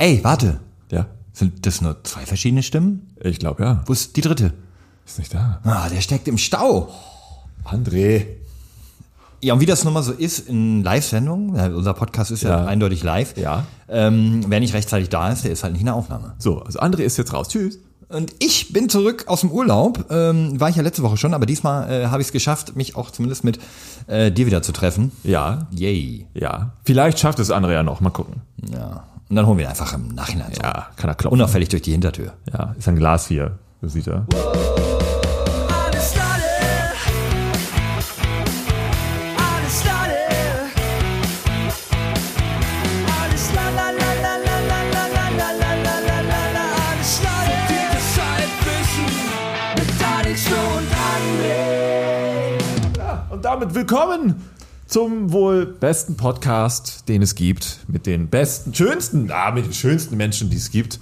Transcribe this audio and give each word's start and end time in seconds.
Ey, 0.00 0.24
warte. 0.24 0.60
Ja. 0.90 1.04
Sind 1.34 1.66
das 1.66 1.82
nur 1.82 2.02
zwei 2.04 2.24
verschiedene 2.24 2.62
Stimmen? 2.62 3.10
Ich 3.20 3.38
glaube 3.38 3.62
ja. 3.62 3.82
Wo 3.84 3.92
ist 3.92 4.16
die 4.16 4.22
dritte? 4.22 4.54
Ist 5.04 5.18
nicht 5.18 5.34
da. 5.34 5.60
Ah, 5.62 5.90
der 5.90 6.00
steckt 6.00 6.26
im 6.26 6.38
Stau. 6.38 6.88
André. 7.66 8.24
Ja, 9.42 9.52
und 9.52 9.60
wie 9.60 9.66
das 9.66 9.84
nun 9.84 9.92
mal 9.92 10.02
so 10.02 10.12
ist 10.12 10.48
in 10.48 10.82
Live-Sendungen, 10.82 11.54
ja, 11.54 11.66
unser 11.66 11.92
Podcast 11.92 12.30
ist 12.30 12.44
ja, 12.44 12.60
Ja. 12.60 12.64
eindeutig 12.64 13.02
live. 13.02 13.36
Ja. 13.36 13.66
Ähm, 13.90 14.42
wer 14.48 14.60
nicht 14.60 14.72
rechtzeitig 14.72 15.10
da 15.10 15.30
ist, 15.32 15.44
der 15.44 15.50
ist 15.52 15.64
halt 15.64 15.74
nicht 15.74 15.80
in 15.80 15.86
der 15.86 15.94
Aufnahme. 15.96 16.32
So, 16.38 16.60
also 16.62 16.78
André 16.80 17.00
ist 17.00 17.18
jetzt 17.18 17.34
raus. 17.34 17.48
Tschüss. 17.48 17.78
Und 18.08 18.32
ich 18.38 18.72
bin 18.72 18.88
zurück 18.88 19.24
aus 19.26 19.40
dem 19.42 19.50
Urlaub. 19.50 20.06
Ähm, 20.10 20.58
war 20.58 20.70
ich 20.70 20.76
ja 20.76 20.82
letzte 20.82 21.02
Woche 21.02 21.18
schon, 21.18 21.34
aber 21.34 21.44
diesmal 21.44 21.90
äh, 21.90 22.06
habe 22.06 22.22
ich 22.22 22.28
es 22.28 22.32
geschafft, 22.32 22.74
mich 22.74 22.96
auch 22.96 23.10
zumindest 23.10 23.44
mit 23.44 23.58
äh, 24.06 24.32
dir 24.32 24.46
wieder 24.46 24.62
zu 24.62 24.72
treffen. 24.72 25.12
Ja. 25.24 25.68
Yay. 25.72 26.26
Ja. 26.32 26.72
Vielleicht 26.84 27.18
schafft 27.18 27.38
es 27.38 27.52
André 27.52 27.72
ja 27.74 27.82
noch. 27.82 28.00
Mal 28.00 28.08
gucken. 28.08 28.40
Ja. 28.72 29.04
Und 29.30 29.36
dann 29.36 29.46
holen 29.46 29.58
wir 29.58 29.64
ihn 29.64 29.70
einfach 29.70 29.94
im 29.94 30.08
Nachhinein. 30.08 30.52
So. 30.52 30.60
Ja, 30.60 30.88
kann 30.96 31.08
er 31.08 31.14
klopfen. 31.14 31.38
Unauffällig 31.38 31.68
durch 31.68 31.82
die 31.82 31.92
Hintertür. 31.92 32.32
Ja, 32.52 32.74
ist 32.76 32.88
ein 32.88 32.96
Glas 32.96 33.28
hier. 33.28 33.60
Das 33.80 33.92
sieht 33.92 34.08
er. 34.08 34.26
Ja, 52.96 53.26
und 53.30 53.44
damit 53.44 53.74
willkommen 53.76 54.42
zum 54.90 55.30
wohl 55.30 55.66
besten 55.66 56.16
Podcast, 56.16 57.08
den 57.08 57.22
es 57.22 57.36
gibt. 57.36 57.78
Mit 57.86 58.06
den 58.06 58.28
besten, 58.28 58.74
schönsten, 58.74 59.30
ah, 59.30 59.52
mit 59.52 59.64
den 59.64 59.72
schönsten 59.72 60.16
Menschen, 60.16 60.50
die 60.50 60.56
es 60.56 60.72
gibt. 60.72 60.98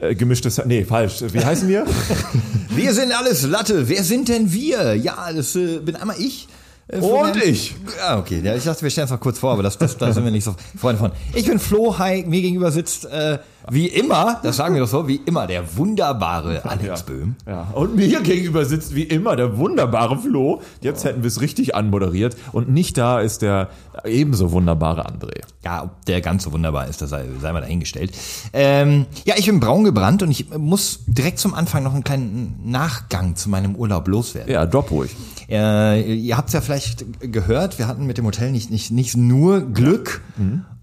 Äh, 0.00 0.14
gemischtes, 0.14 0.64
nee, 0.64 0.84
falsch. 0.84 1.24
Wie 1.32 1.44
heißen 1.44 1.66
wir? 1.68 1.86
Wir 2.70 2.94
sind 2.94 3.10
alles 3.12 3.42
Latte. 3.42 3.88
Wer 3.88 4.04
sind 4.04 4.28
denn 4.28 4.52
wir? 4.52 4.94
Ja, 4.94 5.32
das 5.32 5.56
äh, 5.56 5.78
bin 5.78 5.96
einmal 5.96 6.20
ich. 6.20 6.46
Äh, 6.86 6.98
Und 6.98 7.36
ich. 7.36 7.74
Ja, 7.98 8.18
okay. 8.18 8.40
Ja, 8.44 8.54
ich 8.54 8.62
dachte, 8.62 8.82
wir 8.82 8.90
stellen 8.90 9.06
es 9.06 9.10
noch 9.10 9.20
kurz 9.20 9.38
vor, 9.38 9.52
aber 9.52 9.62
das, 9.62 9.76
das, 9.78 9.96
da 9.96 10.12
sind 10.12 10.24
wir 10.24 10.30
nicht 10.30 10.44
so 10.44 10.54
Freunde 10.76 11.00
von. 11.00 11.12
Ich 11.34 11.46
bin 11.46 11.58
Flo, 11.58 11.98
hi. 11.98 12.24
Mir 12.26 12.42
gegenüber 12.42 12.70
sitzt, 12.70 13.06
äh, 13.06 13.38
wie 13.70 13.86
immer, 13.86 14.40
das 14.42 14.56
sagen 14.56 14.74
wir 14.74 14.82
doch 14.82 14.88
so, 14.88 15.08
wie 15.08 15.20
immer, 15.24 15.46
der 15.46 15.76
wunderbare 15.76 16.64
Alex 16.64 17.02
Böhm. 17.04 17.36
Ja. 17.46 17.68
Und 17.72 17.96
mir 17.96 18.20
gegenüber 18.20 18.64
sitzt 18.64 18.94
wie 18.94 19.04
immer 19.04 19.36
der 19.36 19.56
wunderbare 19.56 20.18
Flo. 20.18 20.60
Jetzt 20.80 21.04
hätten 21.04 21.22
wir 21.22 21.28
es 21.28 21.40
richtig 21.40 21.74
anmoderiert. 21.74 22.36
Und 22.52 22.68
nicht 22.68 22.98
da 22.98 23.20
ist 23.20 23.42
der 23.42 23.70
ebenso 24.04 24.52
wunderbare 24.52 25.06
André. 25.06 25.40
Ja, 25.64 25.84
ob 25.84 26.04
der 26.04 26.20
ganz 26.20 26.44
so 26.44 26.52
wunderbar 26.52 26.88
ist, 26.88 27.00
das 27.00 27.10
sei, 27.10 27.24
sei 27.40 27.52
mal 27.52 27.60
dahingestellt. 27.60 28.12
Ähm, 28.52 29.06
ja, 29.24 29.34
ich 29.38 29.46
bin 29.46 29.60
braun 29.60 29.84
gebrannt 29.84 30.22
und 30.22 30.30
ich 30.30 30.50
muss 30.56 31.00
direkt 31.06 31.38
zum 31.38 31.54
Anfang 31.54 31.82
noch 31.82 31.94
einen 31.94 32.04
kleinen 32.04 32.60
Nachgang 32.64 33.36
zu 33.36 33.48
meinem 33.48 33.76
Urlaub 33.76 34.08
loswerden. 34.08 34.52
Ja, 34.52 34.66
drop 34.66 34.90
ruhig. 34.90 35.16
Äh, 35.48 36.14
ihr 36.14 36.36
habt 36.36 36.48
es 36.48 36.54
ja 36.54 36.60
vielleicht 36.60 37.04
gehört, 37.20 37.78
wir 37.78 37.86
hatten 37.86 38.06
mit 38.06 38.18
dem 38.18 38.26
Hotel 38.26 38.50
nicht, 38.50 38.70
nicht, 38.70 38.90
nicht 38.90 39.16
nur 39.16 39.60
Glück. 39.60 40.22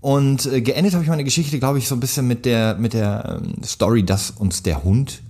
Und 0.01 0.47
äh, 0.47 0.61
geendet 0.61 0.93
habe 0.93 1.03
ich 1.03 1.09
meine 1.09 1.23
Geschichte, 1.23 1.59
glaube 1.59 1.77
ich, 1.77 1.87
so 1.87 1.95
ein 1.95 1.99
bisschen 1.99 2.27
mit 2.27 2.45
der, 2.45 2.70
mit 2.75 2.93
der 2.93 3.39
ähm, 3.41 3.63
Story, 3.63 4.03
dass 4.03 4.31
uns 4.31 4.63
der 4.63 4.83
Hund 4.83 5.21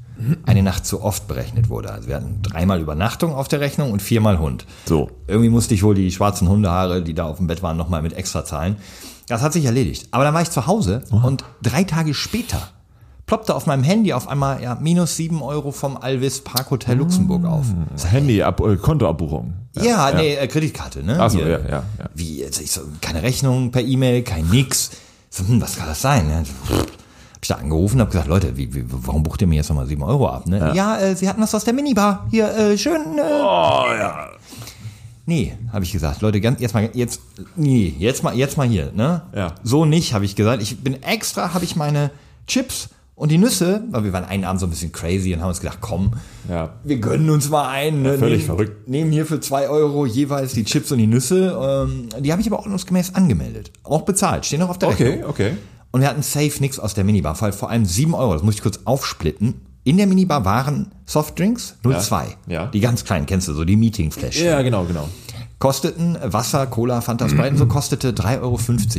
eine 0.45 0.63
Nacht 0.63 0.85
zu 0.85 1.01
oft 1.01 1.27
berechnet 1.27 1.69
wurde. 1.69 1.91
Also 1.91 2.07
wir 2.07 2.15
hatten 2.15 2.41
dreimal 2.43 2.79
Übernachtung 2.79 3.33
auf 3.33 3.47
der 3.47 3.59
Rechnung 3.59 3.91
und 3.91 4.01
viermal 4.01 4.39
Hund. 4.39 4.65
So. 4.85 5.09
Irgendwie 5.27 5.49
musste 5.49 5.73
ich 5.73 5.83
wohl 5.83 5.95
die 5.95 6.11
schwarzen 6.11 6.47
Hundehaare, 6.47 7.01
die 7.01 7.13
da 7.13 7.25
auf 7.25 7.37
dem 7.37 7.47
Bett 7.47 7.63
waren, 7.63 7.77
nochmal 7.77 8.01
mit 8.01 8.13
extra 8.13 8.45
zahlen. 8.45 8.75
Das 9.27 9.41
hat 9.41 9.53
sich 9.53 9.65
erledigt. 9.65 10.07
Aber 10.11 10.23
dann 10.23 10.33
war 10.33 10.41
ich 10.41 10.51
zu 10.51 10.67
Hause 10.67 11.01
und 11.09 11.43
drei 11.61 11.83
Tage 11.83 12.13
später 12.13 12.69
ploppte 13.25 13.55
auf 13.55 13.65
meinem 13.65 13.83
Handy 13.83 14.11
auf 14.11 14.27
einmal 14.27 14.61
ja, 14.61 14.75
minus 14.75 15.15
sieben 15.15 15.41
Euro 15.41 15.71
vom 15.71 15.95
Alvis 15.95 16.41
Parkhotel 16.41 16.97
Luxemburg 16.97 17.45
auf. 17.45 17.65
Handy, 18.09 18.43
ab, 18.43 18.59
äh, 18.59 18.75
Kontoabbuchung. 18.75 19.53
Ja, 19.81 20.11
nee, 20.11 20.35
äh, 20.35 20.47
Kreditkarte, 20.47 21.01
ne? 21.01 21.15
Ach 21.17 21.31
so, 21.31 21.37
Hier. 21.37 21.47
ja, 21.47 21.59
ja, 21.59 21.83
ja. 21.97 22.09
Wie, 22.13 22.39
jetzt, 22.39 22.59
ich 22.59 22.71
so, 22.71 22.81
keine 22.99 23.23
Rechnung 23.23 23.71
per 23.71 23.83
E-Mail, 23.83 24.23
kein 24.23 24.49
nix. 24.49 24.91
So, 25.29 25.47
hm, 25.47 25.61
was 25.61 25.77
kann 25.77 25.87
das 25.87 26.01
sein? 26.01 26.27
Ne? 26.27 26.43
Hab 27.41 27.45
ich 27.45 27.47
da 27.47 27.55
angerufen, 27.55 27.99
hab 27.99 28.11
gesagt, 28.11 28.27
Leute, 28.27 28.55
wie, 28.55 28.71
wie, 28.75 28.83
warum 28.87 29.23
bucht 29.23 29.41
ihr 29.41 29.47
mir 29.47 29.55
jetzt 29.55 29.69
nochmal 29.69 29.87
sieben 29.87 30.03
Euro 30.03 30.27
ab? 30.29 30.45
Ne? 30.45 30.73
Ja, 30.75 30.99
äh, 30.99 31.15
sie 31.15 31.27
hatten 31.27 31.41
was 31.41 31.55
aus 31.55 31.63
der 31.63 31.73
Minibar. 31.73 32.27
Hier, 32.29 32.47
äh, 32.55 32.77
schön. 32.77 33.01
Äh. 33.17 33.21
Oh, 33.41 33.85
ja. 33.97 34.27
Nee, 35.25 35.57
habe 35.73 35.83
ich 35.83 35.91
gesagt. 35.91 36.21
Leute, 36.21 36.39
ganz, 36.39 36.61
jetzt 36.61 36.75
mal, 36.75 36.87
jetzt, 36.93 37.19
nee, 37.55 37.95
jetzt 37.97 38.23
mal, 38.23 38.35
jetzt 38.37 38.57
mal 38.57 38.67
hier, 38.67 38.91
ne? 38.93 39.23
Ja. 39.35 39.55
So 39.63 39.85
nicht, 39.85 40.13
habe 40.13 40.23
ich 40.23 40.35
gesagt. 40.35 40.61
Ich 40.61 40.83
bin 40.83 41.01
extra, 41.01 41.55
habe 41.55 41.65
ich 41.65 41.75
meine 41.75 42.11
Chips 42.45 42.89
und 43.15 43.29
die 43.31 43.39
Nüsse, 43.39 43.83
weil 43.89 44.03
wir 44.03 44.13
waren 44.13 44.25
einen 44.25 44.43
Abend 44.45 44.59
so 44.59 44.67
ein 44.67 44.69
bisschen 44.69 44.91
crazy 44.91 45.33
und 45.33 45.41
haben 45.41 45.49
uns 45.49 45.61
gedacht, 45.61 45.79
komm, 45.81 46.11
Ja. 46.47 46.73
wir 46.83 46.97
gönnen 46.99 47.31
uns 47.31 47.49
mal 47.49 47.67
ein. 47.69 48.03
Ne? 48.03 48.19
völlig 48.19 48.37
nehmen, 48.39 48.45
verrückt. 48.45 48.87
Nehmen 48.87 49.11
hier 49.11 49.25
für 49.25 49.39
zwei 49.39 49.67
Euro 49.67 50.05
jeweils 50.05 50.53
die 50.53 50.63
Chips 50.63 50.91
und 50.91 50.99
die 50.99 51.07
Nüsse. 51.07 51.57
Ähm, 51.59 52.09
die 52.19 52.31
habe 52.31 52.39
ich 52.41 52.47
aber 52.47 52.59
ordnungsgemäß 52.59 53.15
angemeldet. 53.15 53.71
Auch 53.83 54.03
bezahlt, 54.03 54.45
stehen 54.45 54.59
noch 54.59 54.69
auf 54.69 54.77
der 54.77 54.89
Okay, 54.89 55.07
Rechnung. 55.07 55.29
okay. 55.31 55.51
Und 55.91 56.01
wir 56.01 56.07
hatten 56.07 56.21
safe 56.23 56.53
nix 56.59 56.79
aus 56.79 56.93
der 56.93 57.03
Minibar, 57.03 57.35
vor 57.35 57.51
vor 57.51 57.69
allem 57.69 57.85
sieben 57.85 58.13
Euro, 58.13 58.33
das 58.33 58.43
muss 58.43 58.55
ich 58.55 58.61
kurz 58.61 58.79
aufsplitten. 58.85 59.55
In 59.83 59.97
der 59.97 60.07
Minibar 60.07 60.45
waren 60.45 60.91
Softdrinks 61.05 61.75
02. 61.83 62.37
ja. 62.47 62.67
Die 62.67 62.79
ganz 62.79 63.03
kleinen, 63.03 63.25
kennst 63.25 63.47
du, 63.47 63.53
so 63.53 63.65
die 63.65 63.75
Meetingfläschchen. 63.75 64.45
Ja, 64.45 64.61
genau, 64.61 64.85
genau. 64.85 65.09
Kosteten 65.59 66.17
Wasser, 66.23 66.65
Cola, 66.67 67.01
Fanta, 67.01 67.27
Sprite 67.29 67.49
und 67.51 67.57
so 67.57 67.65
kostete 67.67 68.11
3,50 68.11 68.41
Euro 68.41 68.57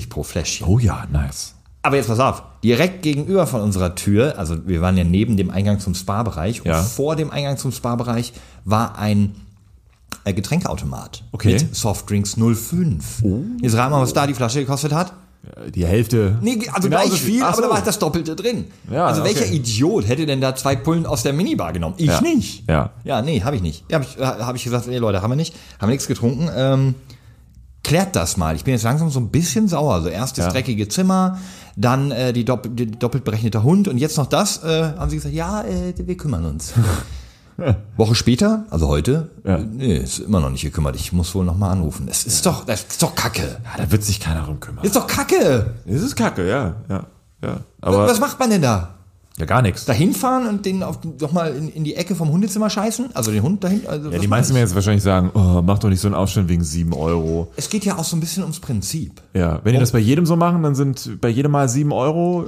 pro 0.08 0.22
Fläschchen. 0.22 0.66
Oh 0.66 0.78
ja, 0.78 1.06
nice. 1.10 1.54
Aber 1.82 1.96
jetzt 1.96 2.06
pass 2.08 2.20
auf, 2.20 2.42
direkt 2.62 3.02
gegenüber 3.02 3.46
von 3.48 3.60
unserer 3.60 3.96
Tür, 3.96 4.38
also 4.38 4.68
wir 4.68 4.80
waren 4.80 4.96
ja 4.96 5.02
neben 5.02 5.36
dem 5.36 5.50
Eingang 5.50 5.80
zum 5.80 5.94
Spa-Bereich 5.94 6.60
und 6.60 6.68
Ja. 6.68 6.80
vor 6.82 7.16
dem 7.16 7.30
Eingang 7.32 7.56
zum 7.58 7.72
Spa-Bereich 7.72 8.32
war 8.64 8.96
ein 8.98 9.34
äh, 10.24 10.32
Getränkeautomat 10.32 11.24
Okay. 11.32 11.54
mit 11.54 11.74
Softdrinks 11.74 12.36
05. 12.36 13.24
Jetzt 13.60 13.76
rat 13.76 13.90
mal, 13.90 14.00
was 14.00 14.12
da 14.12 14.28
die 14.28 14.34
Flasche 14.34 14.60
gekostet 14.60 14.92
hat. 14.92 15.12
Die 15.74 15.84
Hälfte. 15.84 16.38
Nee, 16.40 16.68
also 16.72 16.88
gleich 16.88 17.10
viel, 17.20 17.42
Ach 17.42 17.48
aber 17.52 17.56
da 17.56 17.62
so. 17.64 17.68
war 17.70 17.76
halt 17.78 17.86
das 17.86 17.98
Doppelte 17.98 18.36
drin. 18.36 18.66
Ja, 18.90 19.06
also 19.06 19.24
welcher 19.24 19.44
okay. 19.46 19.56
Idiot 19.56 20.06
hätte 20.06 20.24
denn 20.24 20.40
da 20.40 20.54
zwei 20.54 20.76
Pullen 20.76 21.04
aus 21.04 21.24
der 21.24 21.32
Minibar 21.32 21.72
genommen? 21.72 21.96
Ich 21.98 22.06
Ja. 22.06 22.20
nicht. 22.20 22.62
Ja. 22.68 22.90
Ja, 23.02 23.22
nee, 23.22 23.42
habe 23.42 23.56
ich 23.56 23.62
nicht. 23.62 23.84
Ja, 23.90 23.96
habe 23.98 24.06
ich, 24.08 24.18
hab 24.20 24.54
ich 24.56 24.62
gesagt, 24.64 24.86
nee, 24.86 24.98
Leute, 24.98 25.20
haben 25.20 25.30
wir 25.32 25.36
nicht. 25.36 25.52
Haben 25.80 25.88
wir 25.88 25.94
nichts 25.94 26.06
getrunken. 26.06 26.48
Ähm, 26.54 26.94
klärt 27.82 28.14
das 28.14 28.36
mal. 28.36 28.54
Ich 28.54 28.62
bin 28.62 28.72
jetzt 28.74 28.84
langsam 28.84 29.10
so 29.10 29.18
ein 29.18 29.30
bisschen 29.30 29.66
sauer. 29.66 29.94
Also 29.94 30.08
erst 30.10 30.38
das 30.38 30.46
Ja. 30.46 30.52
dreckige 30.52 30.86
Zimmer, 30.88 31.38
dann 31.76 32.12
äh, 32.12 32.32
die, 32.32 32.44
dopp 32.44 32.68
die 32.70 32.86
doppelt 32.92 33.24
berechnete 33.24 33.64
Hund 33.64 33.88
und 33.88 33.98
jetzt 33.98 34.16
noch 34.18 34.26
das. 34.26 34.62
Äh, 34.62 34.92
haben 34.96 35.10
sie 35.10 35.16
gesagt, 35.16 35.34
ja, 35.34 35.62
äh, 35.62 35.92
wir 35.96 36.16
kümmern 36.16 36.44
uns. 36.44 36.72
Woche 37.96 38.14
später, 38.14 38.64
also 38.70 38.88
heute, 38.88 39.30
Ja. 39.44 39.58
nee, 39.58 39.96
ist 39.96 40.18
immer 40.20 40.40
noch 40.40 40.50
nicht 40.50 40.62
gekümmert. 40.62 40.96
Ich 40.96 41.12
muss 41.12 41.34
wohl 41.34 41.44
noch 41.44 41.56
mal 41.56 41.70
anrufen. 41.70 42.06
Es 42.10 42.24
ist 42.24 42.44
doch, 42.46 42.64
das 42.64 42.84
ist 42.88 43.02
doch 43.02 43.14
Kacke. 43.14 43.58
Ja, 43.64 43.84
da 43.84 43.90
wird 43.92 44.02
sich 44.04 44.20
keiner 44.20 44.42
drum 44.44 44.60
kümmern. 44.60 44.84
Ist 44.84 44.96
doch 44.96 45.06
Kacke. 45.06 45.74
Es 45.86 46.02
ist 46.02 46.16
kacke, 46.16 46.48
ja. 46.48 46.74
ja, 46.88 47.04
ja. 47.42 47.60
Aber 47.80 48.06
Was 48.06 48.20
macht 48.20 48.38
man 48.38 48.50
denn 48.50 48.62
da? 48.62 48.94
ja, 49.38 49.46
gar 49.46 49.62
nichts. 49.62 49.86
Da 49.86 49.92
hinfahren 49.94 50.46
und 50.46 50.66
den 50.66 50.82
auf, 50.82 50.98
doch 51.18 51.32
mal 51.32 51.54
in, 51.54 51.68
in 51.70 51.84
die 51.84 51.96
Ecke 51.96 52.14
vom 52.14 52.30
Hundezimmer 52.30 52.68
scheißen? 52.68 53.14
Also 53.14 53.30
den 53.30 53.42
Hund 53.42 53.64
dahin? 53.64 53.86
Also 53.86 54.10
Ja, 54.10 54.18
die 54.18 54.28
meisten 54.28 54.54
werden 54.54 54.64
jetzt 54.66 54.74
wahrscheinlich 54.74 55.02
sagen, 55.02 55.30
oh, 55.34 55.62
mach 55.62 55.78
doch 55.78 55.88
nicht 55.88 56.00
so 56.00 56.08
einen 56.08 56.14
Aufstand 56.14 56.48
wegen 56.50 56.62
7 56.62 56.92
Euro. 56.92 57.50
Es 57.56 57.70
geht 57.70 57.84
ja 57.84 57.96
auch 57.96 58.04
so 58.04 58.14
ein 58.16 58.20
bisschen 58.20 58.42
ums 58.42 58.60
Prinzip. 58.60 59.22
Ja, 59.34 59.60
wenn 59.64 59.72
die 59.72 59.78
das 59.80 59.92
bei 59.92 59.98
jedem 59.98 60.26
so 60.26 60.36
machen, 60.36 60.62
dann 60.62 60.74
sind 60.74 61.18
bei 61.20 61.28
jedem 61.28 61.50
Mal 61.52 61.68
7 61.68 61.92
Euro, 61.92 62.46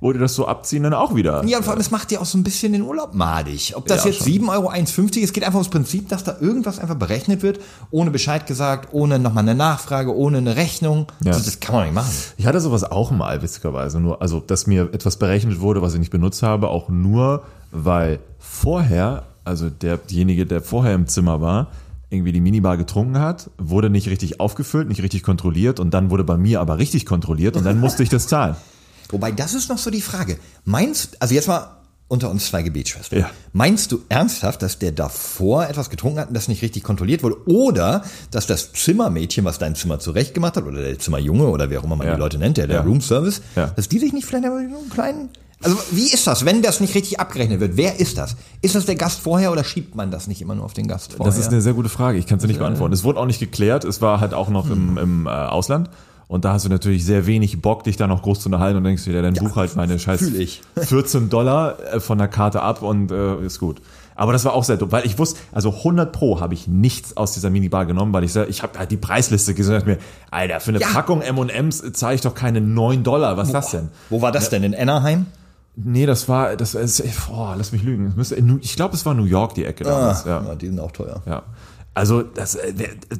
wo 0.00 0.12
die 0.12 0.18
das 0.18 0.34
so 0.34 0.46
abziehen, 0.46 0.82
dann 0.82 0.92
auch 0.92 1.14
wieder. 1.14 1.42
Ja, 1.46 1.56
und 1.58 1.64
vor 1.64 1.72
allem, 1.72 1.80
es 1.80 1.90
macht 1.90 2.12
ja 2.12 2.20
auch 2.20 2.26
so 2.26 2.36
ein 2.36 2.44
bisschen 2.44 2.72
den 2.72 2.82
Urlaub 2.82 3.14
madig. 3.14 3.72
Ob 3.76 3.86
das 3.86 4.04
Ja, 4.04 4.10
jetzt 4.10 4.24
schon. 4.24 4.32
7,1,50 4.32 4.50
Euro 4.50 4.72
ist, 4.72 5.16
es 5.16 5.32
geht 5.32 5.44
einfach 5.44 5.58
ums 5.58 5.70
Prinzip, 5.70 6.08
dass 6.10 6.22
da 6.22 6.36
irgendwas 6.38 6.78
einfach 6.78 6.96
berechnet 6.96 7.42
wird, 7.42 7.60
ohne 7.90 8.10
Bescheid 8.10 8.46
gesagt, 8.46 8.92
ohne 8.92 9.18
nochmal 9.18 9.44
eine 9.44 9.54
Nachfrage, 9.54 10.14
ohne 10.14 10.38
eine 10.38 10.56
Rechnung. 10.56 11.06
Ja. 11.24 11.32
Das, 11.32 11.44
das 11.44 11.60
kann 11.60 11.74
man 11.74 11.84
nicht 11.84 11.94
machen. 11.94 12.10
Ich 12.36 12.46
hatte 12.46 12.60
sowas 12.60 12.84
auch 12.84 13.10
mal, 13.10 13.40
witzigerweise. 13.40 13.98
Nur, 13.98 14.20
also, 14.20 14.40
dass 14.40 14.66
mir 14.66 14.90
etwas 14.92 15.16
berechnet 15.16 15.60
wurde, 15.60 15.80
was 15.80 15.94
ich 15.94 15.98
nicht 16.00 16.12
benutzt 16.12 16.42
habe, 16.42 16.68
auch 16.68 16.90
nur, 16.90 17.44
weil 17.72 18.18
vorher, 18.38 19.22
also 19.44 19.70
derjenige, 19.70 20.44
der 20.44 20.60
vorher 20.60 20.94
im 20.94 21.06
Zimmer 21.06 21.40
war, 21.40 21.68
irgendwie 22.10 22.32
die 22.32 22.40
Minibar 22.40 22.76
getrunken 22.76 23.18
hat, 23.18 23.50
wurde 23.58 23.90
nicht 23.90 24.08
richtig 24.08 24.40
aufgefüllt, 24.40 24.88
nicht 24.88 25.02
richtig 25.02 25.22
kontrolliert 25.22 25.80
und 25.80 25.92
dann 25.92 26.10
wurde 26.10 26.22
bei 26.22 26.36
mir 26.36 26.60
aber 26.60 26.78
richtig 26.78 27.06
kontrolliert 27.06 27.56
und 27.56 27.64
dann 27.64 27.80
musste 27.80 28.02
ich 28.02 28.10
das 28.10 28.28
zahlen. 28.28 28.56
Wobei, 29.10 29.32
das 29.32 29.54
ist 29.54 29.68
noch 29.68 29.78
so 29.78 29.90
die 29.90 30.00
Frage. 30.00 30.38
Meinst, 30.64 31.20
also 31.22 31.34
jetzt 31.34 31.48
mal 31.48 31.72
unter 32.08 32.30
uns 32.30 32.46
zwei 32.46 32.62
Gebetsschwestern. 32.62 33.18
Ja. 33.18 33.30
Meinst 33.52 33.90
du 33.90 34.00
ernsthaft, 34.08 34.62
dass 34.62 34.78
der 34.78 34.92
davor 34.92 35.66
etwas 35.68 35.90
getrunken 35.90 36.20
hat 36.20 36.28
und 36.28 36.34
das 36.34 36.46
nicht 36.46 36.62
richtig 36.62 36.84
kontrolliert 36.84 37.22
wurde? 37.24 37.36
Oder, 37.48 38.04
dass 38.30 38.46
das 38.46 38.72
Zimmermädchen, 38.72 39.44
was 39.44 39.58
dein 39.58 39.74
Zimmer 39.74 39.98
zurechtgemacht 39.98 40.56
hat, 40.56 40.64
oder 40.64 40.82
der 40.82 40.98
Zimmerjunge, 41.00 41.48
oder 41.48 41.68
wie 41.70 41.78
auch 41.78 41.84
immer 41.84 41.96
man 41.96 42.06
Ja. 42.06 42.14
die 42.14 42.20
Leute 42.20 42.38
nennt, 42.38 42.58
der, 42.58 42.68
der 42.68 42.76
Ja. 42.76 42.82
Roomservice, 42.82 43.42
Ja. 43.56 43.66
dass 43.74 43.88
die 43.88 43.98
sich 43.98 44.12
nicht 44.12 44.24
vielleicht 44.24 44.46
aber 44.46 44.58
einen 44.58 44.88
kleinen, 44.88 45.30
also 45.62 45.76
wie 45.90 46.06
ist 46.12 46.26
das, 46.28 46.44
wenn 46.44 46.62
das 46.62 46.78
nicht 46.80 46.94
richtig 46.94 47.18
abgerechnet 47.18 47.58
wird? 47.58 47.76
Wer 47.76 47.98
ist 47.98 48.18
das? 48.18 48.36
Ist 48.62 48.76
das 48.76 48.84
der 48.86 48.94
Gast 48.94 49.18
vorher 49.20 49.50
oder 49.50 49.64
schiebt 49.64 49.96
man 49.96 50.12
das 50.12 50.28
nicht 50.28 50.40
immer 50.42 50.54
nur 50.54 50.64
auf 50.64 50.74
den 50.74 50.86
Gast 50.86 51.14
vorher? 51.14 51.26
Das 51.34 51.40
ist 51.40 51.50
eine 51.50 51.60
sehr 51.62 51.72
gute 51.72 51.88
Frage. 51.88 52.18
Ich 52.18 52.26
kann 52.26 52.38
sie 52.38 52.46
nicht 52.46 52.58
beantworten. 52.60 52.92
Es 52.94 53.02
wurde 53.02 53.18
auch 53.18 53.26
nicht 53.26 53.40
geklärt. 53.40 53.84
Es 53.84 54.00
war 54.00 54.20
halt 54.20 54.32
auch 54.34 54.48
noch 54.50 54.70
im, 54.70 54.96
im 54.98 55.26
äh, 55.26 55.30
Ausland. 55.30 55.90
Und 56.28 56.44
da 56.44 56.52
hast 56.54 56.64
du 56.64 56.68
natürlich 56.68 57.04
sehr 57.04 57.26
wenig 57.26 57.62
Bock, 57.62 57.84
dich 57.84 57.96
da 57.96 58.06
noch 58.08 58.22
groß 58.22 58.40
zu 58.40 58.48
unterhalten 58.48 58.76
und 58.78 58.84
denkst 58.84 59.04
dir, 59.04 59.12
ja, 59.14 59.22
dann 59.22 59.34
buch 59.34 59.54
halt 59.56 59.76
meine 59.76 59.98
scheiß 59.98 60.18
fühl 60.20 60.40
ich. 60.40 60.60
14 60.76 61.28
Dollar 61.28 61.76
äh, 61.92 62.00
von 62.00 62.18
der 62.18 62.26
Karte 62.28 62.62
ab 62.62 62.82
und 62.82 63.12
äh, 63.12 63.40
ist 63.44 63.60
gut. 63.60 63.80
Aber 64.16 64.32
das 64.32 64.44
war 64.44 64.54
auch 64.54 64.64
sehr 64.64 64.76
dumm, 64.76 64.90
weil 64.92 65.04
ich 65.06 65.18
wusste, 65.18 65.38
also 65.52 65.70
100 65.70 66.10
pro 66.10 66.40
habe 66.40 66.54
ich 66.54 66.66
nichts 66.66 67.16
aus 67.16 67.32
dieser 67.32 67.50
Minibar 67.50 67.84
genommen, 67.86 68.12
weil 68.14 68.24
ich 68.24 68.34
ich 68.34 68.62
habe 68.62 68.78
halt 68.78 68.90
die 68.90 68.96
Preisliste 68.96 69.52
gesehen 69.54 69.76
und 69.76 69.86
mir, 69.86 69.98
Alter, 70.30 70.58
für 70.58 70.70
eine 70.70 70.80
Ja. 70.80 70.88
Packung 70.88 71.20
M&M's 71.20 71.92
zahle 71.92 72.14
ich 72.14 72.22
doch 72.22 72.34
keine 72.34 72.60
9 72.62 73.04
Dollar, 73.04 73.36
was 73.36 73.48
ist 73.48 73.54
das 73.54 73.70
denn? 73.70 73.88
Wo 74.08 74.22
war 74.22 74.32
das 74.32 74.48
denn? 74.48 74.64
In 74.64 74.74
Anaheim? 74.74 75.26
Nee, 75.76 76.06
das 76.06 76.26
war, 76.30 76.56
das 76.56 76.74
ist, 76.74 77.02
boah, 77.28 77.54
lass 77.58 77.70
mich 77.70 77.82
lügen. 77.82 78.14
Müsste, 78.16 78.36
ich 78.62 78.74
glaube, 78.76 78.94
es 78.94 79.04
war 79.04 79.12
New 79.12 79.24
York 79.26 79.54
die 79.54 79.66
Ecke 79.66 79.84
damals, 79.84 80.24
ja. 80.24 80.38
Ah, 80.38 80.54
die 80.54 80.68
sind 80.68 80.80
auch 80.80 80.90
teuer. 80.92 81.22
Ja. 81.26 81.42
Also 81.96 82.20
das, 82.20 82.56
äh, 82.56 82.74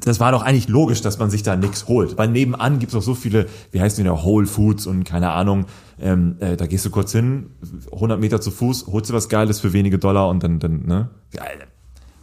das 0.04 0.20
war 0.20 0.32
doch 0.32 0.42
eigentlich 0.42 0.68
logisch, 0.68 1.00
dass 1.00 1.18
man 1.18 1.30
sich 1.30 1.42
da 1.42 1.56
nichts 1.56 1.88
holt. 1.88 2.18
Weil 2.18 2.28
nebenan 2.28 2.78
gibt's 2.78 2.94
auch 2.94 3.02
so 3.02 3.14
viele, 3.14 3.46
wie 3.72 3.80
heißen 3.80 4.04
die 4.04 4.08
noch, 4.08 4.22
Whole 4.22 4.46
Foods 4.46 4.86
und 4.86 5.04
keine 5.04 5.30
Ahnung. 5.30 5.64
Ähm, 5.98 6.36
äh, 6.40 6.58
da 6.58 6.66
gehst 6.66 6.84
du 6.84 6.90
kurz 6.90 7.10
hin, 7.12 7.46
100 7.90 8.20
Meter 8.20 8.38
zu 8.38 8.50
Fuß, 8.50 8.88
holst 8.88 9.08
du 9.08 9.14
was 9.14 9.30
Geiles 9.30 9.60
für 9.60 9.72
wenige 9.72 9.98
Dollar 9.98 10.28
und 10.28 10.42
dann, 10.42 10.58
dann 10.58 10.84
ne? 10.84 11.08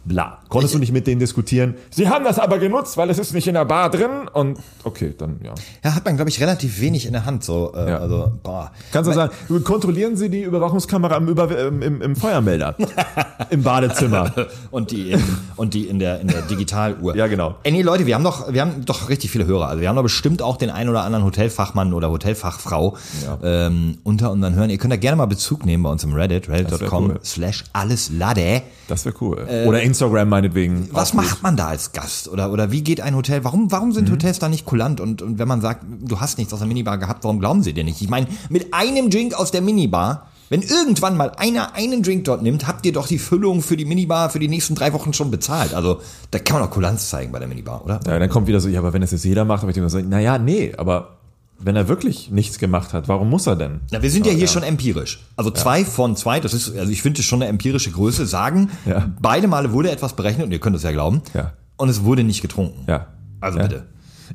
Bla. 0.06 0.38
Konntest 0.48 0.74
du 0.74 0.78
nicht 0.78 0.92
mit 0.92 1.06
denen 1.06 1.18
diskutieren? 1.18 1.74
Sie 1.90 2.08
haben 2.08 2.24
das 2.24 2.38
aber 2.38 2.58
genutzt, 2.58 2.96
weil 2.96 3.08
es 3.10 3.18
ist 3.18 3.32
nicht 3.32 3.46
in 3.48 3.54
der 3.54 3.64
Bar 3.64 3.90
drin 3.90 4.28
und 4.32 4.58
okay, 4.84 5.14
dann 5.16 5.40
ja. 5.42 5.54
Ja, 5.82 5.94
hat 5.94 6.04
man, 6.04 6.16
glaube 6.16 6.28
ich, 6.30 6.40
relativ 6.40 6.80
wenig 6.80 7.06
in 7.06 7.12
der 7.12 7.24
Hand. 7.24 7.42
So, 7.42 7.72
äh, 7.74 7.88
Ja. 7.90 7.98
also, 7.98 8.32
boah. 8.42 8.70
Kannst 8.92 9.10
du 9.10 9.14
sagen, 9.14 9.32
kontrollieren 9.64 10.16
Sie 10.16 10.28
die 10.28 10.42
Überwachungskamera 10.42 11.16
im, 11.16 11.28
Über 11.28 11.58
im, 11.58 11.80
im, 11.82 12.02
im 12.02 12.16
Feuermelder 12.16 12.76
im 13.50 13.62
Badezimmer. 13.62 14.30
Und 14.70 14.90
die 14.90 15.12
in, 15.12 15.22
und 15.56 15.74
die 15.74 15.86
in 15.86 15.98
der 15.98 16.20
in 16.20 16.28
der 16.28 16.42
Digitaluhr. 16.42 17.16
Ja, 17.16 17.26
genau. 17.26 17.54
Ey, 17.62 17.72
nee, 17.72 17.82
Leute, 17.82 18.06
wir 18.06 18.14
haben 18.14 18.24
doch 18.24 18.52
wir 18.52 18.60
haben 18.60 18.84
doch 18.84 19.08
richtig 19.08 19.30
viele 19.30 19.46
Hörer. 19.46 19.68
Also 19.68 19.80
wir 19.80 19.88
haben 19.88 19.96
doch 19.96 20.02
bestimmt 20.02 20.42
auch 20.42 20.56
den 20.56 20.70
einen 20.70 20.90
oder 20.90 21.02
anderen 21.04 21.24
Hotelfachmann 21.24 21.92
oder 21.94 22.10
Hotelfachfrau 22.10 22.96
Ja. 23.24 23.38
ähm, 23.42 23.98
unter 24.04 24.30
unseren 24.30 24.54
Hörern. 24.54 24.70
Ihr 24.70 24.78
könnt 24.78 24.92
da 24.92 24.96
gerne 24.96 25.16
mal 25.16 25.26
Bezug 25.26 25.64
nehmen 25.64 25.82
bei 25.82 25.90
uns 25.90 26.04
im 26.04 26.12
Reddit, 26.12 26.48
wär 26.48 26.58
reddit.com 26.58 27.06
cool. 27.06 27.20
slash 27.24 27.64
alles 27.72 28.10
lade. 28.10 28.62
Das 28.88 29.04
wäre 29.06 29.14
cool. 29.22 29.46
Oder 29.66 29.82
Instagram 29.94 30.28
meinetwegen. 30.28 30.88
Was 30.90 31.10
Auch 31.10 31.14
macht 31.14 31.42
man 31.42 31.56
da 31.56 31.68
als 31.68 31.92
Gast? 31.92 32.28
Oder, 32.28 32.50
oder 32.52 32.72
wie 32.72 32.82
geht 32.82 33.00
ein 33.00 33.14
Hotel? 33.14 33.44
Warum, 33.44 33.70
warum 33.70 33.92
sind 33.92 34.10
Hotels 34.10 34.40
da 34.40 34.48
nicht 34.48 34.64
kulant? 34.64 35.00
Und, 35.00 35.22
und 35.22 35.38
wenn 35.38 35.48
man 35.48 35.60
sagt, 35.60 35.84
du 35.88 36.20
hast 36.20 36.36
nichts 36.38 36.52
aus 36.52 36.58
der 36.58 36.68
Minibar 36.68 36.98
gehabt, 36.98 37.24
warum 37.24 37.38
glauben 37.38 37.62
sie 37.62 37.72
dir 37.72 37.84
nicht? 37.84 38.02
Ich 38.02 38.08
meine, 38.08 38.26
mit 38.48 38.74
einem 38.74 39.08
Drink 39.08 39.34
aus 39.34 39.52
der 39.52 39.62
Minibar, 39.62 40.26
wenn 40.50 40.62
irgendwann 40.62 41.16
mal 41.16 41.30
einer 41.36 41.74
einen 41.74 42.02
Drink 42.02 42.24
dort 42.24 42.42
nimmt, 42.42 42.66
habt 42.66 42.84
ihr 42.84 42.92
doch 42.92 43.06
die 43.06 43.18
Füllung 43.18 43.62
für 43.62 43.76
die 43.76 43.84
Minibar 43.84 44.30
für 44.30 44.40
die 44.40 44.48
nächsten 44.48 44.74
drei 44.74 44.92
Wochen 44.92 45.12
schon 45.12 45.30
bezahlt. 45.30 45.72
Also 45.74 46.00
da 46.32 46.38
kann 46.38 46.58
man 46.58 46.68
doch 46.68 46.74
Kulanz 46.74 47.08
zeigen 47.08 47.32
bei 47.32 47.38
der 47.38 47.48
Minibar, 47.48 47.84
oder? 47.84 48.00
Ja, 48.06 48.18
dann 48.18 48.28
kommt 48.28 48.46
wieder 48.46 48.60
so, 48.60 48.68
ja, 48.68 48.80
aber 48.80 48.92
wenn 48.92 49.02
es 49.02 49.12
jetzt 49.12 49.24
jeder 49.24 49.44
macht, 49.44 49.62
habe 49.62 49.70
ich 49.70 49.78
immer 49.78 49.88
so, 49.88 50.00
naja, 50.00 50.38
nee, 50.38 50.72
aber 50.76 51.16
wenn 51.64 51.76
er 51.76 51.88
wirklich 51.88 52.30
nichts 52.30 52.58
gemacht 52.58 52.92
hat, 52.92 53.08
warum 53.08 53.30
muss 53.30 53.46
er 53.46 53.56
denn? 53.56 53.80
Na, 53.90 54.02
wir 54.02 54.10
sind 54.10 54.26
ja 54.26 54.32
hier 54.32 54.48
schon 54.48 54.62
empirisch. 54.62 55.20
Also 55.36 55.50
zwei 55.50 55.84
von 55.84 56.14
zwei, 56.16 56.40
das 56.40 56.52
ist, 56.54 56.76
also 56.76 56.90
ich 56.92 57.02
finde 57.02 57.18
das 57.18 57.26
schon 57.26 57.40
eine 57.42 57.48
empirische 57.50 57.90
Größe, 57.90 58.26
sagen, 58.26 58.70
Ja. 58.86 59.10
beide 59.20 59.48
Male 59.48 59.72
wurde 59.72 59.90
etwas 59.90 60.14
berechnet, 60.14 60.46
und 60.46 60.52
ihr 60.52 60.60
könnt 60.60 60.76
es 60.76 60.82
ja 60.82 60.92
glauben, 60.92 61.22
Ja. 61.32 61.52
und 61.76 61.88
es 61.88 62.04
wurde 62.04 62.22
nicht 62.24 62.42
getrunken. 62.42 62.84
Ja. 62.86 63.06
Also 63.40 63.58
ja. 63.58 63.66
bitte. 63.66 63.86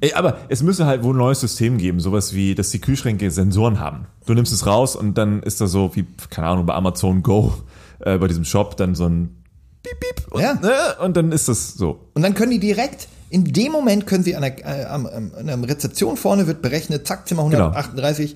Ey, 0.01 0.13
aber 0.13 0.37
es 0.49 0.61
müsste 0.63 0.85
halt 0.85 1.03
wohl 1.03 1.15
ein 1.15 1.17
neues 1.17 1.39
System 1.39 1.77
geben, 1.77 1.99
sowas 1.99 2.33
wie, 2.33 2.53
dass 2.55 2.69
die 2.69 2.79
Kühlschränke 2.79 3.31
Sensoren 3.31 3.79
haben. 3.79 4.05
Du 4.25 4.33
nimmst 4.33 4.53
es 4.53 4.65
raus 4.65 4.95
und 4.95 5.17
dann 5.17 5.41
ist 5.43 5.59
da 5.61 5.67
so, 5.67 5.95
wie, 5.95 6.05
keine 6.29 6.47
Ahnung, 6.47 6.65
bei 6.67 6.75
Amazon 6.75 7.23
Go, 7.23 7.53
äh, 7.99 8.17
bei 8.17 8.27
diesem 8.27 8.45
Shop, 8.45 8.77
dann 8.77 8.93
so 8.95 9.05
ein 9.07 9.43
Piep, 9.83 9.99
Piep 9.99 10.31
und, 10.31 10.41
Ja. 10.41 10.53
ne, 10.55 10.71
und 11.03 11.17
dann 11.17 11.31
ist 11.31 11.47
das 11.49 11.73
so. 11.73 12.09
Und 12.13 12.21
dann 12.21 12.33
können 12.33 12.51
die 12.51 12.59
direkt, 12.59 13.07
in 13.29 13.45
dem 13.45 13.71
Moment 13.71 14.07
können 14.07 14.23
sie 14.23 14.35
an 14.35 14.41
der, 14.41 14.57
äh, 14.65 14.85
am- 14.85 15.05
am- 15.05 15.63
Rezeption 15.63 16.17
vorne 16.17 16.47
wird 16.47 16.61
berechnet, 16.61 17.05
zack, 17.07 17.27
Zimmer 17.27 17.43
Genau. 17.49 17.65
138, 17.71 18.35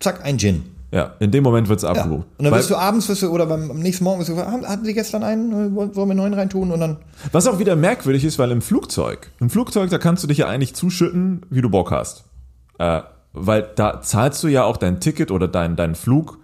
zack, 0.00 0.24
ein 0.24 0.38
Gin. 0.38 0.62
Ja, 0.90 1.14
in 1.20 1.30
dem 1.30 1.44
Moment 1.44 1.68
wird's 1.68 1.82
Ja. 1.82 1.90
abgerufen. 1.90 2.24
Und 2.38 2.44
dann 2.44 2.54
wirst 2.54 2.70
du 2.70 2.76
abends 2.76 3.06
wirst 3.10 3.20
du, 3.22 3.28
oder 3.28 3.44
beim 3.44 3.70
am 3.70 3.78
nächsten 3.80 4.04
Morgen 4.04 4.20
wirst 4.20 4.30
du 4.30 4.36
haben, 4.38 4.66
hatten 4.66 4.86
Sie 4.86 4.94
gestern 4.94 5.22
einen, 5.22 5.52
äh, 5.52 5.74
wollen 5.74 5.94
wir 5.94 6.02
einen 6.02 6.16
neuen 6.16 6.32
reintun? 6.34 6.72
Und 6.72 6.80
dann, 6.80 6.96
Was 7.32 7.46
auch 7.46 7.58
wieder 7.58 7.76
merkwürdig 7.76 8.24
ist, 8.24 8.38
weil 8.38 8.50
im 8.50 8.62
Flugzeug, 8.62 9.30
im 9.38 9.50
Flugzeug, 9.50 9.90
da 9.90 9.98
kannst 9.98 10.22
du 10.22 10.28
dich 10.28 10.38
ja 10.38 10.46
eigentlich 10.48 10.74
zuschütten, 10.74 11.42
wie 11.50 11.60
du 11.60 11.68
Bock 11.68 11.90
hast. 11.90 12.24
Äh, 12.78 13.02
weil 13.34 13.68
da 13.76 14.00
zahlst 14.00 14.42
du 14.42 14.48
ja 14.48 14.64
auch 14.64 14.78
dein 14.78 14.98
Ticket 15.00 15.30
oder 15.30 15.46
dein, 15.46 15.76
deinen 15.76 15.94
Flug 15.94 16.38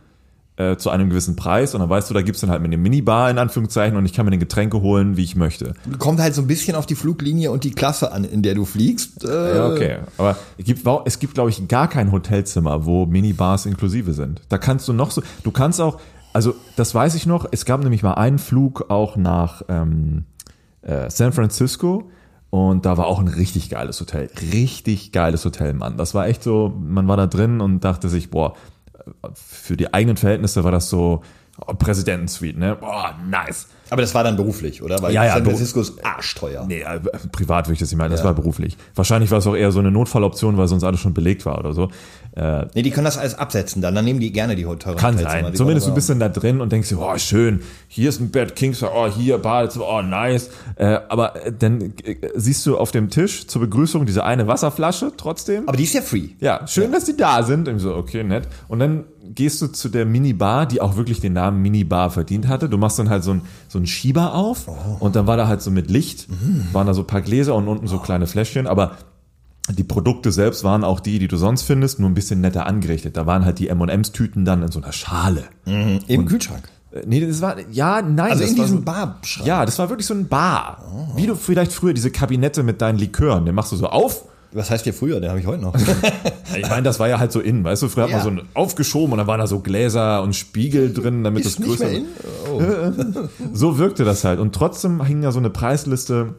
äh, 0.57 0.77
zu 0.77 0.91
einem 0.91 1.11
gewissen 1.11 1.35
Preis 1.35 1.75
und 1.75 1.81
dann 1.81 1.91
weißt 1.91 2.09
du, 2.09 2.15
da 2.15 2.23
gibt's 2.23 2.41
dann 2.41 2.51
halt 2.51 2.63
eine 2.63 2.77
Minibar 2.77 3.29
in 3.29 3.39
Anführungszeichen 3.39 3.97
und 3.97 4.05
ich 4.05 4.13
kann 4.13 4.25
mir 4.25 4.31
den 4.31 4.41
Getränke 4.41 4.81
holen, 4.83 5.17
wie 5.17 5.25
ich 5.25 5.35
möchte. 5.35 5.75
kommt 5.99 6.21
halt 6.21 6.35
so 6.35 6.43
ein 6.43 6.47
bisschen 6.47 6.77
auf 6.77 6.87
die 6.87 6.95
Fluglinie 6.95 7.51
und 7.51 7.65
die 7.65 7.73
Klasse 7.73 8.13
an, 8.13 8.25
in 8.25 8.43
der 8.43 8.55
du 8.55 8.65
fliegst. 8.65 9.25
Äh, 9.25 9.57
Ja, 9.57 9.69
okay. 9.69 9.97
Aber 10.17 10.37
es 10.57 10.65
gibt, 10.65 10.87
es 11.07 11.19
gibt 11.19 11.35
glaube 11.35 11.51
ich, 11.51 11.67
gar 11.67 11.89
kein 11.89 12.13
Hotelzimmer, 12.13 12.87
wo 12.87 13.07
Minibars 13.07 13.67
inklusive 13.67 14.13
sind. 14.13 14.43
Da 14.49 14.59
kannst 14.59 14.87
du 14.87 14.93
noch 14.93 15.11
so, 15.11 15.23
du 15.43 15.51
kannst 15.51 15.81
auch, 15.81 15.99
also 16.33 16.55
das 16.77 16.95
weiß 16.95 17.17
ich 17.17 17.27
noch, 17.27 17.47
es 17.51 17.65
gab 17.65 17.83
nämlich 17.83 18.03
mal 18.05 18.15
einen 18.15 18.39
Flug 18.39 18.91
auch 18.91 19.17
nach 19.17 19.63
ähm, 19.69 20.25
äh, 20.83 21.11
San 21.11 21.33
Francisco 21.33 22.11
und 22.51 22.87
da 22.87 22.97
war 22.97 23.07
auch 23.07 23.19
ein 23.19 23.27
richtig 23.27 23.71
geiles 23.71 24.01
Hotel. 24.01 24.31
Richtig 24.53 25.11
geiles 25.11 25.45
Hotel, 25.45 25.75
Mann. 25.75 25.97
Das 25.97 26.15
war 26.15 26.29
echt 26.29 26.45
so, 26.45 26.73
man 26.81 27.09
war 27.09 27.17
da 27.17 27.27
drin 27.27 27.61
und 27.61 27.83
dachte 27.83 28.09
sich, 28.09 28.31
boah, 28.31 28.55
für 29.35 29.77
die 29.77 29.93
eigenen 29.93 30.17
Verhältnisse 30.17 30.65
war 30.65 30.73
das 30.73 30.89
so 30.89 31.23
oh, 31.67 31.75
Präsidentensuite, 31.75 32.59
ne? 32.59 32.77
Boah, 32.77 33.19
nice. 33.29 33.69
Aber 33.95 34.03
das 34.03 34.13
war 34.13 34.25
dann 34.25 34.35
beruflich, 34.35 34.83
oder? 34.83 35.01
Weil 35.01 35.15
Ja, 35.15 35.25
ja, 35.25 35.35
San 35.35 35.45
Francisco 35.45 35.81
ist 35.81 36.05
arschteuer. 36.05 36.65
Nee, 36.67 36.81
äh, 36.81 36.99
privat 37.31 37.69
würde 37.69 37.75
ich 37.75 37.79
das 37.79 37.93
nicht 37.93 37.97
meinen, 37.97 38.11
das 38.11 38.25
war 38.25 38.35
beruflich. 38.35 38.77
Wahrscheinlich 38.97 39.31
war 39.31 39.39
es 39.39 39.47
auch 39.47 39.55
eher 39.55 39.71
so 39.71 39.79
eine 39.79 39.93
Notfalloption, 39.93 40.57
weil 40.57 40.67
sonst 40.67 40.83
alles 40.83 40.99
schon 40.99 41.15
belegt 41.15 41.47
war 41.47 41.61
oder 41.61 41.73
so. 41.75 41.91
Äh, 42.35 42.67
Nee, 42.75 42.83
die 42.83 42.91
können 42.91 43.05
das 43.05 43.19
alles 43.19 43.37
absetzen 43.37 43.83
dann. 43.83 43.95
Dann 43.95 44.05
nehmen 44.05 44.19
die 44.19 44.33
gerne 44.33 44.57
die 44.57 44.65
teuren 44.65 44.97
kann 44.97 45.17
sein. 45.17 45.55
Zumindest 45.55 45.87
du 45.87 45.95
bist 45.95 46.11
dann 46.11 46.19
da 46.19 46.29
drin 46.29 46.61
und 46.61 46.73
denkst 46.73 46.89
dir, 46.89 46.99
oh, 46.99 47.17
schön, 47.19 47.61
hier 47.87 48.09
ist 48.09 48.21
ein 48.21 48.31
Bed 48.31 48.57
King, 48.57 48.75
oh, 48.83 49.07
hier 49.07 49.39
Badezimmer, 49.39 49.87
oh, 49.89 50.03
nice. 50.03 50.51
Äh, 50.75 50.99
aber 51.09 51.47
äh, 51.47 51.53
dann 51.57 51.93
äh, 52.03 52.17
siehst 52.35 52.67
du 52.67 52.77
auf 52.77 52.91
dem 52.91 53.11
Tisch 53.11 53.47
zur 53.47 53.61
Begrüßung 53.61 54.07
diese 54.07 54.25
eine 54.25 54.49
Wasserflasche 54.49 55.13
trotzdem. 55.17 55.69
Aber 55.69 55.77
die 55.77 55.85
ist 55.85 55.95
ja 55.95 56.03
free. 56.03 56.31
Ja, 56.41 56.67
schön, 56.67 56.91
dass 56.91 57.05
die 57.05 57.17
da 57.17 57.45
sind. 57.45 57.69
Und 57.69 57.79
so, 57.79 57.95
okay, 57.95 58.25
nett. 58.25 58.49
Und 58.67 58.81
dann 58.81 59.05
gehst 59.35 59.63
du 59.63 59.69
zu 59.69 59.89
der 59.89 60.05
Minibar, 60.05 60.67
die 60.67 60.81
auch 60.81 60.97
wirklich 60.97 61.21
den 61.21 61.33
Namen 61.33 61.63
Minibar 61.63 62.11
verdient 62.11 62.49
hatte. 62.49 62.69
Du 62.69 62.79
machst 62.79 62.99
dann 62.99 63.09
halt 63.09 63.25
so 63.25 63.33
ein, 63.33 63.43
so 63.69 63.79
ein 63.79 63.84
Schieber 63.87 64.35
auf 64.35 64.69
und 65.01 65.17
dann 65.17 65.27
war 65.27 65.37
da 65.37 65.49
halt 65.49 65.63
so 65.63 65.71
mit 65.71 65.91
Licht, 65.91 66.29
waren 66.73 66.87
da 66.87 66.95
so 66.95 67.03
ein 67.03 67.07
paar 67.07 67.23
Gläser 67.23 67.55
und 67.55 67.69
unten 67.69 67.87
so 67.87 67.99
kleine 67.99 68.27
Fläschchen, 68.27 68.67
aber 68.67 68.93
die 69.71 69.85
Produkte 69.85 70.31
selbst 70.31 70.63
waren 70.63 70.85
auch 70.85 71.01
die, 71.01 71.19
die 71.19 71.29
du 71.29 71.37
sonst 71.37 71.63
findest, 71.63 71.99
nur 71.99 72.11
ein 72.11 72.15
bisschen 72.15 72.41
netter 72.41 72.67
angerichtet. 72.67 73.17
Da 73.17 73.25
waren 73.27 73.45
halt 73.47 73.59
die 73.59 73.69
M&M's-Tüten 73.69 74.45
dann 74.45 74.63
in 74.63 74.71
so 74.71 74.81
einer 74.81 74.93
Schale. 74.93 75.45
Im 75.65 76.27
Kühlschrank. 76.27 76.65
Äh, 76.65 76.71
Nee, 77.07 77.27
das 77.27 77.41
war, 77.41 77.57
ja, 77.73 78.03
nein. 78.03 78.31
Also 78.31 78.43
das 78.43 78.53
in 78.53 78.59
war 78.59 78.65
diesem 78.67 78.79
so, 78.79 78.85
Barschrank. 78.85 79.49
Ja, 79.49 79.65
das 79.67 79.79
war 79.81 79.89
wirklich 79.89 80.07
so 80.07 80.15
ein 80.15 80.29
Bar. 80.29 80.85
Wie 81.17 81.27
du 81.27 81.35
vielleicht 81.35 81.73
früher 81.73 81.93
diese 81.93 82.13
Kabinette 82.13 82.63
mit 82.63 82.81
deinen 82.81 82.99
Likören, 82.99 83.47
den 83.47 83.55
machst 83.57 83.73
du 83.73 83.77
so 83.77 83.89
auf 83.89 84.27
Was 84.55 84.71
heißt 84.71 84.85
hier 84.85 84.95
früher? 84.95 85.21
Den 85.21 85.31
habe 85.31 85.41
ich 85.41 85.47
heute 85.47 85.63
noch. 85.63 85.75
Ich 86.57 86.69
meine, 86.69 86.83
das 86.85 87.01
war 87.01 87.09
ja 87.09 87.19
halt 87.19 87.33
so 87.33 87.41
in, 87.41 87.65
weißt 87.65 87.83
du, 87.83 87.89
früher 87.89 88.07
Ja. 88.09 88.19
hat 88.19 88.25
man 88.25 88.37
so 88.37 88.43
ein 88.43 88.49
aufgeschoben 88.55 89.11
und 89.11 89.19
dann 89.19 89.27
waren 89.27 89.41
da 89.41 89.49
so 89.49 89.59
Gläser 89.59 90.23
und 90.23 90.37
Spiegel 90.37 90.93
drin, 90.93 91.25
damit 91.25 91.45
ist 91.45 91.59
das 91.59 91.67
nicht 91.67 91.79
größer 91.81 91.87
mehr 91.91 91.97
in? 91.97 92.07
Oh. 92.53 93.29
So 93.53 93.79
wirkte 93.79 94.05
das 94.05 94.23
halt. 94.23 94.39
Und 94.39 94.55
trotzdem 94.55 95.05
hing 95.05 95.23
da 95.23 95.33
so 95.33 95.41
eine 95.41 95.51
Preisliste, 95.51 96.35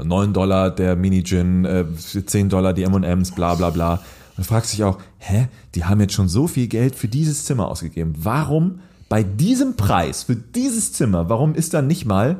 9 0.00 0.32
Dollar 0.32 0.70
der 0.70 0.94
Mini-Gin, 0.94 1.64
äh, 1.64 1.84
10 1.96 2.50
Dollar 2.50 2.72
die 2.72 2.84
M&M's, 2.84 3.32
bla 3.32 3.56
bla 3.56 3.70
bla. 3.70 3.94
Und 3.94 4.00
du 4.38 4.42
fragst 4.44 4.72
dich 4.74 4.84
auch, 4.84 4.98
hä, 5.18 5.48
die 5.74 5.84
haben 5.84 6.00
jetzt 6.00 6.12
schon 6.14 6.28
so 6.28 6.46
viel 6.46 6.68
Geld 6.68 6.94
für 6.94 7.08
dieses 7.08 7.44
Zimmer 7.46 7.66
ausgegeben. 7.68 8.14
Warum 8.18 8.78
bei 9.08 9.24
diesem 9.24 9.74
Preis, 9.74 10.22
für 10.22 10.36
dieses 10.36 10.92
Zimmer, 10.92 11.28
warum 11.28 11.56
ist 11.56 11.74
da 11.74 11.82
nicht 11.82 12.04
mal 12.06 12.30
äh, 12.32 12.36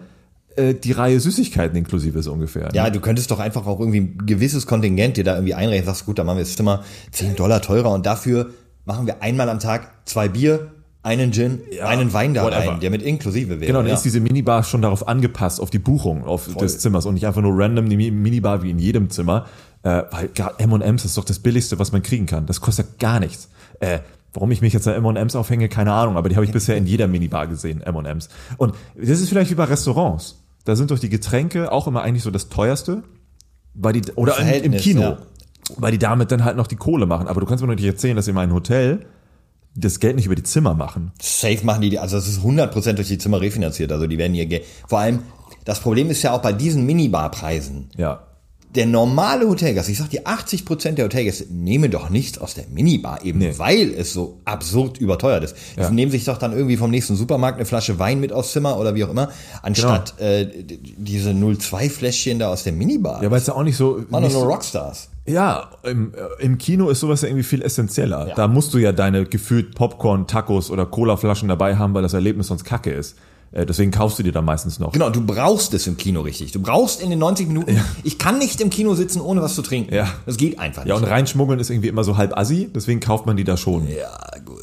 die 0.75 0.92
Reihe 0.92 1.20
Süßigkeiten 1.20 1.76
inklusive 1.76 2.22
so 2.22 2.32
ungefähr? 2.32 2.68
Ja, 2.72 2.88
du 2.90 3.00
könntest 3.00 3.30
doch 3.30 3.38
einfach 3.40 3.66
auch 3.66 3.78
irgendwie 3.80 4.00
ein 4.00 4.18
gewisses 4.26 4.66
Kontingent 4.66 5.16
dir 5.16 5.25
da 5.25 5.34
irgendwie 5.34 5.54
einrechnen. 5.54 5.86
Sagst, 5.86 6.06
gut, 6.06 6.18
dann 6.18 6.26
machen 6.26 6.38
wir 6.38 6.44
das 6.44 6.56
Zimmer 6.56 6.82
10 7.12 7.36
Dollar 7.36 7.60
teurer 7.62 7.92
und 7.92 8.06
dafür 8.06 8.50
machen 8.84 9.06
wir 9.06 9.22
einmal 9.22 9.48
am 9.48 9.58
Tag 9.58 9.90
zwei 10.06 10.28
Bier, 10.28 10.72
einen 11.02 11.32
Gin, 11.32 11.60
Ja, 11.70 11.86
einen 11.86 12.12
Wein 12.12 12.34
da 12.34 12.44
whatever. 12.44 12.72
rein, 12.72 12.80
der 12.80 12.90
mit 12.90 13.02
inklusive 13.02 13.60
wäre. 13.60 13.66
Genau, 13.66 13.78
dann 13.80 13.88
ja. 13.88 13.94
ist 13.94 14.02
diese 14.04 14.18
Minibar 14.20 14.64
schon 14.64 14.82
darauf 14.82 15.06
angepasst, 15.06 15.60
auf 15.60 15.70
die 15.70 15.78
Buchung 15.78 16.25
auf 16.25 16.52
des 16.56 16.78
Zimmers 16.80 17.06
und 17.06 17.14
nicht 17.14 17.26
einfach 17.26 17.42
nur 17.42 17.56
random 17.56 17.88
die 17.88 17.96
Mi- 17.96 18.10
Minibar 18.10 18.62
wie 18.62 18.70
in 18.70 18.78
jedem 18.78 19.08
Zimmer. 19.10 19.46
Äh, 19.82 20.02
weil 20.10 20.28
gerade 20.34 20.58
M&M's 20.58 21.04
ist 21.04 21.16
doch 21.16 21.25
das 21.25 21.38
Billigste, 21.38 21.78
was 21.78 21.92
man 21.92 22.02
kriegen 22.02 22.26
kann. 22.26 22.46
Das 22.46 22.60
kostet 22.60 22.98
gar 22.98 23.20
nichts. 23.20 23.48
Äh, 23.78 24.00
warum 24.34 24.50
ich 24.50 24.60
mich 24.62 24.72
jetzt 24.72 24.88
an 24.88 24.94
M&M's 24.94 25.36
aufhänge, 25.36 25.68
keine 25.68 25.92
Ahnung, 25.92 26.16
aber 26.16 26.28
die 26.28 26.34
habe 26.34 26.44
ich 26.44 26.50
bisher 26.52 26.76
in 26.76 26.86
jeder 26.86 27.06
Minibar 27.06 27.46
gesehen, 27.46 27.82
M&M's. 27.82 28.28
Und 28.56 28.75
das 28.96 29.20
ist 29.20 29.28
vielleicht 29.28 29.50
wie 29.52 29.54
bei 29.54 29.64
Restaurants. 29.64 30.42
Da 30.66 30.76
sind 30.76 30.90
doch 30.90 30.99
die 30.99 31.08
Getränke 31.08 31.73
auch 31.73 31.87
immer 31.87 32.02
eigentlich 32.02 32.23
so 32.23 32.30
das 32.30 32.49
teuerste, 32.50 33.02
weil 33.73 33.94
die, 33.94 34.02
oder 34.16 34.37
im, 34.38 34.64
im 34.64 34.73
Kino, 34.76 35.00
ja. 35.00 35.18
weil 35.78 35.92
die 35.92 35.99
damit 35.99 36.30
dann 36.32 36.44
halt 36.44 36.56
noch 36.58 36.66
die 36.66 36.76
Kohle 36.76 37.06
machen. 37.06 37.28
Aber 37.28 37.40
du 37.40 37.46
kannst 37.46 37.62
mir 37.62 37.68
doch 37.68 37.75
nicht 37.76 37.85
erzählen, 37.87 38.16
dass 38.16 38.28
in 38.28 38.35
meinem 38.35 38.52
Hotel 38.52 39.06
das 39.75 40.00
Geld 40.00 40.16
nicht 40.16 40.26
über 40.26 40.35
die 40.35 40.42
Zimmer 40.42 40.75
machen. 40.75 41.12
Safe 41.20 41.64
machen 41.64 41.82
die, 41.82 41.99
also 41.99 42.16
das 42.16 42.26
ist 42.28 42.40
100% 42.40 42.92
durch 42.94 43.08
die 43.08 43.18
Zimmer 43.18 43.40
refinanziert. 43.40 43.92
Also 43.92 44.06
die 44.06 44.18
werden 44.18 44.32
hier, 44.35 44.46
ge- 44.46 44.62
vor 44.88 44.99
allem, 45.00 45.20
das 45.64 45.80
Problem 45.80 46.11
ist 46.11 46.23
ja 46.23 46.32
auch 46.32 46.40
bei 46.42 46.52
diesen 46.52 46.85
Minibarpreisen. 46.87 47.90
Ja. 47.96 48.20
Der 48.75 48.85
normale 48.87 49.49
Hotelgast, 49.49 49.88
ich 49.88 49.96
sag 49.96 50.11
dir, 50.11 50.25
80% 50.26 50.92
der 50.92 51.06
Hotelgäste 51.06 51.46
nehmen 51.50 51.90
doch 51.90 52.11
nichts 52.11 52.37
aus 52.38 52.52
der 52.54 52.64
Minibar, 52.70 53.25
eben 53.25 53.38
Nee. 53.38 53.54
weil 53.56 53.94
es 53.94 54.12
so 54.12 54.38
absurd 54.44 54.99
überteuert 54.99 55.44
ist. 55.44 55.56
Ja. 55.78 55.88
Die 55.88 55.94
nehmen 55.94 56.11
sich 56.12 56.25
doch 56.25 56.37
dann 56.37 56.52
irgendwie 56.52 56.76
vom 56.76 56.90
nächsten 56.90 57.16
Supermarkt 57.16 57.56
eine 57.56 57.64
Flasche 57.64 57.99
Wein 57.99 58.20
mit 58.20 58.32
aufs 58.32 58.52
Zimmer 58.52 58.78
oder 58.78 58.94
wie 58.94 59.04
auch 59.04 59.08
immer, 59.11 59.30
anstatt 59.62 60.20
äh, 60.20 60.44
d- 60.46 60.78
diese 60.99 61.30
02-Fläschchen 61.30 62.38
da 62.38 62.49
aus 62.50 62.64
der 62.64 62.73
Minibar. 62.75 63.23
Ja, 63.23 63.30
weil 63.30 63.38
es 63.40 63.46
ja 63.46 63.54
auch 63.54 63.62
nicht 63.62 63.76
so. 63.76 64.00
Doch 64.00 64.20
nicht 64.20 64.32
nur 64.32 64.42
so 64.42 64.44
Rockstars. 64.49 65.08
ja, 65.26 65.70
im, 65.85 66.12
äh, 66.14 66.42
im 66.44 66.58
Kino 66.58 66.88
ist 66.90 67.00
sowas 67.00 67.23
ja 67.23 67.28
irgendwie 67.28 67.44
viel 67.44 67.62
essentieller. 67.62 68.28
Ja. 68.28 68.35
Da 68.35 68.49
musst 68.49 68.75
du 68.75 68.78
ja 68.78 68.92
deine 68.92 69.25
gefühlt 69.25 69.75
Popcorn, 69.75 70.26
Tacos 70.26 70.70
oder 70.70 70.87
Colaflaschen 70.87 71.49
dabei 71.49 71.76
haben, 71.76 71.94
weil 71.94 72.02
das 72.02 72.12
Erlebnis 72.14 72.49
sonst 72.49 72.64
kacke 72.64 72.90
ist. 72.92 73.16
Äh, 73.53 73.67
deswegen 73.67 73.91
kaufst 73.91 74.19
du 74.19 74.23
dir 74.23 74.33
dann 74.33 74.45
meistens 74.45 74.79
noch. 74.79 74.93
Genau, 74.93 75.11
du 75.11 75.25
brauchst 75.25 75.73
es 75.75 75.87
im 75.87 75.97
Kino 75.97 76.21
richtig. 76.21 76.53
Du 76.53 76.61
brauchst 76.61 77.00
in 77.00 77.11
den 77.11 77.19
90 77.19 77.49
Minuten, 77.49 77.81
ich 78.03 78.19
kann 78.19 78.38
nicht 78.38 78.61
im 78.61 78.71
Kino 78.71 78.95
sitzen, 78.95 79.21
ohne 79.21 79.43
was 79.43 79.55
zu 79.55 79.62
trinken. 79.62 79.95
Ja. 79.95 80.09
Das 80.26 80.37
geht 80.37 80.59
einfach 80.59 80.85
nicht. 80.85 80.91
Ja, 80.91 80.97
und 80.97 81.05
reinschmuggeln 81.05 81.61
ist 81.61 81.71
irgendwie 81.71 81.88
immer 81.88 82.05
so 82.05 82.17
halb 82.17 82.37
assi, 82.37 82.71
deswegen 82.75 83.00
kauft 83.00 83.26
man 83.26 83.37
die 83.37 83.45
da 83.45 83.57
schon. 83.57 83.88
ja 83.88 84.19
gut. 84.45 84.55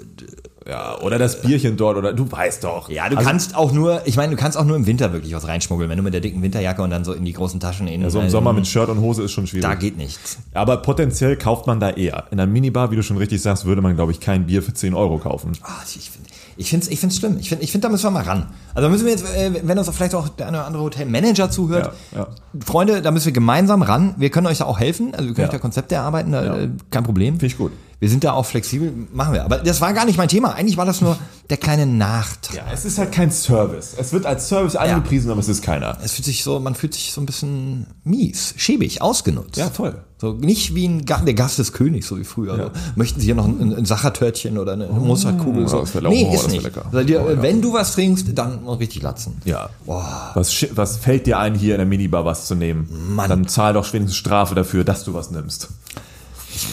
Ja, 0.67 0.97
oder 1.01 1.17
das 1.19 1.41
Bierchen 1.41 1.75
dort, 1.75 1.97
oder 1.97 2.13
du 2.13 2.31
weißt 2.31 2.63
doch. 2.63 2.89
Ja, 2.89 3.09
du 3.09 3.17
Also, 3.17 3.27
kannst 3.29 3.55
auch 3.55 3.71
nur, 3.73 4.01
ich 4.05 4.15
meine, 4.15 4.31
du 4.35 4.37
kannst 4.41 4.57
auch 4.57 4.63
nur 4.63 4.77
im 4.77 4.85
Winter 4.85 5.11
wirklich 5.11 5.33
was 5.35 5.47
reinschmuggeln, 5.47 5.89
wenn 5.89 5.97
du 5.97 6.03
mit 6.03 6.13
der 6.13 6.21
dicken 6.21 6.41
Winterjacke 6.41 6.81
und 6.81 6.89
dann 6.89 7.03
so 7.03 7.11
in 7.13 7.25
die 7.25 7.33
großen 7.33 7.59
Taschen 7.59 7.87
in. 7.87 8.09
So 8.09 8.21
im 8.21 8.29
Sommer 8.29 8.53
mit 8.53 8.65
Shirt 8.67 8.87
und 8.89 9.01
Hose 9.01 9.23
ist 9.23 9.31
schon 9.33 9.45
schwierig. 9.45 9.63
Da 9.65 9.75
geht 9.75 9.97
nichts. 9.97 10.37
Aber 10.53 10.77
potenziell 10.77 11.35
kauft 11.35 11.67
man 11.67 11.79
da 11.79 11.89
eher. 11.89 12.25
In 12.31 12.39
einer 12.39 12.49
Minibar, 12.49 12.91
wie 12.91 12.95
du 12.95 13.03
schon 13.03 13.17
richtig 13.17 13.41
sagst, 13.41 13.65
würde 13.65 13.81
man, 13.81 13.95
glaube 13.95 14.11
ich, 14.13 14.19
kein 14.21 14.45
Bier 14.45 14.63
für 14.63 14.73
10 14.73 14.93
Euro 14.93 15.17
kaufen. 15.17 15.51
Ah, 15.63 15.69
ich 15.95 16.09
finde 16.09 16.29
ich 16.55 16.69
find's, 16.69 16.87
ich 16.87 16.99
find's 16.99 17.17
schlimm. 17.17 17.37
Ich 17.39 17.49
finde, 17.49 17.63
ich 17.63 17.71
find, 17.71 17.83
da 17.83 17.89
müssen 17.89 18.03
wir 18.05 18.11
mal 18.11 18.23
ran. 18.23 18.45
Also 18.75 18.87
da 18.87 18.89
müssen 18.91 19.05
wir 19.05 19.11
jetzt, 19.11 19.25
äh, 19.35 19.51
wenn 19.63 19.77
uns 19.77 19.89
vielleicht 19.89 20.13
auch 20.13 20.29
der 20.29 20.47
eine 20.49 20.57
oder 20.59 20.67
andere 20.67 20.83
Hotelmanager 20.83 21.49
zuhört, 21.49 21.91
Ja, 22.11 22.19
ja. 22.19 22.27
Freunde, 22.63 23.01
da 23.01 23.09
müssen 23.09 23.25
wir 23.25 23.33
gemeinsam 23.33 23.81
ran. 23.81 24.13
Wir 24.17 24.29
können 24.29 24.45
euch 24.45 24.59
da 24.59 24.65
auch 24.65 24.79
helfen. 24.79 25.13
Also 25.15 25.25
wir 25.27 25.33
können 25.33 25.45
Ja. 25.45 25.49
euch 25.49 25.51
da 25.53 25.57
Konzepte 25.57 25.95
erarbeiten, 25.95 26.31
da, 26.31 26.57
äh, 26.59 26.69
kein 26.91 27.03
Problem. 27.03 27.33
Finde 27.39 27.47
ich 27.47 27.57
gut. 27.57 27.71
Wir 28.03 28.09
sind 28.09 28.25
da 28.25 28.33
auch 28.33 28.45
flexibel, 28.45 28.91
machen 29.13 29.33
wir. 29.33 29.45
Aber 29.45 29.59
das 29.59 29.79
war 29.79 29.93
gar 29.93 30.03
nicht 30.03 30.17
mein 30.17 30.27
Thema. 30.27 30.55
Eigentlich 30.55 30.75
war 30.75 30.85
das 30.85 30.99
nur 30.99 31.17
der 31.49 31.55
kleine 31.55 31.85
Nachtrag. 31.85 32.57
Ja, 32.57 32.63
es 32.73 32.83
ist 32.83 32.97
halt 32.97 33.13
kein 33.13 33.31
Service. 33.31 33.95
Es 33.97 34.11
wird 34.11 34.25
als 34.25 34.49
Service 34.49 34.75
angepriesen, 34.75 35.31
aber 35.31 35.39
es 35.39 35.47
ist 35.47 35.63
keiner. 35.63 35.97
Es 36.03 36.11
fühlt 36.11 36.25
sich 36.25 36.43
so, 36.43 36.59
man 36.59 36.75
fühlt 36.75 36.93
sich 36.93 37.13
so 37.13 37.21
ein 37.21 37.25
bisschen 37.25 37.87
mies, 38.03 38.55
schäbig, 38.57 39.01
ausgenutzt. 39.01 39.55
Ja, 39.55 39.69
voll. 39.69 40.03
So 40.17 40.33
nicht 40.33 40.75
wie 40.75 40.85
ein 40.85 41.05
Ga 41.05 41.21
der 41.21 41.33
Gast 41.33 41.59
des 41.59 41.71
Königs, 41.71 42.09
so 42.09 42.19
wie 42.19 42.25
früher. 42.25 42.57
So. 42.57 42.71
Möchten 42.97 43.21
Sie 43.21 43.27
hier 43.27 43.35
noch 43.35 43.45
ein, 43.45 43.73
ein 43.73 43.85
Sachertörtchen 43.85 44.57
oder 44.57 44.73
eine 44.73 44.87
Mozartkugel? 44.87 45.65
So. 45.69 45.77
oh, 45.83 46.09
nee, 46.09 46.29
das 46.29 46.41
ist 46.41 46.51
nicht. 46.51 46.63
lecker. 46.63 46.83
Seid 46.91 47.09
ihr, 47.09 47.23
Oh, 47.25 47.29
ja. 47.29 47.41
Wenn 47.41 47.61
du 47.61 47.71
was 47.71 47.93
trinkst, 47.93 48.37
dann 48.37 48.67
richtig 48.67 49.01
latzen. 49.01 49.41
Ja. 49.45 49.69
Was, 49.85 50.53
was 50.75 50.97
fällt 50.97 51.25
dir 51.25 51.39
ein, 51.39 51.55
hier 51.55 51.75
in 51.75 51.77
der 51.79 51.87
Minibar 51.87 52.25
was 52.25 52.47
zu 52.47 52.55
nehmen? 52.55 52.89
Mann. 53.15 53.29
Dann 53.29 53.47
zahl 53.47 53.71
doch 53.71 53.93
wenigstens 53.93 54.17
Strafe 54.17 54.55
dafür, 54.55 54.83
dass 54.83 55.05
du 55.05 55.13
was 55.13 55.31
nimmst. 55.31 55.69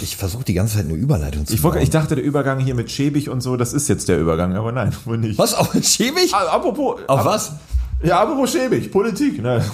Ich 0.03 0.17
versuche 0.17 0.45
die 0.45 0.55
ganze 0.55 0.77
Zeit 0.77 0.87
eine 0.87 0.95
Überleitung 0.95 1.47
zu 1.47 1.55
Ich, 1.55 1.63
wollte, 1.63 1.77
bauen. 1.79 1.83
ich 1.85 1.91
dachte, 1.91 2.15
der 2.15 2.25
Übergang 2.25 2.59
hier 2.61 2.75
mit 2.75 2.91
schäbig 2.91 3.29
und 3.31 3.41
so, 3.41 3.57
das 3.57 3.73
ist 3.73 3.89
jetzt 3.89 4.09
der 4.09 4.19
Übergang, 4.21 4.55
aber 4.57 4.73
nein, 4.73 4.95
wohl 5.05 5.19
nicht. 5.19 5.39
Was, 5.39 5.55
auch 5.55 5.73
schäbig? 5.83 6.33
Ah, 6.35 6.47
apropos. 6.57 7.01
Auf 7.07 7.21
ap- 7.21 7.27
was? 7.27 7.53
Ja, 8.03 8.21
apropos 8.23 8.53
schäbig, 8.53 8.91
Politik. 8.91 9.43
Ne? 9.43 9.65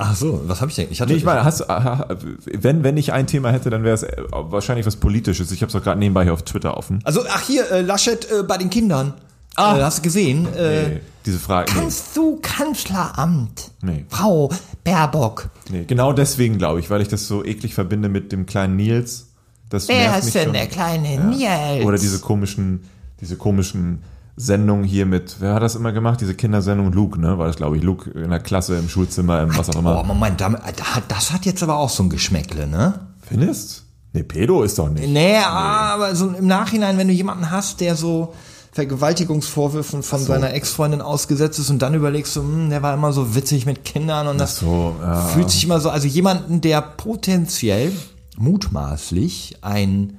Ach 0.00 0.14
so, 0.14 0.42
was 0.46 0.60
habe 0.60 0.70
ich 0.70 0.76
denn? 0.76 0.86
Ich 0.90 1.00
hatte 1.00 1.10
Nee, 1.12 1.18
ich 1.18 1.24
meine, 1.24 1.44
hast, 1.44 1.68
aha, 1.68 2.06
wenn, 2.52 2.84
wenn 2.84 2.96
ich 2.96 3.12
ein 3.12 3.26
Thema 3.26 3.50
hätte, 3.50 3.68
dann 3.68 3.82
wäre 3.82 3.94
es 3.94 4.04
äh, 4.04 4.22
wahrscheinlich 4.30 4.86
was 4.86 4.94
Politisches. 4.96 5.50
Ich 5.50 5.60
habe 5.62 5.70
es 5.70 5.74
auch 5.76 5.82
gerade 5.82 5.98
nebenbei 5.98 6.22
hier 6.22 6.32
auf 6.32 6.42
Twitter 6.42 6.76
offen. 6.76 7.00
also, 7.04 7.22
ach 7.28 7.42
hier, 7.42 7.68
äh, 7.72 7.80
Laschet 7.82 8.30
äh, 8.30 8.44
bei 8.44 8.58
den 8.58 8.70
Kindern. 8.70 9.14
Ah. 9.56 9.76
Äh, 9.76 9.82
hast 9.82 9.98
du 9.98 10.02
gesehen? 10.02 10.46
Äh, 10.54 10.88
Nee, 10.88 11.00
diese 11.28 11.38
Frage. 11.38 11.72
Nee, 11.74 11.80
Kannst 11.80 12.16
du 12.16 12.38
Kanzleramt? 12.42 13.70
Nee. 13.82 14.04
Frau 14.08 14.50
Baerbock. 14.84 15.50
nee, 15.70 15.84
genau 15.84 16.12
deswegen 16.12 16.58
glaube 16.58 16.80
ich, 16.80 16.90
weil 16.90 17.00
ich 17.02 17.08
das 17.08 17.26
so 17.28 17.44
eklig 17.44 17.74
verbinde 17.74 18.08
mit 18.08 18.32
dem 18.32 18.46
kleinen 18.46 18.76
Nils. 18.76 19.26
Das 19.68 19.86
Wer 19.88 20.18
ist 20.18 20.34
denn 20.34 20.44
schon. 20.44 20.52
der 20.54 20.66
kleine 20.66 21.18
Nils? 21.26 21.84
Oder 21.84 21.98
diese 21.98 22.20
komischen, 22.20 22.84
diese 23.20 23.36
komischen 23.36 24.02
Sendungen 24.36 24.84
hier 24.84 25.04
mit, 25.04 25.36
wer 25.40 25.54
hat 25.54 25.62
das 25.62 25.74
immer 25.74 25.92
gemacht? 25.92 26.20
Diese 26.20 26.34
Kindersendung 26.34 26.92
Luke, 26.92 27.20
ne? 27.20 27.38
War 27.38 27.48
das, 27.48 27.56
glaube 27.56 27.76
ich, 27.76 27.82
Luke 27.82 28.08
in 28.10 28.30
der 28.30 28.38
Klasse, 28.40 28.78
im 28.78 28.88
Schulzimmer, 28.88 29.42
im 29.42 29.56
was 29.56 29.68
auch 29.70 29.74
Oh, 29.76 29.78
immer. 29.80 30.02
Moment, 30.04 30.40
damit- 30.40 30.60
das 31.08 31.32
hat 31.32 31.44
jetzt 31.44 31.62
aber 31.62 31.76
auch 31.76 31.90
so 31.90 32.04
ein 32.04 32.08
Geschmäckle, 32.08 32.66
ne? 32.66 33.00
Findest? 33.20 33.84
Nee, 34.14 34.22
Pedo 34.22 34.62
ist 34.62 34.78
doch 34.78 34.88
nicht. 34.88 35.06
Nee, 35.08 35.36
aber 35.36 36.14
so 36.14 36.28
im 36.30 36.46
Nachhinein, 36.46 36.96
wenn 36.96 37.08
du 37.08 37.12
jemanden 37.12 37.50
hast, 37.50 37.80
der 37.80 37.94
so 37.94 38.32
Vergewaltigungsvorwürfen 38.72 40.02
von 40.02 40.22
seiner 40.22 40.52
Ex-Freundin 40.54 41.00
ausgesetzt 41.00 41.58
ist 41.58 41.70
und 41.70 41.80
dann 41.80 41.94
überlegst 41.94 42.36
du, 42.36 42.42
hm, 42.42 42.70
der 42.70 42.82
war 42.82 42.94
immer 42.94 43.12
so 43.12 43.34
witzig 43.34 43.66
mit 43.66 43.84
Kindern 43.84 44.28
und 44.28 44.38
das 44.38 44.58
so, 44.58 44.94
ja. 45.00 45.26
fühlt 45.28 45.50
sich 45.50 45.64
immer 45.64 45.80
so, 45.80 45.90
also 45.90 46.06
jemanden, 46.06 46.60
der 46.60 46.82
potenziell 46.82 47.92
mutmaßlich 48.36 49.56
ein. 49.62 50.18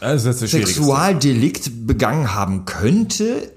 Sexualdelikt 0.00 1.86
begangen 1.86 2.34
haben 2.34 2.64
könnte. 2.64 3.52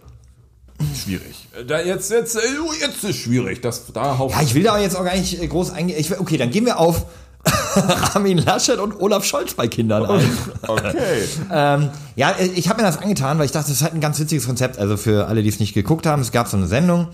Schwierig. 0.95 1.47
Da 1.67 1.81
jetzt, 1.81 2.11
jetzt, 2.11 2.35
äh, 2.35 2.39
jetzt 2.79 3.03
ist 3.03 3.17
schwierig. 3.17 3.61
Das, 3.61 3.91
da 3.91 4.15
Ja, 4.29 4.41
ich 4.43 4.53
will 4.53 4.63
da 4.63 4.79
jetzt 4.79 4.95
auch 4.95 5.03
gar 5.03 5.15
nicht 5.15 5.41
äh, 5.41 5.47
groß 5.47 5.71
eingehen. 5.71 6.05
Okay, 6.19 6.37
dann 6.37 6.51
gehen 6.51 6.65
wir 6.65 6.79
auf 6.79 7.05
Armin 8.13 8.37
Laschet 8.39 8.79
und 8.79 8.99
Olaf 8.99 9.23
Scholz 9.23 9.53
bei 9.53 9.67
Kindern 9.67 10.05
ein. 10.05 10.37
Okay. 10.67 10.93
Ähm, 11.49 11.89
ja, 12.15 12.35
ich 12.55 12.67
habe 12.69 12.81
mir 12.81 12.87
das 12.87 12.97
angetan, 13.01 13.37
weil 13.37 13.45
ich 13.45 13.51
dachte, 13.51 13.69
das 13.69 13.77
ist 13.77 13.83
halt 13.83 13.93
ein 13.93 14.01
ganz 14.01 14.19
witziges 14.19 14.45
Konzept. 14.45 14.77
Also 14.77 14.97
für 14.97 15.27
alle, 15.27 15.43
die 15.43 15.49
es 15.49 15.59
nicht 15.59 15.73
geguckt 15.73 16.05
haben, 16.05 16.21
es 16.21 16.31
gab 16.31 16.47
so 16.47 16.57
eine 16.57 16.67
Sendung 16.67 17.07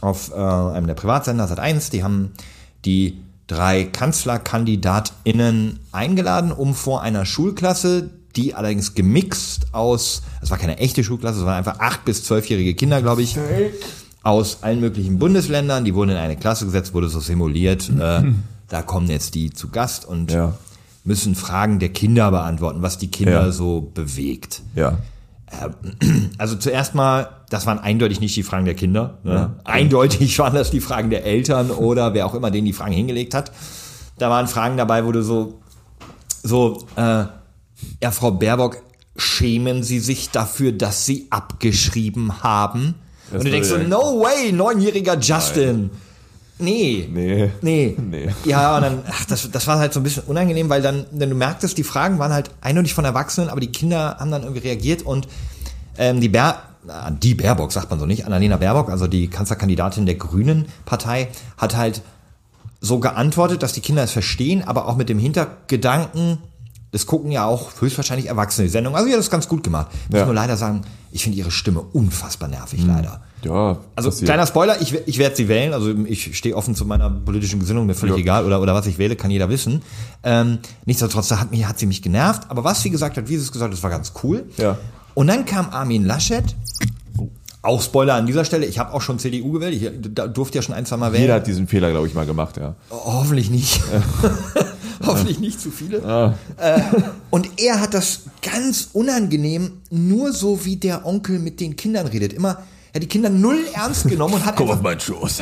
auf 0.00 0.30
äh, 0.30 0.34
einem 0.34 0.86
der 0.86 0.94
Privatsender, 0.94 1.46
Sat 1.46 1.58
1, 1.58 1.90
die 1.90 2.02
haben 2.02 2.32
die 2.84 3.18
drei 3.46 3.84
KanzlerkandidatInnen 3.84 5.80
eingeladen, 5.92 6.52
um 6.52 6.74
vor 6.74 7.02
einer 7.02 7.24
Schulklasse, 7.24 8.10
die 8.36 8.54
allerdings 8.54 8.94
gemixt 8.94 9.74
aus, 9.74 10.22
es 10.40 10.50
war 10.50 10.58
keine 10.58 10.78
echte 10.78 11.02
Schulklasse, 11.02 11.40
es 11.40 11.44
waren 11.44 11.56
einfach 11.56 11.80
acht 11.80 12.04
bis 12.04 12.22
zwölfjährige 12.22 12.74
Kinder, 12.74 13.02
glaube 13.02 13.22
ich, 13.22 13.36
aus 14.22 14.58
allen 14.62 14.80
möglichen 14.80 15.18
Bundesländern, 15.18 15.84
die 15.84 15.94
wurden 15.94 16.10
in 16.10 16.16
eine 16.16 16.36
Klasse 16.36 16.64
gesetzt, 16.64 16.94
wurde 16.94 17.08
so 17.08 17.20
simuliert, 17.20 17.90
äh, 17.98 18.22
da 18.70 18.80
kommen 18.82 19.10
jetzt 19.10 19.34
die 19.34 19.50
zu 19.50 19.68
Gast 19.68 20.06
und 20.06 20.32
Ja. 20.32 20.54
müssen 21.04 21.34
Fragen 21.34 21.78
der 21.78 21.90
Kinder 21.90 22.30
beantworten, 22.30 22.80
was 22.80 22.96
die 22.96 23.10
Kinder 23.10 23.46
Ja. 23.46 23.52
so 23.52 23.90
bewegt. 23.94 24.62
Ja. 24.74 24.98
Also 26.38 26.56
zuerst 26.56 26.94
mal, 26.94 27.28
das 27.50 27.66
waren 27.66 27.78
eindeutig 27.80 28.20
nicht 28.20 28.34
die 28.36 28.42
Fragen 28.44 28.64
der 28.64 28.74
Kinder. 28.74 29.18
Ne? 29.24 29.56
Eindeutig 29.64 30.38
waren 30.38 30.54
das 30.54 30.70
die 30.70 30.80
Fragen 30.80 31.10
der 31.10 31.24
Eltern 31.26 31.70
oder 31.70 32.14
wer 32.14 32.24
auch 32.26 32.34
immer 32.34 32.50
denen 32.50 32.64
die 32.66 32.72
Fragen 32.72 32.92
hingelegt 32.92 33.34
hat. 33.34 33.50
Da 34.18 34.30
waren 34.30 34.46
Fragen 34.46 34.76
dabei, 34.76 35.04
wo 35.04 35.12
du 35.12 35.22
so, 35.22 35.60
so, 36.42 36.86
äh, 36.96 37.24
ja, 38.02 38.10
Frau 38.12 38.30
Baerbock, 38.30 38.82
schämen 39.16 39.82
Sie 39.82 39.98
sich 39.98 40.30
dafür, 40.30 40.72
dass 40.72 41.04
Sie 41.04 41.26
abgeschrieben 41.30 42.42
haben? 42.42 42.94
Das 43.30 43.40
Und 43.40 43.46
du 43.46 43.50
denkst 43.50 43.68
so, 43.68 43.76
no 43.78 44.20
way, 44.20 44.52
neunjähriger 44.52 45.18
Justin. 45.18 45.90
Nee. 46.60 47.08
Nee. 47.12 47.50
Nee. 47.62 47.96
Nee. 47.98 48.28
Ja, 48.44 48.76
und 48.76 48.82
dann, 48.82 49.02
ach, 49.10 49.24
das, 49.26 49.50
das 49.50 49.66
war 49.66 49.78
halt 49.78 49.92
so 49.92 50.00
ein 50.00 50.02
bisschen 50.02 50.24
unangenehm, 50.24 50.68
weil 50.68 50.82
dann, 50.82 51.06
denn 51.10 51.30
du 51.30 51.36
merktest, 51.36 51.76
die 51.78 51.84
Fragen 51.84 52.18
waren 52.18 52.32
halt 52.32 52.50
eindeutig 52.60 52.94
von 52.94 53.04
Erwachsenen, 53.04 53.48
aber 53.48 53.60
die 53.60 53.72
Kinder 53.72 54.16
haben 54.18 54.30
dann 54.30 54.42
irgendwie 54.42 54.66
reagiert 54.68 55.02
und 55.02 55.28
ähm, 55.98 56.20
die 56.20 56.28
Bär, 56.28 56.62
äh, 56.88 57.10
die 57.20 57.34
Baerbock 57.34 57.72
sagt 57.72 57.90
man 57.90 57.98
so 57.98 58.06
nicht, 58.06 58.24
Annalena 58.26 58.56
Baerbock, 58.56 58.90
also 58.90 59.06
die 59.06 59.28
Kanzlerkandidatin 59.28 60.06
der 60.06 60.14
Grünen 60.16 60.66
Partei, 60.84 61.28
hat 61.58 61.76
halt 61.76 62.02
so 62.80 62.98
geantwortet, 62.98 63.62
dass 63.62 63.72
die 63.74 63.80
Kinder 63.82 64.02
es 64.04 64.12
verstehen, 64.12 64.62
aber 64.66 64.86
auch 64.88 64.96
mit 64.96 65.08
dem 65.08 65.18
Hintergedanken, 65.18 66.38
das 66.92 67.06
gucken 67.06 67.30
ja 67.30 67.44
auch 67.44 67.70
höchstwahrscheinlich 67.80 68.26
Erwachsene 68.28 68.66
die 68.66 68.72
Sendung. 68.72 68.96
Also 68.96 69.08
ja, 69.08 69.16
das 69.16 69.26
ist 69.26 69.30
ganz 69.30 69.48
gut 69.48 69.62
gemacht. 69.62 69.88
Ich 70.04 70.10
muss 70.10 70.18
Ja. 70.20 70.24
nur 70.24 70.34
leider 70.34 70.56
sagen, 70.56 70.82
ich 71.12 71.22
finde 71.24 71.38
ihre 71.38 71.50
Stimme 71.50 71.80
unfassbar 71.80 72.48
nervig, 72.48 72.84
leider. 72.86 73.20
Ja. 73.44 73.78
Also 73.96 74.10
passiert. 74.10 74.26
kleiner 74.26 74.46
Spoiler, 74.46 74.80
ich, 74.80 74.94
ich 75.06 75.18
werde 75.18 75.34
sie 75.34 75.48
wählen, 75.48 75.72
also 75.72 75.90
ich 76.04 76.36
stehe 76.36 76.54
offen 76.56 76.74
zu 76.74 76.84
meiner 76.84 77.08
politischen 77.10 77.58
Gesinnung, 77.58 77.86
mir 77.86 77.94
völlig 77.94 78.16
Ja. 78.16 78.20
egal, 78.20 78.44
oder, 78.44 78.60
oder 78.60 78.74
was 78.74 78.86
ich 78.86 78.98
wähle, 78.98 79.16
kann 79.16 79.30
jeder 79.30 79.48
wissen. 79.48 79.82
Ähm, 80.22 80.58
nichtsdestotrotz 80.84 81.28
da 81.28 81.40
hat, 81.40 81.50
mich, 81.50 81.66
hat 81.66 81.78
sie 81.78 81.86
mich 81.86 82.02
genervt, 82.02 82.42
aber 82.48 82.64
was 82.64 82.82
sie 82.82 82.90
gesagt 82.90 83.16
hat, 83.16 83.28
wie 83.28 83.36
sie 83.36 83.42
es 83.42 83.50
gesagt 83.52 83.70
hat, 83.70 83.76
das 83.76 83.82
war 83.82 83.90
ganz 83.90 84.12
cool. 84.22 84.44
Ja. 84.58 84.76
Und 85.14 85.26
dann 85.26 85.46
kam 85.46 85.70
Armin 85.70 86.04
Laschet, 86.04 86.44
auch 87.62 87.82
Spoiler 87.82 88.14
an 88.14 88.26
dieser 88.26 88.44
Stelle, 88.44 88.64
ich 88.66 88.78
habe 88.78 88.92
auch 88.94 89.02
schon 89.02 89.18
CDU 89.18 89.52
gewählt, 89.52 89.74
ich 89.74 89.90
da 90.14 90.26
durfte 90.28 90.58
ja 90.58 90.62
schon 90.62 90.74
ein, 90.74 90.86
zwei 90.86 90.96
Mal 90.96 91.12
wählen. 91.12 91.22
Jeder 91.22 91.34
hat 91.34 91.46
diesen 91.46 91.66
Fehler, 91.66 91.90
glaube 91.90 92.06
ich, 92.06 92.14
mal 92.14 92.26
gemacht, 92.26 92.56
ja. 92.56 92.74
Hoffentlich 92.90 93.50
nicht. 93.50 93.80
Hoffentlich 95.06 95.40
nicht 95.40 95.60
zu 95.60 95.70
viele. 95.70 96.34
Äh, 96.58 96.80
und 97.30 97.48
er 97.56 97.80
hat 97.80 97.94
das 97.94 98.24
ganz 98.42 98.90
unangenehm, 98.92 99.80
nur 99.90 100.32
so 100.32 100.64
wie 100.64 100.76
der 100.76 101.06
Onkel 101.06 101.38
mit 101.38 101.60
den 101.60 101.76
Kindern 101.76 102.06
redet. 102.06 102.34
Immer, 102.34 102.58
er 102.92 102.96
hat 102.96 103.02
die 103.02 103.08
Kinder 103.08 103.30
null 103.30 103.60
ernst 103.72 104.08
genommen 104.08 104.34
und 104.34 104.44
hat 104.44 104.60
einfach, 104.60 104.82
meinen 104.82 105.00
Schoß. 105.00 105.40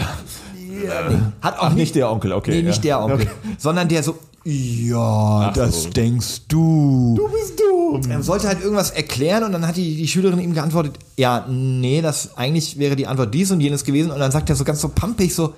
hat 1.40 1.58
auch 1.58 1.62
Ach, 1.62 1.74
nicht 1.74 1.94
der 1.96 2.10
Onkel, 2.10 2.32
okay. 2.32 2.50
Nee, 2.52 2.62
nicht 2.62 2.84
ja. 2.84 2.98
der 2.98 3.04
Onkel. 3.04 3.26
Okay. 3.26 3.54
Sondern 3.58 3.88
der 3.88 4.04
so, 4.04 4.16
ja, 4.44 5.50
das 5.50 5.82
so. 5.82 5.90
denkst 5.90 6.42
du. 6.46 7.16
Du 7.16 7.28
bist 7.28 7.58
dumm. 7.58 8.10
Er 8.10 8.22
sollte 8.22 8.46
halt 8.46 8.62
irgendwas 8.62 8.90
erklären 8.90 9.42
und 9.42 9.52
dann 9.52 9.66
hat 9.66 9.76
die, 9.76 9.96
die 9.96 10.06
Schülerin 10.06 10.38
ihm 10.38 10.54
geantwortet, 10.54 10.94
ja, 11.16 11.44
nee, 11.48 12.00
das 12.00 12.36
eigentlich 12.36 12.78
wäre 12.78 12.94
die 12.94 13.08
Antwort 13.08 13.34
dies 13.34 13.50
und 13.50 13.60
jenes 13.60 13.84
gewesen. 13.84 14.12
Und 14.12 14.20
dann 14.20 14.30
sagt 14.30 14.48
er 14.50 14.56
so 14.56 14.64
ganz 14.64 14.80
so 14.80 14.88
pampig 14.88 15.34
so, 15.34 15.54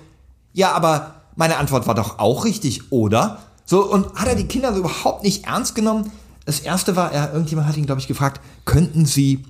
ja, 0.53 0.71
aber 0.71 1.13
Meine 1.35 1.57
Antwort 1.57 1.87
war 1.87 1.95
doch 1.95 2.19
auch 2.19 2.43
richtig, 2.45 2.91
oder? 2.91 3.39
So, 3.71 3.89
und 3.89 4.15
hat 4.15 4.27
er 4.27 4.35
die 4.35 4.47
Kinder 4.47 4.73
so 4.73 4.79
überhaupt 4.79 5.23
nicht 5.23 5.45
ernst 5.45 5.75
genommen? 5.75 6.11
Das 6.43 6.59
erste 6.59 6.97
war, 6.97 7.13
er, 7.13 7.31
irgendjemand 7.31 7.69
hat 7.69 7.77
ihn, 7.77 7.85
glaube 7.85 8.01
ich, 8.01 8.07
gefragt, 8.09 8.41
könnten 8.65 9.05
Sie 9.05 9.45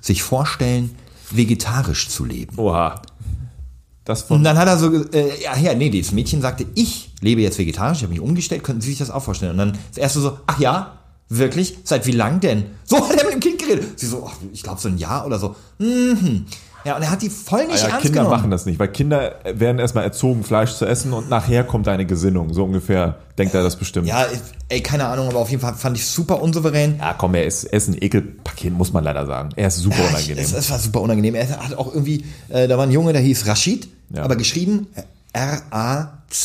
sich 0.00 0.22
vorstellen, 0.22 0.96
vegetarisch 1.30 2.08
zu 2.08 2.24
leben? 2.24 2.58
Oha. 2.58 3.02
Das 4.04 4.22
Und 4.30 4.44
dann 4.44 4.56
hat 4.56 4.66
er 4.66 4.78
so, 4.78 4.90
äh, 5.12 5.42
ja, 5.42 5.54
ja, 5.58 5.74
nee, 5.74 5.90
das 5.90 6.12
Mädchen 6.12 6.40
sagte, 6.40 6.64
ich 6.74 7.10
lebe 7.20 7.42
jetzt 7.42 7.58
vegetarisch, 7.58 7.98
ich 7.98 8.04
habe 8.04 8.14
mich 8.14 8.22
umgestellt, 8.22 8.64
könnten 8.64 8.80
Sie 8.80 8.88
sich 8.88 8.98
das 8.98 9.10
auch 9.10 9.22
vorstellen? 9.22 9.52
Und 9.52 9.58
dann 9.58 9.78
das 9.90 9.98
erste 9.98 10.20
so, 10.20 10.38
ach 10.46 10.58
ja, 10.58 10.96
wirklich? 11.28 11.76
Seit 11.84 12.06
wie 12.06 12.12
lang 12.12 12.40
denn? 12.40 12.64
So 12.84 13.06
hat 13.06 13.14
er 13.14 13.24
mit 13.24 13.34
dem 13.34 13.40
Kind 13.40 13.58
geredet. 13.58 14.00
Sie 14.00 14.06
so, 14.06 14.26
ach, 14.26 14.36
ich 14.54 14.62
glaube 14.62 14.80
so 14.80 14.88
ein 14.88 14.96
Jahr 14.96 15.26
oder 15.26 15.38
so. 15.38 15.54
Mhm. 15.78 16.46
Ja, 16.86 16.96
und 16.96 17.02
er 17.02 17.10
hat 17.10 17.20
die 17.20 17.30
voll 17.30 17.66
nicht 17.66 17.82
ja, 17.82 17.88
ernst 17.88 18.02
Kinder 18.02 18.20
genommen. 18.22 18.36
machen 18.36 18.50
das 18.52 18.64
nicht, 18.64 18.78
weil 18.78 18.88
Kinder 18.88 19.34
werden 19.44 19.78
erstmal 19.80 20.04
erzogen, 20.04 20.44
Fleisch 20.44 20.74
zu 20.74 20.86
essen 20.86 21.12
und 21.12 21.28
nachher 21.28 21.64
kommt 21.64 21.88
eine 21.88 22.06
Gesinnung. 22.06 22.54
So 22.54 22.62
ungefähr 22.64 23.16
denkt 23.36 23.54
er 23.54 23.62
das 23.64 23.74
bestimmt. 23.76 24.06
Ja, 24.06 24.24
ey, 24.68 24.80
keine 24.82 25.06
Ahnung, 25.06 25.26
aber 25.28 25.38
auf 25.40 25.50
jeden 25.50 25.60
Fall 25.60 25.74
fand 25.74 25.96
ich 25.96 26.06
super 26.06 26.40
unsouverän. 26.40 26.96
Ja, 26.98 27.14
komm, 27.14 27.34
er 27.34 27.44
ist, 27.44 27.64
er 27.64 27.76
ist 27.76 27.88
ein 27.88 28.00
Ekelpaket, 28.00 28.72
muss 28.72 28.92
man 28.92 29.02
leider 29.04 29.26
sagen. 29.26 29.48
Er 29.56 29.66
ist 29.68 29.78
super 29.78 29.98
Ja, 29.98 30.08
unangenehm. 30.10 30.38
es, 30.44 30.52
es 30.52 30.70
war 30.70 30.78
super 30.78 31.00
unangenehm. 31.00 31.34
Er 31.34 31.48
hat 31.48 31.74
auch 31.76 31.92
irgendwie, 31.92 32.24
äh, 32.48 32.68
da 32.68 32.78
war 32.78 32.84
ein 32.86 32.92
Junge, 32.92 33.12
der 33.12 33.20
hieß 33.22 33.46
Rashid, 33.46 33.88
Ja. 34.14 34.22
aber 34.22 34.36
geschrieben 34.36 34.86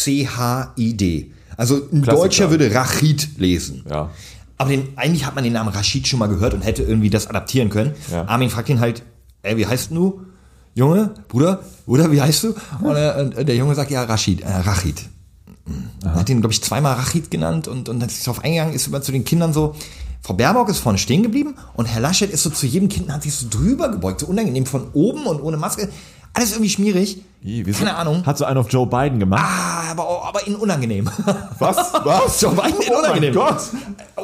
R-A-C-H-I-D. 0.02 1.32
Also 1.58 1.76
ein 1.76 2.02
Klassiker. 2.02 2.16
Deutscher 2.24 2.50
würde 2.50 2.74
Rachid 2.74 3.38
lesen. 3.38 3.84
Ja. 3.90 4.10
Aber 4.58 4.70
den, 4.70 4.90
eigentlich 4.96 5.26
hat 5.26 5.36
man 5.36 5.44
den 5.44 5.54
Namen 5.54 5.70
Rashid 5.70 6.08
schon 6.08 6.20
mal 6.20 6.28
gehört 6.28 6.54
und 6.54 6.62
hätte 6.62 6.84
irgendwie 6.84 7.10
das 7.10 7.28
adaptieren 7.28 7.70
können. 7.70 7.94
Ja. 8.12 8.26
Armin 8.28 8.50
fragt 8.50 8.70
ihn 8.70 8.80
halt, 8.80 9.04
ey, 9.44 9.58
wie 9.58 9.66
heißt 9.66 9.92
du? 9.92 10.22
Junge, 10.74 11.14
Bruder, 11.28 11.64
Bruder, 11.86 12.12
wie 12.12 12.22
heißt 12.22 12.44
du? 12.44 12.56
Und, 12.82 13.38
und 13.38 13.48
der 13.48 13.56
Junge 13.56 13.76
sagt, 13.76 13.92
ja, 13.92 14.04
Rashid, 14.04 14.42
äh, 14.42 14.52
Rachid. 14.52 15.10
Er 16.04 16.16
hat 16.16 16.30
ihn, 16.30 16.40
glaube 16.40 16.54
ich, 16.54 16.64
zweimal 16.64 16.96
Rachid 16.96 17.30
genannt 17.30 17.68
und, 17.68 17.90
und 17.90 18.00
dann 18.00 18.10
ist 18.10 18.26
darauf 18.26 18.44
eingegangen, 18.44 18.74
ist 18.74 18.88
immer 18.88 19.02
zu 19.02 19.12
den 19.12 19.26
Kindern 19.26 19.54
so, 19.54 19.76
Frau 20.22 20.34
Baerbock 20.36 20.70
ist 20.70 20.80
vorne 20.80 20.98
stehen 20.98 21.24
geblieben 21.24 21.56
und 21.74 21.88
Herr 21.88 22.00
Laschet 22.00 22.30
ist 22.30 22.44
so 22.44 22.50
zu 22.52 22.68
jedem 22.68 22.90
Kind 22.90 23.08
und 23.08 23.14
hat 23.14 23.24
sich 23.24 23.34
so 23.34 23.48
drüber 23.50 23.90
gebeugt, 23.90 24.20
so 24.20 24.28
unangenehm 24.28 24.66
von 24.66 24.88
oben 24.94 25.26
und 25.26 25.42
ohne 25.42 25.58
Maske. 25.58 25.90
Alles 26.34 26.52
irgendwie 26.52 26.70
schmierig. 26.70 27.22
Ih, 27.44 27.64
wieso- 27.66 27.80
Keine 27.80 27.96
Ahnung. 27.96 28.24
Hat 28.26 28.38
so 28.38 28.46
einen 28.46 28.58
auf 28.60 28.72
Joe 28.72 28.86
Biden 28.86 29.18
gemacht. 29.20 29.44
Ah, 29.44 29.92
aber, 29.92 30.26
aber 30.28 30.46
in 30.46 30.56
unangenehm. 30.56 31.10
Was? 31.58 31.76
Was? 32.04 32.40
Joe 32.40 32.52
Biden 32.54 32.82
in 32.82 32.90
Oh 32.92 32.94
mein 32.94 33.00
unangenehm. 33.04 33.34
Gott. 33.34 33.58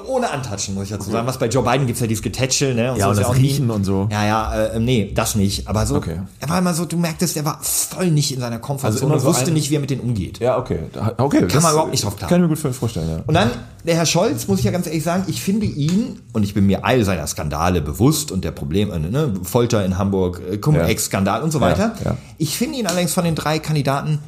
Ohne 0.08 0.30
Antatschen, 0.30 0.76
muss 0.76 0.84
ich 0.86 0.90
dazu 0.92 1.10
sagen. 1.10 1.26
Was 1.28 1.40
bei 1.40 1.48
Joe 1.48 1.64
Biden 1.64 1.88
gibt's 1.88 2.00
ja 2.00 2.06
dieses 2.08 2.22
Getätschel, 2.22 2.76
ne? 2.76 2.94
Ja, 2.96 3.08
und 3.08 3.14
ist 3.14 3.20
das 3.22 3.26
auch 3.28 3.34
nie- 3.36 3.42
Riechen 3.48 3.72
und 3.72 3.84
so. 3.84 4.08
Ja, 4.12 4.24
ja, 4.26 4.66
äh, 4.68 4.80
nee, 4.80 5.12
das 5.16 5.36
nicht. 5.36 5.68
Aber 5.68 5.86
so, 5.88 5.96
Okay. 5.96 6.22
er 6.40 6.50
war 6.50 6.60
immer 6.60 6.74
so, 6.76 6.86
du 6.86 6.96
merktest, 6.98 7.36
er 7.38 7.46
war 7.46 7.58
voll 7.62 8.12
nicht 8.12 8.32
in 8.34 8.40
seiner 8.40 8.60
Komfortzone 8.60 9.12
Also 9.14 9.14
und 9.16 9.20
so 9.20 9.28
wusste 9.38 9.52
ein- 9.52 9.54
nicht, 9.56 9.72
wie 9.72 9.76
er 9.76 9.82
mit 9.82 9.90
denen 9.90 10.02
umgeht. 10.02 10.40
Ja, 10.40 10.58
okay. 10.60 10.80
Okay. 11.18 11.48
Kann 11.48 11.64
man 11.64 11.72
überhaupt 11.72 11.92
nicht 11.92 12.04
drauf 12.04 12.16
klar. 12.16 12.30
Kann 12.30 12.44
ich 12.44 12.50
mir 12.50 12.56
gut 12.56 12.76
vorstellen, 12.76 13.10
ja. 13.10 13.24
Und 13.26 13.34
dann, 13.34 13.50
der 13.84 13.96
Herr 13.96 14.06
Scholz, 14.06 14.48
muss 14.48 14.60
ich 14.60 14.66
ja 14.66 14.72
ganz 14.72 14.86
ehrlich 14.86 15.04
sagen, 15.04 15.24
ich 15.26 15.42
finde 15.42 15.66
ihn, 15.66 16.22
und 16.34 16.44
ich 16.44 16.54
bin 16.54 16.68
mir 16.68 16.86
all 16.86 17.04
seiner 17.04 17.26
Skandale 17.26 17.82
bewusst 17.82 18.32
und 18.32 18.44
der 18.44 18.52
Probleme, 18.52 18.94
äh, 18.94 19.00
ne, 19.00 19.34
Folter 19.44 19.84
in 19.84 19.98
Hamburg, 19.98 20.40
äh, 20.52 20.58
Cum-Ex-Skandal 20.58 21.42
und 21.42 21.52
so 21.52 21.60
weiter. 21.62 21.94
Ja, 22.04 22.12
ja. 22.12 22.18
Ich 22.38 22.56
finde 22.58 22.78
ihn 22.78 22.86
allerdings 22.88 23.07
von 23.14 23.24
den 23.26 23.36
drei 23.36 23.60
Kandidaten 23.60 24.20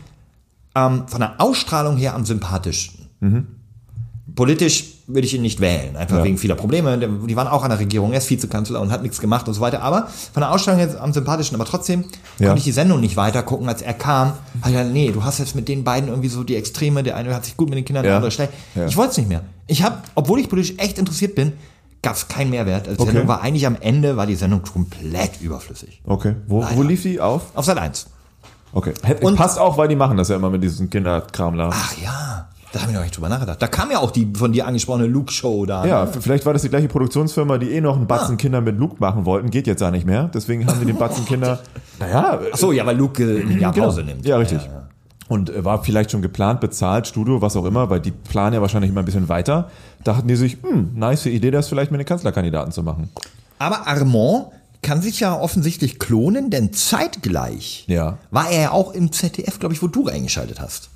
ähm, 0.76 1.04
von 1.08 1.20
der 1.20 1.40
Ausstrahlung 1.42 1.98
her 1.98 2.14
am 2.16 2.26
sympathischsten. 2.26 3.08
Politisch 4.36 4.94
würde 5.08 5.26
ich 5.26 5.34
ihn 5.34 5.42
nicht 5.42 5.60
wählen, 5.60 5.96
einfach 5.98 6.18
Ja. 6.20 6.24
wegen 6.24 6.38
vieler 6.38 6.54
Probleme. 6.54 6.98
Der- 7.00 7.10
Die 7.10 7.36
waren 7.36 7.48
auch 7.48 7.64
an 7.64 7.72
der 7.72 7.80
Regierung, 7.80 8.12
er 8.12 8.20
ist 8.20 8.30
Vizekanzler 8.30 8.80
und 8.80 8.92
hat 8.92 9.02
nichts 9.02 9.20
gemacht 9.20 9.48
und 9.48 9.56
so 9.56 9.60
weiter. 9.62 9.82
Aber 9.82 10.08
von 10.08 10.42
der 10.42 10.52
Ausstrahlung 10.52 10.80
her 10.80 11.02
am 11.02 11.12
sympathischen. 11.12 11.56
Aber 11.56 11.66
trotzdem 11.66 12.06
Ja. 12.38 12.48
konnte 12.48 12.60
ich 12.60 12.64
die 12.66 12.72
Sendung 12.72 13.00
nicht 13.02 13.18
weiter 13.18 13.42
gucken, 13.42 13.68
als 13.68 13.82
er 13.82 13.96
kam. 13.96 14.34
Ich 14.64 14.68
gedacht, 14.72 14.86
nee, 14.94 15.12
du 15.12 15.24
hast 15.24 15.40
jetzt 15.40 15.56
mit 15.56 15.68
den 15.68 15.84
beiden 15.84 16.10
irgendwie 16.10 16.30
so 16.30 16.44
die 16.44 16.56
Extreme. 16.56 17.02
Der 17.02 17.16
eine 17.16 17.34
hat 17.34 17.44
sich 17.46 17.58
gut 17.58 17.70
mit 17.70 17.78
den 17.80 17.86
Kindern, 17.86 18.04
der 18.04 18.12
Ja. 18.12 18.18
andere 18.18 18.32
schlecht. 18.32 18.54
Ich 18.88 18.96
wollte 18.96 19.12
es 19.12 19.18
nicht 19.18 19.30
mehr. 19.30 19.42
Ich 19.66 19.82
habe, 19.84 19.98
obwohl 20.14 20.40
ich 20.40 20.48
politisch 20.48 20.76
echt 20.78 21.00
interessiert 21.00 21.34
bin, 21.34 21.54
gab 22.04 22.16
es 22.16 22.28
keinen 22.28 22.52
Mehrwert. 22.52 22.88
Also 22.88 22.98
die 22.98 23.02
Okay. 23.02 23.12
Sendung 23.12 23.28
war 23.28 23.42
eigentlich 23.42 23.66
am 23.66 23.76
Ende, 23.82 24.16
war 24.16 24.28
die 24.28 24.36
Sendung 24.36 24.62
komplett 24.62 25.42
überflüssig. 25.42 26.02
Okay. 26.06 26.36
Wo, 26.48 26.64
wo 26.76 26.84
lief 26.84 27.02
die 27.02 27.20
auf? 27.20 27.48
Auf 27.56 27.66
Sat 27.66 27.80
1. 27.80 28.06
Okay. 28.74 28.94
Und- 29.22 29.36
passt 29.36 29.60
auch, 29.60 29.78
weil 29.78 29.88
die 29.88 29.96
machen 29.96 30.18
das 30.18 30.30
ja 30.30 30.36
immer 30.36 30.50
mit 30.50 30.64
diesem 30.64 30.90
Kinderkram 30.90 31.58
da. 31.58 31.70
Ach 31.74 31.94
ja, 31.98 32.48
da 32.72 32.82
habe 32.82 32.92
ich 32.92 32.96
noch 32.98 33.04
nicht 33.04 33.18
drüber 33.18 33.30
nachgedacht. 33.30 33.60
Da 33.62 33.68
kam 33.68 33.90
ja 33.92 33.98
auch 34.00 34.12
die 34.12 34.32
von 34.36 34.52
dir 34.52 34.68
angesprochene 34.68 35.08
Luke-Show 35.08 35.66
da. 35.66 35.86
Ja, 35.86 36.06
ne? 36.06 36.12
vielleicht 36.20 36.46
war 36.46 36.54
das 36.54 36.62
die 36.62 36.70
gleiche 36.70 36.88
Produktionsfirma, 36.88 37.58
die 37.58 37.72
eh 37.72 37.82
noch 37.82 37.96
einen 37.96 38.06
Batzen 38.08 38.36
Ah. 38.36 38.38
Kinder 38.38 38.62
mit 38.62 38.78
Luke 38.78 38.98
machen 39.00 39.26
wollten. 39.26 39.50
Geht 39.50 39.66
jetzt 39.66 39.82
ja 39.82 39.90
nicht 39.90 40.06
mehr. 40.06 40.30
Deswegen 40.34 40.68
haben 40.68 40.80
die 40.80 40.86
den 40.86 40.98
Batzen 41.00 41.26
Kinder. 41.26 41.60
Naja, 42.00 42.40
Ach 42.54 42.58
so, 42.58 42.72
ja, 42.72 42.86
weil 42.86 42.96
Luke 42.98 43.24
äh, 43.24 43.42
ein 43.42 43.60
Jahr 43.60 43.72
genau. 43.74 43.88
Pause 43.88 44.04
nimmt. 44.04 44.26
Ja, 44.26 44.38
richtig. 44.38 44.60
Und 45.28 45.50
äh, 45.50 45.64
war 45.66 45.84
vielleicht 45.84 46.12
schon 46.12 46.22
geplant, 46.22 46.60
bezahlt, 46.60 47.08
Studio, 47.08 47.42
was 47.42 47.56
auch 47.56 47.66
immer, 47.66 47.90
weil 47.90 48.00
die 48.02 48.12
planen 48.12 48.54
ja 48.54 48.62
wahrscheinlich 48.62 48.92
immer 48.92 49.02
ein 49.02 49.06
bisschen 49.06 49.30
weiter. 49.30 49.70
Da 50.04 50.16
hatten 50.16 50.28
die 50.28 50.36
sich, 50.36 50.58
hm, 50.62 50.92
nice 50.96 51.26
Idee, 51.28 51.50
das 51.52 51.68
vielleicht 51.70 51.92
mit 51.92 52.00
den 52.00 52.06
Kanzlerkandidaten 52.08 52.72
zu 52.72 52.84
machen. 52.84 53.10
Aber 53.58 53.86
Armand 53.88 54.48
kann 54.82 55.02
sich 55.02 55.20
ja 55.20 55.38
offensichtlich 55.38 56.00
klonen, 56.00 56.50
denn 56.50 56.72
zeitgleich 56.74 57.84
Ja. 57.88 58.18
war 58.32 58.50
er 58.50 58.62
ja 58.62 58.72
auch 58.72 58.94
im 58.94 59.12
ZDF, 59.12 59.60
glaube 59.60 59.74
ich, 59.74 59.82
wo 59.82 59.88
du 59.88 60.08
reingeschaltet 60.08 60.60
hast. 60.62 60.90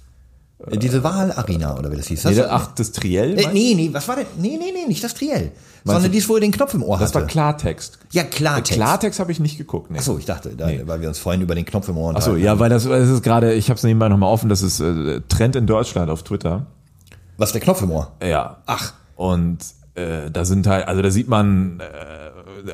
Äh, 0.65 0.77
Diese 0.77 1.03
Wahlarena 1.03 1.77
oder 1.77 1.91
wie 1.91 1.97
das 1.97 2.07
hieß. 2.07 2.23
Nee, 2.25 2.35
Das, 2.35 2.47
ach, 2.49 2.73
das 2.75 2.91
Triell? 2.93 3.29
nee, 3.35 3.41
meinst- 3.43 3.53
nee, 3.53 3.73
nee, 3.75 3.89
was 3.91 4.07
war 4.07 4.15
denn? 4.15 4.25
Nee, 4.37 4.57
nee, 4.57 4.71
nee, 4.73 4.87
nicht 4.87 5.03
das 5.03 5.13
Triell. 5.13 5.51
sondern 5.85 6.03
du- 6.03 6.09
dies, 6.11 6.29
wo 6.29 6.35
er 6.35 6.39
den 6.39 6.53
Knopf 6.53 6.73
im 6.75 6.81
Ohr 6.83 6.97
Das 6.97 7.09
hatte. 7.09 7.21
war 7.21 7.27
Klartext. 7.27 7.99
Ja, 8.11 8.23
Klartext. 8.23 8.71
Klartext 8.71 9.19
habe 9.19 9.33
ich 9.33 9.41
nicht 9.41 9.57
geguckt. 9.57 9.91
Nee. 9.91 9.97
Achso, 9.97 10.17
ich 10.17 10.23
dachte, 10.25 10.55
da, 10.55 10.67
Nee. 10.67 10.81
weil 10.85 11.01
wir 11.01 11.09
uns 11.09 11.19
vorhin 11.19 11.41
über 11.41 11.55
den 11.55 11.65
Knopf 11.65 11.89
im 11.89 11.97
Ohr 11.97 12.11
Achso, 12.15 12.29
unterhalten 12.31 12.45
ja, 12.45 12.51
haben. 12.51 12.59
weil 12.59 12.69
das, 12.69 12.85
das 12.85 13.09
ist 13.09 13.21
gerade, 13.21 13.53
ich 13.53 13.69
habe 13.69 13.77
es 13.77 13.83
nebenbei 13.83 14.07
nochmal 14.07 14.29
offen, 14.31 14.47
das 14.47 14.61
ist 14.61 14.79
äh, 14.79 15.19
Trend 15.27 15.57
in 15.57 15.67
Deutschland 15.67 16.09
auf 16.09 16.23
Twitter. 16.23 16.67
Was 17.35 17.51
der 17.51 17.59
Knopf 17.59 17.81
im 17.81 17.91
Ohr? 17.91 18.13
Ja. 18.23 18.59
Ach. 18.65 18.93
Und 19.17 19.57
äh, 19.95 20.31
da 20.31 20.45
sind 20.45 20.65
halt, 20.67 20.87
also 20.87 21.01
da 21.01 21.11
sieht 21.11 21.27
man 21.27 21.81
äh, 21.81 22.22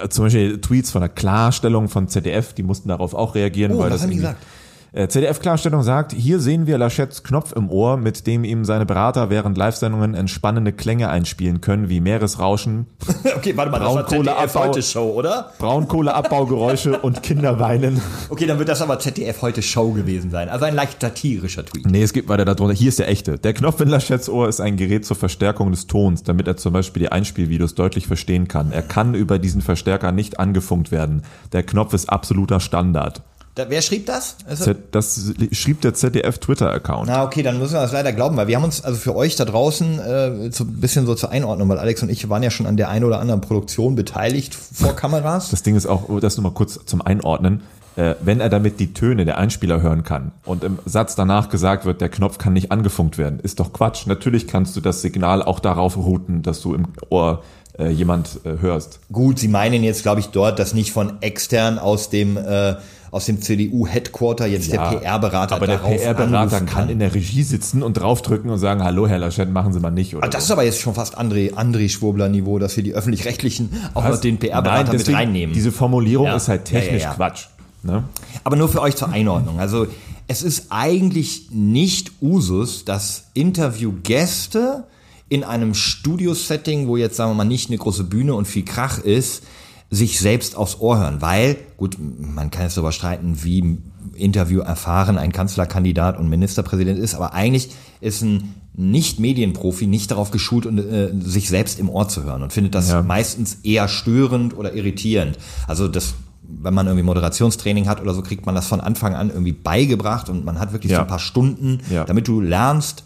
zum 0.09 0.25
Beispiel 0.25 0.59
Tweets 0.61 0.91
von 0.91 1.01
der 1.01 1.09
Klarstellung 1.09 1.89
von 1.89 2.07
ZDF, 2.07 2.53
die 2.53 2.63
mussten 2.63 2.89
darauf 2.89 3.13
auch 3.13 3.35
reagieren, 3.35 3.73
Oh, 3.73 3.79
weil 3.79 3.89
das 3.89 4.01
haben 4.03 4.09
die 4.11 4.17
gesagt? 4.17 4.43
Äh, 4.91 5.07
ZDF-Klarstellung 5.07 5.83
sagt, 5.83 6.13
hier 6.13 6.39
sehen 6.39 6.65
wir 6.65 6.77
Laschets 6.77 7.23
Knopf 7.23 7.53
im 7.53 7.69
Ohr, 7.69 7.97
mit 7.97 8.25
dem 8.25 8.43
ihm 8.43 8.65
seine 8.65 8.85
Berater 8.85 9.29
während 9.29 9.57
Live-Sendungen 9.57 10.15
entspannende 10.15 10.73
Klänge 10.73 11.09
einspielen 11.09 11.61
können, 11.61 11.89
wie 11.89 12.01
Meeresrauschen, 12.01 12.87
Okay, 13.37 13.55
warte 13.55 13.71
mal, 13.71 13.79
das 13.79 13.95
war 13.95 14.03
Braunkohleabbau. 14.03 14.41
ZDF 14.41 14.55
heute 14.55 14.81
Show, 14.81 15.11
oder? 15.11 15.53
Braunkohleabbaugeräusche 15.59 16.99
und 16.99 17.23
Kinderweinen. 17.23 18.01
Okay, 18.29 18.45
dann 18.45 18.59
wird 18.59 18.69
das 18.69 18.81
aber 18.81 18.99
ZDF 18.99 19.41
heute 19.41 19.61
Show 19.61 19.91
gewesen 19.91 20.29
sein. 20.29 20.49
Also 20.49 20.65
ein 20.65 20.75
leicht 20.75 21.01
satirischer 21.01 21.65
Tweet. 21.65 21.85
Nee, 21.85 22.03
es 22.03 22.13
geht 22.13 22.27
weiter 22.27 22.45
darunter. 22.45 22.75
Hier 22.75 22.89
ist 22.89 22.99
der 22.99 23.07
echte. 23.07 23.37
Der 23.37 23.53
Knopf 23.53 23.81
in 23.81 23.87
Laschets 23.87 24.29
Ohr 24.29 24.47
ist 24.47 24.59
ein 24.59 24.77
Gerät 24.77 25.05
zur 25.05 25.15
Verstärkung 25.15 25.71
des 25.71 25.87
Tons, 25.87 26.23
damit 26.23 26.47
er 26.47 26.57
zum 26.57 26.73
Beispiel 26.73 27.03
die 27.03 27.11
Einspielvideos 27.11 27.75
deutlich 27.75 28.07
verstehen 28.07 28.47
kann. 28.47 28.71
Er 28.71 28.81
kann 28.81 29.15
über 29.15 29.39
diesen 29.39 29.61
Verstärker 29.61 30.11
nicht 30.11 30.39
angefunkt 30.39 30.91
werden. 30.91 31.23
Der 31.53 31.63
Knopf 31.63 31.93
ist 31.93 32.09
absoluter 32.09 32.59
Standard. 32.59 33.23
Da, 33.59 33.65
wer 33.67 33.81
schrieb 33.81 34.05
das? 34.05 34.37
Also, 34.47 34.73
Das 34.91 35.33
schrieb 35.51 35.81
der 35.81 35.93
ZDF-Twitter-Account. 35.93 37.07
na 37.07 37.25
okay, 37.25 37.43
dann 37.43 37.59
müssen 37.59 37.73
wir 37.73 37.81
das 37.81 37.91
leider 37.91 38.13
glauben, 38.13 38.37
weil 38.37 38.47
wir 38.47 38.55
haben 38.55 38.63
uns 38.63 38.81
also 38.81 38.97
für 38.97 39.13
euch 39.17 39.35
da 39.35 39.43
draußen 39.43 39.99
äh, 39.99 40.51
so 40.51 40.63
ein 40.63 40.79
bisschen 40.79 41.05
so 41.05 41.13
zur 41.13 41.31
Einordnung, 41.31 41.67
weil 41.67 41.77
Alex 41.77 42.01
und 42.01 42.09
ich 42.09 42.29
waren 42.29 42.41
ja 42.41 42.51
schon 42.51 42.65
an 42.67 42.77
der 42.77 42.87
einen 42.87 43.03
oder 43.03 43.19
anderen 43.19 43.41
Produktion 43.41 43.95
beteiligt 43.95 44.55
vor 44.55 44.95
Kameras. 44.95 45.49
Das 45.49 45.61
Ding 45.61 45.75
ist 45.75 45.87
auch, 45.87 46.07
oh, 46.07 46.21
das 46.21 46.37
nur 46.37 46.45
mal 46.45 46.53
kurz 46.53 46.79
zum 46.85 47.01
Einordnen. 47.01 47.63
Äh, 47.97 48.15
wenn 48.21 48.39
er 48.39 48.47
damit 48.47 48.79
die 48.79 48.93
Töne 48.93 49.25
der 49.25 49.37
Einspieler 49.37 49.81
hören 49.81 50.03
kann 50.05 50.31
und 50.45 50.63
im 50.63 50.79
Satz 50.85 51.15
danach 51.15 51.49
gesagt 51.49 51.83
wird, 51.83 51.99
der 51.99 52.07
Knopf 52.07 52.37
kann 52.37 52.53
nicht 52.53 52.71
angefunkt 52.71 53.17
werden, 53.17 53.41
ist 53.41 53.59
doch 53.59 53.73
Quatsch. 53.73 54.07
Natürlich 54.07 54.47
kannst 54.47 54.77
du 54.77 54.79
das 54.79 55.01
Signal 55.01 55.43
auch 55.43 55.59
darauf 55.59 55.97
routen, 55.97 56.43
dass 56.43 56.61
du 56.61 56.75
im 56.75 56.87
Ohr 57.09 57.43
äh, 57.77 57.89
jemand 57.89 58.39
äh, 58.45 58.57
hörst. 58.61 58.99
Gut, 59.11 59.39
sie 59.39 59.47
meinen 59.47 59.83
jetzt, 59.83 60.03
glaube 60.03 60.19
ich, 60.21 60.27
dort, 60.27 60.59
dass 60.59 60.73
nicht 60.73 60.91
von 60.91 61.21
extern 61.21 61.79
aus 61.79 62.09
dem 62.09 62.37
äh, 62.37 62.75
aus 63.11 63.25
dem 63.25 63.41
CDU-Headquarter 63.41 64.45
jetzt 64.45 64.71
der 64.71 64.79
PR-Berater 64.79 65.55
Aber 65.55 65.67
der 65.67 65.77
PR-Berater 65.77 66.61
kann 66.61 66.89
in 66.89 66.99
der 66.99 67.13
Regie 67.13 67.43
sitzen 67.43 67.81
und 67.83 67.93
draufdrücken 67.93 68.49
und 68.49 68.59
sagen, 68.59 68.83
hallo 68.83 69.07
Herr 69.07 69.19
Laschet, 69.19 69.49
machen 69.49 69.73
Sie 69.73 69.79
mal 69.79 69.89
nicht. 69.91 70.15
Oder 70.15 70.25
Ah, 70.25 70.29
Das 70.29 70.43
ist 70.43 70.47
so. 70.47 70.53
aber 70.53 70.63
jetzt 70.63 70.79
schon 70.79 70.93
fast 70.93 71.17
André, 71.19 71.53
André 71.53 71.89
Schwurbler-Niveau, 71.89 72.59
dass 72.59 72.75
wir 72.75 72.83
die 72.83 72.93
Öffentlich-Rechtlichen 72.93 73.69
auch 73.93 74.07
noch 74.07 74.17
den 74.21 74.37
PR-Berater 74.37 74.93
mit 74.93 75.13
reinnehmen. 75.13 75.53
Diese 75.53 75.71
Formulierung 75.71 76.27
Ja. 76.27 76.35
ist 76.35 76.47
halt 76.47 76.69
Ja, 76.69 76.75
ja, 76.79 76.81
technisch 76.81 77.03
ja. 77.03 77.13
Quatsch. 77.13 77.45
Ne? 77.81 78.03
Aber 78.43 78.55
nur 78.57 78.67
für 78.69 78.81
euch 78.81 78.95
zur 78.95 79.09
Einordnung. 79.09 79.59
Also 79.59 79.87
es 80.27 80.43
ist 80.43 80.65
eigentlich 80.69 81.47
nicht 81.51 82.11
Usus, 82.21 82.83
dass 82.85 83.23
Interviewgäste 83.33 84.83
in 85.29 85.43
einem 85.43 85.73
Studio-Setting, 85.73 86.87
wo 86.87 86.97
jetzt 86.97 87.15
sagen 87.15 87.31
wir 87.31 87.35
mal 87.35 87.43
nicht 87.45 87.69
eine 87.69 87.77
große 87.77 88.03
Bühne 88.03 88.33
und 88.33 88.45
viel 88.47 88.65
Krach 88.65 88.99
ist, 88.99 89.43
sich 89.91 90.19
selbst 90.19 90.55
aufs 90.55 90.79
Ohr 90.79 90.99
hören. 90.99 91.21
Weil, 91.21 91.57
gut, 91.77 91.97
man 91.99 92.51
kann 92.51 92.63
jetzt 92.63 92.77
darüber 92.77 92.91
streiten, 92.91 93.43
wie 93.43 93.77
Interview 94.13 94.59
erfahren 94.61 95.17
ein 95.17 95.31
Kanzlerkandidat 95.31 96.17
und 96.19 96.29
Ministerpräsident 96.29 96.99
ist, 96.99 97.15
aber 97.15 97.33
eigentlich 97.33 97.71
ist 98.01 98.21
ein 98.21 98.55
Nicht-Medienprofi 98.75 99.87
nicht 99.87 100.11
darauf 100.11 100.31
geschult, 100.31 100.65
äh, 100.65 101.09
sich 101.19 101.49
selbst 101.49 101.79
im 101.79 101.89
Ohr 101.89 102.07
zu 102.07 102.23
hören 102.23 102.43
und 102.43 102.53
findet 102.53 102.75
das 102.75 102.89
Ja. 102.89 103.01
meistens 103.01 103.59
eher 103.63 103.87
störend 103.87 104.55
oder 104.57 104.73
irritierend. 104.73 105.37
Also 105.67 105.87
das 105.87 106.13
wenn 106.61 106.73
man 106.73 106.87
irgendwie 106.87 107.03
Moderationstraining 107.05 107.87
hat 107.87 108.01
oder 108.01 108.15
so, 108.15 108.23
kriegt 108.23 108.47
man 108.47 108.55
das 108.55 108.65
von 108.65 108.81
Anfang 108.81 109.13
an 109.13 109.29
irgendwie 109.29 109.51
beigebracht 109.51 110.29
und 110.29 110.45
man 110.45 110.57
hat 110.57 110.71
wirklich 110.73 110.89
so 110.91 110.95
Ja. 110.95 111.01
ein 111.01 111.07
paar 111.07 111.19
Stunden, 111.19 111.81
Ja. 111.91 112.05
damit 112.05 112.27
du 112.27 112.41
lernst, 112.41 113.03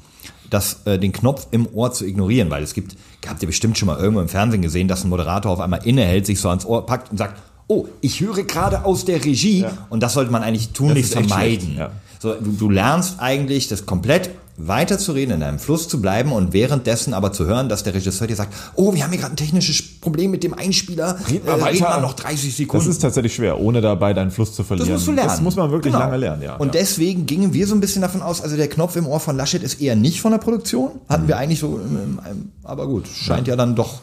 das, 0.54 0.82
äh, 0.86 1.00
den 1.00 1.12
Knopf 1.12 1.48
im 1.52 1.68
Ohr 1.74 1.92
zu 1.92 2.06
ignorieren, 2.06 2.50
weil 2.50 2.63
es 2.63 2.74
gibt, 2.74 2.96
habt 3.28 3.42
ihr 3.42 3.48
bestimmt 3.48 3.78
schon 3.78 3.88
mal 3.88 4.00
irgendwo 4.00 4.22
im 4.22 4.28
Fernsehen 4.30 4.62
gesehen, 4.62 4.88
dass 4.88 5.04
ein 5.04 5.10
Moderator 5.10 5.52
auf 5.52 5.60
einmal 5.60 5.86
innehält, 5.86 6.26
sich 6.26 6.39
so 6.39 6.50
ans 6.50 6.66
Ohr 6.66 6.86
packt 6.86 7.12
und 7.12 7.18
sagt, 7.18 7.42
oh, 7.68 7.88
ich 8.02 8.20
höre 8.20 8.44
gerade 8.44 8.86
aus 8.86 9.06
der 9.06 9.24
Regie 9.24 9.66
und 9.89 10.02
das 10.04 10.13
sollte 10.13 10.32
man 10.32 10.44
eigentlich 10.44 10.70
tunlichst 10.70 11.13
vermeiden. 11.13 11.76
ja. 11.78 11.92
So, 12.20 12.34
du, 12.36 12.52
du 12.52 12.70
lernst 12.70 13.20
eigentlich, 13.20 13.68
das 13.68 13.86
komplett 13.86 14.30
weiterzureden, 14.58 15.36
in 15.36 15.44
einem 15.44 15.60
Fluss 15.60 15.88
zu 15.88 16.00
bleiben 16.02 16.32
und 16.32 16.54
währenddessen 16.54 17.13
aber 17.13 17.32
zu 17.34 17.46
hören, 17.46 17.70
dass 17.70 17.84
der 17.84 17.94
Regisseur 17.96 18.28
dir 18.28 18.36
sagt, 18.36 18.54
oh, 18.76 18.94
wir 18.94 19.04
haben 19.04 19.12
hier 19.12 19.20
gerade 19.20 19.34
ein 19.34 19.38
technisches 19.38 19.82
Problem 20.00 20.32
mit 20.32 20.44
dem 20.44 20.54
Einspieler, 20.54 21.18
Red 21.30 21.46
mal 21.46 21.60
äh, 21.60 21.63
reden 21.63 21.82
weiter. 21.82 21.96
wir 21.98 22.02
noch 22.02 22.13
30 22.13 22.56
Sekunden. 22.56 22.86
Das 22.86 22.96
ist 22.96 23.02
tatsächlich 23.02 23.34
schwer, 23.34 23.60
ohne 23.60 23.82
dabei 23.82 24.13
deinen 24.13 24.32
Fluss 24.32 24.54
zu 24.54 24.63
verlieren. 24.63 24.89
Das 24.89 24.96
musst 24.98 25.08
du 25.08 25.12
lernen. 25.12 25.30
Das 25.30 25.42
muss 25.42 25.56
man 25.56 25.72
wirklich 25.72 25.92
Genau. 25.94 26.06
lange 26.06 26.18
lernen, 26.18 26.42
ja. 26.44 26.56
Und 26.58 26.68
ja. 26.76 26.82
deswegen 26.82 27.26
gingen 27.26 27.54
wir 27.54 27.66
so 27.68 27.74
ein 27.76 27.80
bisschen 27.82 28.02
davon 28.02 28.22
aus, 28.22 28.42
also 28.42 28.56
der 28.56 28.68
Knopf 28.68 28.96
im 28.96 29.08
Ohr 29.08 29.20
von 29.20 29.36
Laschet 29.38 29.63
ist 29.63 29.82
eher 29.82 29.96
nicht 29.96 30.22
von 30.22 30.32
der 30.32 30.39
Produktion. 30.39 30.92
Hatten 31.10 31.24
Mhm. 31.24 31.28
wir 31.28 31.38
eigentlich 31.38 31.60
so, 31.60 31.80
ähm, 31.84 32.20
ähm, 32.30 32.52
aber 32.63 32.88
gut, 32.88 33.08
scheint 33.08 33.48
ja 33.48 33.56
dann 33.56 33.76
doch. 33.76 34.02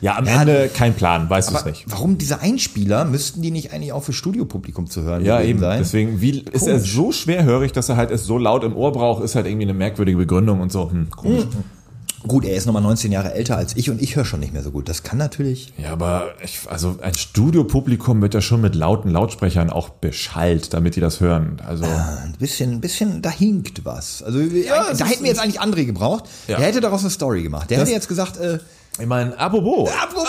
Ja, 0.00 0.16
am 0.16 0.26
Ende 0.26 0.68
kein 0.72 0.94
Plan, 0.94 1.28
weißt 1.28 1.50
du 1.50 1.56
es 1.56 1.64
nicht. 1.64 1.84
warum 1.88 2.18
diese 2.18 2.40
Einspieler, 2.40 3.04
müssten 3.04 3.42
die 3.42 3.50
nicht 3.50 3.72
eigentlich 3.72 3.92
auch 3.92 4.02
für 4.04 4.12
Studiopublikum 4.12 4.88
zu 4.88 5.02
hören 5.02 5.24
Ja, 5.24 5.40
eben. 5.40 5.58
sein? 5.60 5.78
Deswegen, 5.80 6.20
wie 6.20 6.40
ist 6.40 6.66
er 6.66 6.74
Komisch. 6.76 6.92
so 6.94 7.12
schwerhörig, 7.12 7.72
dass 7.72 7.88
er 7.88 7.96
halt 7.96 8.10
es 8.10 8.24
so 8.24 8.38
laut 8.38 8.64
im 8.64 8.76
Ohr 8.76 8.92
braucht, 8.92 9.22
ist 9.24 9.34
halt 9.34 9.46
irgendwie 9.46 9.64
eine 9.66 9.74
merkwürdige 9.74 10.18
Begründung 10.18 10.60
und 10.60 10.70
so. 10.72 10.90
Hm, 10.90 11.08
komisch. 11.10 11.44
Gut, 12.26 12.44
er 12.44 12.56
ist 12.56 12.66
nochmal 12.66 12.82
19 12.82 13.12
Jahre 13.12 13.32
älter 13.32 13.56
als 13.56 13.76
ich 13.76 13.90
und 13.90 14.02
ich 14.02 14.16
höre 14.16 14.24
schon 14.24 14.40
nicht 14.40 14.52
mehr 14.52 14.62
so 14.64 14.72
gut. 14.72 14.88
Das 14.88 15.04
kann 15.04 15.18
natürlich. 15.18 15.72
Ja, 15.78 15.92
aber 15.92 16.32
ich, 16.42 16.58
also 16.68 16.96
ein 17.00 17.14
Studiopublikum 17.14 18.20
wird 18.20 18.34
ja 18.34 18.40
schon 18.40 18.60
mit 18.60 18.74
lauten 18.74 19.10
Lautsprechern 19.10 19.70
auch 19.70 19.88
beschallt, 19.88 20.74
damit 20.74 20.96
die 20.96 21.00
das 21.00 21.20
hören. 21.20 21.62
Also 21.64 21.84
Ein 21.84 22.34
bisschen, 22.38 22.72
ein 22.72 22.80
bisschen, 22.80 23.22
da 23.22 23.30
hinkt 23.30 23.84
was. 23.84 24.22
Also 24.24 24.40
es 24.40 24.98
da 24.98 25.04
hätten 25.06 25.22
wir 25.22 25.30
jetzt 25.30 25.40
eigentlich 25.40 25.60
André 25.60 25.84
gebraucht. 25.84 26.24
Ja. 26.48 26.56
Der 26.58 26.66
hätte 26.66 26.80
daraus 26.80 27.02
eine 27.02 27.10
Story 27.10 27.44
gemacht. 27.44 27.70
Der 27.70 27.78
Das- 27.78 27.86
hätte 27.86 27.94
jetzt 27.94 28.08
gesagt, 28.08 28.36
äh, 28.36 28.58
ich 28.98 29.06
meine, 29.06 29.38
apropos. 29.38 29.90
Apropos, 29.90 30.28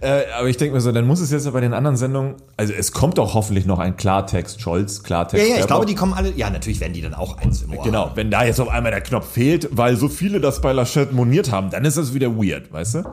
Äh, 0.00 0.24
aber 0.38 0.48
ich 0.48 0.56
denke 0.56 0.74
mir 0.74 0.80
so, 0.80 0.92
dann 0.92 1.06
muss 1.06 1.20
es 1.20 1.30
jetzt 1.30 1.46
ja 1.46 1.50
bei 1.52 1.60
den 1.60 1.72
anderen 1.72 1.96
Sendungen, 1.96 2.34
also 2.56 2.72
es 2.72 2.92
kommt 2.92 3.18
doch 3.18 3.34
hoffentlich 3.34 3.66
noch 3.66 3.78
ein 3.78 3.96
Klartext, 3.96 4.60
Scholz, 4.60 4.98
ja, 4.98 5.02
Klartext. 5.04 5.46
ja, 5.46 5.52
ich 5.54 5.58
der 5.60 5.66
glaube, 5.66 5.86
die 5.86 5.94
kommen 5.94 6.12
alle, 6.12 6.32
ja, 6.32 6.50
natürlich 6.50 6.80
werden 6.80 6.92
die 6.92 7.02
dann 7.02 7.14
auch 7.14 7.38
eins 7.38 7.62
im 7.62 7.72
Ohr. 7.72 7.84
Genau, 7.84 8.10
wenn 8.14 8.30
da 8.30 8.44
jetzt 8.44 8.60
auf 8.60 8.68
einmal 8.68 8.92
der 8.92 9.00
Knopf 9.00 9.30
fehlt, 9.32 9.68
weil 9.72 9.96
so 9.96 10.08
viele 10.08 10.40
das 10.40 10.60
bei 10.60 10.72
Laschet 10.72 11.12
moniert 11.12 11.50
haben, 11.50 11.70
dann 11.70 11.84
ist 11.84 11.96
das 11.96 12.12
wieder 12.14 12.36
weird, 12.36 12.72
weißt 12.72 12.96
du? 12.96 13.04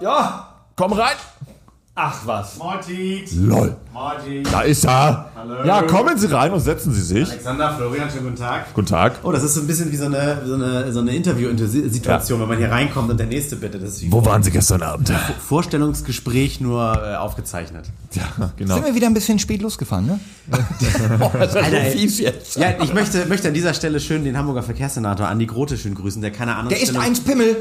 Ja. 0.00 0.48
Komm 0.76 0.92
rein! 0.92 1.16
Ach 1.98 2.26
was. 2.26 2.58
Morty. 2.58 3.24
LOL. 3.34 3.74
Morty. 3.90 4.42
Da 4.42 4.60
ist 4.60 4.84
er! 4.84 5.30
Hallo. 5.34 5.64
Ja, 5.64 5.80
kommen 5.80 6.18
Sie 6.18 6.30
rein 6.30 6.52
und 6.52 6.60
setzen 6.60 6.92
Sie 6.92 7.00
sich. 7.00 7.30
Alexander, 7.30 7.74
Florian, 7.74 8.10
schönen 8.10 8.24
guten 8.24 8.36
Tag. 8.36 8.74
Guten 8.74 8.86
Tag. 8.86 9.20
Oh, 9.22 9.32
das 9.32 9.42
ist 9.42 9.54
so 9.54 9.62
ein 9.62 9.66
bisschen 9.66 9.90
wie 9.90 9.96
so 9.96 10.04
eine, 10.04 10.42
so 10.44 10.54
eine, 10.56 10.92
so 10.92 11.00
eine 11.00 11.16
Interview-Situation, 11.16 12.38
wenn 12.38 12.48
man 12.48 12.58
hier 12.58 12.70
reinkommt 12.70 13.10
und 13.10 13.18
der 13.18 13.26
nächste 13.26 13.56
bitte. 13.56 13.78
Das 13.78 13.92
ist 13.92 14.02
wie 14.02 14.12
Wo 14.12 14.22
waren 14.26 14.42
Sie 14.42 14.50
gestern 14.50 14.82
Abend? 14.82 15.10
Vorstellungsgespräch 15.48 16.60
nur 16.60 17.02
äh, 17.02 17.16
aufgezeichnet. 17.16 17.86
Ja, 18.12 18.50
genau. 18.58 18.74
Sind 18.74 18.84
wir 18.84 18.94
wieder 18.94 19.06
ein 19.06 19.14
bisschen 19.14 19.38
spät 19.38 19.62
losgefahren, 19.62 20.04
ne? 20.04 20.20
oh, 21.20 21.30
das 21.32 21.54
ist 21.54 21.56
Alter, 21.56 21.80
ey. 21.80 21.92
fies 21.92 22.18
jetzt. 22.18 22.56
Ja, 22.58 22.74
ich 22.82 22.92
möchte, 22.92 23.24
möchte 23.24 23.48
an 23.48 23.54
dieser 23.54 23.72
Stelle 23.72 24.00
schön 24.00 24.22
den 24.22 24.36
Hamburger 24.36 24.62
Verkehrssenator 24.62 25.28
Andi 25.28 25.46
Grote 25.46 25.78
schön 25.78 25.94
grüßen, 25.94 26.20
der 26.20 26.30
keine 26.30 26.56
Ahnung 26.56 26.68
Der 26.68 26.82
ist 26.82 26.94
eins 26.94 27.20
Pimmel. 27.20 27.56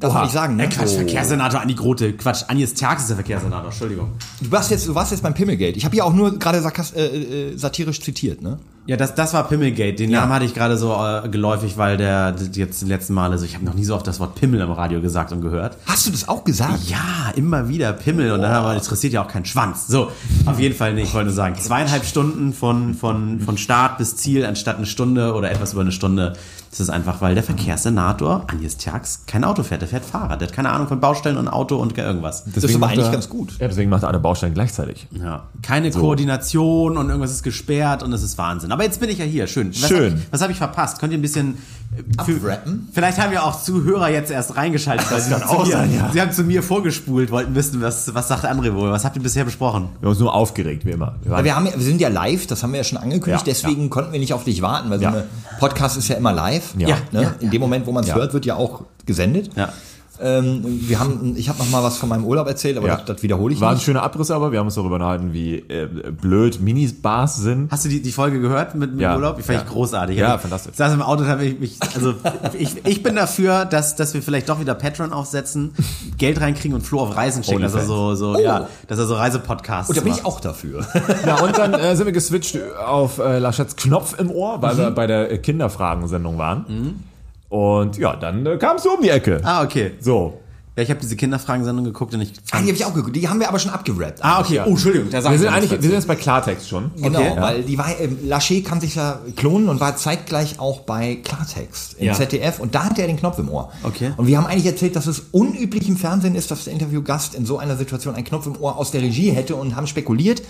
Darf 0.00 0.12
man 0.14 0.22
nicht 0.22 0.32
sagen, 0.32 0.56
ne? 0.56 0.64
Äh, 0.64 0.68
Quatsch, 0.68 0.94
Verkehrssenator 0.94 1.60
Andi 1.60 1.74
Grote. 1.74 2.12
Quatsch, 2.12 2.44
Agnes 2.48 2.74
Tjax 2.74 3.02
ist 3.02 3.08
der 3.08 3.16
Verkehrssenator, 3.16 3.66
Entschuldigung. 3.70 4.12
Du 4.40 4.50
warst 4.52 4.70
jetzt, 4.70 4.86
du 4.86 4.94
warst 4.94 5.10
jetzt 5.10 5.22
beim 5.22 5.34
Pimmelgate. 5.34 5.76
Ich 5.76 5.84
habe 5.84 5.96
ja 5.96 6.04
auch 6.04 6.12
nur 6.12 6.38
gerade 6.38 6.58
äh, 6.94 7.00
äh, 7.00 7.56
satirisch 7.56 8.00
zitiert, 8.00 8.40
ne? 8.42 8.58
Ja, 8.86 8.96
das, 8.96 9.14
das 9.14 9.34
war 9.34 9.46
Pimmelgate. 9.46 9.98
Den 9.98 10.10
Ja. 10.10 10.20
Namen 10.20 10.32
hatte 10.32 10.44
ich 10.46 10.54
gerade 10.54 10.78
so 10.78 10.94
äh, 10.94 11.28
geläufig, 11.28 11.76
weil 11.76 11.98
der 11.98 12.34
jetzt 12.54 12.80
die 12.80 12.86
letzten 12.86 13.12
Male, 13.12 13.32
also 13.32 13.44
ich 13.44 13.54
habe 13.54 13.64
noch 13.66 13.74
nie 13.74 13.84
so 13.84 13.94
oft 13.94 14.06
das 14.06 14.18
Wort 14.18 14.34
Pimmel 14.36 14.60
im 14.62 14.70
Radio 14.70 15.02
gesagt 15.02 15.30
und 15.30 15.42
gehört. 15.42 15.76
Hast 15.86 16.06
du 16.06 16.10
das 16.10 16.26
auch 16.26 16.42
gesagt? 16.42 16.88
Ja, 16.88 17.30
immer 17.36 17.68
wieder 17.68 17.92
Pimmel 17.92 18.32
und 18.32 18.40
dann 18.40 18.52
aber 18.52 18.74
interessiert 18.74 19.12
ja 19.12 19.22
auch 19.22 19.28
kein 19.28 19.44
Schwanz. 19.44 19.88
So, 19.88 20.10
auf 20.46 20.58
jeden 20.58 20.74
Fall, 20.74 20.94
nee, 20.94 21.02
ich 21.02 21.12
wollte 21.12 21.26
nur 21.26 21.34
sagen, 21.34 21.56
zweieinhalb 21.60 22.06
Stunden 22.06 22.54
von, 22.54 22.94
von, 22.94 23.40
von 23.40 23.58
Start 23.58 23.98
bis 23.98 24.16
Ziel 24.16 24.46
anstatt 24.46 24.76
eine 24.78 24.86
Stunde 24.86 25.34
oder 25.34 25.50
etwas 25.50 25.72
über 25.74 25.82
eine 25.82 25.92
Stunde. 25.92 26.32
Das 26.70 26.80
ist 26.80 26.90
einfach, 26.90 27.20
weil 27.22 27.34
der 27.34 27.42
Verkehrssenator, 27.44 28.44
Agnes 28.46 28.76
Tjax, 28.76 29.22
kein 29.26 29.42
Auto 29.44 29.62
fährt, 29.62 29.80
der 29.80 29.88
fährt 29.88 30.04
Fahrrad. 30.04 30.40
Der 30.40 30.48
hat 30.48 30.54
keine 30.54 30.70
Ahnung 30.70 30.86
von 30.88 31.00
Baustellen 31.00 31.36
und 31.38 31.48
Auto 31.48 31.76
und 31.76 31.96
irgendwas. 31.96 32.44
Das 32.54 32.62
ist 32.64 32.74
aber 32.74 32.88
eigentlich 32.88 33.06
er- 33.06 33.12
ganz 33.12 33.28
gut. 33.28 33.52
Ja, 33.58 33.68
deswegen 33.68 33.88
macht 33.90 34.02
er 34.02 34.08
alle 34.08 34.18
Baustellen 34.18 34.52
gleichzeitig. 34.54 35.06
Ja, 35.12 35.44
keine 35.62 35.90
Koordination 35.90 36.96
und 36.96 37.08
irgendwas 37.08 37.30
ist 37.32 37.42
gesperrt 37.42 38.02
und 38.02 38.12
es 38.12 38.22
ist 38.22 38.36
Wahnsinn. 38.38 38.70
Aber 38.72 38.82
jetzt 38.84 39.00
bin 39.00 39.08
ich 39.08 39.18
ja 39.18 39.24
hier, 39.24 39.46
schön. 39.46 39.70
Was 39.70 39.88
Schön. 39.88 40.12
Hab 40.12 40.18
ich, 40.18 40.26
was 40.32 40.40
habe 40.42 40.52
ich 40.52 40.58
verpasst? 40.58 40.98
Könnt 41.00 41.12
ihr 41.12 41.18
ein 41.18 41.22
bisschen 41.22 41.56
äh, 41.96 42.22
für- 42.24 42.36
Abrappen? 42.36 42.88
Vielleicht 42.92 43.18
haben 43.18 43.32
ja 43.32 43.42
auch 43.42 43.60
Zuhörer 43.62 44.10
jetzt 44.10 44.30
erst 44.30 44.56
reingeschaltet, 44.56 45.10
weil 45.10 45.20
sie, 45.20 45.34
auch 45.34 45.64
mir, 45.64 45.72
sein, 45.72 45.94
ja. 45.94 46.10
sie 46.12 46.20
haben 46.20 46.32
zu 46.32 46.44
mir 46.44 46.62
vorgespult, 46.62 47.30
wollten 47.30 47.54
wissen, 47.54 47.80
was, 47.80 48.14
was 48.14 48.28
sagt 48.28 48.44
André 48.44 48.74
wohl? 48.74 48.90
Was 48.90 49.04
habt 49.04 49.16
ihr 49.16 49.22
bisher 49.22 49.44
besprochen? 49.44 49.88
Wir 50.00 50.06
haben 50.06 50.10
uns 50.10 50.18
nur 50.20 50.34
aufgeregt, 50.34 50.84
wie 50.84 50.90
immer. 50.90 51.14
Wir 51.22 51.32
Ja, 51.32 51.44
wir, 51.44 51.56
haben, 51.56 51.66
ja- 51.66 51.72
wir 51.74 51.82
sind 51.84 52.00
ja 52.00 52.08
live, 52.08 52.46
das 52.46 52.62
haben 52.62 52.72
wir 52.72 52.78
ja 52.78 52.84
schon 52.84 52.98
angekündigt, 52.98 53.46
Ja, 53.46 53.52
deswegen 53.52 53.88
konnten 53.90 54.12
wir 54.12 54.20
nicht 54.20 54.34
auf 54.34 54.44
dich 54.44 54.60
warten, 54.60 54.90
weil 54.90 55.00
Ja. 55.00 55.10
so 55.12 55.16
eine 55.18 55.26
Podcast 55.60 55.96
ist 55.96 56.08
ja 56.08 56.16
immer 56.16 56.32
live. 56.32 56.57
Ja. 56.76 56.98
Ne? 57.12 57.34
In 57.40 57.50
dem 57.50 57.60
Moment, 57.60 57.86
wo 57.86 57.92
man 57.92 58.04
es 58.04 58.14
hört, 58.14 58.32
wird 58.32 58.46
ja 58.46 58.56
auch 58.56 58.84
gesendet. 59.06 59.50
Ja. 59.56 59.72
Ähm, 60.20 60.62
wir 60.64 60.98
haben, 60.98 61.34
ich 61.36 61.48
habe 61.48 61.58
noch 61.58 61.70
mal 61.70 61.82
was 61.82 61.96
von 61.98 62.08
meinem 62.08 62.24
Urlaub 62.24 62.46
erzählt, 62.48 62.76
aber 62.76 62.88
Ja. 62.88 62.96
das, 62.96 63.04
das 63.06 63.22
wiederhole 63.22 63.54
ich 63.54 63.60
war 63.60 63.70
ein 63.70 63.74
nicht. 63.76 63.84
schöner 63.84 64.02
Abriss, 64.02 64.30
aber 64.30 64.50
wir 64.52 64.58
haben 64.58 64.66
uns 64.66 64.74
darüber 64.74 64.96
unterhalten, 64.96 65.32
wie 65.32 65.56
äh, 65.56 65.86
blöd 65.86 66.60
Minibars 66.60 67.36
sind. 67.36 67.70
Hast 67.70 67.84
du 67.84 67.88
die, 67.88 68.02
die 68.02 68.12
Folge 68.12 68.40
gehört 68.40 68.74
mit, 68.74 68.92
mit 68.92 69.00
Ja. 69.00 69.14
Urlaub? 69.14 69.38
Ich 69.38 69.46
fand 69.46 69.58
Ja. 69.58 69.64
ich 69.64 69.70
großartig. 69.70 70.16
Ja, 70.18 70.34
Ich 70.36 70.40
fantastisch. 70.40 70.74
saß 70.76 70.92
im 70.94 71.02
Auto 71.02 71.24
habe 71.26 71.44
ich 71.44 71.60
mich, 71.60 71.78
also 71.94 72.14
ich, 72.58 72.84
ich 72.86 73.02
bin 73.02 73.14
dafür, 73.16 73.64
dass, 73.64 73.94
dass 73.96 74.14
wir 74.14 74.22
vielleicht 74.22 74.48
doch 74.48 74.60
wieder 74.60 74.74
Patreon 74.74 75.12
aufsetzen, 75.12 75.72
Geld 76.16 76.40
reinkriegen 76.40 76.74
und 76.74 76.82
Flo 76.82 77.00
auf 77.00 77.16
Reisen 77.16 77.44
schicken. 77.44 77.62
Also 77.62 77.80
so, 77.80 78.14
so, 78.14 78.34
Oh. 78.36 78.40
ja, 78.40 78.66
dass 78.88 78.98
er 78.98 79.06
so 79.06 79.14
Reisepodcasts 79.14 79.88
Und 79.90 79.96
da 79.98 80.02
bin 80.02 80.12
ich 80.12 80.24
auch 80.24 80.40
dafür. 80.40 80.84
Ja, 81.26 81.40
und 81.40 81.56
dann 81.58 81.74
äh, 81.74 81.94
sind 81.96 82.06
wir 82.06 82.12
geswitcht 82.12 82.58
auf 82.84 83.18
äh, 83.18 83.38
Laschets 83.38 83.76
Knopf 83.76 84.18
im 84.18 84.30
Ohr, 84.30 84.60
weil 84.62 84.74
Mhm. 84.74 84.78
wir 84.78 84.90
bei 84.90 85.06
der 85.06 85.38
Kinderfragensendung 85.38 86.38
waren. 86.38 87.04
Und 87.48 87.96
ja, 87.98 88.14
dann 88.16 88.44
äh, 88.46 88.56
kamst 88.58 88.84
du 88.84 88.90
um 88.90 89.02
die 89.02 89.08
Ecke. 89.10 89.40
Ah, 89.42 89.62
okay. 89.62 89.92
So. 90.00 90.40
Ja, 90.76 90.84
ich 90.84 90.90
habe 90.90 91.00
diese 91.00 91.16
Kinderfragensendung 91.16 91.84
geguckt 91.86 92.14
und 92.14 92.20
ich 92.20 92.34
ah, 92.52 92.58
die 92.60 92.66
habe 92.68 92.72
ich 92.74 92.84
auch 92.84 92.94
geguckt. 92.94 93.16
Die 93.16 93.28
haben 93.28 93.40
wir 93.40 93.48
aber 93.48 93.58
schon 93.58 93.72
abgerappt. 93.72 94.22
Ah, 94.22 94.38
okay. 94.40 94.60
Oh, 94.64 94.68
Entschuldigung. 94.68 95.10
Da 95.10 95.20
sag 95.20 95.30
Wir 95.30 95.34
ich 95.34 95.40
sind 95.40 95.52
eigentlich, 95.52 95.70
wir 95.72 95.80
sind 95.82 95.92
jetzt 95.92 96.06
bei 96.06 96.14
Klartext 96.14 96.68
schon. 96.68 96.92
Genau, 96.96 97.18
Okay. 97.18 97.34
weil 97.40 97.62
die 97.64 97.76
war, 97.76 97.98
ähm, 97.98 98.16
Lachey 98.24 98.62
kann 98.62 98.80
sich 98.80 98.94
ja 98.94 99.18
klonen 99.34 99.68
und 99.70 99.80
war 99.80 99.96
zeitgleich 99.96 100.60
auch 100.60 100.82
bei 100.82 101.16
Klartext 101.24 101.94
im 101.98 102.06
Ja. 102.06 102.12
ZDF 102.14 102.60
und 102.60 102.76
da 102.76 102.84
hat 102.84 102.98
er 102.98 103.08
den 103.08 103.16
Knopf 103.16 103.40
im 103.40 103.48
Ohr. 103.48 103.72
Okay. 103.82 104.12
Und 104.16 104.28
wir 104.28 104.36
haben 104.38 104.46
eigentlich 104.46 104.66
erzählt, 104.66 104.94
dass 104.94 105.08
es 105.08 105.20
unüblich 105.32 105.88
im 105.88 105.96
Fernsehen 105.96 106.36
ist, 106.36 106.52
dass 106.52 106.62
der 106.64 106.74
Interviewgast 106.74 107.34
in 107.34 107.44
so 107.44 107.58
einer 107.58 107.76
Situation 107.76 108.14
einen 108.14 108.24
Knopf 108.24 108.46
im 108.46 108.56
Ohr 108.60 108.76
aus 108.76 108.92
der 108.92 109.02
Regie 109.02 109.30
hätte 109.30 109.56
und 109.56 109.74
haben 109.74 109.88
spekuliert. 109.88 110.42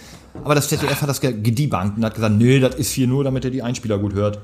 Aber 0.45 0.55
das 0.55 0.69
ZDF 0.69 1.03
hat 1.03 1.09
das 1.09 1.21
ge- 1.21 1.33
gedebunked 1.41 1.97
und 1.99 2.05
hat 2.05 2.15
gesagt, 2.15 2.35
nee, 2.37 2.61
das 2.61 2.75
ist 2.77 2.91
hier 2.93 3.07
nur, 3.07 3.25
damit 3.25 3.45
er 3.45 3.51
die 3.51 3.63
Einspieler 3.63 3.99
gut 3.99 4.15
hört. 4.15 4.39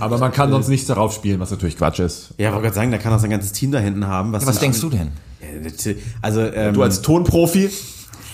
Aber 0.00 0.18
man 0.18 0.32
kann 0.32 0.50
sonst 0.50 0.68
nichts 0.68 0.86
darauf 0.86 1.12
spielen, 1.14 1.40
was 1.40 1.50
natürlich 1.50 1.76
Quatsch 1.78 1.98
ist. 2.00 2.34
Ja, 2.38 2.50
wollte 2.52 2.64
gerade 2.64 2.74
sagen, 2.74 2.90
da 2.90 2.98
kann 2.98 3.12
auch 3.12 3.18
sein 3.18 3.30
ganzes 3.30 3.52
Team 3.52 3.72
da 3.72 3.78
hinten 3.78 4.06
haben. 4.06 4.32
Ja, 4.34 4.46
was 4.46 4.58
denkst 4.58 4.80
du 4.80 4.90
denn? 4.90 5.08
Also, 6.20 6.40
ähm, 6.42 6.74
Du 6.74 6.82
als 6.82 7.02
Tonprofi, 7.02 7.70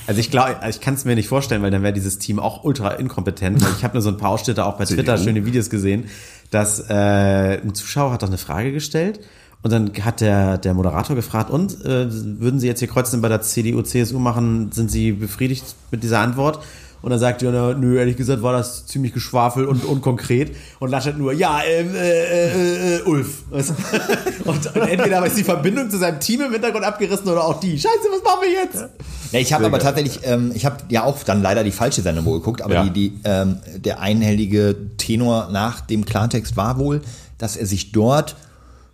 Also 0.06 0.20
ich 0.20 0.30
glaube, 0.30 0.56
ich 0.68 0.80
kann 0.80 0.94
es 0.94 1.04
mir 1.04 1.14
nicht 1.14 1.28
vorstellen, 1.28 1.62
weil 1.62 1.70
dann 1.70 1.82
wäre 1.82 1.92
dieses 1.92 2.18
Team 2.18 2.38
auch 2.40 2.64
ultra 2.64 2.90
inkompetent. 2.92 3.62
Ich 3.76 3.84
habe 3.84 3.94
nur 3.94 4.02
so 4.02 4.08
ein 4.08 4.16
paar 4.16 4.30
Ausschnitte 4.30 4.64
auch 4.64 4.78
bei 4.78 4.84
Twitter, 4.84 5.16
schöne 5.18 5.44
Videos 5.44 5.70
gesehen, 5.70 6.04
dass 6.50 6.80
äh, 6.88 7.60
ein 7.60 7.74
Zuschauer 7.74 8.12
hat 8.12 8.22
doch 8.22 8.28
eine 8.28 8.38
Frage 8.38 8.72
gestellt 8.72 9.20
und 9.62 9.70
dann 9.72 9.90
hat 10.02 10.20
der, 10.20 10.56
der 10.58 10.72
Moderator 10.74 11.14
gefragt, 11.14 11.50
und 11.50 11.84
äh, 11.84 12.06
würden 12.40 12.58
Sie 12.58 12.66
jetzt 12.66 12.78
hier 12.78 12.88
Kreuzen 12.88 13.20
bei 13.20 13.28
der 13.28 13.42
CDU, 13.42 13.82
CSU 13.82 14.18
machen, 14.18 14.72
sind 14.72 14.90
Sie 14.90 15.12
befriedigt 15.12 15.64
mit 15.90 16.02
dieser 16.02 16.20
Antwort? 16.20 16.60
Und 17.00 17.10
dann 17.10 17.18
sagt 17.20 17.42
Jona, 17.42 17.74
nö, 17.74 17.96
ehrlich 17.98 18.16
gesagt 18.16 18.42
war 18.42 18.52
das 18.52 18.86
ziemlich 18.86 19.12
geschwafel 19.12 19.66
und 19.66 19.84
unkonkret. 19.84 20.56
Und 20.80 20.90
Laschet 20.90 21.16
nur, 21.16 21.32
ja, 21.32 21.60
ähm, 21.64 21.94
äh, 21.94 22.96
äh, 22.96 22.96
äh, 22.96 23.02
Ulf. 23.02 23.44
Und 24.44 24.76
entweder 24.76 25.24
ist 25.24 25.36
die 25.38 25.44
Verbindung 25.44 25.90
zu 25.90 25.98
seinem 25.98 26.18
Team 26.20 26.40
im 26.40 26.52
Hintergrund 26.52 26.84
abgerissen 26.84 27.28
oder 27.28 27.44
auch 27.44 27.60
die. 27.60 27.78
Scheiße, 27.78 28.08
was 28.10 28.22
machen 28.24 28.40
wir 28.42 28.50
jetzt? 28.50 28.92
Ja, 29.32 29.38
ich 29.40 29.52
habe 29.52 29.66
aber 29.66 29.78
tatsächlich, 29.78 30.20
ähm, 30.24 30.50
ich 30.54 30.64
habe 30.66 30.76
ja 30.88 31.04
auch 31.04 31.22
dann 31.22 31.42
leider 31.42 31.62
die 31.62 31.70
falsche 31.70 32.02
Sendung 32.02 32.24
wohl 32.24 32.38
geguckt, 32.38 32.62
aber 32.62 32.74
Ja. 32.74 32.84
die, 32.84 32.90
die, 32.90 33.20
ähm, 33.24 33.58
der 33.76 34.00
einhellige 34.00 34.74
Tenor 34.96 35.50
nach 35.52 35.80
dem 35.80 36.04
Klartext 36.04 36.56
war 36.56 36.78
wohl, 36.78 37.02
dass 37.36 37.56
er 37.56 37.66
sich 37.66 37.92
dort 37.92 38.34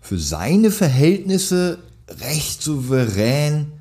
für 0.01 0.19
seine 0.19 0.71
Verhältnisse 0.71 1.79
recht 2.21 2.63
souverän 2.63 3.73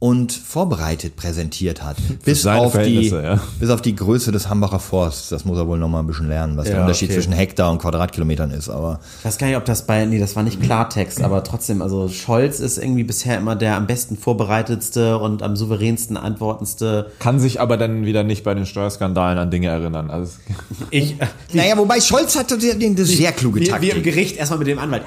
und 0.00 0.32
vorbereitet 0.32 1.14
präsentiert 1.14 1.82
hat. 1.84 1.96
Bis 2.24 2.46
auf, 2.46 2.72
die, 2.82 3.10
ja. 3.10 3.38
bis 3.60 3.68
auf 3.68 3.82
die 3.82 3.94
Größe 3.94 4.32
des 4.32 4.48
Hambacher 4.48 4.80
Forsts. 4.80 5.28
Das 5.28 5.44
muss 5.44 5.58
er 5.58 5.66
wohl 5.68 5.76
noch 5.78 5.88
mal 5.88 6.00
ein 6.00 6.06
bisschen 6.06 6.26
lernen, 6.28 6.56
was 6.56 6.64
der 6.64 6.76
Ja, 6.76 6.80
Unterschied 6.82 7.10
okay. 7.10 7.18
zwischen 7.18 7.34
Hektar 7.34 7.70
und 7.70 7.82
Quadratkilometern 7.82 8.50
ist. 8.50 8.70
Aber 8.70 9.00
Ich 9.18 9.26
weiß 9.26 9.36
gar 9.36 9.46
nicht, 9.48 9.58
ob 9.58 9.66
das 9.66 9.86
bei, 9.86 10.06
nee, 10.06 10.18
das 10.18 10.34
war 10.36 10.42
nicht 10.42 10.62
Klartext, 10.62 11.20
aber 11.22 11.44
trotzdem, 11.44 11.82
also 11.82 12.08
Scholz 12.08 12.60
ist 12.60 12.78
irgendwie 12.78 13.04
bisher 13.04 13.36
immer 13.36 13.56
der 13.56 13.76
am 13.76 13.86
besten 13.86 14.16
vorbereitetste 14.16 15.18
und 15.18 15.42
am 15.42 15.54
souveränsten 15.54 16.16
antwortendste. 16.16 17.12
Kann 17.18 17.38
sich 17.38 17.60
aber 17.60 17.76
dann 17.76 18.06
wieder 18.06 18.24
nicht 18.24 18.42
bei 18.42 18.54
den 18.54 18.64
Steuerskandalen 18.64 19.36
an 19.36 19.50
Dinge 19.50 19.68
erinnern. 19.68 20.10
Also, 20.10 20.32
Ich, 20.90 21.16
naja, 21.52 21.76
wobei 21.76 22.00
Scholz 22.00 22.36
hatte 22.38 22.56
den, 22.56 22.80
den 22.80 22.96
sehr 23.04 23.32
kluge 23.32 23.60
wie, 23.60 23.64
wie 23.64 23.68
im 23.68 23.72
Taktik. 23.72 24.02
Gericht 24.02 24.38
erstmal 24.38 24.60
mit 24.60 24.68
dem 24.68 24.78
Anwalt. 24.78 25.02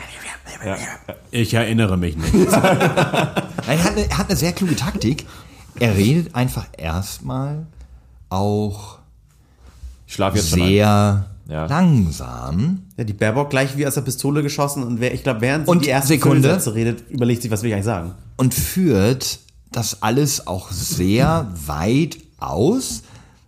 ja. 0.64 0.78
Ich 1.32 1.52
erinnere 1.56 1.98
mich 1.98 2.16
nicht. 2.16 2.32
Er, 3.66 3.82
hat 3.82 3.92
eine, 3.94 4.10
er 4.10 4.18
hat 4.18 4.28
eine 4.28 4.36
sehr 4.36 4.52
kluge 4.52 4.76
Taktik. 4.76 4.83
Er 5.80 5.96
redet 5.98 6.36
einfach 6.36 6.66
erstmal 6.78 7.66
auch 8.30 9.00
Ich 10.08 10.14
schlafe 10.14 10.38
jetzt 10.38 10.52
sehr 10.52 11.26
Ja. 11.50 11.66
langsam. 11.66 12.84
Ja, 12.98 13.04
die 13.04 13.14
Baerbock 13.14 13.50
gleich 13.50 13.76
wie 13.78 13.86
aus 13.88 13.96
der 13.96 14.02
Pistole 14.02 14.44
geschossen 14.44 14.84
und 14.84 15.00
wer, 15.00 15.14
ich 15.14 15.24
glaube, 15.24 15.42
während 15.42 15.66
sie 15.66 15.72
Und 15.72 15.86
die 15.86 15.90
ersten 15.90 16.08
Sekunde. 16.10 16.50
Sätze 16.54 16.74
redet, 16.76 17.10
überlegt 17.10 17.42
sich, 17.42 17.52
was 17.52 17.62
will 17.64 17.70
ich 17.70 17.74
eigentlich 17.76 17.86
sagen. 17.86 18.14
und 18.38 18.54
führt 18.54 19.40
das 19.72 20.02
alles 20.04 20.46
auch 20.48 20.72
sehr 20.72 21.52
weit 21.66 22.18
aus, 22.40 23.02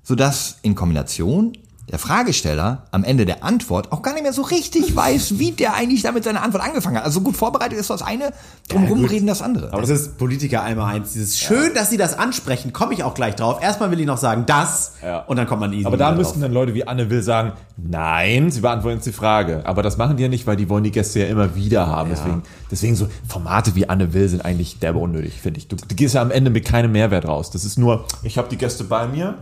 sodass 0.04 0.58
in 0.64 0.74
Kombination 0.76 1.54
der 1.96 2.00
Fragesteller 2.02 2.84
am 2.92 3.06
Ende 3.06 3.26
der 3.26 3.42
Antwort 3.46 3.94
auch 3.94 4.02
gar 4.02 4.14
nicht 4.16 4.24
mehr 4.24 4.34
so 4.34 4.42
richtig 4.42 4.94
weiß, 4.98 5.40
wie 5.40 5.54
der 5.54 5.76
eigentlich 5.76 6.02
damit 6.02 6.26
seine 6.26 6.42
Antwort 6.42 6.62
angefangen 6.62 6.98
hat. 6.98 7.06
Also 7.06 7.22
gut 7.22 7.38
vorbereitet 7.38 7.80
ist 7.80 7.90
das 7.90 8.02
eine, 8.02 8.34
drumherum 8.68 9.06
reden 9.06 9.28
das 9.28 9.42
andere. 9.42 9.72
Aber 9.72 9.80
das 9.80 9.92
ist 9.92 10.18
Politiker 10.18 10.62
einmal 10.62 10.94
eins. 10.94 11.14
Dieses 11.14 11.40
schön, 11.40 11.74
dass 11.74 11.90
sie 11.90 11.96
das 11.96 12.20
ansprechen, 12.20 12.74
komme 12.74 12.94
ich 12.94 13.04
auch 13.04 13.14
gleich 13.14 13.36
drauf. 13.36 13.64
Erstmal 13.64 13.92
will 13.92 14.00
ich 14.02 14.06
noch 14.06 14.18
sagen, 14.18 14.44
das 14.46 14.96
Ja. 15.02 15.20
und 15.20 15.38
dann 15.38 15.48
kommt 15.48 15.62
man 15.62 15.72
easy 15.72 15.86
Aber 15.86 15.96
da 15.96 16.12
müssten 16.12 16.42
dann 16.42 16.52
Leute 16.52 16.74
wie 16.74 16.86
Anne 16.86 17.10
Will 17.10 17.22
sagen, 17.24 17.54
nein, 17.78 18.52
sie 18.52 18.60
beantworten 18.60 18.98
jetzt 18.98 19.06
die 19.08 19.14
Frage. 19.14 19.62
Aber 19.66 19.82
das 19.82 19.96
machen 19.96 20.18
die 20.18 20.24
ja 20.24 20.30
nicht, 20.30 20.46
weil 20.48 20.58
die 20.58 20.68
wollen 20.68 20.84
die 20.84 20.92
Gäste 20.92 21.22
ja 21.22 21.28
immer 21.28 21.56
wieder 21.56 21.88
haben. 21.88 22.10
Deswegen, 22.10 22.44
deswegen 22.70 22.96
so 22.98 23.08
Formate 23.26 23.74
wie 23.76 23.88
Anne 23.88 24.14
Will 24.14 24.28
sind 24.28 24.44
eigentlich 24.44 24.80
derbe 24.80 25.00
unnötig, 25.00 25.40
finde 25.42 25.60
ich. 25.60 25.70
Du, 25.70 25.78
du 25.78 25.96
gehst 25.96 26.14
ja 26.16 26.22
am 26.22 26.32
Ende 26.32 26.52
mit 26.52 26.66
keinem 26.66 26.92
Mehrwert 26.92 27.26
raus. 27.26 27.52
Das 27.52 27.64
ist 27.64 27.78
nur, 27.78 28.04
ich 28.22 28.38
habe 28.38 28.50
die 28.50 28.58
Gäste 28.58 28.84
bei 28.84 29.08
mir, 29.08 29.36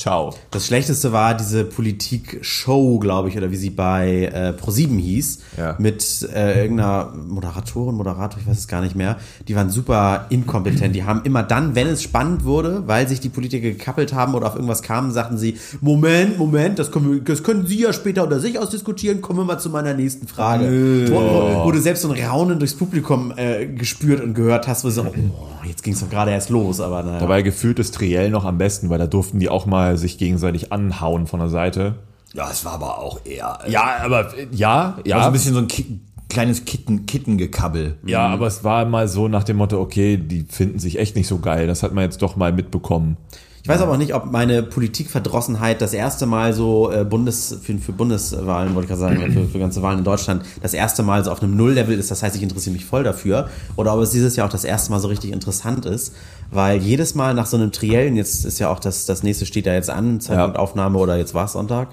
ciao. 0.00 0.34
Das 0.50 0.66
Schlechteste 0.66 1.12
war 1.12 1.34
diese 1.34 1.64
Politik-Show, 1.64 2.98
glaube 2.98 3.28
ich, 3.28 3.36
oder 3.36 3.50
wie 3.50 3.56
sie 3.56 3.70
bei 3.70 4.30
äh, 4.32 4.52
ProSieben 4.52 4.98
hieß, 4.98 5.40
Ja. 5.58 5.76
mit 5.78 6.28
äh, 6.34 6.62
irgendeiner 6.62 7.12
Moderatorin, 7.28 7.94
Moderator, 7.94 8.40
ich 8.40 8.46
weiß 8.46 8.58
es 8.58 8.68
gar 8.68 8.80
nicht 8.80 8.96
mehr. 8.96 9.16
Die 9.48 9.54
waren 9.54 9.70
super 9.70 10.26
inkompetent. 10.30 10.94
Die 10.94 11.04
haben 11.04 11.22
immer 11.24 11.42
dann, 11.42 11.74
wenn 11.74 11.86
es 11.86 12.02
spannend 12.02 12.44
wurde, 12.44 12.84
weil 12.86 13.06
sich 13.08 13.20
die 13.20 13.28
Politiker 13.28 13.68
gekappelt 13.68 14.14
haben 14.14 14.34
oder 14.34 14.46
auf 14.46 14.54
irgendwas 14.54 14.82
kamen, 14.82 15.12
sagten 15.12 15.38
sie, 15.38 15.56
Moment, 15.80 16.38
Moment, 16.38 16.78
das 16.78 16.90
können, 16.90 17.12
wir, 17.12 17.20
das 17.20 17.42
können 17.42 17.66
Sie 17.66 17.80
ja 17.82 17.92
später 17.92 18.24
unter 18.24 18.40
sich 18.40 18.58
ausdiskutieren, 18.58 19.20
kommen 19.20 19.38
wir 19.40 19.44
mal 19.44 19.58
zu 19.58 19.70
meiner 19.70 19.94
nächsten 19.94 20.26
Frage. 20.26 21.08
Wo, 21.10 21.14
wo, 21.16 21.64
wo 21.66 21.72
du 21.72 21.80
selbst 21.80 22.02
so 22.02 22.10
ein 22.10 22.20
Raunen 22.24 22.58
durchs 22.58 22.74
Publikum 22.74 23.32
äh, 23.36 23.66
gespürt 23.66 24.22
und 24.22 24.34
gehört 24.34 24.66
hast, 24.66 24.84
wo 24.84 24.88
du 24.88 24.94
so, 24.94 25.02
oh, 25.02 25.66
jetzt 25.66 25.82
ging 25.82 25.92
es 25.92 26.00
doch 26.00 26.10
gerade 26.10 26.30
erst 26.30 26.50
los, 26.50 26.80
aber 26.80 27.02
naja. 27.02 27.18
Dabei 27.20 27.42
gefühlt 27.42 27.78
ist 27.78 27.94
Triell 27.94 28.30
noch 28.30 28.44
am 28.44 28.56
besten, 28.58 28.88
weil 28.88 28.98
da 28.98 29.06
durften 29.06 29.38
die 29.38 29.48
auch 29.48 29.66
mal 29.66 29.89
sich 29.96 30.18
gegenseitig 30.18 30.72
anhauen 30.72 31.26
von 31.26 31.40
der 31.40 31.48
Seite. 31.48 31.96
Ja, 32.32 32.50
es 32.50 32.64
war 32.64 32.74
aber 32.74 32.98
auch 32.98 33.20
eher 33.24 33.58
Ja, 33.66 33.96
aber 34.02 34.36
äh, 34.36 34.46
ja, 34.52 34.98
ja. 35.04 35.16
also 35.16 35.28
ein 35.28 35.32
bisschen 35.32 35.54
so 35.54 35.60
ein 35.60 35.68
Ki 35.68 36.00
kleines 36.28 36.64
Kitten, 36.64 37.06
Kittengekabbel. 37.06 37.96
ja, 38.06 38.28
aber 38.28 38.46
es 38.46 38.62
war 38.62 38.84
mal 38.84 39.08
so 39.08 39.26
nach 39.26 39.42
dem 39.42 39.56
Motto, 39.56 39.80
okay, 39.80 40.16
die 40.16 40.46
finden 40.48 40.78
sich 40.78 41.00
echt 41.00 41.16
nicht 41.16 41.26
so 41.26 41.40
geil. 41.40 41.66
Das 41.66 41.82
hat 41.82 41.92
man 41.92 42.04
jetzt 42.04 42.22
doch 42.22 42.36
mal 42.36 42.52
mitbekommen. 42.52 43.16
Ich 43.62 43.68
weiß 43.68 43.82
aber 43.82 43.92
auch 43.92 43.98
nicht, 43.98 44.14
ob 44.14 44.30
meine 44.30 44.62
Politikverdrossenheit 44.62 45.82
das 45.82 45.92
erste 45.92 46.24
Mal 46.24 46.54
so 46.54 46.90
äh, 46.90 47.04
Bundes, 47.04 47.58
für, 47.62 47.76
für 47.76 47.92
Bundeswahlen, 47.92 48.74
wollte 48.74 48.92
ich 48.92 48.98
gerade 48.98 49.18
sagen, 49.18 49.32
für, 49.32 49.46
für 49.48 49.58
ganze 49.58 49.82
Wahlen 49.82 49.98
in 49.98 50.04
Deutschland, 50.04 50.44
das 50.62 50.72
erste 50.72 51.02
Mal 51.02 51.22
so 51.24 51.30
auf 51.30 51.42
einem 51.42 51.56
Nulllevel 51.56 51.98
ist. 51.98 52.10
Das 52.10 52.22
heißt, 52.22 52.34
ich 52.36 52.42
interessiere 52.42 52.72
mich 52.72 52.86
voll 52.86 53.04
dafür. 53.04 53.50
Oder 53.76 53.94
ob 53.94 54.00
es 54.00 54.10
dieses 54.10 54.34
Jahr 54.36 54.46
auch 54.46 54.52
das 54.52 54.64
erste 54.64 54.90
Mal 54.92 55.00
so 55.00 55.08
richtig 55.08 55.32
interessant 55.32 55.84
ist. 55.84 56.14
Weil 56.52 56.78
jedes 56.80 57.14
Mal 57.14 57.34
nach 57.34 57.46
so 57.46 57.56
einem 57.56 57.70
Triellen, 57.72 58.16
jetzt 58.16 58.44
ist 58.44 58.58
ja 58.58 58.70
auch 58.70 58.80
das, 58.80 59.06
das 59.06 59.22
nächste 59.22 59.46
steht 59.46 59.66
da 59.66 59.74
jetzt 59.74 59.88
an, 59.90 60.20
Zeitpunkt 60.20 60.56
Ja. 60.56 60.60
Aufnahme 60.62 60.98
oder 60.98 61.16
jetzt 61.16 61.32
war 61.32 61.44
es 61.44 61.52
Sonntag. 61.52 61.88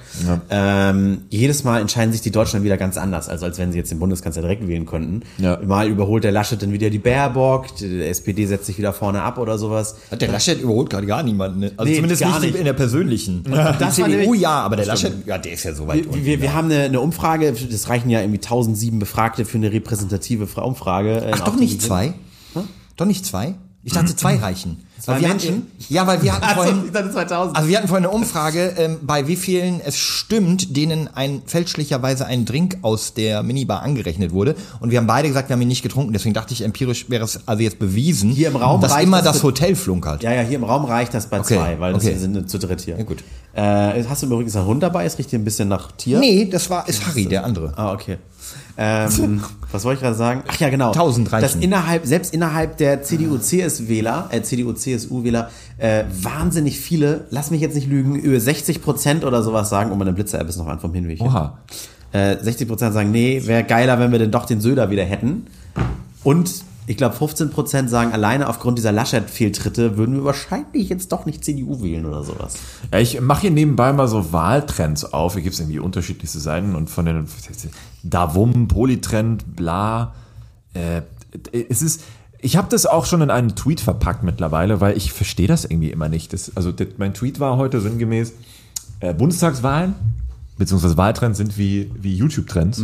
Ähm, 0.49 1.19
jedes 1.29 1.63
Mal 1.63 1.81
entscheiden 1.81 2.11
sich 2.11 2.21
die 2.21 2.31
Deutschen 2.31 2.63
wieder 2.63 2.77
ganz 2.77 2.97
anders, 2.97 3.29
also 3.29 3.45
als 3.45 3.57
wenn 3.59 3.71
sie 3.71 3.77
jetzt 3.77 3.91
den 3.91 3.99
Bundeskanzler 3.99 4.41
direkt 4.41 4.67
wählen 4.67 4.85
könnten. 4.85 5.21
Ja. 5.37 5.59
Mal 5.63 5.87
überholt 5.87 6.23
der 6.23 6.31
Laschet 6.31 6.61
dann 6.61 6.71
wieder 6.73 6.89
die 6.89 6.99
Baerbock, 6.99 7.75
die 7.77 8.01
SPD 8.03 8.45
setzt 8.45 8.65
sich 8.65 8.77
wieder 8.77 8.93
vorne 8.93 9.21
ab 9.21 9.37
oder 9.37 9.57
sowas. 9.57 9.95
Hat 10.09 10.21
der 10.21 10.29
Laschet 10.31 10.59
überholt 10.61 10.89
gerade 10.89 11.05
gar 11.07 11.23
niemanden. 11.23 11.59
ne? 11.59 11.71
Also 11.77 11.89
Nee, 11.89 11.95
zumindest 11.97 12.21
gar 12.21 12.39
nicht, 12.39 12.51
nicht. 12.51 12.55
in 12.59 12.65
der 12.65 12.73
persönlichen. 12.73 13.43
Das 13.77 13.95
die 13.95 14.01
war 14.01 14.07
CDU 14.09 14.21
nämlich- 14.21 14.41
ja, 14.41 14.51
aber 14.61 14.75
der 14.75 14.85
Laschet, 14.85 15.09
stimmt. 15.11 15.27
ja, 15.27 15.37
der 15.37 15.53
ist 15.53 15.63
ja 15.63 15.73
so 15.73 15.87
weit 15.87 15.97
Wir, 16.05 16.11
unten. 16.11 16.25
wir, 16.25 16.41
wir 16.41 16.53
haben 16.53 16.71
eine, 16.71 16.83
eine 16.83 16.99
Umfrage, 16.99 17.53
das 17.53 17.89
reichen 17.89 18.09
ja 18.09 18.21
irgendwie 18.21 18.39
1007 18.39 18.97
Befragte 18.99 19.45
für 19.45 19.57
eine 19.57 19.71
repräsentative 19.71 20.47
Fra- 20.47 20.63
Umfrage. 20.63 21.17
äh, 21.17 21.31
Ach, 21.33 21.41
doch 21.41 21.55
nicht 21.55 21.81
zwei? 21.81 22.13
Doch 22.95 23.05
nicht 23.05 23.23
zwei? 23.25 23.53
Ich 23.87 23.93
dachte, 23.93 24.13
zwei 24.17 24.35
reichen. 24.35 24.83
Zwei 24.99 25.13
Weil 25.13 25.21
wir 25.21 25.27
Menschen? 25.29 25.49
hatten, 25.49 25.71
ja, 25.87 26.07
weil 26.07 26.21
wir 26.21 26.33
hatten 26.33 26.55
vorhin, 26.55 26.83
ich 26.87 26.91
dachte 26.91 27.09
2000. 27.09 27.55
also 27.55 27.69
wir 27.69 27.77
hatten 27.77 27.87
vorhin 27.87 28.05
eine 28.05 28.13
Umfrage, 28.13 28.73
ähm, 28.77 28.97
bei 29.01 29.27
wie 29.29 29.37
vielen 29.37 29.79
es 29.79 29.97
stimmt, 29.97 30.75
denen 30.75 31.07
ein 31.15 31.41
fälschlicherweise 31.45 32.25
ein 32.25 32.43
Drink 32.43 32.79
aus 32.81 33.13
der 33.13 33.43
Minibar 33.43 33.83
angerechnet 33.83 34.33
wurde. 34.33 34.55
Und 34.81 34.91
wir 34.91 34.97
haben 34.97 35.07
beide 35.07 35.29
gesagt, 35.29 35.47
wir 35.47 35.53
haben 35.53 35.61
ihn 35.61 35.69
nicht 35.69 35.83
getrunken. 35.83 36.11
Deswegen 36.11 36.33
dachte 36.33 36.53
ich, 36.53 36.63
empirisch 36.65 37.09
wäre 37.09 37.23
es 37.23 37.39
also 37.47 37.63
jetzt 37.63 37.79
bewiesen, 37.79 38.31
Hier 38.31 38.49
im 38.49 38.57
Raum 38.57 38.81
dass 38.81 38.91
reicht 38.91 39.07
immer 39.07 39.21
das 39.21 39.35
das 39.37 39.43
Hotel 39.43 39.77
flunkert. 39.77 40.21
ja, 40.21 40.33
ja, 40.33 40.41
hier 40.41 40.57
im 40.57 40.65
Raum 40.65 40.83
reicht 40.83 41.13
das 41.13 41.27
bei 41.27 41.39
Okay, 41.39 41.55
zwei, 41.55 41.79
weil 41.79 41.93
das 41.93 42.03
okay. 42.03 42.11
wir 42.11 42.19
sind 42.19 42.49
zu 42.49 42.59
dritt 42.59 42.81
hier. 42.81 42.97
Ja, 42.97 43.03
gut. 43.05 43.23
Äh, 43.53 44.03
hast 44.03 44.21
du 44.21 44.25
übrigens 44.25 44.53
einen 44.57 44.65
Hund 44.65 44.83
dabei? 44.83 45.05
Ist 45.05 45.17
richtig 45.17 45.39
ein 45.39 45.45
bisschen 45.45 45.69
nach 45.69 45.93
Tier? 45.93 46.19
Nee, 46.19 46.43
das 46.51 46.69
war, 46.69 46.85
ist 46.89 47.07
Harry, 47.07 47.25
der 47.25 47.45
andere. 47.45 47.71
Ah, 47.77 47.93
okay. 47.93 48.17
Ähm, 48.77 49.41
was 49.71 49.83
wollte 49.83 49.97
ich 49.97 50.03
gerade 50.03 50.15
sagen? 50.15 50.43
Ach 50.47 50.57
ja, 50.59 50.69
genau. 50.69 50.91
Tausend 50.91 51.31
reichen. 51.31 51.41
Dass 51.41 51.55
innerhalb, 51.55 52.05
selbst 52.05 52.33
innerhalb 52.33 52.77
der 52.77 53.01
CDU-CS-Wähler, 53.01 54.29
äh, 54.31 54.41
CDU-CSU-Wähler, 54.41 55.49
äh, 55.77 56.03
wahnsinnig 56.21 56.79
viele, 56.79 57.25
lass 57.31 57.51
mich 57.51 57.61
jetzt 57.61 57.75
nicht 57.75 57.87
lügen, 57.87 58.15
über 58.15 58.39
60 58.39 58.81
Prozent 58.81 59.25
oder 59.25 59.41
sowas 59.43 59.69
sagen, 59.69 59.91
oh, 59.91 59.95
meine 59.95 60.13
Blitzer-App 60.13 60.47
ist 60.47 60.57
noch 60.57 60.67
an 60.67 60.79
vom 60.79 60.93
Hinweg. 60.93 61.21
Oha. 61.21 61.57
Äh, 62.11 62.37
60 62.39 62.67
Prozent 62.67 62.93
sagen, 62.93 63.11
nee, 63.11 63.41
wäre 63.45 63.63
geiler, 63.63 63.99
wenn 63.99 64.11
wir 64.11 64.19
denn 64.19 64.31
doch 64.31 64.45
den 64.45 64.61
Söder 64.61 64.89
wieder 64.89 65.03
hätten. 65.03 65.47
Und 66.23 66.63
ich 66.87 66.95
glaube, 66.95 67.15
15 67.15 67.49
Prozent 67.49 67.89
sagen, 67.89 68.13
alleine 68.13 68.47
aufgrund 68.47 68.77
dieser 68.77 68.93
Laschet-Fehltritte 68.93 69.97
würden 69.97 70.15
wir 70.15 70.23
wahrscheinlich 70.23 70.87
jetzt 70.87 71.11
doch 71.11 71.25
nicht 71.25 71.43
CDU 71.43 71.83
wählen 71.83 72.05
oder 72.05 72.23
sowas. 72.23 72.55
Ja, 72.93 72.99
ich 72.99 73.19
mache 73.19 73.41
hier 73.41 73.51
nebenbei 73.51 73.91
mal 73.91 74.07
so 74.07 74.31
Wahltrends 74.31 75.03
auf. 75.03 75.33
Hier 75.33 75.41
gibt 75.41 75.53
es 75.53 75.59
irgendwie 75.59 75.79
unterschiedlichste 75.79 76.39
Seiten 76.39 76.75
und 76.75 76.89
von 76.89 77.05
den 77.05 77.27
Davum, 78.03 78.69
Polytrend, 78.69 79.57
bla. 79.57 80.15
Äh, 80.73 81.01
es 81.69 81.81
ist, 81.81 82.03
ich 82.39 82.55
habe 82.55 82.69
das 82.69 82.85
auch 82.85 83.05
schon 83.05 83.21
in 83.21 83.31
einen 83.31 83.57
Tweet 83.57 83.81
verpackt 83.81 84.23
mittlerweile, 84.23 84.79
weil 84.79 84.95
ich 84.95 85.11
verstehe 85.11 85.47
das 85.47 85.65
irgendwie 85.65 85.91
immer 85.91 86.07
nicht. 86.07 86.31
Das, 86.31 86.55
also 86.55 86.71
das, 86.71 86.87
mein 86.97 87.13
Tweet 87.13 87.41
war 87.41 87.57
heute 87.57 87.81
sinngemäß, 87.81 88.31
äh, 89.01 89.13
Bundestagswahlen 89.13 89.93
beziehungsweise 90.57 90.97
Wahltrends 90.97 91.37
sind 91.37 91.57
wie, 91.57 91.91
wie 91.99 92.15
YouTube-Trends. 92.15 92.81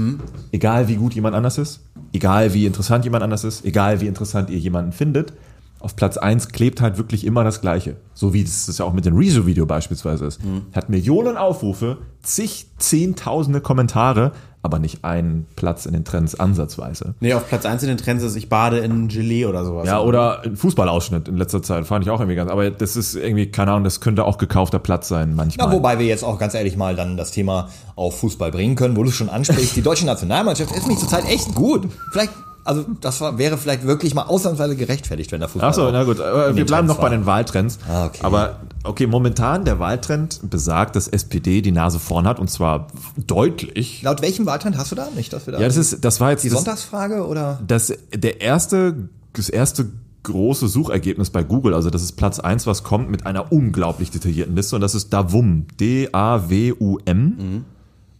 Egal 0.52 0.88
wie 0.88 0.96
gut 0.96 1.14
jemand 1.14 1.36
anders 1.36 1.58
ist, 1.58 1.82
egal 2.14 2.54
wie 2.54 2.66
interessant 2.66 3.04
jemand 3.04 3.24
anders 3.24 3.44
ist, 3.44 3.66
egal 3.66 4.00
wie 4.00 4.08
interessant 4.08 4.50
ihr 4.50 4.60
jemanden 4.60 4.94
findet, 4.94 5.34
auf 5.80 5.98
Platz 5.98 6.16
1 6.16 6.50
klebt 6.50 6.80
halt 6.80 6.98
wirklich 6.98 7.26
immer 7.26 7.44
das 7.44 7.60
Gleiche. 7.60 7.98
So 8.14 8.34
wie 8.34 8.44
das, 8.44 8.68
das 8.68 8.78
ja 8.78 8.86
auch 8.86 8.94
mit 8.94 9.04
dem 9.06 9.18
Rezo-Video 9.18 9.66
beispielsweise 9.66 10.26
ist. 10.26 10.40
Hat 10.74 10.88
Millionen 10.88 11.36
Aufrufe, 11.36 11.98
zig, 12.22 12.68
zehntausende 12.78 13.60
Kommentare, 13.60 14.32
aber 14.64 14.80
nicht 14.80 15.04
einen 15.04 15.46
Platz 15.58 15.86
in 15.86 15.92
den 15.92 16.06
Trends 16.06 16.36
ansatzweise. 16.40 17.16
Nee, 17.20 17.34
auf 17.34 17.48
Platz 17.48 17.66
1 17.66 17.84
in 17.84 17.90
den 17.90 17.98
Trends 17.98 18.24
ist, 18.24 18.36
ich 18.38 18.48
bade 18.48 18.80
in 18.80 19.10
Gelee 19.10 19.46
oder 19.46 19.66
sowas. 19.66 19.86
Ja, 19.86 20.00
oder 20.00 20.42
ein 20.42 20.56
Fußballausschnitt 20.56 21.28
in 21.28 21.36
letzter 21.36 21.62
Zeit, 21.62 21.86
fand 21.86 22.06
ich 22.06 22.10
auch 22.10 22.22
irgendwie 22.22 22.38
ganz. 22.38 22.50
Aber 22.50 22.72
das 22.72 22.96
ist 22.96 23.16
irgendwie, 23.16 23.52
keine 23.52 23.72
Ahnung, 23.72 23.84
das 23.84 24.00
könnte 24.00 24.24
auch 24.24 24.38
gekaufter 24.38 24.80
Platz 24.80 25.10
sein 25.10 25.36
manchmal. 25.36 25.68
Ja, 25.68 25.74
wobei 25.74 26.00
wir 26.00 26.06
jetzt 26.06 26.24
auch 26.24 26.40
ganz 26.40 26.54
ehrlich 26.54 26.78
mal 26.78 26.96
dann 26.96 27.18
das 27.18 27.32
Thema 27.32 27.68
auf 27.96 28.18
Fußball 28.20 28.52
bringen 28.52 28.76
können, 28.76 28.96
wo 28.96 29.04
du 29.04 29.10
es 29.10 29.16
schon 29.16 29.30
ansprichst. 29.30 29.76
Die 29.76 29.82
deutsche 29.82 30.06
Nationalmannschaft 30.06 30.74
ist 30.74 30.88
mich 30.88 30.98
zurzeit 30.98 31.26
echt 31.26 31.54
gut. 31.54 31.90
Vielleicht, 32.14 32.32
also 32.64 32.86
das 33.02 33.20
war, 33.22 33.38
wäre 33.38 33.58
vielleicht 33.58 33.86
wirklich 33.86 34.14
mal 34.14 34.24
ausnahmsweise 34.24 34.76
gerechtfertigt, 34.76 35.32
wenn 35.32 35.40
der 35.40 35.50
Fußball. 35.50 35.70
Ach 35.70 35.74
so, 35.74 35.88
auch 35.88 35.92
na 35.92 36.04
gut, 36.04 36.20
wir 36.20 36.54
bleiben 36.54 36.68
Trends 36.68 36.88
noch 36.88 36.98
bei 36.98 37.04
war. 37.04 37.10
den 37.10 37.26
Wahltrends. 37.26 37.80
Ah, 37.90 38.06
okay. 38.06 38.20
Aber 38.24 38.62
okay, 38.84 39.08
momentan 39.08 39.66
der 39.66 39.80
Wahltrend 39.80 40.50
besagt, 40.50 40.96
dass 40.96 41.08
SPD 41.08 41.62
die 41.62 41.72
Nase 41.72 42.00
vorn 42.00 42.28
hat 42.28 42.40
und 42.40 42.50
zwar 42.50 42.88
deutlich. 43.18 44.02
Laut 44.02 44.22
welchem 44.22 44.46
Wahltrend 44.46 44.78
hast 44.78 44.92
du 44.92 44.96
da? 44.96 45.08
Nicht, 45.16 45.34
dass 45.34 45.46
wir 45.46 45.54
da. 45.54 45.60
Ja, 45.60 45.68
das 45.68 45.78
ist, 45.78 46.04
das 46.06 46.20
war 46.20 46.32
jetzt 46.32 46.44
die 46.44 46.50
das, 46.50 46.60
Sonntagsfrage 46.60 47.28
oder? 47.28 47.60
das, 47.68 47.94
der 48.14 48.42
erste, 48.42 49.10
das 49.34 49.50
erste 49.50 49.90
große 50.24 50.70
Suchergebnis 50.70 51.30
bei 51.30 51.44
Google, 51.44 51.74
also 51.74 51.90
das 51.90 52.02
ist 52.02 52.14
Platz 52.14 52.40
eins, 52.40 52.66
was 52.66 52.84
kommt 52.84 53.10
mit 53.12 53.26
einer 53.26 53.52
unglaublich 53.52 54.10
detaillierten 54.10 54.56
Liste 54.56 54.76
und 54.76 54.82
das 54.82 54.96
ist 54.96 55.12
Davum, 55.12 55.68
D-A-W-U-M. 55.80 57.66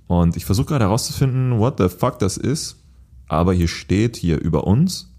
Und 0.08 0.36
ich 0.36 0.46
versuche 0.46 0.68
gerade 0.68 0.84
herauszufinden, 0.86 1.60
what 1.60 1.76
the 1.78 1.88
fuck 1.88 2.20
das 2.20 2.36
ist, 2.36 2.76
aber 3.34 3.54
hier 3.54 3.68
steht 3.68 4.16
hier 4.18 4.40
über 4.40 4.66
uns 4.66 5.10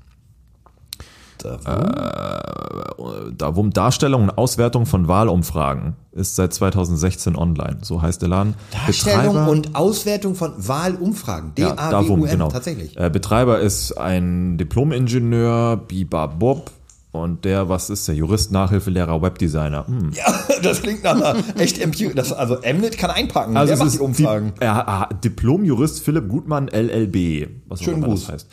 Da 3.36 3.56
Wum 3.56 3.70
Darstellung 3.70 4.22
und 4.24 4.38
Auswertung 4.38 4.86
von 4.86 5.08
Wahlumfragen 5.08 5.96
ist 6.12 6.36
seit 6.36 6.54
2016 6.54 7.36
online. 7.36 7.78
So 7.82 8.00
heißt 8.00 8.22
der 8.22 8.28
Laden. 8.28 8.54
Darstellung 8.70 9.20
Betreiber- 9.34 9.50
und 9.50 9.74
Auswertung 9.74 10.34
von 10.34 10.52
Wahlumfragen. 10.56 11.52
ja, 11.58 11.72
D-A-W-U-M, 11.72 11.90
Davum, 11.90 12.22
genau. 12.22 12.48
tatsächlich. 12.48 12.96
Äh, 12.96 13.10
Betreiber 13.10 13.60
ist 13.60 13.92
ein 13.92 14.56
Diplom-Ingenieur, 14.56 15.76
Biba 15.76 16.26
Bob. 16.26 16.70
Und 17.14 17.44
der, 17.44 17.68
was 17.68 17.90
ist 17.90 18.08
der? 18.08 18.16
Jurist, 18.16 18.50
Nachhilfelehrer, 18.50 19.22
Webdesigner. 19.22 19.86
Hm. 19.86 20.10
Ja, 20.14 20.34
das 20.64 20.82
klingt 20.82 21.04
nach 21.04 21.14
einer 21.14 21.36
echt 21.60 21.78
MQ. 21.78 22.16
Das, 22.16 22.32
also 22.32 22.56
Mnet 22.56 22.98
kann 22.98 23.12
einpacken. 23.12 23.56
Also 23.56 23.68
der 23.68 23.76
macht 23.76 23.86
ist 23.86 23.94
die 23.94 24.00
Umfragen. 24.00 24.52
Di 24.58 24.64
er, 24.64 25.08
Diplom-Jurist 25.22 26.02
Philipp 26.02 26.28
Gutmann, 26.28 26.66
LLB. 26.66 27.50
Was 27.68 27.82
auch 27.82 27.86
immer 27.92 28.08
Gruß. 28.08 28.26
das 28.26 28.32
heißt. 28.32 28.48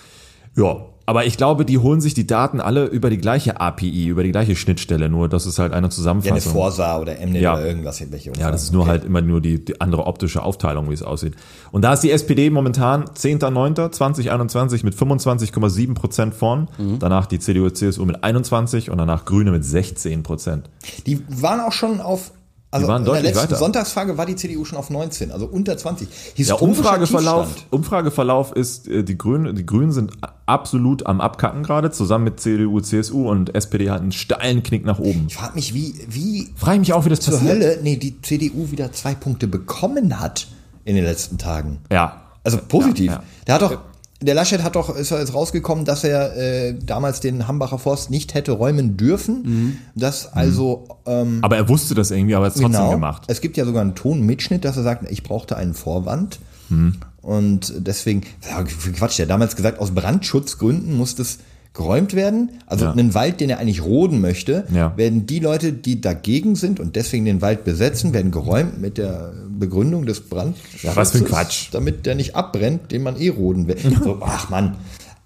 Ja, 0.55 0.75
aber 1.05 1.25
ich 1.25 1.37
glaube, 1.37 1.65
die 1.65 1.77
holen 1.77 1.99
sich 2.01 2.13
die 2.13 2.27
Daten 2.27 2.59
alle 2.61 2.85
über 2.85 3.09
die 3.09 3.17
gleiche 3.17 3.59
API, 3.59 4.07
über 4.07 4.23
die 4.23 4.31
gleiche 4.31 4.55
Schnittstelle, 4.55 5.09
nur 5.09 5.27
das 5.29 5.45
ist 5.45 5.59
halt 5.59 5.71
eine 5.73 5.81
Ja, 5.81 5.83
eine 5.85 5.89
Zusammenfassung. 5.89 6.53
Forsa 6.53 6.99
oder 6.99 7.13
Mnet 7.25 7.41
Ja. 7.41 7.53
oder 7.53 7.65
irgendwas. 7.65 8.01
Welche 8.11 8.31
Ja, 8.39 8.51
das 8.51 8.63
ist 8.63 8.71
nur 8.73 8.83
Okay. 8.83 8.91
halt 8.91 9.05
immer 9.05 9.21
nur 9.21 9.41
die, 9.41 9.63
die 9.63 9.79
andere 9.81 10.05
optische 10.07 10.43
Aufteilung, 10.43 10.89
wie 10.89 10.93
es 10.93 11.03
aussieht. 11.03 11.33
Und 11.71 11.83
da 11.83 11.93
ist 11.93 12.01
die 12.01 12.11
SPD 12.11 12.49
momentan 12.49 13.05
10.09.2021 13.05 14.83
mit 14.83 14.95
25,7 14.95 15.93
Prozent 15.93 16.33
vorn. 16.33 16.67
Mhm. 16.77 16.99
Danach 16.99 17.25
die 17.25 17.39
CDU, 17.39 17.69
CSU 17.69 18.05
mit 18.05 18.23
21 18.23 18.89
und 18.89 18.97
danach 18.97 19.25
Grüne 19.25 19.51
mit 19.51 19.63
16 19.65 20.23
Prozent. 20.23 20.69
Die 21.07 21.21
waren 21.29 21.59
auch 21.59 21.71
schon 21.73 21.99
auf. 22.01 22.31
Also 22.71 22.87
waren 22.87 23.05
in 23.05 23.11
der 23.11 23.21
letzten 23.21 23.43
weiter. 23.43 23.55
Sonntagsfrage 23.57 24.17
war 24.17 24.25
die 24.25 24.37
CDU 24.37 24.63
schon 24.63 24.77
auf 24.77 24.89
19, 24.89 25.31
also 25.31 25.45
unter 25.45 25.77
20. 25.77 26.07
Der 26.37 26.61
Umfrageverlauf, 26.61 27.47
Tiefstand. 27.47 27.73
Umfrageverlauf 27.73 28.53
ist, 28.53 28.87
äh, 28.87 29.03
die 29.03 29.17
Grünen, 29.17 29.53
die 29.55 29.65
Grünen 29.65 29.91
sind 29.91 30.13
absolut 30.45 31.05
am 31.05 31.19
Abkacken 31.19 31.63
gerade, 31.63 31.91
zusammen 31.91 32.23
mit 32.23 32.39
CDU, 32.39 32.79
CSU 32.79 33.29
und 33.29 33.53
SPD 33.53 33.89
hat 33.89 34.01
einen 34.01 34.13
steilen 34.13 34.63
Knick 34.63 34.85
nach 34.85 34.99
oben. 34.99 35.25
Ich 35.27 35.35
frage 35.35 35.55
mich, 35.55 35.73
wie, 35.73 35.95
wie 36.07 36.49
Frage 36.55 36.75
ich 36.75 36.79
mich 36.79 36.93
auch, 36.93 37.03
wie 37.03 37.09
das 37.09 37.19
zur 37.19 37.33
passiert. 37.33 37.55
Hölle 37.55 37.79
nee, 37.83 37.97
die 37.97 38.21
CDU 38.21 38.71
wieder 38.71 38.93
zwei 38.93 39.15
Punkte 39.15 39.47
bekommen 39.47 40.21
hat 40.21 40.47
in 40.85 40.95
den 40.95 41.03
letzten 41.03 41.37
Tagen. 41.37 41.79
Ja. 41.91 42.21
Also 42.43 42.57
positiv. 42.57 43.07
Ja, 43.07 43.17
ja. 43.17 43.23
Der 43.47 43.55
hat 43.55 43.61
doch, 43.61 43.77
der 44.21 44.35
Laschet 44.35 44.63
hat 44.63 44.75
doch, 44.75 44.95
ist 44.95 45.09
jetzt 45.09 45.33
rausgekommen, 45.33 45.83
dass 45.83 46.03
er 46.03 46.35
äh, 46.37 46.75
damals 46.75 47.19
den 47.19 47.47
Hambacher 47.47 47.79
Forst 47.79 48.11
nicht 48.11 48.33
hätte 48.33 48.51
räumen 48.51 48.95
dürfen. 48.95 49.43
Mhm. 49.43 49.77
Das 49.95 50.31
also 50.31 50.87
ähm, 51.05 51.39
Aber 51.41 51.57
er 51.57 51.67
wusste 51.67 51.95
das 51.95 52.11
irgendwie, 52.11 52.35
aber 52.35 52.45
er 52.45 52.49
hat 52.49 52.55
es 52.55 52.61
trotzdem 52.61 52.81
genau. 52.81 52.91
gemacht. 52.91 53.23
Es 53.27 53.41
gibt 53.41 53.57
ja 53.57 53.65
sogar 53.65 53.81
einen 53.81 53.95
Tonmitschnitt, 53.95 54.63
dass 54.63 54.77
er 54.77 54.83
sagt, 54.83 55.09
ich 55.11 55.23
brauchte 55.23 55.57
einen 55.57 55.73
Vorwand. 55.73 56.39
Mhm. 56.69 56.95
Und 57.21 57.73
deswegen, 57.77 58.21
ja, 58.49 58.63
Quatsch, 58.63 59.17
der 59.17 59.25
hat 59.25 59.31
damals 59.31 59.55
gesagt, 59.55 59.79
aus 59.79 59.91
Brandschutzgründen 59.91 60.95
muss 60.95 61.15
das 61.15 61.39
geräumt 61.73 62.13
werden. 62.15 62.51
Also 62.65 62.85
Ja. 62.85 62.91
einen 62.91 63.13
Wald, 63.13 63.39
den 63.39 63.49
er 63.49 63.59
eigentlich 63.59 63.83
roden 63.83 64.19
möchte, 64.19 64.65
Ja. 64.73 64.95
werden 64.97 65.25
die 65.25 65.39
Leute, 65.39 65.71
die 65.71 66.01
dagegen 66.01 66.55
sind 66.55 66.79
und 66.79 66.95
deswegen 66.97 67.23
den 67.25 67.41
Wald 67.41 67.63
besetzen, 67.63 68.13
werden 68.13 68.31
geräumt 68.31 68.81
mit 68.81 68.97
der 68.97 69.31
Begründung 69.57 70.05
des 70.05 70.21
Brandschutzes. 70.21 70.83
Ja, 70.83 70.95
was 70.95 71.11
für 71.11 71.19
ein 71.19 71.25
Quatsch. 71.25 71.69
Damit 71.71 72.05
der 72.05 72.15
nicht 72.15 72.35
abbrennt, 72.35 72.91
den 72.91 73.03
man 73.03 73.15
eh 73.19 73.29
roden 73.29 73.67
will. 73.67 73.77
So, 74.03 74.17
ach 74.21 74.49
Mann. 74.49 74.75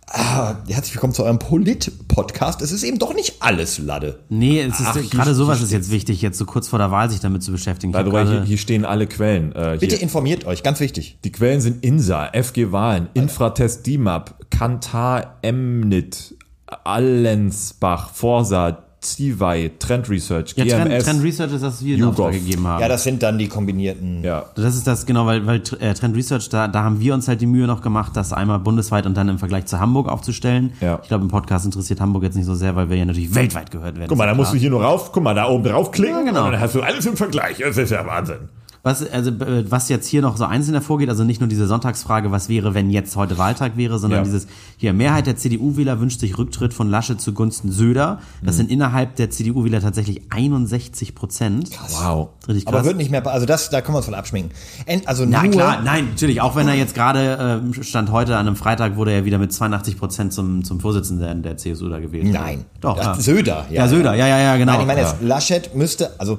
Ah, 0.08 0.58
herzlich 0.68 0.94
willkommen 0.94 1.14
zu 1.14 1.24
eurem 1.24 1.40
Polit-Podcast. 1.40 2.62
Es 2.62 2.72
ist 2.72 2.84
eben 2.84 3.00
doch 3.00 3.14
nicht 3.16 3.38
alles 3.42 3.80
Lade. 3.80 4.20
Nee, 4.30 4.62
es 4.62 4.80
ist 4.80 4.86
Ach, 4.88 4.94
hier- 4.94 5.10
gerade 5.10 5.34
sowas 5.34 5.58
hier 5.58 5.66
ist 5.66 5.72
jetzt 5.74 5.92
wichtig, 5.92 6.22
jetzt 6.22 6.38
so 6.38 6.46
kurz 6.46 6.68
vor 6.68 6.78
der 6.78 6.92
Wahl 6.92 7.10
sich 7.10 7.20
damit 7.22 7.42
zu 7.42 7.52
beschäftigen. 7.52 7.92
Ich 7.92 7.98
By 7.98 8.06
the 8.08 8.14
way, 8.14 8.26
hier, 8.28 8.44
hier 8.44 8.58
stehen 8.60 8.86
alle 8.86 9.08
Quellen. 9.08 9.52
Äh, 9.54 9.78
Bitte 9.80 9.96
hier. 9.96 10.04
informiert 10.04 10.46
euch, 10.46 10.62
ganz 10.62 10.80
wichtig. 10.80 11.18
Die 11.24 11.32
Quellen 11.32 11.60
sind 11.60 11.84
INSA, 11.84 12.30
FG 12.34 12.72
Wahlen, 12.72 13.10
Infratest 13.16 13.88
DIMAP, 13.88 14.36
Kantar 14.52 15.40
Emnit, 15.42 16.36
Allensbach, 16.68 18.12
Forsa, 18.12 18.84
Ziwei, 19.06 19.72
Trend 19.80 20.10
Research, 20.10 20.54
ja, 20.58 20.66
Trend, 20.66 20.90
GMS. 20.90 21.04
Trend 21.06 21.24
Research 21.24 21.54
ist, 21.54 21.64
das 21.64 21.84
wir 21.84 21.96
in. 21.98 22.04
Auftrag 22.04 22.34
gegeben 22.34 22.68
haben. 22.68 22.82
Ja, 22.82 22.88
das 22.88 23.04
sind 23.04 23.22
dann 23.24 23.38
die 23.38 23.48
kombinierten. 23.48 24.24
ja. 24.24 24.46
Das 24.56 24.76
ist 24.76 24.86
das, 24.88 25.06
genau, 25.06 25.26
weil, 25.26 25.46
weil 25.46 25.62
äh, 25.80 25.94
Trend 25.94 26.16
Research, 26.16 26.50
da, 26.50 26.68
da 26.68 26.84
haben 26.84 27.00
wir 27.00 27.14
uns 27.14 27.28
halt 27.28 27.42
die 27.42 27.46
Mühe 27.46 27.68
noch 27.68 27.82
gemacht, 27.82 28.12
das 28.16 28.34
einmal 28.34 28.60
bundesweit 28.60 29.06
und 29.06 29.16
dann 29.16 29.30
im 29.30 29.38
Vergleich 29.40 29.66
zu 29.66 29.80
Hamburg 29.80 30.10
aufzustellen. 30.10 30.74
Ja. 30.82 31.00
Ich 31.02 31.08
glaube, 31.08 31.24
im 31.24 31.30
Podcast 31.30 31.66
interessiert 31.66 32.02
Hamburg 32.02 32.24
jetzt 32.24 32.36
nicht 32.36 32.46
so 32.46 32.56
sehr, 32.56 32.76
weil 32.76 32.90
wir 32.90 32.98
ja 32.98 33.06
natürlich 33.06 33.34
weltweit 33.36 33.72
gehört 33.72 33.96
werden. 33.98 34.08
Guck 34.10 34.18
mal, 34.18 34.26
da 34.28 34.34
musst 34.34 34.54
du 34.54 34.58
hier 34.58 34.70
nur 34.70 34.84
rauf, 34.84 35.12
guck 35.12 35.24
mal, 35.24 35.34
da 35.34 35.48
oben 35.48 35.64
draufklicken 35.64 36.16
Ja, 36.18 36.24
genau. 36.24 36.46
und 36.46 36.52
dann 36.54 36.62
hast 36.62 36.76
du 36.76 36.82
alles 36.82 37.06
im 37.06 37.16
Vergleich. 37.16 37.58
Das 37.60 37.78
ist 37.78 37.92
ja 37.92 38.06
Wahnsinn. 38.06 38.50
Was, 38.86 39.02
also, 39.10 39.32
äh, 39.32 39.66
was 39.68 39.90
jetzt 39.90 40.06
hier 40.08 40.22
noch 40.22 40.38
so 40.38 40.46
einzeln 40.46 40.76
hervorgeht, 40.76 41.10
also 41.10 41.24
nicht 41.24 41.42
nur 41.42 41.50
diese 41.50 41.66
Sonntagsfrage, 41.66 42.32
was 42.32 42.50
wäre, 42.50 42.76
wenn 42.76 42.92
jetzt 42.92 43.16
heute 43.16 43.40
Wahltag 43.40 43.78
wäre, 43.78 43.98
sondern 43.98 44.20
Ja. 44.20 44.24
dieses, 44.26 44.46
hier, 44.78 44.94
Mehrheit 44.94 45.26
der 45.26 45.38
CDU-Wähler 45.38 46.00
wünscht 46.00 46.20
sich 46.20 46.38
Rücktritt 46.38 46.72
von 46.72 46.88
Laschet 46.92 47.20
zugunsten 47.20 47.72
Söder. 47.72 48.20
Mhm. 48.42 48.46
Das 48.46 48.58
sind 48.58 48.70
innerhalb 48.70 49.16
der 49.16 49.32
CDU-Wähler 49.32 49.82
tatsächlich 49.82 50.22
61 50.30 51.16
Prozent. 51.16 51.72
Wow. 52.00 52.30
Richtig 52.48 52.66
krass. 52.66 52.76
Aber 52.76 52.86
wird 52.86 52.98
nicht 52.98 53.10
mehr, 53.10 53.26
also 53.26 53.48
das, 53.48 53.72
da 53.72 53.82
können 53.82 53.96
wir 53.96 53.98
uns 53.98 54.06
von 54.06 54.14
abschminken. 54.14 54.52
En- 54.86 55.08
Also 55.08 55.26
Na 55.26 55.42
nur, 55.42 55.52
klar, 55.54 55.82
nein, 55.84 56.10
natürlich. 56.12 56.42
Auch 56.42 56.56
wenn 56.56 56.68
er 56.68 56.76
jetzt 56.76 56.94
gerade 56.94 57.62
äh, 57.78 57.84
stand 57.84 58.12
heute 58.12 58.38
an 58.38 58.46
einem 58.46 58.56
Freitag, 58.56 58.98
wurde 58.98 59.14
er 59.14 59.26
wieder 59.26 59.40
mit 59.40 59.52
82 59.52 59.98
Prozent 59.98 60.32
zum, 60.32 60.64
zum 60.64 60.80
Vorsitzenden 60.80 61.42
der 61.42 61.58
CSU 61.58 61.90
da 61.90 61.98
gewählt. 62.00 62.26
Nein. 62.32 62.66
Doch. 62.82 62.98
Ja. 62.98 63.16
Söder. 63.16 63.66
Ja, 63.72 63.88
Söder, 63.88 64.14
ja, 64.14 64.28
ja, 64.28 64.38
ja, 64.38 64.58
genau. 64.58 64.74
Nein, 64.74 64.82
ich 64.82 64.88
meine 64.88 65.02
ja. 65.02 65.08
jetzt, 65.10 65.22
Laschet 65.24 65.76
müsste, 65.76 66.20
also 66.20 66.38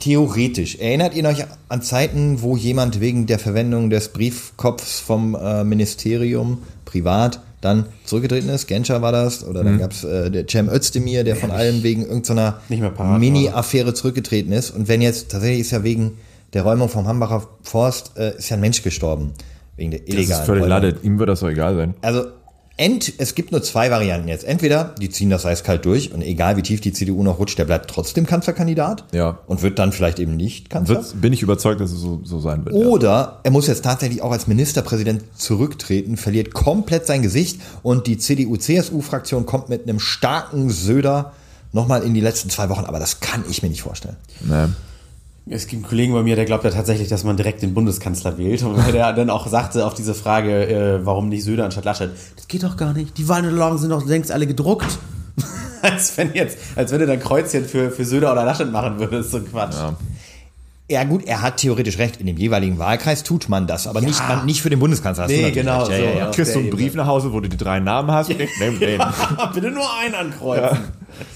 theoretisch, 0.00 0.76
erinnert 0.76 1.14
ihr 1.14 1.24
euch 1.24 1.44
an 1.68 1.82
Zeiten, 1.82 2.42
wo 2.42 2.56
jemand 2.56 3.00
wegen 3.00 3.26
der 3.26 3.38
Verwendung 3.38 3.90
des 3.90 4.08
Briefkopfs 4.08 5.00
vom 5.00 5.34
äh, 5.34 5.62
Ministerium 5.64 6.58
privat 6.84 7.40
dann 7.60 7.86
zurückgetreten 8.04 8.48
ist? 8.48 8.66
Genscher 8.66 9.02
war 9.02 9.12
das? 9.12 9.44
Oder 9.46 9.62
Mhm. 9.62 9.66
dann 9.66 9.78
gab's 9.78 10.02
äh, 10.04 10.30
der 10.30 10.46
Cem 10.48 10.68
Özdemir, 10.68 11.24
der 11.24 11.36
von 11.36 11.50
allem 11.50 11.82
wegen 11.82 12.02
irgendeiner. 12.06 12.60
Mini-Affäre 13.18 13.94
zurückgetreten 13.94 14.52
ist. 14.52 14.70
Und 14.70 14.88
wenn 14.88 15.02
jetzt, 15.02 15.30
tatsächlich 15.30 15.60
ist 15.60 15.70
ja 15.72 15.84
wegen 15.84 16.12
der 16.52 16.62
Räumung 16.62 16.88
vom 16.88 17.06
Hambacher 17.06 17.46
Forst, 17.62 18.12
äh, 18.16 18.36
ist 18.36 18.48
ja 18.48 18.56
ein 18.56 18.60
Mensch 18.60 18.82
gestorben. 18.82 19.32
Wegen 19.76 19.90
der 19.92 20.00
Das 20.00 20.08
illegalen 20.08 20.40
ist 20.40 20.46
völlig 20.46 20.62
Räumung. 20.64 20.68
ladet. 20.82 21.04
Ihm 21.04 21.18
wird 21.18 21.28
das 21.28 21.40
doch 21.40 21.48
egal 21.48 21.76
sein. 21.76 21.94
Also 22.02 22.24
ent, 22.80 23.12
es 23.18 23.34
gibt 23.34 23.52
nur 23.52 23.62
zwei 23.62 23.90
Varianten 23.90 24.26
jetzt. 24.26 24.42
Entweder 24.44 24.94
die 25.00 25.10
ziehen 25.10 25.28
das 25.30 25.44
eiskalt 25.46 25.84
durch 25.84 26.12
und 26.12 26.22
egal 26.22 26.56
wie 26.56 26.62
tief 26.62 26.80
die 26.80 26.92
CDU 26.92 27.22
noch 27.22 27.38
rutscht, 27.38 27.58
der 27.58 27.66
bleibt 27.66 27.90
trotzdem 27.90 28.26
Kanzlerkandidat 28.26 29.04
Ja. 29.12 29.38
und 29.46 29.62
wird 29.62 29.78
dann 29.78 29.92
vielleicht 29.92 30.18
eben 30.18 30.34
nicht 30.36 30.70
Kanzler. 30.70 30.96
Wird, 30.96 31.20
bin 31.20 31.32
ich 31.32 31.42
überzeugt, 31.42 31.80
dass 31.80 31.92
es 31.92 32.00
so, 32.00 32.20
so 32.24 32.40
sein 32.40 32.64
wird. 32.64 32.74
ja. 32.74 32.86
Oder 32.86 33.40
er 33.44 33.50
muss 33.50 33.66
jetzt 33.66 33.84
tatsächlich 33.84 34.22
auch 34.22 34.32
als 34.32 34.46
Ministerpräsident 34.46 35.22
zurücktreten, 35.36 36.16
verliert 36.16 36.54
komplett 36.54 37.06
sein 37.06 37.22
Gesicht 37.22 37.60
und 37.82 38.06
die 38.06 38.16
CDU-CSU-Fraktion 38.18 39.46
kommt 39.46 39.68
mit 39.68 39.82
einem 39.88 40.00
starken 40.00 40.70
Söder 40.70 41.32
nochmal 41.72 42.02
in 42.02 42.14
die 42.14 42.20
letzten 42.20 42.50
zwei 42.50 42.68
Wochen. 42.70 42.84
Aber 42.86 42.98
das 42.98 43.20
kann 43.20 43.44
ich 43.48 43.62
mir 43.62 43.68
nicht 43.68 43.82
vorstellen. 43.82 44.16
Nee. 44.40 44.66
Es 45.52 45.66
gibt 45.66 45.82
einen 45.82 45.88
Kollegen 45.88 46.12
bei 46.12 46.22
mir, 46.22 46.36
der 46.36 46.44
glaubt 46.44 46.62
ja 46.62 46.70
tatsächlich, 46.70 47.08
dass 47.08 47.24
man 47.24 47.36
direkt 47.36 47.60
den 47.60 47.74
Bundeskanzler 47.74 48.38
wählt. 48.38 48.62
Und 48.62 48.76
weil 48.76 48.92
der 48.92 49.12
dann 49.12 49.30
auch 49.30 49.48
sagte 49.48 49.84
auf 49.84 49.94
diese 49.94 50.14
Frage, 50.14 50.68
äh, 50.68 51.04
warum 51.04 51.28
nicht 51.28 51.42
Söder 51.42 51.64
anstatt 51.64 51.84
Laschet, 51.84 52.10
das 52.36 52.46
geht 52.46 52.62
doch 52.62 52.76
gar 52.76 52.92
nicht. 52.92 53.18
Die 53.18 53.28
Wahlunterlagen 53.28 53.76
sind 53.76 53.90
doch 53.90 54.06
längst 54.06 54.30
alle 54.30 54.46
gedruckt. 54.46 54.86
als 55.82 56.16
wenn 56.16 56.34
jetzt, 56.34 56.56
als 56.76 56.92
wenn 56.92 57.00
du 57.00 57.06
dein 57.06 57.18
Kreuzchen 57.18 57.64
für, 57.64 57.90
für 57.90 58.04
Söder 58.04 58.30
oder 58.30 58.44
Laschet 58.44 58.70
machen 58.70 59.00
würdest, 59.00 59.32
so 59.32 59.40
Quatsch. 59.40 59.74
Ja. 59.74 59.96
Ja 60.88 61.04
gut, 61.04 61.24
er 61.24 61.40
hat 61.40 61.58
theoretisch 61.58 61.98
recht. 61.98 62.16
In 62.20 62.26
dem 62.26 62.36
jeweiligen 62.36 62.78
Wahlkreis 62.80 63.22
tut 63.22 63.48
man 63.48 63.68
das, 63.68 63.86
aber 63.86 64.00
nicht, 64.00 64.20
man, 64.28 64.44
nicht 64.44 64.60
für 64.60 64.70
den 64.70 64.80
Bundeskanzler. 64.80 65.24
Hast 65.24 65.30
du 65.30 65.36
Nee, 65.36 65.52
genau 65.52 65.84
recht. 65.84 65.90
Ja, 65.92 65.96
so. 65.98 66.02
ja, 66.04 66.10
ja. 66.18 66.26
Du 66.26 66.32
kriegst 66.32 66.52
so 66.52 66.58
einen 66.58 66.70
Brief 66.70 66.94
nach 66.94 67.06
Hause, 67.06 67.32
wo 67.32 67.38
du 67.38 67.48
die 67.48 67.56
drei 67.56 67.78
Namen 67.78 68.10
hast. 68.10 68.28
und 68.28 68.40
ich 68.40 68.50
nehm 68.58 68.78
den. 68.80 69.00
Bitte 69.54 69.70
nur 69.70 69.86
einen 70.00 70.14
ankreuzen. 70.16 70.78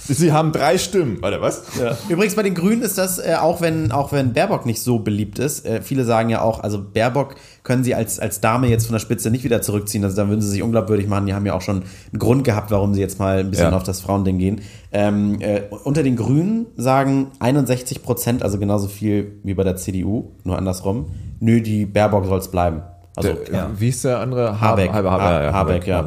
Sie 0.06 0.32
haben 0.32 0.52
drei 0.52 0.78
Stimmen. 0.78 1.18
Warte, 1.20 1.40
was? 1.40 1.62
Ja. 1.80 1.96
Übrigens 2.08 2.34
bei 2.36 2.42
den 2.42 2.54
Grünen 2.54 2.82
ist 2.82 2.98
das, 2.98 3.18
äh, 3.18 3.34
auch 3.40 3.60
wenn 3.60 3.92
auch 3.92 4.12
wenn 4.12 4.32
Baerbock 4.32 4.66
nicht 4.66 4.80
so 4.82 4.98
beliebt 4.98 5.38
ist, 5.38 5.64
äh, 5.66 5.82
viele 5.82 6.04
sagen 6.04 6.28
ja 6.30 6.40
auch, 6.42 6.60
also 6.60 6.82
Baerbock 6.82 7.34
können 7.62 7.82
sie 7.84 7.94
als, 7.94 8.20
als 8.20 8.40
Dame 8.40 8.68
jetzt 8.68 8.86
von 8.86 8.92
der 8.92 9.00
Spitze 9.00 9.30
nicht 9.30 9.44
wieder 9.44 9.62
zurückziehen, 9.62 10.04
also 10.04 10.16
da 10.16 10.28
würden 10.28 10.40
sie 10.42 10.48
sich 10.48 10.62
unglaubwürdig 10.62 11.06
machen, 11.08 11.26
die 11.26 11.32
haben 11.34 11.46
ja 11.46 11.54
auch 11.54 11.62
schon 11.62 11.76
einen 12.12 12.18
Grund 12.18 12.44
gehabt, 12.44 12.70
warum 12.70 12.92
sie 12.94 13.00
jetzt 13.00 13.18
mal 13.18 13.38
ein 13.38 13.50
bisschen 13.50 13.70
Ja. 13.70 13.76
auf 13.76 13.82
das 13.84 14.00
Frauending 14.00 14.38
gehen. 14.38 14.60
Ähm, 14.92 15.40
äh, 15.40 15.62
unter 15.84 16.02
den 16.02 16.16
Grünen 16.16 16.66
sagen 16.76 17.28
61 17.40 18.02
Prozent, 18.02 18.42
also 18.42 18.58
genauso 18.58 18.88
viel 18.88 19.32
wie 19.42 19.54
bei 19.54 19.64
der 19.64 19.76
CDU, 19.76 20.32
nur 20.44 20.58
andersrum, 20.58 21.06
nö, 21.40 21.60
die 21.62 21.86
Baerbock 21.86 22.26
soll's 22.26 22.48
bleiben. 22.48 22.82
Also 23.16 23.32
Der, 23.50 23.70
Wie 23.78 23.88
ist 23.90 24.04
der 24.04 24.18
andere? 24.18 24.60
Habeck, 24.60 24.92
Habeck, 24.92 25.10
Ha- 25.10 25.20
Habeck, 25.20 25.52
Habeck, 25.54 25.86
ja. 25.86 26.06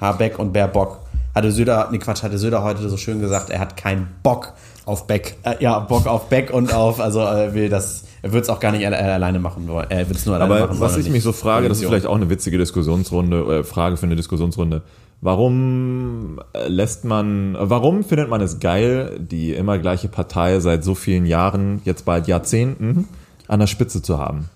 Habeck 0.00 0.38
und 0.38 0.52
Baerbock. 0.52 1.00
Hatte 1.34 1.50
Söder, 1.50 1.88
nee 1.90 1.98
Quatsch, 1.98 2.22
hatte 2.22 2.38
Söder 2.38 2.62
heute 2.62 2.88
so 2.88 2.96
schön 2.96 3.20
gesagt, 3.20 3.50
er 3.50 3.58
hat 3.58 3.76
keinen 3.76 4.08
Bock 4.22 4.52
Auf 4.86 5.06
Beck. 5.06 5.36
äh, 5.42 5.54
ja, 5.60 5.78
Bock 5.80 6.06
auf 6.06 6.28
Beck 6.28 6.52
und 6.52 6.72
auf, 6.72 7.00
also 7.00 7.20
er 7.20 7.54
will 7.54 7.68
das, 7.68 8.04
er 8.22 8.32
wird 8.32 8.44
es 8.44 8.50
auch 8.50 8.60
gar 8.60 8.70
nicht 8.70 8.86
alle, 8.86 8.98
alleine 8.98 9.38
machen 9.38 9.66
wollen. 9.66 9.90
Er 9.90 10.08
will 10.08 10.14
es 10.14 10.26
nur 10.26 10.36
alleine 10.36 10.54
Aber 10.54 10.66
machen 10.68 10.80
was 10.80 10.96
ich 10.96 11.10
mich 11.10 11.22
so 11.22 11.32
frage, 11.32 11.68
das 11.68 11.80
ist 11.80 11.86
vielleicht 11.86 12.06
auch 12.06 12.14
eine 12.14 12.30
witzige 12.30 12.58
Diskussionsrunde, 12.58 13.60
äh, 13.60 13.64
Frage 13.64 13.96
für 13.96 14.06
eine 14.06 14.14
Diskussionsrunde. 14.14 14.82
Warum 15.20 16.38
äh, 16.52 16.68
lässt 16.68 17.04
man, 17.04 17.54
äh, 17.54 17.58
warum 17.70 18.04
findet 18.04 18.28
man 18.28 18.42
es 18.42 18.60
geil, 18.60 19.18
die 19.18 19.54
immer 19.54 19.78
gleiche 19.78 20.08
Partei 20.08 20.60
seit 20.60 20.84
so 20.84 20.94
vielen 20.94 21.24
Jahren, 21.24 21.80
jetzt 21.84 22.04
bald 22.04 22.28
Jahrzehnten, 22.28 23.08
an 23.48 23.58
der 23.58 23.66
Spitze 23.66 24.02
zu 24.02 24.18
haben? 24.18 24.50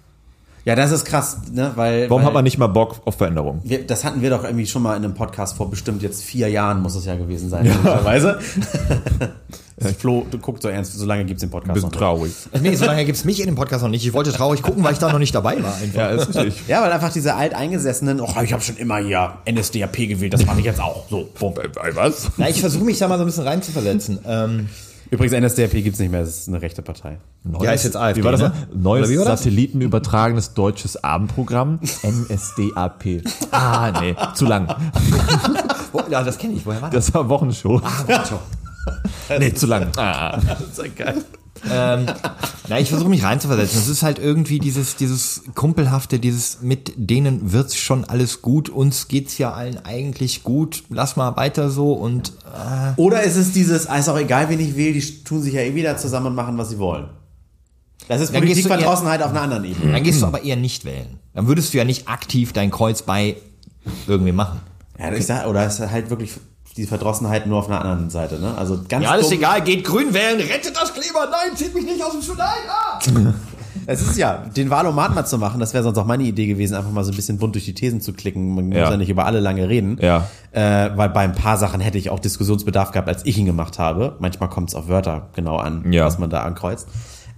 Ja, 0.69 0.75
das 0.75 0.91
ist 0.91 1.07
krass, 1.07 1.39
ne? 1.51 1.73
Weil, 1.77 2.11
Warum 2.11 2.21
weil 2.21 2.27
hat 2.27 2.35
man 2.35 2.45
nicht 2.45 2.59
mal 2.59 2.67
Bock 2.67 3.01
auf 3.07 3.15
Veränderung? 3.15 3.63
wir, 3.65 3.87
das 3.87 4.05
hatten 4.05 4.21
wir 4.21 4.29
doch 4.29 4.45
irgendwie 4.45 4.67
schon 4.67 4.83
mal 4.83 4.99
in 4.99 5.03
einem 5.03 5.15
Podcast 5.15 5.57
vor 5.57 5.71
bestimmt 5.71 6.03
jetzt 6.03 6.23
vier 6.23 6.51
Jahren, 6.51 6.83
muss 6.83 6.95
es 6.95 7.07
ja 7.07 7.17
gewesen 7.17 7.49
sein, 7.49 7.65
möglicherweise. 7.65 8.39
Flo, 9.99 10.27
du 10.31 10.37
guckst 10.37 10.65
so 10.65 10.69
ernst, 10.69 10.93
so 10.93 11.07
lange 11.07 11.25
gibt's 11.25 11.41
den 11.41 11.49
Podcast 11.49 11.81
noch 11.81 11.91
nicht. 11.91 11.99
traurig. 11.99 12.33
Nee, 12.61 12.75
so 12.75 12.85
lange 12.85 13.07
gibt's 13.07 13.25
mich 13.25 13.41
in 13.41 13.47
dem 13.47 13.55
Podcast 13.55 13.83
noch 13.83 13.89
nicht. 13.89 14.05
Ich 14.05 14.13
wollte 14.13 14.31
traurig 14.31 14.61
gucken, 14.61 14.85
weil 14.85 14.93
ich 14.93 14.99
da 14.99 15.11
noch 15.11 15.19
nicht 15.19 15.35
dabei 15.35 15.63
war. 15.63 15.75
Einfach. 15.75 15.99
Ja, 15.99 16.09
ist 16.11 16.37
richtig. 16.37 16.69
Ja, 16.69 16.83
weil 16.83 16.93
einfach 16.93 17.15
diese 17.15 17.35
alteingesessenen, 17.35 18.21
oh, 18.21 18.29
ich 18.45 18.53
habe 18.53 18.63
schon 18.63 18.77
immer 18.77 18.99
hier 18.99 19.39
NSDAP 19.51 19.97
gewählt, 19.97 20.35
das 20.35 20.45
mache 20.45 20.59
ich 20.59 20.67
jetzt 20.67 20.83
auch. 20.83 21.09
So, 21.09 21.31
bumm. 21.39 21.55
Was? 21.95 22.29
Na, 22.37 22.47
ich 22.51 22.61
versuche 22.61 22.85
mich 22.85 22.99
da 22.99 23.09
mal 23.09 23.17
so 23.17 23.25
ein 23.25 23.27
bisschen 23.27 23.45
reinzuversetzen. 23.45 24.19
Ähm, 24.27 24.69
Übrigens, 25.11 25.41
NSDAP 25.53 25.71
gibt's 25.83 25.99
nicht 25.99 26.11
mehr, 26.11 26.21
das 26.21 26.41
ist 26.41 26.49
eine 26.49 26.61
rechte 26.61 26.83
Partei. 26.83 27.19
ja, 27.61 27.73
ist 27.73 27.85
jetzt 27.85 27.97
AfD, 27.97 28.21
Wie 28.21 28.25
war 28.25 28.33
das? 28.33 28.41
ne? 28.41 28.53
Neues 28.75 29.09
war 29.17 29.25
das? 29.25 29.41
satellitenübertragenes 29.41 30.55
deutsches 30.55 31.03
Abendprogramm. 31.03 31.81
NSDAP. 32.03 33.23
Ah, 33.51 33.93
nee, 34.01 34.15
zu 34.35 34.45
lang. 34.47 34.69
Ja, 36.11 36.23
das 36.23 36.39
kenne 36.39 36.55
ich. 36.55 36.67
Woher 36.67 36.83
war 36.83 36.91
das? 36.91 37.07
Das 37.07 37.15
war 37.15 37.29
Wochenshow. 37.29 37.81
Ah, 37.83 39.39
Nee, 39.39 39.53
zu 39.53 39.67
lang. 39.67 39.89
Ah. 39.97 40.39
Das 40.47 40.61
ist 40.61 40.79
ja 40.79 40.85
geil. 41.05 41.25
Ähm, 41.71 42.07
na, 42.69 42.79
ich 42.79 42.89
versuche 42.89 43.09
mich 43.09 43.25
reinzuversetzen. 43.25 43.79
Es 43.79 43.89
ist 43.89 44.03
halt 44.03 44.19
irgendwie 44.19 44.59
dieses, 44.59 44.97
dieses 44.97 45.43
Kumpelhafte, 45.55 46.19
dieses 46.19 46.63
mit 46.63 46.93
denen 46.97 47.53
wird's 47.53 47.77
schon 47.77 48.05
alles 48.05 48.43
gut. 48.43 48.69
Uns 48.69 49.09
geht's 49.09 49.39
ja 49.39 49.53
allen 49.53 49.85
eigentlich 49.85 50.43
gut. 50.43 50.85
Lass 50.91 51.17
mal 51.17 51.37
weiter 51.37 51.71
so 51.71 51.93
und 51.93 52.33
äh, 52.45 53.01
Oder 53.01 53.23
ist 53.23 53.37
es 53.37 53.53
dieses, 53.53 53.87
ah, 53.87 53.97
ist 53.97 54.09
auch 54.09 54.19
egal, 54.19 54.49
wen 54.49 54.61
ich 54.61 54.77
wähle, 54.77 54.93
die 54.93 55.25
tun 55.25 55.43
sich 55.43 55.55
ja 55.55 55.61
eh 55.61 55.75
wieder 55.75 55.97
zusammen 55.97 56.27
und 56.27 56.35
machen, 56.35 56.59
was 56.59 56.71
sie 56.71 56.79
wollen. 56.79 57.09
Das 58.09 58.21
ist 58.21 58.33
Politikverdrossenheit 58.33 59.23
auf 59.23 59.31
einer 59.31 59.43
anderen 59.43 59.65
Ebene. 59.65 59.93
dann 59.93 60.03
gehst 60.03 60.23
du 60.23 60.27
aber 60.27 60.43
eher 60.43 60.57
nicht 60.57 60.85
wählen. 60.85 61.19
Dann 61.35 61.47
würdest 61.47 61.75
du 61.75 61.79
ja 61.79 61.85
nicht 61.85 62.09
aktiv 62.09 62.53
dein 62.53 62.71
Kreuz 62.71 63.03
bei 63.03 63.37
irgendwie 64.07 64.33
machen. 64.33 64.61
Ja, 64.99 65.13
ich 65.13 65.27
sag, 65.27 65.47
oder 65.47 65.67
ist 65.67 65.79
halt 65.81 66.11
wirklich 66.11 66.33
die 66.79 66.87
Verdrossenheit 66.87 67.47
nur 67.47 67.59
auf 67.59 67.69
einer 67.69 67.81
anderen 67.81 68.09
Seite, 68.11 68.39
ne? 68.41 68.55
Also 68.57 68.81
ganz 68.89 69.05
Ja, 69.05 69.11
alles 69.11 69.31
egal, 69.31 69.61
geht 69.63 69.85
grün 69.85 70.15
wählen, 70.15 70.39
rettet 70.41 70.75
das 70.81 70.93
Kleber, 70.95 71.29
nein, 71.31 71.57
zieht 71.57 71.75
mich 71.75 71.85
nicht 71.85 72.03
aus 72.03 72.13
dem 72.13 72.23
Schuh, 72.23 72.35
nein, 72.37 72.49
ah! 72.69 73.35
Es 73.91 74.03
ist 74.03 74.19
ja, 74.19 74.43
den 74.55 74.69
Wahlomat 74.69 75.15
mal 75.15 75.25
zu 75.25 75.39
machen, 75.39 75.61
das 75.61 75.73
wäre 75.73 75.83
sonst 75.83 75.97
auch 75.97 76.05
meine 76.05 76.25
Idee 76.25 76.47
gewesen, 76.47 76.75
einfach 76.75 76.91
mal 76.91 77.05
so 77.05 77.11
ein 77.13 77.17
bisschen 77.17 77.39
bunt 77.39 77.55
durch 77.55 77.65
die 77.65 77.73
Thesen 77.75 78.03
zu 78.03 78.13
klicken. 78.13 78.55
Man 78.55 78.71
Ja. 78.71 78.83
muss 78.83 78.91
ja 78.91 78.97
nicht 78.99 79.09
über 79.09 79.25
alle 79.25 79.41
lange 79.41 79.67
reden. 79.67 79.97
Ja. 80.01 80.27
Äh, 80.53 80.91
weil 80.95 81.09
bei 81.09 81.21
ein 81.21 81.33
paar 81.33 81.57
Sachen 81.57 81.81
hätte 81.81 81.97
ich 81.97 82.11
auch 82.11 82.19
Diskussionsbedarf 82.19 82.91
gehabt, 82.91 83.09
als 83.09 83.25
ich 83.25 83.39
ihn 83.39 83.47
gemacht 83.47 83.79
habe. 83.79 84.17
Manchmal 84.19 84.51
kommt 84.51 84.69
es 84.69 84.75
auf 84.75 84.89
Wörter 84.89 85.29
genau 85.35 85.57
an, 85.57 85.91
Ja. 85.91 86.05
was 86.05 86.19
man 86.19 86.29
da 86.29 86.43
ankreuzt. 86.43 86.87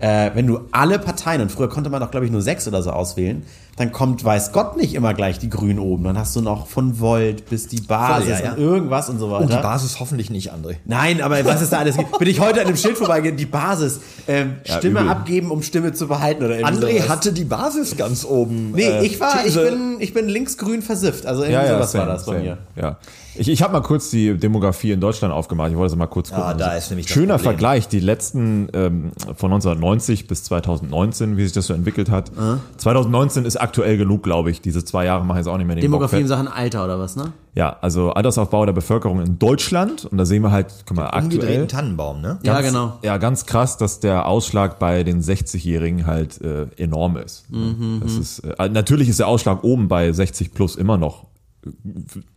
Äh, 0.01 0.31
wenn 0.35 0.47
du 0.49 0.61
alle 0.73 0.99
Parteien, 0.99 1.41
und 1.43 1.53
früher 1.53 1.69
konnte 1.69 1.89
man 1.91 2.01
doch, 2.01 2.11
glaube 2.11 2.27
ich, 2.27 2.33
nur 2.33 2.43
sechs 2.43 2.67
oder 2.67 2.83
so 2.83 2.91
auswählen, 2.91 3.45
dann 3.77 3.93
kommt, 3.93 4.25
weiß 4.25 4.53
Gott, 4.53 4.77
nicht 4.77 4.95
immer 4.95 5.15
gleich 5.15 5.39
die 5.39 5.49
Grünen 5.49 5.79
oben. 5.79 6.05
Dann 6.05 6.19
hast 6.19 6.37
du 6.37 6.41
noch 6.43 6.67
von 6.67 7.01
Volt 7.01 7.49
bis 7.49 7.67
die 7.69 7.81
Basis 7.81 8.25
Voll, 8.29 8.39
ja, 8.39 8.45
ja. 8.45 8.53
und 8.53 8.59
irgendwas 8.59 9.09
und 9.09 9.19
so 9.19 9.31
weiter. 9.31 9.43
Und 9.45 9.53
die 9.53 9.57
Basis 9.57 10.01
hoffentlich 10.01 10.31
nicht, 10.31 10.53
André. 10.53 10.77
Nein, 10.85 11.21
aber 11.23 11.43
was 11.45 11.63
ist 11.63 11.73
da 11.73 11.79
alles? 11.79 11.97
gibt? 11.97 12.19
Bin 12.19 12.29
ich 12.29 12.41
heute 12.41 12.61
an 12.61 12.67
dem 12.67 12.77
Schild 12.77 12.99
vorbeigegangen, 12.99 13.39
die 13.39 13.47
Basis. 13.47 14.01
Ähm, 14.29 14.57
Stimme 14.65 15.01
übel. 15.01 15.11
abgeben, 15.11 15.51
um 15.51 15.63
Stimme 15.63 15.93
zu 15.93 16.09
behalten 16.09 16.45
oder 16.45 16.57
André 16.57 16.97
sowas. 16.99 17.09
hatte 17.09 17.33
die 17.33 17.45
Basis 17.45 17.97
ganz 17.97 18.25
oben. 18.25 18.73
Nee, 18.73 18.83
äh, 18.85 19.05
ich 19.07 19.19
war, 19.19 19.47
ich 19.47 19.55
bin, 19.55 19.97
ich 20.01 20.13
bin 20.13 20.29
linksgrün 20.29 20.83
versifft. 20.83 21.25
Also 21.25 21.43
irgendwie 21.43 21.55
Ja, 21.55 21.65
ja, 21.65 21.75
sowas 21.75 21.93
same, 21.93 22.07
war 22.07 22.13
das 22.15 22.27
bei 22.27 22.33
same. 22.35 22.45
mir. 22.45 22.59
Ja. 22.77 22.97
Ich, 23.37 23.49
ich 23.49 23.63
habe 23.63 23.73
mal 23.73 23.81
kurz 23.81 24.11
die 24.11 24.37
Demografie 24.37 24.91
in 24.91 25.01
Deutschland 25.01 25.33
aufgemacht. 25.33 25.71
Ich 25.71 25.77
wollte 25.77 25.93
es 25.93 25.97
mal 25.99 26.07
kurz 26.09 26.31
gucken. 26.31 26.45
Ah, 26.45 26.53
da 26.55 26.75
ist 26.75 26.91
nämlich 26.91 27.09
Schöner. 27.09 27.39
Vergleich. 27.39 27.87
Die 27.87 28.01
letzten 28.01 28.69
ähm, 28.75 29.13
von 29.37 29.53
1990 29.53 30.27
bis 30.27 30.43
2019, 30.45 31.37
wie 31.37 31.45
sich 31.45 31.53
das 31.53 31.67
so 31.69 31.73
entwickelt 31.75 32.11
hat. 32.11 32.31
2019 32.79 33.45
ist 33.45 33.57
aktuell 33.57 33.70
genug, 33.77 34.23
glaube 34.23 34.51
ich. 34.51 34.61
Diese 34.61 34.85
zwei 34.85 35.05
Jahre 35.05 35.25
machen 35.25 35.39
jetzt 35.39 35.47
auch 35.47 35.57
nicht 35.57 35.67
mehr 35.67 35.77
den 35.77 35.83
Demografie 35.83 36.17
Bock 36.17 36.23
in. 36.23 36.29
Sachen 36.29 36.49
Alter 36.49 36.85
oder 36.85 36.99
was, 36.99 37.17
ne? 37.17 37.33
Ja, 37.55 37.77
also 37.81 38.11
Altersaufbau 38.13 38.65
der 38.67 38.73
Bevölkerung 38.73 39.21
in 39.21 39.39
Deutschland. 39.39 40.05
Und 40.05 40.19
da 40.19 40.25
sehen 40.25 40.43
wir 40.43 40.51
halt, 40.51 40.67
guck 40.87 40.97
mal, 40.97 41.07
aktuell. 41.07 41.25
umgedrehten 41.25 41.69
Tannenbaum, 41.69 42.21
ne? 42.21 42.39
Ja, 42.43 42.55
Ganz- 42.55 42.67
genau. 42.67 42.99
Ja, 43.03 43.17
ganz 43.19 43.47
krass, 43.47 43.77
dass 43.77 44.01
der 44.01 44.27
Ausschlag 44.27 44.79
bei 44.79 45.03
den 45.05 45.21
60-Jährigen 45.23 46.07
halt 46.07 46.41
äh, 46.41 46.67
enorm 46.77 47.17
ist. 47.17 47.51
Mhm, 47.51 48.01
das 48.03 48.17
ist 48.17 48.39
äh, 48.41 48.69
natürlich 48.69 49.09
ist 49.09 49.19
der 49.19 49.29
Ausschlag 49.29 49.65
oben 49.65 49.89
bei 49.89 50.13
60 50.13 50.53
plus 50.55 50.77
immer 50.77 50.97
noch 50.99 51.25
äh, 51.67 51.71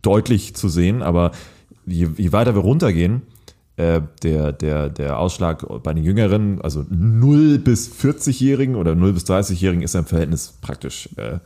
deutlich 0.02 0.54
zu 0.56 0.68
sehen, 0.68 1.02
aber 1.02 1.30
je, 1.86 2.08
je 2.16 2.32
weiter 2.32 2.54
wir 2.54 2.62
runtergehen, 2.62 3.22
äh, 3.76 4.00
der, 4.22 4.52
der, 4.52 4.88
der 4.88 5.18
Ausschlag 5.18 5.66
bei 5.82 5.92
den 5.94 6.04
Jüngeren, 6.04 6.60
also 6.62 6.84
0 6.88 7.58
bis 7.58 7.90
40-Jährigen 7.90 8.76
oder 8.76 8.94
0 8.94 9.12
bis 9.12 9.24
30-Jährigen 9.24 9.82
ist 9.82 9.94
im 9.94 10.04
Verhältnis 10.04 10.54
praktisch 10.60 11.08
äh, 11.16 11.38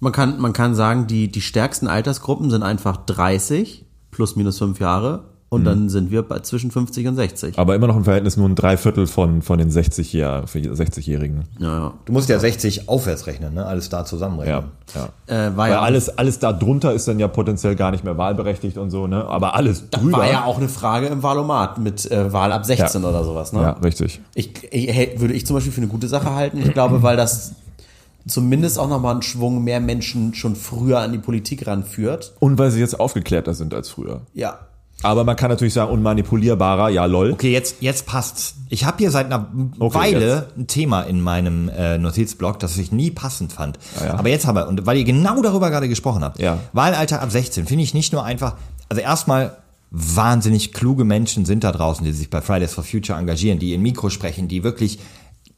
Man 0.00 0.12
kann, 0.12 0.40
man 0.40 0.52
kann 0.52 0.74
sagen, 0.74 1.06
die, 1.06 1.28
die 1.28 1.40
stärksten 1.40 1.88
Altersgruppen 1.88 2.50
sind 2.50 2.62
einfach 2.62 2.96
30 2.98 3.86
plus 4.10 4.36
minus 4.36 4.58
fünf 4.58 4.80
Jahre 4.80 5.24
und 5.50 5.64
dann 5.64 5.88
sind 5.88 6.10
wir 6.10 6.22
bei 6.22 6.40
zwischen 6.40 6.70
50 6.70 7.06
und 7.08 7.16
60. 7.16 7.58
aber 7.58 7.74
immer 7.74 7.86
noch 7.86 7.96
im 7.96 8.04
Verhältnis 8.04 8.36
nur 8.36 8.46
ein 8.48 8.54
Dreiviertel 8.54 9.06
von, 9.06 9.40
von 9.40 9.58
den 9.58 9.70
60-Jahr- 9.70 10.44
60-Jährigen. 10.44 11.44
Ja, 11.58 11.66
ja. 11.78 11.94
Du 12.04 12.12
musst 12.12 12.28
ja 12.28 12.38
60 12.38 12.88
aufwärts 12.88 13.26
rechnen, 13.26 13.54
ne? 13.54 13.64
Alles 13.64 13.88
da 13.88 13.98
Ja, 14.00 14.04
zusammenrechnen. 14.04 14.64
ja. 14.94 15.08
Äh, 15.26 15.56
war 15.56 15.56
Weil 15.56 15.70
ja 15.72 15.80
alles, 15.80 16.10
alles 16.18 16.38
da 16.38 16.52
drunter 16.52 16.92
ist 16.92 17.08
dann 17.08 17.18
ja 17.18 17.28
potenziell 17.28 17.76
gar 17.76 17.90
nicht 17.92 18.04
mehr 18.04 18.18
wahlberechtigt 18.18 18.76
und 18.76 18.90
so, 18.90 19.06
ne? 19.06 19.24
Aber 19.24 19.54
alles 19.54 19.88
drüber. 19.90 20.18
war 20.18 20.30
ja 20.30 20.44
auch 20.44 20.58
eine 20.58 20.68
Frage 20.68 21.06
im 21.06 21.22
Wahlomat 21.22 21.78
mit 21.78 22.10
äh, 22.10 22.30
Wahl 22.32 22.52
ab 22.52 22.66
16 22.66 23.02
Ja. 23.02 23.08
oder 23.08 23.24
sowas, 23.24 23.52
ne? 23.54 23.62
Ja, 23.62 23.70
richtig. 23.82 24.20
Ich, 24.34 24.50
ich, 24.70 25.18
würde 25.20 25.32
ich 25.32 25.46
zum 25.46 25.54
Beispiel 25.54 25.72
für 25.72 25.80
eine 25.80 25.88
gute 25.88 26.08
Sache 26.08 26.34
halten. 26.34 26.58
Ich 26.58 26.72
glaube, 26.74 27.02
weil 27.02 27.16
das 27.16 27.52
zumindest 28.26 28.78
auch 28.78 28.88
nochmal 28.88 29.12
einen 29.12 29.22
Schwung 29.22 29.64
mehr 29.64 29.80
Menschen 29.80 30.34
schon 30.34 30.54
früher 30.56 30.98
an 31.00 31.12
die 31.12 31.18
Politik 31.18 31.66
ranführt. 31.66 32.34
Und 32.40 32.58
weil 32.58 32.70
sie 32.70 32.80
jetzt 32.80 33.00
aufgeklärter 33.00 33.54
sind 33.54 33.72
als 33.72 33.88
früher. 33.88 34.20
Ja. 34.34 34.58
Aber 35.02 35.22
man 35.22 35.36
kann 35.36 35.48
natürlich 35.48 35.74
sagen, 35.74 35.92
unmanipulierbarer, 35.92 36.88
ja 36.88 37.04
lol. 37.04 37.30
Okay, 37.32 37.52
jetzt, 37.52 37.76
jetzt 37.80 38.06
passt's. 38.06 38.56
Ich 38.68 38.84
habe 38.84 38.98
hier 38.98 39.10
seit 39.12 39.26
einer 39.26 39.46
Okay, 39.78 39.96
Weile 39.96 40.48
ein 40.58 40.66
Thema 40.66 41.02
in 41.02 41.20
meinem 41.20 41.68
äh, 41.68 41.98
Notizblock, 41.98 42.58
das 42.58 42.76
ich 42.78 42.90
nie 42.90 43.10
passend 43.12 43.52
fand. 43.52 43.78
Ah, 44.00 44.06
ja. 44.06 44.14
Aber 44.18 44.28
jetzt 44.28 44.46
haben 44.46 44.56
wir, 44.56 44.66
und 44.66 44.86
weil 44.86 44.96
ihr 44.98 45.04
genau 45.04 45.40
darüber 45.40 45.70
gerade 45.70 45.88
gesprochen 45.88 46.24
habt, 46.24 46.40
Ja. 46.40 46.58
Wahlalter 46.72 47.22
ab 47.22 47.30
16 47.30 47.66
finde 47.66 47.84
ich 47.84 47.94
nicht 47.94 48.12
nur 48.12 48.24
einfach, 48.24 48.56
also 48.88 49.00
erstmal 49.00 49.56
wahnsinnig 49.90 50.72
kluge 50.72 51.04
Menschen 51.04 51.44
sind 51.46 51.64
da 51.64 51.72
draußen, 51.72 52.04
die 52.04 52.12
sich 52.12 52.28
bei 52.28 52.42
Fridays 52.42 52.74
for 52.74 52.84
Future 52.84 53.18
engagieren, 53.18 53.58
die 53.58 53.74
in 53.74 53.82
Mikro 53.82 54.10
sprechen, 54.10 54.48
die 54.48 54.62
wirklich 54.64 54.98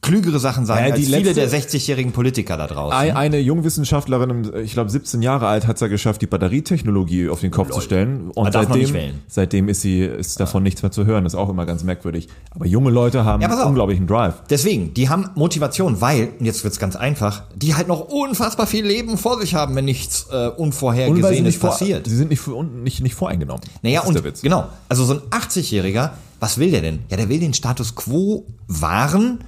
klügere 0.01 0.39
Sachen 0.39 0.65
sagen 0.65 0.87
Ja, 0.87 0.95
die 0.95 1.05
als 1.05 1.15
viele 1.15 1.33
der 1.33 1.49
60-jährigen 1.49 2.11
Politiker 2.11 2.57
da 2.57 2.65
draußen. 2.67 2.97
Ein, 2.97 3.15
eine 3.15 3.37
Jungwissenschaftlerin, 3.39 4.51
ich 4.63 4.73
glaube 4.73 4.89
17 4.89 5.21
Jahre 5.21 5.47
alt, 5.47 5.67
hat 5.67 5.75
es 5.75 5.81
ja 5.81 5.87
geschafft, 5.87 6.21
die 6.21 6.27
Batterietechnologie 6.27 7.29
auf 7.29 7.41
den 7.41 7.51
Kopf 7.51 7.69
zu 7.69 7.81
stellen. 7.81 8.31
Und 8.31 8.51
seitdem, 8.51 8.95
seitdem 9.27 9.69
ist 9.69 9.81
sie, 9.81 10.01
ist 10.01 10.39
davon 10.39 10.63
nichts 10.63 10.81
mehr 10.81 10.91
zu 10.91 11.05
hören. 11.05 11.23
Das 11.23 11.33
ist 11.33 11.39
auch 11.39 11.49
immer 11.49 11.65
ganz 11.65 11.83
merkwürdig. 11.83 12.29
Aber 12.55 12.65
junge 12.65 12.89
Leute 12.89 13.25
haben 13.25 13.41
Ja, 13.41 13.63
unglaublichen 13.63 14.07
Drive. 14.07 14.35
Deswegen, 14.49 14.93
die 14.95 15.09
haben 15.09 15.29
Motivation, 15.35 16.01
weil, 16.01 16.29
und 16.39 16.45
jetzt 16.45 16.63
wird's 16.63 16.79
ganz 16.79 16.95
einfach, 16.95 17.43
die 17.55 17.75
halt 17.75 17.87
noch 17.87 18.01
unfassbar 18.01 18.65
viel 18.65 18.85
Leben 18.85 19.17
vor 19.19 19.39
sich 19.39 19.53
haben, 19.53 19.75
wenn 19.75 19.85
nichts 19.85 20.27
äh, 20.31 20.47
Unvorhergesehenes 20.47 21.41
nicht, 21.43 21.57
vor, 21.59 21.71
passiert. 21.71 22.07
sie 22.07 22.15
sind 22.15 22.29
nicht, 22.29 22.39
vor- 22.39 22.63
nicht, 22.63 23.01
nicht 23.01 23.13
voreingenommen. 23.15 23.61
Naja, 23.83 24.01
und 24.01 24.23
Witz. 24.23 24.41
genau, 24.41 24.67
also 24.89 25.05
so 25.05 25.13
ein 25.13 25.19
80-Jähriger, 25.29 26.11
was 26.39 26.57
will 26.57 26.71
der 26.71 26.81
denn? 26.81 26.99
Ja, 27.09 27.17
der 27.17 27.29
will 27.29 27.39
den 27.39 27.53
Status 27.53 27.95
quo 27.95 28.45
wahren 28.67 29.39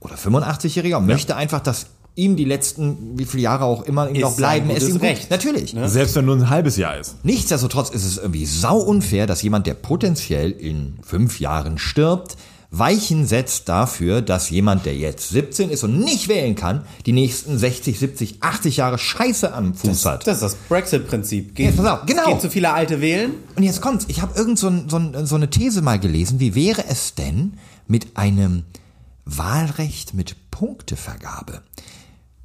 oder 0.00 0.14
85-Jähriger 0.16 0.96
und 0.96 1.06
möchte 1.06 1.36
einfach, 1.36 1.60
dass 1.60 1.86
ihm 2.14 2.34
die 2.36 2.44
letzten, 2.44 3.16
wie 3.18 3.24
viele 3.24 3.44
Jahre 3.44 3.64
auch 3.64 3.82
immer, 3.82 4.08
ihm 4.08 4.16
Ist 4.16 4.22
noch 4.22 4.36
bleiben. 4.36 4.68
gutes 4.68 4.88
ihm 4.88 4.92
gut- 4.94 5.02
Recht. 5.02 5.30
Natürlich. 5.30 5.74
Selbst 5.84 6.16
wenn 6.16 6.24
nur 6.24 6.36
ein 6.36 6.50
halbes 6.50 6.76
Jahr 6.76 6.98
ist. 6.98 7.16
Nichtsdestotrotz 7.24 7.90
ist 7.90 8.04
es 8.04 8.16
irgendwie 8.18 8.44
sau 8.44 8.78
unfair, 8.78 9.26
dass 9.26 9.40
jemand, 9.42 9.66
der 9.68 9.74
potenziell 9.74 10.50
in 10.50 10.98
fünf 11.02 11.38
Jahren 11.40 11.78
stirbt, 11.78 12.36
Weichen 12.70 13.26
setzt 13.26 13.68
dafür, 13.70 14.20
dass 14.20 14.50
jemand, 14.50 14.84
der 14.84 14.94
jetzt 14.94 15.30
17 15.30 15.70
ist 15.70 15.84
und 15.84 16.00
nicht 16.00 16.28
wählen 16.28 16.54
kann, 16.54 16.82
die 17.06 17.12
nächsten 17.12 17.56
60, 17.56 17.98
70, 17.98 18.42
80 18.42 18.76
Jahre 18.76 18.98
Scheiße 18.98 19.54
am 19.54 19.72
Fuß 19.72 20.04
hat. 20.04 20.26
Das 20.26 20.34
ist 20.36 20.42
das 20.42 20.54
Brexit-Prinzip. 20.68 21.54
Pass 21.76 21.86
auf, 21.86 22.04
genau. 22.04 22.26
Gehen 22.26 22.40
zu 22.40 22.50
viele 22.50 22.74
Alte 22.74 23.00
wählen. 23.00 23.30
Und 23.56 23.62
jetzt 23.62 23.80
kommt's. 23.80 24.04
Ich 24.08 24.20
habe 24.20 24.36
irgend 24.38 24.58
so, 24.58 24.68
ein, 24.68 24.88
so, 24.90 24.98
ein, 24.98 25.24
so 25.24 25.36
eine 25.36 25.48
These 25.48 25.80
mal 25.80 25.98
gelesen. 25.98 26.40
Wie 26.40 26.54
wäre 26.54 26.84
es 26.90 27.14
denn 27.14 27.54
mit 27.86 28.18
einem 28.18 28.64
Wahlrecht 29.30 30.14
mit 30.14 30.50
Punktevergabe? 30.50 31.62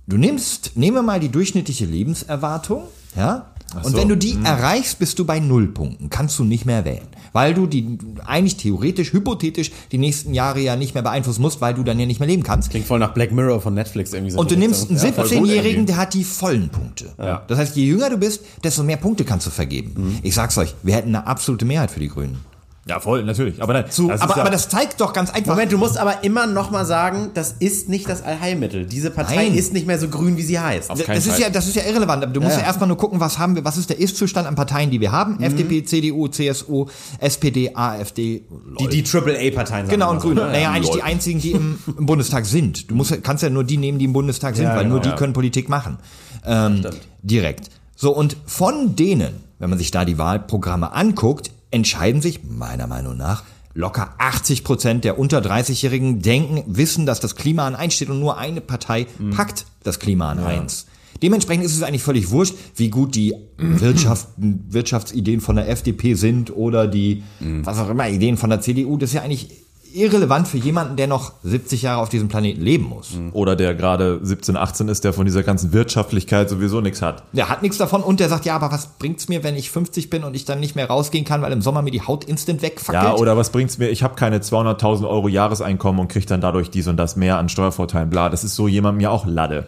Du 0.05 0.17
nimmst, 0.17 0.75
nehme 0.75 1.01
mal 1.01 1.19
die 1.19 1.29
durchschnittliche 1.29 1.85
Lebenserwartung, 1.85 2.83
ja? 3.15 3.49
Und 3.75 3.93
so, 3.93 3.97
wenn 3.97 4.07
du 4.09 4.15
die 4.15 4.37
erreichst, 4.43 4.99
bist 4.99 5.17
du 5.17 5.25
bei 5.25 5.39
null 5.39 5.67
Punkten. 5.67 6.11
Kannst 6.11 6.37
du 6.37 6.43
nicht 6.43 6.65
mehr 6.65 6.85
wählen. 6.85 7.07
Weil 7.31 7.55
du 7.55 7.65
die 7.65 7.97
eigentlich 8.23 8.57
theoretisch, 8.57 9.13
hypothetisch 9.13 9.71
die 9.91 9.97
nächsten 9.97 10.35
Jahre 10.35 10.59
ja 10.59 10.75
nicht 10.75 10.93
mehr 10.93 11.01
beeinflussen 11.01 11.41
musst, 11.41 11.59
weil 11.59 11.73
du 11.73 11.81
dann 11.83 11.99
ja 11.99 12.05
nicht 12.05 12.19
mehr 12.19 12.27
leben 12.27 12.43
kannst. 12.43 12.69
Klingt 12.69 12.85
voll 12.85 12.99
nach 12.99 13.15
Black 13.15 13.31
Mirror 13.31 13.61
von 13.61 13.73
Netflix 13.73 14.13
irgendwie 14.13 14.33
so. 14.33 14.39
Und 14.39 14.51
du 14.51 14.57
nimmst 14.57 14.89
einen 14.91 14.99
Ja, 14.99 15.11
voll 15.11 15.23
gut 15.23 15.31
17-Jährigen, 15.31 15.65
irgendwie. 15.71 15.85
der 15.87 15.97
hat 15.97 16.13
die 16.13 16.23
vollen 16.23 16.69
Punkte. 16.69 17.13
Das 17.47 17.57
heißt, 17.57 17.75
je 17.75 17.85
jünger 17.85 18.11
du 18.11 18.17
bist, 18.17 18.41
desto 18.63 18.83
mehr 18.83 18.97
Punkte 18.97 19.25
kannst 19.25 19.47
du 19.47 19.49
vergeben. 19.49 20.19
Ich 20.21 20.35
sag's 20.35 20.55
euch, 20.59 20.75
wir 20.83 20.93
hätten 20.93 21.15
eine 21.15 21.25
absolute 21.25 21.65
Mehrheit 21.65 21.89
für 21.89 21.99
die 21.99 22.09
Grünen. 22.09 22.41
Ja, 22.85 22.99
voll, 22.99 23.23
natürlich. 23.23 23.63
Aber, 23.63 23.71
dann, 23.71 23.89
Zu, 23.89 24.09
das 24.09 24.19
aber, 24.19 24.35
ja, 24.35 24.41
aber 24.41 24.49
das 24.51 24.67
zeigt 24.67 24.99
doch 24.99 25.13
ganz 25.13 25.29
einfach. 25.29 25.53
Moment, 25.53 25.71
du 25.71 25.77
musst 25.77 25.97
aber 25.97 26.21
immer 26.25 26.47
noch 26.47 26.69
mal 26.69 26.83
sagen, 26.85 27.31
das 27.33 27.55
ist 27.59 27.87
nicht 27.87 28.09
das 28.09 28.21
Allheilmittel. 28.21 28.85
Diese 28.85 29.09
Partei 29.09 29.35
Nein. 29.47 29.53
ist 29.55 29.71
nicht 29.71 29.87
mehr 29.87 29.97
so 29.97 30.09
grün, 30.09 30.35
wie 30.35 30.41
sie 30.41 30.59
heißt. 30.59 30.89
Auf 30.89 31.01
das 31.01 31.19
ist 31.25 31.29
Fall. 31.31 31.39
ja, 31.43 31.49
das 31.49 31.65
ist 31.67 31.77
ja 31.77 31.83
irrelevant. 31.85 32.35
Du 32.35 32.41
musst 32.41 32.55
ja, 32.57 32.61
Ja. 32.61 32.67
erstmal 32.67 32.89
nur 32.89 32.97
gucken, 32.97 33.21
was 33.21 33.39
haben 33.39 33.55
wir, 33.55 33.63
was 33.63 33.77
ist 33.77 33.89
der 33.89 33.99
Ist-Zustand 33.99 34.49
an 34.49 34.55
Parteien, 34.55 34.91
die 34.91 34.99
wir 34.99 35.13
haben? 35.13 35.41
FDP, 35.41 35.85
CDU, 35.85 36.27
CSU, 36.27 36.87
SPD, 37.19 37.71
AfD, 37.73 38.43
Die, 38.79 38.87
die 38.89 39.03
AAA-Parteien 39.09 39.87
Genau, 39.87 40.11
und 40.11 40.19
Grüne. 40.19 40.41
Ja, 40.41 40.47
naja, 40.47 40.71
eigentlich 40.71 40.89
lol. 40.89 40.97
die 40.97 41.03
einzigen, 41.03 41.39
die 41.39 41.51
im, 41.51 41.79
im 41.97 42.05
Bundestag 42.05 42.45
sind. 42.45 42.91
Du 42.91 42.95
musst, 42.95 43.23
kannst 43.23 43.43
ja 43.43 43.49
nur 43.49 43.63
die 43.63 43.77
nehmen, 43.77 43.97
die 43.97 44.05
im 44.05 44.13
Bundestag 44.13 44.57
sind, 44.57 44.65
Ja, 44.65 44.71
weil 44.75 44.83
genau, 44.83 44.95
nur 44.95 45.01
die 45.01 45.09
ja. 45.09 45.15
können 45.15 45.31
Politik 45.31 45.69
machen. 45.69 45.99
Ähm, 46.45 46.81
direkt. 47.21 47.69
So, 47.95 48.13
und 48.13 48.35
von 48.45 48.97
denen, 48.97 49.35
wenn 49.59 49.69
man 49.69 49.79
sich 49.79 49.91
da 49.91 50.03
die 50.03 50.17
Wahlprogramme 50.17 50.91
anguckt, 50.91 51.51
entscheiden 51.73 52.21
sich, 52.21 52.41
meiner 52.43 52.87
Meinung 52.87 53.17
nach, 53.17 53.43
locker 53.73 54.13
80 54.19 54.63
Prozent 54.63 55.03
der 55.03 55.17
unter 55.17 55.39
30-Jährigen 55.39 56.21
denken, 56.21 56.63
wissen, 56.67 57.05
dass 57.05 57.19
das 57.19 57.35
Klima 57.35 57.65
an 57.65 57.75
eins 57.75 57.95
steht 57.95 58.09
und 58.09 58.19
nur 58.19 58.37
eine 58.37 58.61
Partei 58.61 59.07
packt 59.35 59.65
das 59.83 59.99
Klima 59.99 60.31
an 60.31 60.39
eins. 60.39 60.85
Dementsprechend 61.21 61.65
ist 61.65 61.75
es 61.75 61.83
eigentlich 61.83 62.03
völlig 62.03 62.31
wurscht, 62.31 62.55
wie 62.75 62.89
gut 62.89 63.15
die 63.15 63.33
Wirtschaft, 63.57 64.27
Wirtschaftsideen 64.37 65.41
von 65.41 65.55
der 65.55 65.69
FDP 65.69 66.15
sind 66.15 66.55
oder 66.55 66.87
die, 66.87 67.23
was 67.39 67.79
auch 67.79 67.89
immer, 67.89 68.09
Ideen 68.09 68.37
von 68.37 68.49
der 68.49 68.61
CDU. 68.61 68.97
Das 68.97 69.11
ist 69.11 69.15
ja 69.15 69.21
eigentlich 69.21 69.49
irrelevant 69.93 70.47
für 70.47 70.57
jemanden, 70.57 70.95
der 70.95 71.07
noch 71.07 71.33
70 71.43 71.83
Jahre 71.83 72.01
auf 72.01 72.09
diesem 72.09 72.27
Planeten 72.27 72.61
leben 72.61 72.85
muss. 72.85 73.11
oder 73.33 73.55
der 73.55 73.75
gerade 73.75 74.19
17, 74.21 74.57
18 74.57 74.87
ist, 74.87 75.03
der 75.03 75.13
von 75.13 75.25
dieser 75.25 75.43
ganzen 75.43 75.73
Wirtschaftlichkeit 75.73 76.49
sowieso 76.49 76.81
nichts 76.81 77.01
hat. 77.01 77.23
Der 77.33 77.49
hat 77.49 77.61
nichts 77.61 77.77
davon 77.77 78.01
und 78.03 78.19
der 78.19 78.29
sagt, 78.29 78.45
ja, 78.45 78.55
aber 78.55 78.71
was 78.71 78.87
bringt's 78.99 79.29
mir, 79.29 79.43
wenn 79.43 79.55
ich 79.55 79.69
50 79.69 80.09
bin 80.09 80.23
und 80.23 80.35
ich 80.35 80.45
dann 80.45 80.59
nicht 80.59 80.75
mehr 80.75 80.87
rausgehen 80.87 81.25
kann, 81.25 81.41
weil 81.41 81.51
im 81.51 81.61
Sommer 81.61 81.81
mir 81.81 81.91
die 81.91 82.01
Haut 82.01 82.23
instant 82.25 82.61
wegfackelt? 82.61 83.03
Ja, 83.03 83.15
oder 83.15 83.37
was 83.37 83.51
bringt's 83.51 83.77
mir? 83.77 83.89
Ich 83.89 84.03
habe 84.03 84.15
keine 84.15 84.39
200.000 84.39 85.07
Euro 85.07 85.27
Jahreseinkommen 85.27 86.01
und 86.01 86.07
kriege 86.07 86.25
dann 86.25 86.41
dadurch 86.41 86.69
dies 86.69 86.87
und 86.87 86.97
das 86.97 87.15
mehr 87.15 87.37
an 87.37 87.49
Steuervorteilen. 87.49 88.09
Bla, 88.09 88.29
das 88.29 88.43
ist 88.43 88.55
so 88.55 88.67
jemandem 88.67 89.01
ja 89.01 89.09
auch 89.09 89.25
Lade. 89.25 89.67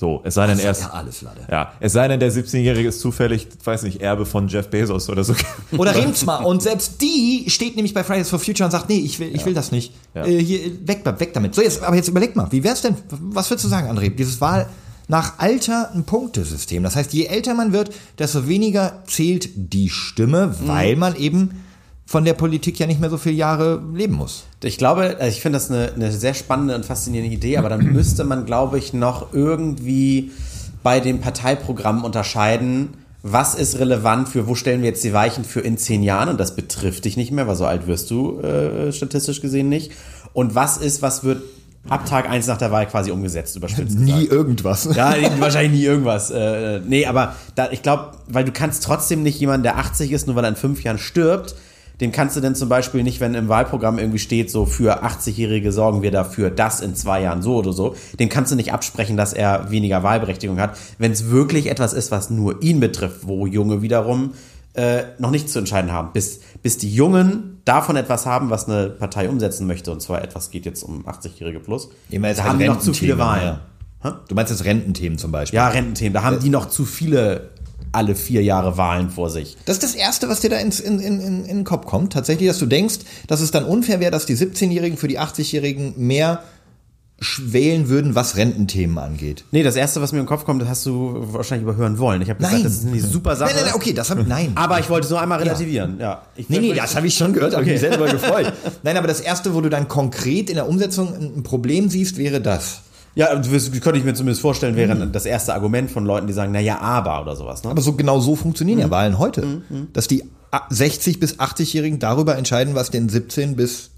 So, 0.00 0.22
es 0.24 0.32
sei 0.32 0.46
denn, 0.46 0.58
er 0.58 0.70
ist, 0.70 0.80
ja 0.80 0.90
alles 0.94 1.20
Lade. 1.20 1.42
ja, 1.50 1.74
es 1.78 1.92
sei 1.92 2.08
denn, 2.08 2.18
der 2.18 2.32
17-Jährige 2.32 2.88
ist 2.88 3.00
zufällig, 3.00 3.48
weiß 3.62 3.82
nicht, 3.82 4.00
Erbe 4.00 4.24
von 4.24 4.48
Jeff 4.48 4.68
Bezos 4.68 5.10
oder 5.10 5.24
so. 5.24 5.34
Oder 5.76 5.94
Remsma. 5.94 6.38
Und 6.38 6.62
selbst 6.62 7.02
die 7.02 7.44
steht 7.48 7.76
nämlich 7.76 7.92
bei 7.92 8.02
Fridays 8.02 8.30
for 8.30 8.38
Future 8.38 8.64
und 8.64 8.70
sagt, 8.70 8.88
nee, 8.88 8.96
ich 8.96 9.20
will, 9.20 9.30
ich 9.36 9.44
will 9.44 9.52
das 9.52 9.72
nicht. 9.72 9.92
Ja. 10.14 10.24
Äh, 10.24 10.42
hier, 10.42 10.88
weg, 10.88 11.02
weg 11.04 11.34
damit. 11.34 11.54
So, 11.54 11.60
jetzt, 11.60 11.82
aber 11.82 11.96
jetzt 11.96 12.08
überleg 12.08 12.34
mal, 12.34 12.50
wie 12.50 12.64
wär's 12.64 12.80
denn, 12.80 12.94
was 13.10 13.50
würdest 13.50 13.66
du 13.66 13.68
sagen, 13.68 13.90
André? 13.90 14.08
Dieses 14.08 14.40
Wahl 14.40 14.70
nach 15.08 15.34
Alter 15.38 15.90
ein 15.94 16.04
Punktesystem. 16.04 16.82
Das 16.82 16.96
heißt, 16.96 17.12
je 17.12 17.26
älter 17.26 17.52
man 17.52 17.74
wird, 17.74 17.90
desto 18.18 18.48
weniger 18.48 19.02
zählt 19.06 19.50
die 19.54 19.90
Stimme, 19.90 20.54
weil 20.60 20.96
man 20.96 21.14
eben 21.14 21.62
von 22.10 22.24
der 22.24 22.34
Politik 22.34 22.76
ja 22.80 22.88
nicht 22.88 23.00
mehr 23.00 23.08
so 23.08 23.18
viele 23.18 23.36
Jahre 23.36 23.80
leben 23.94 24.14
muss. 24.14 24.42
Ich 24.64 24.78
glaube, 24.78 25.16
also 25.20 25.28
ich 25.28 25.40
finde 25.40 25.58
das 25.58 25.70
eine, 25.70 25.92
eine 25.92 26.10
sehr 26.10 26.34
spannende 26.34 26.74
und 26.74 26.84
faszinierende 26.84 27.32
Idee, 27.32 27.56
aber 27.56 27.68
dann 27.68 27.84
müsste 27.92 28.24
man, 28.24 28.46
glaube 28.46 28.78
ich, 28.78 28.92
noch 28.92 29.32
irgendwie 29.32 30.32
bei 30.82 30.98
den 30.98 31.20
Parteiprogrammen 31.20 32.02
unterscheiden, 32.02 32.88
was 33.22 33.54
ist 33.54 33.78
relevant 33.78 34.28
für, 34.28 34.48
wo 34.48 34.56
stellen 34.56 34.82
wir 34.82 34.88
jetzt 34.88 35.04
die 35.04 35.12
Weichen 35.12 35.44
für 35.44 35.60
in 35.60 35.78
zehn 35.78 36.02
Jahren 36.02 36.30
und 36.30 36.40
das 36.40 36.56
betrifft 36.56 37.04
dich 37.04 37.16
nicht 37.16 37.30
mehr, 37.30 37.46
weil 37.46 37.54
so 37.54 37.64
alt 37.64 37.86
wirst 37.86 38.10
du 38.10 38.40
äh, 38.40 38.90
statistisch 38.90 39.40
gesehen 39.40 39.68
nicht. 39.68 39.92
Und 40.32 40.56
was 40.56 40.78
ist, 40.78 41.02
was 41.02 41.22
wird 41.22 41.44
ab 41.88 42.06
Tag 42.06 42.28
eins 42.28 42.48
nach 42.48 42.58
der 42.58 42.72
Wahl 42.72 42.88
quasi 42.88 43.12
umgesetzt, 43.12 43.54
überspitzt 43.54 43.96
gesagt. 43.96 44.18
Nie 44.18 44.24
irgendwas. 44.24 44.88
Ja, 44.96 45.14
wahrscheinlich 45.38 45.80
nie 45.80 45.86
irgendwas. 45.86 46.32
Äh, 46.32 46.80
nee, 46.80 47.06
aber 47.06 47.36
da, 47.54 47.70
ich 47.70 47.82
glaube, 47.82 48.14
weil 48.26 48.44
du 48.44 48.50
kannst 48.50 48.82
trotzdem 48.82 49.22
nicht 49.22 49.38
jemanden, 49.38 49.62
der 49.62 49.78
80 49.78 50.10
ist, 50.10 50.26
nur 50.26 50.34
weil 50.34 50.44
er 50.44 50.50
in 50.50 50.56
fünf 50.56 50.82
Jahren 50.82 50.98
stirbt, 50.98 51.54
dem 52.00 52.12
kannst 52.12 52.36
du 52.36 52.40
denn 52.40 52.54
zum 52.54 52.68
Beispiel 52.68 53.02
nicht, 53.02 53.20
wenn 53.20 53.34
im 53.34 53.48
Wahlprogramm 53.48 53.98
irgendwie 53.98 54.18
steht, 54.18 54.50
so 54.50 54.66
für 54.66 55.04
80-Jährige 55.04 55.72
sorgen 55.72 56.02
wir 56.02 56.10
dafür, 56.10 56.50
das 56.50 56.80
in 56.80 56.94
zwei 56.94 57.22
Jahren 57.22 57.42
so 57.42 57.56
oder 57.56 57.72
so, 57.72 57.94
dem 58.18 58.28
kannst 58.28 58.52
du 58.52 58.56
nicht 58.56 58.72
absprechen, 58.72 59.16
dass 59.16 59.32
er 59.32 59.70
weniger 59.70 60.02
Wahlberechtigung 60.02 60.58
hat. 60.58 60.76
Wenn 60.98 61.12
es 61.12 61.30
wirklich 61.30 61.66
etwas 61.66 61.92
ist, 61.92 62.10
was 62.10 62.30
nur 62.30 62.62
ihn 62.62 62.80
betrifft, 62.80 63.26
wo 63.26 63.46
Junge 63.46 63.82
wiederum 63.82 64.32
äh, 64.74 65.02
noch 65.18 65.30
nichts 65.30 65.52
zu 65.52 65.58
entscheiden 65.58 65.92
haben, 65.92 66.12
bis, 66.12 66.40
bis 66.62 66.78
die 66.78 66.92
Jungen 66.92 67.60
davon 67.64 67.96
etwas 67.96 68.24
haben, 68.24 68.50
was 68.50 68.68
eine 68.68 68.88
Partei 68.88 69.28
umsetzen 69.28 69.66
möchte, 69.66 69.90
und 69.90 70.00
zwar 70.00 70.22
etwas 70.22 70.50
geht 70.50 70.64
jetzt 70.64 70.82
um 70.82 71.06
80-Jährige 71.06 71.60
plus, 71.60 71.90
da 72.10 72.18
halt 72.18 72.42
haben 72.42 72.58
die 72.58 72.66
noch 72.66 72.80
zu 72.80 72.94
viele 72.94 73.18
Wahlen. 73.18 73.58
ja. 74.02 74.20
Du 74.28 74.34
meinst 74.34 74.50
jetzt 74.50 74.64
Rententhemen 74.64 75.18
zum 75.18 75.30
Beispiel? 75.30 75.58
Ja, 75.58 75.68
Rententhemen. 75.68 76.14
Da 76.14 76.22
haben 76.22 76.40
die 76.40 76.48
noch 76.48 76.70
zu 76.70 76.86
viele 76.86 77.50
alle 77.92 78.14
vier 78.14 78.42
Jahre 78.42 78.76
Wahlen 78.76 79.10
vor 79.10 79.30
sich. 79.30 79.56
Das 79.64 79.76
ist 79.76 79.82
das 79.82 79.94
Erste, 79.94 80.28
was 80.28 80.40
dir 80.40 80.50
da 80.50 80.56
ins, 80.56 80.80
in, 80.80 81.00
in, 81.00 81.20
in, 81.20 81.44
in 81.44 81.56
den 81.58 81.64
Kopf 81.64 81.86
kommt. 81.86 82.12
Tatsächlich, 82.12 82.48
dass 82.48 82.58
du 82.58 82.66
denkst, 82.66 83.00
dass 83.26 83.40
es 83.40 83.50
dann 83.50 83.64
unfair 83.64 84.00
wäre, 84.00 84.10
dass 84.10 84.26
die 84.26 84.36
17-Jährigen 84.36 84.96
für 84.96 85.08
die 85.08 85.18
80-Jährigen 85.18 85.94
mehr 85.96 86.42
wählen 87.38 87.88
würden, 87.90 88.14
was 88.14 88.36
Rententhemen 88.36 88.96
angeht. 88.96 89.44
Nee, 89.50 89.62
das 89.62 89.76
erste, 89.76 90.00
was 90.00 90.12
mir 90.12 90.20
im 90.20 90.26
Kopf 90.26 90.44
kommt, 90.44 90.62
das 90.62 90.68
hast 90.70 90.86
du 90.86 91.16
wahrscheinlich 91.32 91.64
überhören 91.68 91.98
wollen. 91.98 92.22
Ich 92.22 92.30
habe 92.30 92.38
gesagt, 92.38 92.54
Nein. 92.54 92.62
das 92.64 92.72
ist 92.72 92.86
eine 92.86 93.00
super 93.00 93.36
Sache. 93.36 93.50
Nein, 93.50 93.56
nein, 93.56 93.64
nein, 93.66 93.74
okay, 93.74 93.92
das 93.92 94.08
habe 94.08 94.22
ich, 94.22 94.26
nein. 94.26 94.52
Aber 94.54 94.80
ich 94.80 94.88
wollte 94.88 95.04
es 95.04 95.10
nur 95.10 95.20
einmal 95.20 95.38
relativieren. 95.38 95.98
Ja. 96.00 96.22
Ich 96.34 96.48
Nee, 96.48 96.60
nee, 96.60 96.72
das 96.72 96.96
habe 96.96 97.06
ich 97.06 97.14
schon 97.14 97.34
gehört, 97.34 97.52
habe 97.52 97.64
ich 97.64 97.72
mich 97.72 97.80
selber 97.80 98.06
gefreut. 98.10 98.52
Nein, 98.82 98.96
aber 98.96 99.06
das 99.06 99.20
Erste, 99.20 99.54
wo 99.54 99.60
du 99.60 99.68
dann 99.68 99.86
konkret 99.86 100.48
in 100.48 100.56
der 100.56 100.66
Umsetzung 100.66 101.14
ein 101.14 101.42
Problem 101.42 101.90
siehst, 101.90 102.16
wäre 102.16 102.40
das. 102.40 102.80
Ja, 103.14 103.34
das 103.34 103.72
könnte 103.80 103.98
ich 103.98 104.04
mir 104.04 104.14
zumindest 104.14 104.40
vorstellen, 104.40 104.76
wäre 104.76 105.06
das 105.08 105.26
erste 105.26 105.52
Argument 105.52 105.90
von 105.90 106.04
Leuten, 106.06 106.26
die 106.28 106.32
sagen, 106.32 106.52
na 106.52 106.60
ja, 106.60 106.78
aber 106.80 107.20
oder 107.22 107.34
sowas. 107.36 107.64
Ne? 107.64 107.70
Aber 107.70 107.82
so 107.82 107.94
genau 107.94 108.20
so 108.20 108.36
funktionieren 108.36 108.78
Mhm. 108.78 108.82
ja 108.84 108.90
Wahlen 108.90 109.18
heute. 109.18 109.62
Dass 109.92 110.06
die 110.06 110.24
a- 110.52 110.62
60 110.70 111.18
bis 111.20 111.38
80-Jährigen 111.40 111.98
darüber 111.98 112.36
entscheiden, 112.36 112.74
was 112.74 112.90
den 112.90 113.08
17 113.08 113.56
bis 113.56 113.90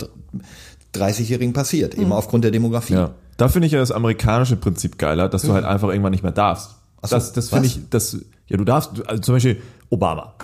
30-Jährigen 0.92 1.52
passiert, 1.52 1.96
Mhm. 1.96 2.02
eben 2.04 2.12
aufgrund 2.12 2.44
der 2.44 2.50
Demografie. 2.50 2.94
Ja. 2.94 3.10
Da 3.36 3.48
finde 3.48 3.66
ich 3.66 3.72
ja 3.72 3.78
das 3.80 3.92
amerikanische 3.92 4.56
Prinzip 4.56 4.98
geiler, 4.98 5.28
dass 5.28 5.42
du 5.42 5.52
halt 5.52 5.64
einfach 5.64 5.88
irgendwann 5.88 6.12
nicht 6.12 6.22
mehr 6.22 6.32
darfst. 6.32 6.70
so, 7.02 7.16
das 7.16 7.32
das 7.32 7.48
finde 7.48 7.66
ich, 7.66 7.80
das, 7.90 8.16
ja, 8.46 8.56
du 8.56 8.64
darfst, 8.64 8.90
also 9.06 9.20
zum 9.22 9.34
Beispiel 9.34 9.60
Obama. 9.90 10.34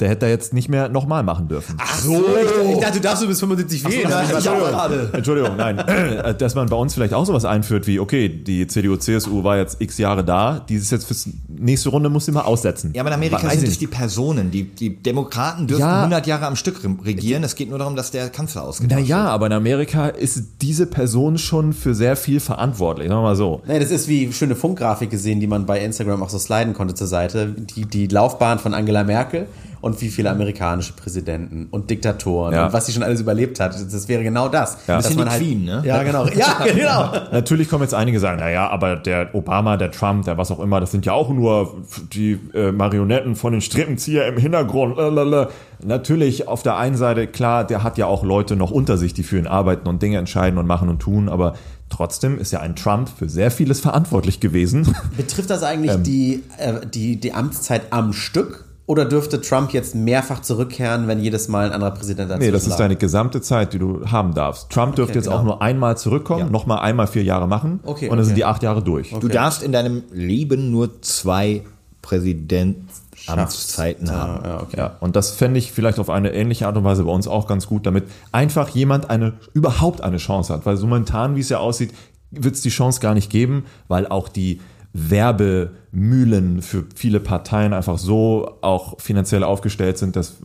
Der 0.00 0.08
hätte 0.08 0.20
da 0.20 0.28
jetzt 0.28 0.52
nicht 0.54 0.68
mehr 0.68 0.88
nochmal 0.88 1.22
machen 1.22 1.46
dürfen. 1.48 1.76
Ach 1.78 1.98
so, 2.00 2.14
ich, 2.14 2.72
ich 2.74 2.78
dachte, 2.80 2.94
du 2.94 3.00
darfst 3.00 3.22
du 3.22 3.26
bis 3.28 3.38
75 3.40 3.84
wählen. 3.86 4.12
auch 4.12 4.70
gerade. 4.70 5.10
Entschuldigung, 5.12 5.56
nein. 5.56 5.78
Äh, 6.20 6.34
Dass 6.34 6.54
man 6.54 6.68
bei 6.68 6.76
uns 6.76 6.94
vielleicht 6.94 7.12
auch 7.14 7.24
sowas 7.26 7.44
einführt 7.44 7.86
wie, 7.86 8.00
okay, 8.00 8.28
die 8.28 8.66
CDU, 8.66 8.96
CSU 8.96 9.44
war 9.44 9.56
jetzt 9.58 9.80
x 9.80 9.98
Jahre 9.98 10.24
da, 10.24 10.64
dieses 10.68 10.90
jetzt 10.90 11.06
fürs 11.06 11.28
nächste 11.48 11.90
Runde 11.90 12.08
muss 12.08 12.24
sie 12.24 12.32
mal 12.32 12.42
aussetzen. 12.42 12.92
Ja, 12.94 13.02
aber 13.02 13.10
in 13.10 13.14
Amerika 13.14 13.46
Weiß 13.46 13.60
sind 13.60 13.68
es 13.68 13.78
die 13.78 13.86
Personen. 13.86 14.50
Die, 14.50 14.64
die 14.64 14.96
Demokraten 14.96 15.66
dürfen 15.66 15.80
Ja. 15.82 15.98
100 16.00 16.26
Jahre 16.26 16.46
am 16.46 16.56
Stück 16.56 16.82
re- 16.82 16.96
regieren. 17.04 17.44
Es 17.44 17.54
geht 17.54 17.68
nur 17.68 17.78
darum, 17.78 17.96
dass 17.96 18.10
der 18.10 18.28
Kanzler 18.30 18.64
ausgetauscht 18.64 19.00
Naja, 19.00 19.26
aber 19.28 19.46
in 19.46 19.52
Amerika 19.52 20.08
ist 20.08 20.42
diese 20.62 20.86
Person 20.86 21.38
schon 21.38 21.72
für 21.72 21.94
sehr 21.94 22.16
viel 22.16 22.40
verantwortlich, 22.40 23.08
sagen 23.08 23.20
wir 23.20 23.24
mal 23.28 23.36
so. 23.36 23.60
Nee, 23.66 23.78
das 23.78 23.90
ist 23.90 24.08
wie 24.08 24.32
schöne 24.32 24.54
Funkgrafik 24.56 25.10
gesehen, 25.10 25.40
die 25.40 25.46
man 25.46 25.66
bei 25.66 25.80
Instagram 25.80 26.22
auch 26.22 26.30
so 26.30 26.38
sliden 26.38 26.72
konnte 26.74 26.94
zur 26.94 27.06
Seite. 27.06 27.48
Die, 27.76 27.84
die 27.84 28.06
Laufbahn 28.06 28.58
von 28.58 28.74
Angela 28.74 29.04
Merkel 29.04 29.46
und 29.80 30.00
wie 30.00 30.08
viele 30.08 30.30
amerikanische 30.30 30.92
Präsidenten 30.92 31.68
und 31.70 31.90
Diktatoren 31.90 32.54
Ja. 32.54 32.66
und 32.66 32.72
was 32.72 32.86
sie 32.86 32.92
schon 32.92 33.02
alles 33.02 33.20
überlebt 33.20 33.60
hat. 33.60 33.74
Das 33.74 34.08
wäre 34.08 34.22
genau 34.22 34.48
das. 34.48 34.78
Ja. 34.86 34.96
Dass 34.96 35.06
Bisschen 35.06 35.18
man 35.18 35.26
die 35.26 35.32
halt, 35.32 35.42
Queen, 35.42 35.64
ne? 35.64 35.82
Ja, 35.84 36.02
genau. 36.02 36.26
Ja, 36.26 36.58
genau. 36.74 37.12
Natürlich 37.32 37.68
kommen 37.68 37.82
jetzt 37.82 37.94
einige 37.94 38.20
sagen, 38.20 38.38
naja, 38.40 38.68
aber 38.68 38.96
der 38.96 39.34
Obama, 39.34 39.76
der 39.76 39.90
Trump, 39.90 40.24
der 40.24 40.36
was 40.38 40.50
auch 40.50 40.60
immer, 40.60 40.80
das 40.80 40.90
sind 40.90 41.06
ja 41.06 41.12
auch 41.12 41.30
nur 41.30 41.76
die 42.12 42.38
äh, 42.54 42.72
Marionetten 42.72 43.36
von 43.36 43.52
den 43.52 43.60
Strippenzieher 43.62 44.26
im 44.26 44.36
Hintergrund. 44.38 44.96
Lalalala. 44.96 45.48
Natürlich 45.82 46.46
auf 46.46 46.62
der 46.62 46.76
einen 46.76 46.96
Seite, 46.96 47.26
klar, 47.26 47.66
der 47.66 47.82
hat 47.82 47.96
ja 47.96 48.04
auch 48.06 48.22
Leute 48.22 48.56
noch 48.56 48.70
unter 48.70 48.98
sich, 48.98 49.14
die 49.14 49.22
für 49.22 49.38
ihn 49.38 49.46
arbeiten 49.46 49.88
und 49.88 50.02
Dinge 50.02 50.18
entscheiden 50.18 50.58
und 50.58 50.66
machen 50.66 50.90
und 50.90 50.98
tun, 51.00 51.30
aber 51.30 51.54
trotzdem 51.88 52.38
ist 52.38 52.52
ja 52.52 52.60
ein 52.60 52.76
Trump 52.76 53.08
für 53.08 53.30
sehr 53.30 53.50
vieles 53.50 53.80
verantwortlich 53.80 54.40
gewesen. 54.40 54.94
Betrifft 55.16 55.48
das 55.48 55.62
eigentlich 55.62 55.92
Ähm. 55.94 56.02
die, 56.02 56.42
äh, 56.58 56.86
die, 56.86 57.16
die 57.18 57.32
Amtszeit 57.32 57.84
am 57.90 58.12
Stück? 58.12 58.66
Oder 58.90 59.04
dürfte 59.04 59.40
Trump 59.40 59.72
jetzt 59.72 59.94
mehrfach 59.94 60.42
zurückkehren, 60.42 61.06
wenn 61.06 61.20
jedes 61.20 61.46
Mal 61.46 61.66
ein 61.66 61.72
anderer 61.72 61.92
Präsident 61.92 62.28
dazu 62.28 62.42
Nee, 62.42 62.50
das 62.50 62.64
ist 62.64 62.70
lag? 62.70 62.78
deine 62.78 62.96
gesamte 62.96 63.40
Zeit, 63.40 63.72
die 63.72 63.78
du 63.78 64.04
haben 64.10 64.34
darfst. 64.34 64.68
Trump 64.68 64.96
dürfte 64.96 65.16
jetzt 65.16 65.26
genau. 65.26 65.38
auch 65.38 65.44
nur 65.44 65.62
einmal 65.62 65.96
zurückkommen, 65.96 66.46
Ja. 66.46 66.50
nochmal 66.50 66.80
einmal 66.80 67.06
vier 67.06 67.22
Jahre 67.22 67.46
machen 67.46 67.78
Okay, 67.84 68.08
und 68.08 68.16
dann 68.16 68.24
sind 68.24 68.32
okay. 68.32 68.40
die 68.40 68.44
acht 68.46 68.64
Jahre 68.64 68.82
durch. 68.82 69.14
Du 69.20 69.28
darfst 69.28 69.62
in 69.62 69.70
deinem 69.70 70.02
Leben 70.10 70.72
nur 70.72 71.00
zwei 71.02 71.62
Präsidentamtszeiten 72.02 74.10
haben. 74.10 74.44
Ja, 74.44 74.60
okay. 74.60 74.76
Ja, 74.76 74.96
und 74.98 75.14
das 75.14 75.30
fände 75.30 75.60
ich 75.60 75.70
vielleicht 75.70 76.00
auf 76.00 76.10
eine 76.10 76.34
ähnliche 76.34 76.66
Art 76.66 76.76
und 76.76 76.82
Weise 76.82 77.04
bei 77.04 77.12
uns 77.12 77.28
auch 77.28 77.46
ganz 77.46 77.68
gut, 77.68 77.86
damit 77.86 78.06
einfach 78.32 78.70
jemand 78.70 79.08
eine 79.08 79.34
überhaupt 79.52 80.02
eine 80.02 80.16
Chance 80.16 80.52
hat. 80.52 80.66
Weil 80.66 80.76
so 80.76 80.88
momentan, 80.88 81.36
wie 81.36 81.40
es 81.40 81.48
ja 81.48 81.58
aussieht, 81.58 81.92
wird 82.32 82.56
es 82.56 82.62
die 82.62 82.70
Chance 82.70 83.00
gar 83.00 83.14
nicht 83.14 83.30
geben, 83.30 83.66
weil 83.86 84.08
auch 84.08 84.28
die 84.28 84.60
Werbemühlen 84.92 86.62
für 86.62 86.84
viele 86.94 87.20
Parteien 87.20 87.72
einfach 87.72 87.98
so 87.98 88.58
auch 88.60 89.00
finanziell 89.00 89.44
aufgestellt 89.44 89.98
sind, 89.98 90.16
dass 90.16 90.38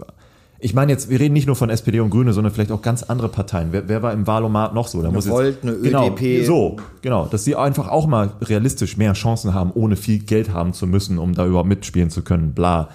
ich 0.66 0.74
meine 0.74 0.91
jetzt, 0.91 1.10
wir 1.10 1.20
reden 1.20 1.34
nicht 1.34 1.48
nur 1.48 1.56
von 1.56 1.70
SPD 1.70 2.00
und 2.00 2.10
Grüne, 2.10 2.34
sondern 2.34 2.52
vielleicht 2.52 2.72
auch 2.72 2.82
ganz 2.82 3.04
andere 3.04 3.30
Parteien. 3.30 3.68
Wer, 3.72 3.89
wer 3.89 4.02
war 4.02 4.14
im 4.14 4.26
Wahlomat 4.26 4.74
noch 4.74 4.88
so? 4.88 5.02
Da 5.02 5.12
muss 5.12 5.30
Volt, 5.30 5.62
eine 5.62 5.74
genau, 5.74 6.08
ÖDP. 6.08 6.46
So, 6.46 6.78
genau, 7.02 7.26
dass 7.26 7.43
sie 7.43 7.56
einfach 7.56 7.88
auch 7.89 8.08
mal 8.08 8.32
realistisch 8.41 8.98
mehr 8.98 9.14
Chancen 9.14 9.54
haben, 9.54 9.72
ohne 9.74 9.96
viel 9.96 10.20
Geld 10.20 10.52
haben 10.54 10.74
zu 10.74 10.88
müssen, 10.88 11.20
um 11.20 11.36
da 11.36 11.46
überhaupt 11.46 11.68
mitspielen 11.68 12.10
zu 12.10 12.24
können, 12.24 12.54
bla. 12.54 12.89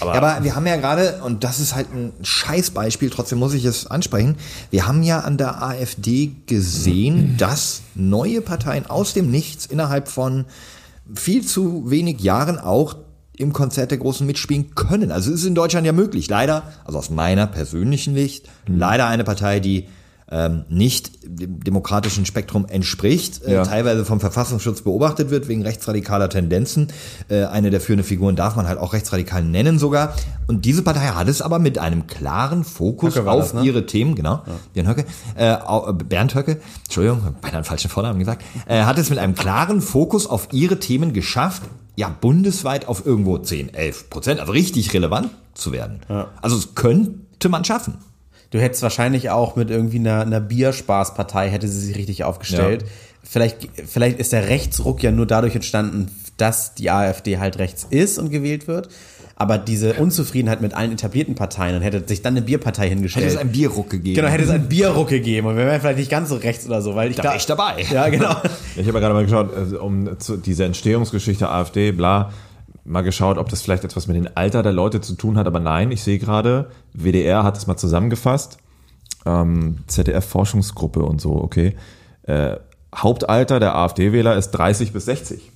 Aber, 0.00 0.14
aber 0.14 0.44
wir 0.44 0.56
haben 0.56 0.66
ja 0.66 0.76
gerade, 0.76 1.20
und 1.24 1.44
das 1.44 1.60
ist 1.60 1.74
halt 1.74 1.86
ein 1.94 2.12
Scheißbeispiel, 2.20 3.10
trotzdem 3.10 3.38
muss 3.38 3.54
ich 3.54 3.64
es 3.64 3.86
ansprechen, 3.86 4.34
wir 4.70 4.86
haben 4.88 5.02
ja 5.02 5.20
an 5.20 5.38
der 5.38 5.62
AfD 5.62 6.32
gesehen, 6.46 7.36
dass 7.38 7.82
neue 7.94 8.40
Parteien 8.40 8.86
aus 8.86 9.14
dem 9.14 9.30
Nichts 9.30 9.66
innerhalb 9.66 10.08
von 10.08 10.46
viel 11.14 11.44
zu 11.44 11.90
wenig 11.90 12.20
Jahren 12.20 12.58
auch 12.58 12.96
im 13.36 13.52
Konzert 13.52 13.92
der 13.92 13.98
Großen 13.98 14.26
mitspielen 14.26 14.74
können. 14.74 15.12
Also 15.12 15.32
es 15.32 15.40
ist 15.40 15.46
in 15.46 15.54
Deutschland 15.54 15.86
ja 15.86 15.92
möglich. 15.92 16.28
Leider, 16.28 16.64
also 16.84 16.98
aus 16.98 17.10
meiner 17.10 17.46
persönlichen 17.46 18.14
Sicht, 18.14 18.48
leider 18.66 19.06
eine 19.06 19.24
Partei, 19.24 19.60
die 19.60 19.86
ähm, 20.30 20.64
nicht 20.68 21.12
dem 21.24 21.62
demokratischen 21.64 22.26
Spektrum 22.26 22.66
entspricht, 22.66 23.42
äh, 23.44 23.54
Ja. 23.54 23.64
teilweise 23.64 24.04
vom 24.04 24.20
Verfassungsschutz 24.20 24.82
beobachtet 24.82 25.30
wird 25.30 25.48
wegen 25.48 25.62
rechtsradikaler 25.62 26.28
Tendenzen. 26.28 26.88
Äh, 27.28 27.44
eine 27.44 27.70
der 27.70 27.80
führenden 27.80 28.06
Figuren 28.06 28.36
darf 28.36 28.54
man 28.56 28.68
halt 28.68 28.78
auch 28.78 28.92
rechtsradikal 28.92 29.42
nennen 29.42 29.78
sogar. 29.78 30.14
Und 30.46 30.64
diese 30.64 30.82
Partei 30.82 31.06
hat 31.06 31.28
es 31.28 31.40
aber 31.40 31.58
mit 31.58 31.78
einem 31.78 32.06
klaren 32.06 32.64
Fokus 32.64 33.16
Höcke 33.16 33.30
auf 33.30 33.52
das, 33.52 33.54
ne? 33.54 33.62
ihre 33.64 33.86
Themen, 33.86 34.14
genau, 34.14 34.42
Björn 34.74 34.88
Höcke, 34.88 35.04
äh, 35.36 35.52
äh, 35.52 35.92
Bernd 36.08 36.34
Höcke, 36.34 36.60
Entschuldigung, 36.84 37.20
beinahe 37.40 37.56
einen 37.56 37.64
falschen 37.64 37.90
Vornamen 37.90 38.18
gesagt, 38.18 38.42
äh, 38.66 38.82
hat 38.82 38.98
es 38.98 39.08
mit 39.10 39.18
einem 39.18 39.34
klaren 39.34 39.80
Fokus 39.80 40.26
auf 40.26 40.48
ihre 40.52 40.78
Themen 40.78 41.12
geschafft, 41.14 41.62
ja, 41.96 42.08
bundesweit 42.20 42.86
auf 42.86 43.04
irgendwo 43.06 43.38
10, 43.38 43.72
11 43.74 44.08
Prozent, 44.10 44.40
also 44.40 44.52
richtig 44.52 44.92
relevant 44.94 45.30
zu 45.54 45.72
werden. 45.72 46.00
Also 46.42 46.56
es 46.56 46.74
könnte 46.76 47.48
man 47.48 47.64
schaffen. 47.64 47.94
Du 48.50 48.58
hättest 48.60 48.82
wahrscheinlich 48.82 49.30
auch 49.30 49.56
mit 49.56 49.70
irgendwie 49.70 49.98
einer, 49.98 50.22
einer 50.22 50.40
Bierspaßpartei 50.40 51.50
hätte 51.50 51.68
sie 51.68 51.80
sich 51.80 51.96
richtig 51.96 52.24
aufgestellt. 52.24 52.84
Vielleicht, 53.22 53.68
vielleicht 53.86 54.18
ist 54.18 54.32
der 54.32 54.48
Rechtsruck 54.48 55.02
ja 55.02 55.10
nur 55.10 55.26
dadurch 55.26 55.54
entstanden, 55.54 56.06
dass 56.38 56.74
die 56.74 56.90
AfD 56.90 57.38
halt 57.38 57.58
rechts 57.58 57.86
ist 57.90 58.18
und 58.18 58.30
gewählt 58.30 58.66
wird. 58.68 58.88
Aber 59.40 59.56
diese 59.58 59.94
Unzufriedenheit 59.94 60.60
mit 60.62 60.74
allen 60.74 60.92
etablierten 60.92 61.34
Parteien 61.36 61.76
und 61.76 61.82
hätte 61.82 62.02
sich 62.08 62.22
dann 62.22 62.32
eine 62.34 62.42
Bierpartei 62.42 62.88
hingestellt. 62.88 63.26
Hätte 63.26 63.34
es 63.36 63.40
einen 63.40 63.52
Bierruck 63.52 63.90
gegeben. 63.90 64.16
genau, 64.16 64.28
hätte 64.28 64.42
es 64.44 64.50
einen 64.50 64.68
Bierruck 64.68 65.08
gegeben 65.08 65.46
und 65.46 65.56
wir 65.56 65.64
wären 65.64 65.80
vielleicht 65.80 65.98
nicht 65.98 66.10
ganz 66.10 66.30
so 66.30 66.36
rechts 66.36 66.66
oder 66.66 66.82
so, 66.82 66.96
weil 66.96 67.10
ich 67.10 67.16
Da 67.16 67.22
da, 67.22 67.36
ich 67.36 67.46
dabei. 67.46 67.84
Ja, 67.92 68.08
genau. 68.08 68.34
Ich 68.76 68.86
habe 68.86 68.98
ja 68.98 69.00
gerade 69.00 69.14
mal 69.14 69.24
geschaut, 69.24 69.54
also 69.54 69.80
um 69.80 70.18
zu, 70.18 70.38
diese 70.38 70.64
Entstehungsgeschichte 70.64 71.48
AfD, 71.48 71.92
bla, 71.92 72.32
mal 72.88 73.02
geschaut, 73.02 73.38
ob 73.38 73.48
das 73.48 73.62
vielleicht 73.62 73.84
etwas 73.84 74.06
mit 74.06 74.16
dem 74.16 74.28
Alter 74.34 74.62
der 74.62 74.72
Leute 74.72 75.00
zu 75.00 75.14
tun 75.14 75.36
hat, 75.36 75.46
aber 75.46 75.60
nein, 75.60 75.90
ich 75.90 76.02
sehe 76.02 76.18
gerade, 76.18 76.70
WDR 76.92 77.44
hat 77.44 77.56
es 77.56 77.66
mal 77.66 77.76
zusammengefasst, 77.76 78.58
ähm, 79.26 79.78
ZDF-Forschungsgruppe 79.86 81.02
und 81.02 81.20
so, 81.20 81.32
okay. 81.36 81.76
Äh, 82.22 82.56
Hauptalter 82.94 83.60
der 83.60 83.76
AfD-Wähler 83.76 84.36
ist 84.36 84.50
30 84.52 84.92
bis 84.92 85.04
60. 85.04 85.52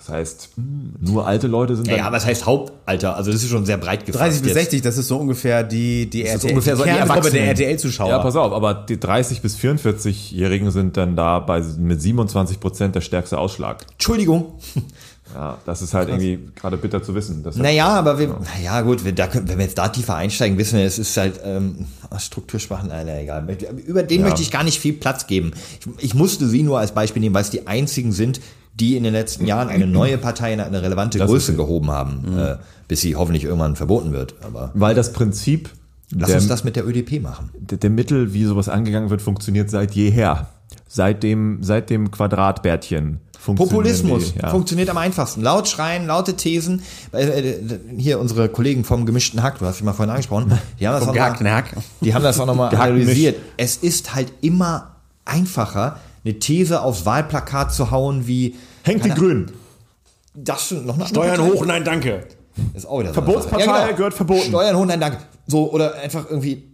Das 0.00 0.08
heißt, 0.08 0.48
hm, 0.56 0.94
nur 0.98 1.26
alte 1.26 1.46
Leute 1.46 1.76
sind 1.76 1.86
Ja, 1.86 1.96
dann 1.96 2.06
ja, 2.06 2.12
was 2.12 2.24
heißt 2.24 2.46
Hauptalter? 2.46 3.16
Also 3.16 3.30
das 3.30 3.42
ist 3.42 3.50
schon 3.50 3.66
sehr 3.66 3.76
breit 3.76 4.06
gefasst. 4.06 4.24
30 4.24 4.40
bis 4.40 4.48
jetzt. 4.48 4.58
60, 4.70 4.80
das 4.82 4.96
ist 4.96 5.08
so 5.08 5.18
ungefähr 5.18 5.62
die, 5.62 6.08
die 6.08 6.22
ist 6.22 6.30
RTL, 6.32 6.50
ungefähr 6.52 6.76
so 6.76 6.84
die 6.84 6.88
Kerngruppe 6.88 7.30
der 7.30 7.40
Erwachsenen. 7.42 7.48
RTL-Zuschauer. 7.48 8.08
Ja, 8.08 8.18
pass 8.20 8.34
auf, 8.34 8.52
aber 8.52 8.72
die 8.72 8.98
30 8.98 9.42
bis 9.42 9.58
44-Jährigen 9.58 10.70
sind 10.70 10.96
dann 10.96 11.16
da 11.16 11.38
bei 11.38 11.60
mit 11.60 12.00
27 12.00 12.60
Prozent 12.60 12.94
der 12.94 13.02
stärkste 13.02 13.36
Ausschlag. 13.36 13.84
Entschuldigung. 13.92 14.54
Ja, 15.34 15.58
das 15.64 15.82
ist 15.82 15.94
halt 15.94 16.08
irgendwie 16.08 16.50
gerade 16.56 16.76
bitter 16.76 17.02
zu 17.02 17.14
wissen. 17.14 17.44
Naja, 17.56 17.88
aber 17.88 18.18
wir, 18.18 18.36
naja 18.56 18.80
gut, 18.82 19.04
wir, 19.04 19.12
da, 19.12 19.28
wenn 19.32 19.58
wir 19.58 19.64
jetzt 19.64 19.78
da 19.78 19.88
tiefer 19.88 20.16
einsteigen, 20.16 20.58
wissen 20.58 20.78
wir, 20.78 20.84
es 20.84 20.98
ist 20.98 21.16
halt 21.16 21.40
ähm, 21.44 21.86
strukturschwach, 22.18 22.82
nein, 22.82 23.06
nein, 23.06 23.20
egal. 23.20 23.46
Über 23.86 24.02
den 24.02 24.20
Ja. 24.20 24.26
möchte 24.26 24.42
ich 24.42 24.50
gar 24.50 24.64
nicht 24.64 24.80
viel 24.80 24.94
Platz 24.94 25.26
geben. 25.26 25.52
Ich, 25.98 26.04
ich 26.04 26.14
musste 26.14 26.48
sie 26.48 26.62
nur 26.62 26.78
als 26.78 26.92
Beispiel 26.92 27.20
nehmen, 27.20 27.34
weil 27.34 27.42
es 27.42 27.50
die 27.50 27.66
einzigen 27.66 28.12
sind, 28.12 28.40
die 28.74 28.96
in 28.96 29.02
den 29.02 29.12
letzten 29.12 29.46
Jahren 29.46 29.68
eine 29.68 29.86
neue 29.86 30.16
Partei 30.18 30.52
in 30.52 30.60
eine 30.60 30.82
relevante 30.82 31.18
Das 31.18 31.28
Größe 31.28 31.54
gehoben 31.54 31.90
haben, 31.90 32.38
äh, 32.38 32.56
bis 32.88 33.00
sie 33.00 33.14
hoffentlich 33.16 33.44
irgendwann 33.44 33.76
verboten 33.76 34.12
wird. 34.12 34.34
Aber 34.42 34.70
weil 34.74 34.94
das 34.94 35.12
Prinzip 35.12 35.70
lass 36.14 36.28
der, 36.28 36.36
uns 36.38 36.48
das 36.48 36.64
mit 36.64 36.76
der 36.76 36.86
ÖDP 36.86 37.20
machen. 37.20 37.50
der, 37.58 37.78
der 37.78 37.90
Mittel, 37.90 38.32
wie 38.32 38.44
sowas 38.44 38.68
angegangen 38.68 39.10
wird, 39.10 39.22
funktioniert 39.22 39.70
seit 39.70 39.92
jeher. 39.94 40.48
Seit 40.88 41.22
dem, 41.22 41.62
seit 41.62 41.90
dem 41.90 42.10
Quadratbärtchen. 42.10 43.20
Populismus 43.44 44.34
ja. 44.40 44.50
funktioniert 44.50 44.90
am 44.90 44.98
einfachsten. 44.98 45.42
Laut 45.42 45.66
schreien, 45.68 46.06
laute 46.06 46.34
Thesen. 46.36 46.82
Äh, 47.12 47.24
äh, 47.50 47.78
Hier 47.96 48.18
unsere 48.20 48.48
Kollegen 48.48 48.84
vom 48.84 49.06
gemischten 49.06 49.42
Hack, 49.42 49.58
du 49.58 49.66
hast 49.66 49.76
dich 49.76 49.84
mal 49.84 49.92
vorhin 49.92 50.10
angesprochen, 50.10 50.58
die 50.78 50.86
haben 50.86 50.94
das 50.94 51.04
Vom 51.04 51.10
auch 51.10 51.40
mal- 51.40 51.50
Hack. 51.52 51.76
Die 52.00 52.14
haben 52.14 52.22
das 52.22 52.38
auch 52.38 52.46
nochmal 52.46 52.70
Gehackten 52.70 52.94
analysiert. 52.96 53.36
Es 53.56 53.76
ist 53.76 54.14
halt 54.14 54.32
immer 54.40 54.96
einfacher, 55.24 55.98
eine 56.24 56.38
These 56.38 56.82
aufs 56.82 57.06
Wahlplakat 57.06 57.72
zu 57.72 57.90
hauen 57.90 58.26
wie 58.26 58.56
Hängt 58.82 59.04
die 59.04 59.10
Grünen. 59.10 59.50
das 60.34 60.70
noch 60.70 60.96
eine 60.96 61.06
Steuern 61.06 61.42
hoch, 61.42 61.64
nein, 61.66 61.84
danke. 61.84 62.26
ist 62.74 62.86
auch 62.86 63.00
wieder 63.00 63.08
so 63.10 63.14
Verbotspartei 63.14 63.64
Sache. 63.64 63.84
genau. 63.86 63.96
gehört 63.96 64.14
verboten. 64.14 64.48
Steuern 64.48 64.76
hoch, 64.76 64.84
nein, 64.86 65.00
danke. 65.00 65.18
So, 65.46 65.70
oder 65.72 65.94
einfach 65.96 66.26
irgendwie 66.28 66.69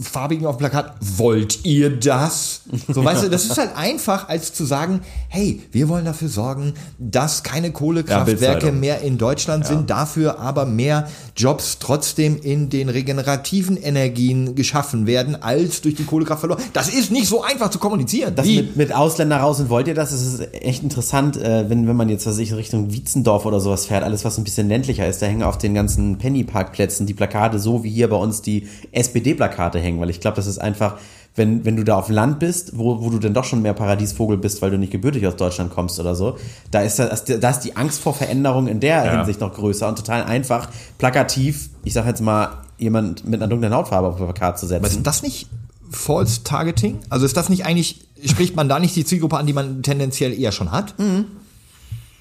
farbigen 0.00 0.46
auf 0.46 0.56
dem 0.56 0.60
Plakat, 0.60 0.94
wollt 1.00 1.64
ihr 1.64 1.90
das? 1.90 2.62
So, 2.88 3.04
weißt 3.04 3.24
du, 3.24 3.30
das 3.30 3.44
ist 3.44 3.58
halt 3.58 3.76
einfach, 3.76 4.28
als 4.28 4.52
zu 4.52 4.64
sagen, 4.64 5.00
hey, 5.28 5.62
wir 5.70 5.88
wollen 5.88 6.04
dafür 6.04 6.28
sorgen, 6.28 6.74
dass 6.98 7.42
keine 7.42 7.70
Kohlekraftwerke 7.70 8.40
Bildzeitung. 8.40 8.80
mehr 8.80 9.00
in 9.02 9.18
Deutschland 9.18 9.66
sind, 9.66 9.90
dafür 9.90 10.40
aber 10.40 10.66
mehr 10.66 11.08
Jobs 11.36 11.78
trotzdem 11.78 12.40
in 12.40 12.70
den 12.70 12.88
regenerativen 12.88 13.76
Energien 13.76 14.54
geschaffen 14.54 15.06
werden, 15.06 15.40
als 15.40 15.80
durch 15.80 15.94
die 15.94 16.04
Kohlekraft 16.04 16.40
verloren. 16.40 16.62
Das 16.72 16.88
ist 16.88 17.12
nicht 17.12 17.28
so 17.28 17.42
einfach 17.42 17.70
zu 17.70 17.78
kommunizieren. 17.78 18.34
Das 18.34 18.46
Wie? 18.46 18.56
mit, 18.62 18.76
mit 18.76 18.94
Ausländer 18.94 19.36
raus 19.36 19.60
und 19.60 19.68
wollt 19.68 19.86
ihr 19.86 19.94
das? 19.94 20.10
Das 20.10 20.22
ist 20.22 20.54
echt 20.54 20.82
interessant, 20.82 21.36
äh, 21.36 21.70
wenn, 21.70 21.86
wenn 21.86 21.96
man 21.96 22.08
jetzt, 22.08 22.26
was 22.26 22.38
ich, 22.38 22.52
Richtung 22.54 22.92
Wietzendorf 22.92 23.46
oder 23.46 23.60
sowas 23.60 23.86
fährt, 23.86 24.02
alles 24.02 24.24
was 24.24 24.38
ein 24.38 24.44
bisschen 24.44 24.68
ländlicher 24.68 25.06
ist, 25.06 25.22
da 25.22 25.26
hängen 25.26 25.42
auf 25.42 25.58
den 25.58 25.74
ganzen 25.74 26.18
Penny-Parkplätzen 26.18 27.06
die 27.06 27.14
Plakate 27.14 27.58
so 27.58 27.84
wie 27.84 27.90
hier 27.90 28.08
bei 28.08 28.16
uns 28.16 28.42
die 28.42 28.68
SPD-Plakate 28.90 29.51
hängen, 29.58 30.00
weil 30.00 30.10
ich 30.10 30.20
glaube, 30.20 30.36
das 30.36 30.46
ist 30.46 30.58
einfach, 30.58 30.96
wenn, 31.34 31.64
wenn 31.64 31.76
du 31.76 31.84
da 31.84 31.96
auf 31.96 32.08
Land 32.10 32.38
bist, 32.40 32.76
wo, 32.76 33.02
wo 33.02 33.10
du 33.10 33.18
dann 33.18 33.32
doch 33.34 33.44
schon 33.44 33.62
mehr 33.62 33.72
Paradiesvogel 33.72 34.36
bist, 34.36 34.60
weil 34.60 34.70
du 34.70 34.78
nicht 34.78 34.92
gebürtig 34.92 35.26
aus 35.26 35.36
Deutschland 35.36 35.72
kommst 35.72 35.98
oder 35.98 36.14
so, 36.14 36.36
da 36.70 36.80
ist, 36.82 36.98
das, 36.98 37.24
da 37.24 37.50
ist 37.50 37.60
die 37.60 37.76
Angst 37.76 38.00
vor 38.00 38.14
Veränderung 38.14 38.66
in 38.66 38.80
der 38.80 39.04
Ja. 39.04 39.16
Hinsicht 39.16 39.40
noch 39.40 39.54
größer 39.54 39.88
und 39.88 39.96
total 39.96 40.24
einfach, 40.24 40.68
plakativ, 40.98 41.70
ich 41.84 41.92
sag 41.94 42.06
jetzt 42.06 42.20
mal, 42.20 42.58
jemand 42.78 43.26
mit 43.26 43.40
einer 43.40 43.48
dunklen 43.48 43.72
Hautfarbe 43.72 44.08
auf 44.08 44.16
ein 44.20 44.24
Plakat 44.24 44.58
zu 44.58 44.66
setzen. 44.66 44.84
Aber 44.84 44.92
ist 44.92 45.02
das 45.06 45.22
nicht 45.22 45.48
False 45.90 46.42
Targeting? 46.42 46.98
Also 47.08 47.24
ist 47.26 47.36
das 47.36 47.48
nicht 47.48 47.64
eigentlich, 47.64 48.00
spricht 48.24 48.56
man 48.56 48.68
da 48.68 48.78
nicht 48.78 48.96
die 48.96 49.04
Zielgruppe 49.04 49.36
an, 49.38 49.46
die 49.46 49.52
man 49.52 49.82
tendenziell 49.82 50.32
eher 50.38 50.52
schon 50.52 50.70
hat? 50.72 50.94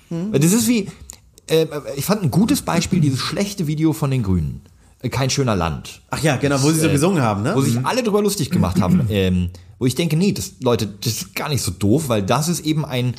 Weil 0.10 0.40
Das 0.40 0.52
ist 0.54 0.68
wie, 0.68 0.88
äh, 1.48 1.66
ich 1.96 2.06
fand 2.06 2.24
ein 2.24 2.32
gutes 2.32 2.62
Beispiel 2.62 3.00
dieses 3.00 3.20
schlechte 3.20 3.68
Video 3.68 3.94
von 3.94 4.12
den 4.12 4.24
Grünen. 4.24 4.62
Kein 5.10 5.30
schöner 5.30 5.56
Land. 5.56 6.02
Ach 6.12 6.22
ja, 6.22 6.36
genau, 6.38 6.62
wo 6.62 6.70
sie 6.72 6.80
so 6.80 6.88
Äh, 6.88 6.92
gesungen 6.92 7.24
haben, 7.24 7.42
ne? 7.44 7.54
Wo 7.56 7.62
sich 7.62 7.84
alle 7.84 8.04
drüber 8.04 8.22
lustig 8.22 8.52
gemacht 8.52 8.80
haben. 8.80 9.02
ähm, 9.10 9.50
wo 9.80 9.86
ich 9.88 9.96
denke, 9.96 10.16
nee, 10.16 10.32
das, 10.32 10.54
Leute, 10.62 10.88
das 10.88 11.14
ist 11.14 11.36
gar 11.36 11.50
nicht 11.50 11.64
so 11.64 11.72
doof, 11.72 12.08
weil 12.08 12.22
das 12.22 12.48
ist 12.48 12.60
eben 12.60 12.86
ein, 12.86 13.16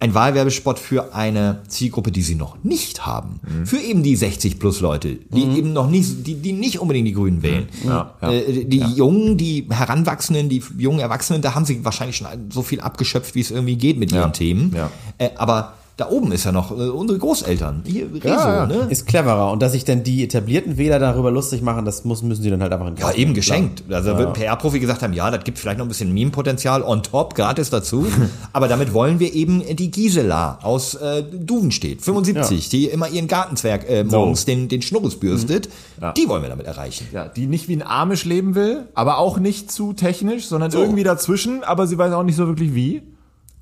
ein 0.00 0.12
Wahlwerbespot 0.12 0.80
für 0.80 1.14
eine 1.14 1.62
Zielgruppe, 1.68 2.10
die 2.10 2.22
sie 2.22 2.34
noch 2.34 2.56
nicht 2.64 3.06
haben. 3.06 3.38
Für 3.64 3.78
eben 3.78 4.02
die 4.02 4.16
60 4.16 4.58
plus 4.58 4.80
Leute, 4.80 5.14
die 5.30 5.56
eben 5.56 5.72
noch 5.72 5.88
nicht, 5.88 6.26
die, 6.26 6.34
die 6.34 6.52
nicht 6.52 6.80
unbedingt 6.80 7.06
die 7.06 7.12
Grünen 7.12 7.42
wählen. 7.42 7.68
Ja, 7.86 8.12
ja. 8.20 8.32
Äh, 8.32 8.64
die 8.64 8.80
Jungen, 8.80 9.38
die 9.38 9.68
Heranwachsenden, 9.70 10.48
die 10.48 10.62
jungen 10.76 10.98
Erwachsenen, 10.98 11.42
da 11.42 11.54
haben 11.54 11.64
sie 11.64 11.84
wahrscheinlich 11.84 12.16
schon 12.16 12.26
so 12.50 12.62
viel 12.62 12.80
abgeschöpft, 12.80 13.36
wie 13.36 13.40
es 13.40 13.52
irgendwie 13.52 13.76
geht 13.76 13.96
mit 13.96 14.10
ihren 14.10 14.32
Themen. 14.32 14.74
ja. 14.74 14.90
Äh, 15.18 15.30
aber 15.36 15.74
da 15.96 16.08
oben 16.08 16.32
ist 16.32 16.44
ja 16.44 16.50
noch 16.50 16.72
äh, 16.72 16.88
unsere 16.88 17.20
Großeltern. 17.20 17.82
Hier, 17.86 18.06
Rezo, 18.12 18.28
ja. 18.28 18.66
ne? 18.66 18.86
ist 18.88 19.06
cleverer. 19.06 19.52
Und 19.52 19.62
dass 19.62 19.72
sich 19.72 19.84
dann 19.84 20.02
die 20.02 20.24
etablierten 20.24 20.76
Wähler 20.76 20.98
darüber 20.98 21.30
lustig 21.30 21.62
machen, 21.62 21.84
das 21.84 22.04
muss, 22.04 22.22
müssen 22.22 22.42
sie 22.42 22.50
dann 22.50 22.60
halt 22.62 22.72
einfach 22.72 22.88
in 22.88 22.96
Ja, 22.96 23.02
Kauf 23.02 23.12
eben 23.12 23.22
nehmen. 23.22 23.34
geschenkt. 23.34 23.84
Also 23.88 24.10
da 24.10 24.18
wird 24.18 24.28
ein 24.28 24.32
PR-Profi 24.32 24.80
gesagt 24.80 25.02
haben, 25.02 25.12
ja, 25.12 25.30
das 25.30 25.44
gibt 25.44 25.58
vielleicht 25.58 25.78
noch 25.78 25.84
ein 25.84 25.88
bisschen 25.88 26.12
Meme-Potenzial 26.12 26.82
on 26.82 27.04
top, 27.04 27.36
gratis 27.36 27.70
dazu. 27.70 28.06
Aber 28.52 28.66
damit 28.66 28.92
wollen 28.92 29.20
wir 29.20 29.32
eben 29.34 29.62
die 29.76 29.90
Gisela 29.92 30.58
aus 30.62 30.94
äh, 30.94 31.22
Duvenstedt, 31.22 32.02
75, 32.02 32.68
die 32.68 32.86
immer 32.86 33.08
ihren 33.08 33.28
Gartenzwerg 33.28 33.88
äh, 33.88 34.02
morgens 34.02 34.44
den, 34.46 34.68
den 34.68 34.82
Schnurres 34.82 35.20
bürstet. 35.20 35.68
Ja. 36.00 36.12
Die 36.12 36.28
wollen 36.28 36.42
wir 36.42 36.48
damit 36.48 36.66
erreichen. 36.66 37.06
Ja, 37.12 37.28
die 37.28 37.46
nicht 37.46 37.68
wie 37.68 37.76
ein 37.76 37.86
Amish 37.86 38.24
leben 38.24 38.56
will, 38.56 38.88
aber 38.94 39.18
auch 39.18 39.38
nicht 39.38 39.70
zu 39.70 39.92
technisch, 39.92 40.46
sondern 40.46 40.72
irgendwie 40.72 41.04
dazwischen, 41.04 41.62
aber 41.62 41.86
sie 41.86 41.98
weiß 41.98 42.12
auch 42.12 42.24
nicht 42.24 42.36
so 42.36 42.48
wirklich 42.48 42.74
wie. 42.74 43.02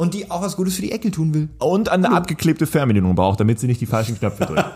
Und 0.03 0.15
die 0.15 0.31
auch 0.33 0.43
was 0.43 0.57
Gutes 0.57 0.75
für 0.75 0.83
die 0.83 0.91
Ecke 0.91 1.13
tun 1.13 1.33
will. 1.33 1.49
Und 1.61 1.89
eine 1.89 2.11
abgeklebte 2.13 2.67
Fernbedienung 2.67 3.15
braucht, 3.15 3.39
damit 3.39 3.61
sie 3.61 3.69
nicht 3.69 3.81
die 3.81 3.87
falschen 3.87 4.19
Knöpfe 4.19 4.47
drückt. 4.47 4.65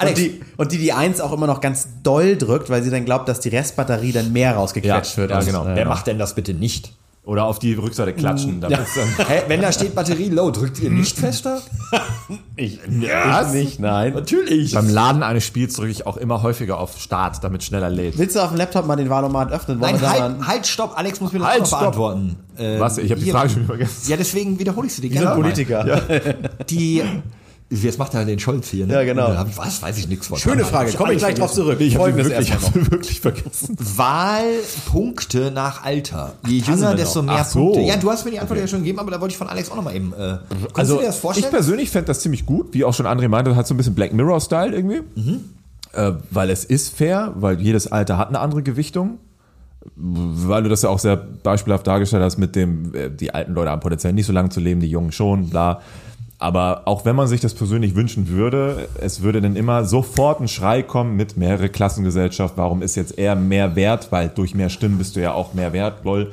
Und 0.00 0.16
die, 0.18 0.40
und 0.58 0.70
die 0.72 0.78
die 0.78 0.92
Eins 0.92 1.20
auch 1.20 1.32
immer 1.32 1.46
noch 1.46 1.60
ganz 1.60 1.88
doll 2.02 2.36
drückt, 2.36 2.68
weil 2.70 2.82
sie 2.82 2.90
dann 2.90 3.04
glaubt, 3.04 3.28
dass 3.28 3.40
die 3.40 3.48
Restbatterie 3.48 4.12
dann 4.12 4.32
mehr 4.32 4.54
rausgequetscht 4.54 5.12
Ja, 5.16 5.22
wird. 5.22 5.30
ja, 5.30 5.38
Und- 5.40 5.46
genau. 5.46 5.64
äh, 5.66 5.74
Wer 5.76 5.86
macht 5.86 6.06
denn 6.06 6.18
das 6.18 6.34
bitte 6.34 6.52
nicht? 6.54 6.92
Oder 7.28 7.44
auf 7.44 7.58
die 7.58 7.74
Rückseite 7.74 8.14
klatschen. 8.14 8.58
damit 8.62 8.78
dann 8.96 9.26
Hä, 9.26 9.42
wenn 9.48 9.60
da 9.60 9.70
steht 9.70 9.94
Batterie 9.94 10.30
low, 10.30 10.50
drückt 10.50 10.80
ihr 10.80 10.88
nicht 10.88 11.18
fester? 11.18 11.60
Ich, 12.56 12.80
Was? 13.24 13.54
ich 13.54 13.64
nicht, 13.64 13.80
nein. 13.80 14.14
Natürlich. 14.14 14.74
Beim 14.74 14.88
Laden 14.88 15.22
eines 15.22 15.44
Spiels 15.44 15.74
drücke 15.74 15.90
ich 15.90 16.06
auch 16.06 16.16
immer 16.16 16.42
häufiger 16.42 16.78
auf 16.80 16.98
Start, 16.98 17.44
damit 17.44 17.62
schneller 17.62 17.88
lädt. 17.88 18.18
Willst 18.18 18.34
du 18.34 18.40
auf 18.40 18.48
dem 18.48 18.56
Laptop 18.58 18.86
mal 18.86 18.96
den 18.96 19.08
Wahlomat 19.08 19.52
öffnen? 19.52 19.80
Wollen 19.80 19.96
Nein, 20.00 20.20
halt, 20.20 20.46
halt, 20.46 20.66
stopp. 20.66 20.98
Alex 20.98 21.20
muss 21.20 21.32
mir 21.32 21.38
das 21.38 21.48
Halt, 21.48 21.60
noch 21.60 21.70
beantworten. 21.78 22.36
Ähm, 22.58 22.80
Was? 22.80 22.98
Ich 22.98 23.10
habe 23.10 23.20
die 23.20 23.30
Frage 23.30 23.50
schon 23.50 23.64
vergessen. 23.66 24.10
Ja, 24.10 24.16
deswegen 24.16 24.58
wiederhole 24.58 24.88
ich 24.88 24.94
sie 24.94 25.02
dir 25.02 25.10
Wir 25.10 25.18
sind 25.18 25.28
gerne. 25.28 25.40
Politiker. 25.40 26.00
Die, 26.68 27.02
Jetzt 27.70 27.98
macht 27.98 28.14
er 28.14 28.24
den 28.24 28.38
Scholz 28.38 28.68
hier, 28.70 28.86
ne? 28.86 28.94
Ja, 28.94 29.04
genau. 29.04 29.28
Hab 29.28 29.54
was? 29.58 29.82
Weiß 29.82 29.98
ich 29.98 30.08
nichts 30.08 30.26
von. 30.28 30.38
Schöne 30.38 30.64
Frage, 30.64 30.90
komme 30.92 31.12
ich 31.12 31.18
gleich 31.18 31.34
drauf 31.34 31.52
zurück. 31.52 31.78
Ich 31.80 31.98
habe 31.98 32.16
wirklich, 32.16 32.50
wirklich 32.90 33.20
vergessen. 33.20 33.76
Wahlpunkte 33.78 35.50
nach 35.50 35.84
Alter. 35.84 36.34
Je 36.46 36.60
sie 36.60 36.70
jünger, 36.70 36.94
desto 36.94 37.20
mehr 37.22 37.36
Ach 37.40 37.44
so. 37.44 37.72
Punkte. 37.72 37.80
Ja, 37.82 37.96
du 37.96 38.10
hast 38.10 38.24
mir 38.24 38.30
die 38.30 38.40
Antwort 38.40 38.58
ja 38.58 38.66
schon 38.66 38.80
gegeben, 38.80 38.98
aber 38.98 39.10
da 39.10 39.20
wollte 39.20 39.32
ich 39.32 39.38
von 39.38 39.48
Alex 39.48 39.70
auch 39.70 39.76
nochmal 39.76 39.94
eben. 39.96 40.12
Äh, 40.14 40.38
kannst 40.48 40.78
Also 40.78 40.94
du 40.94 41.00
dir 41.00 41.06
das 41.08 41.18
vorstellen? 41.18 41.44
ich 41.46 41.50
persönlich 41.50 41.90
fände 41.90 42.06
das 42.06 42.20
ziemlich 42.20 42.46
gut, 42.46 42.68
wie 42.72 42.84
auch 42.84 42.94
schon 42.94 43.06
André 43.06 43.28
meinte, 43.28 43.54
hat 43.54 43.66
so 43.66 43.74
ein 43.74 43.76
bisschen 43.76 43.94
Black 43.94 44.14
Mirror-Style 44.14 44.74
irgendwie. 44.74 45.02
Äh, 45.92 46.12
weil 46.30 46.50
es 46.50 46.64
ist 46.64 46.96
fair, 46.96 47.32
weil 47.36 47.60
jedes 47.60 47.90
Alter 47.92 48.16
hat 48.18 48.28
eine 48.28 48.40
andere 48.40 48.62
Gewichtung. 48.62 49.18
Weil 49.94 50.62
du 50.62 50.68
das 50.68 50.82
ja 50.82 50.88
auch 50.90 50.98
sehr 50.98 51.16
beispielhaft 51.16 51.86
dargestellt 51.86 52.22
hast 52.22 52.36
mit 52.38 52.56
dem, 52.56 52.94
äh, 52.94 53.10
die 53.10 53.32
alten 53.34 53.52
Leute 53.52 53.70
haben 53.70 53.80
potenziell 53.80 54.12
nicht 54.12 54.26
so 54.26 54.32
lange 54.32 54.48
zu 54.50 54.60
leben, 54.60 54.80
die 54.80 54.88
Jungen 54.90 55.12
schon, 55.12 55.48
bla. 55.50 55.80
Aber 56.40 56.82
auch 56.84 57.04
wenn 57.04 57.16
man 57.16 57.26
sich 57.26 57.40
das 57.40 57.54
persönlich 57.54 57.96
wünschen 57.96 58.28
würde, 58.28 58.88
es 59.00 59.22
würde 59.22 59.40
dann 59.40 59.56
immer 59.56 59.84
sofort 59.84 60.40
ein 60.40 60.46
Schrei 60.46 60.82
kommen 60.82 61.16
mit 61.16 61.36
mehrere 61.36 61.68
Klassengesellschaft. 61.68 62.56
Warum 62.56 62.80
ist 62.80 62.94
jetzt 62.94 63.18
er 63.18 63.34
mehr 63.34 63.74
wert? 63.74 64.12
Weil 64.12 64.28
durch 64.28 64.54
mehr 64.54 64.68
Stimmen 64.68 64.98
bist 64.98 65.16
du 65.16 65.20
ja 65.20 65.32
auch 65.32 65.54
mehr 65.54 65.72
wert, 65.72 66.04
lol. 66.04 66.32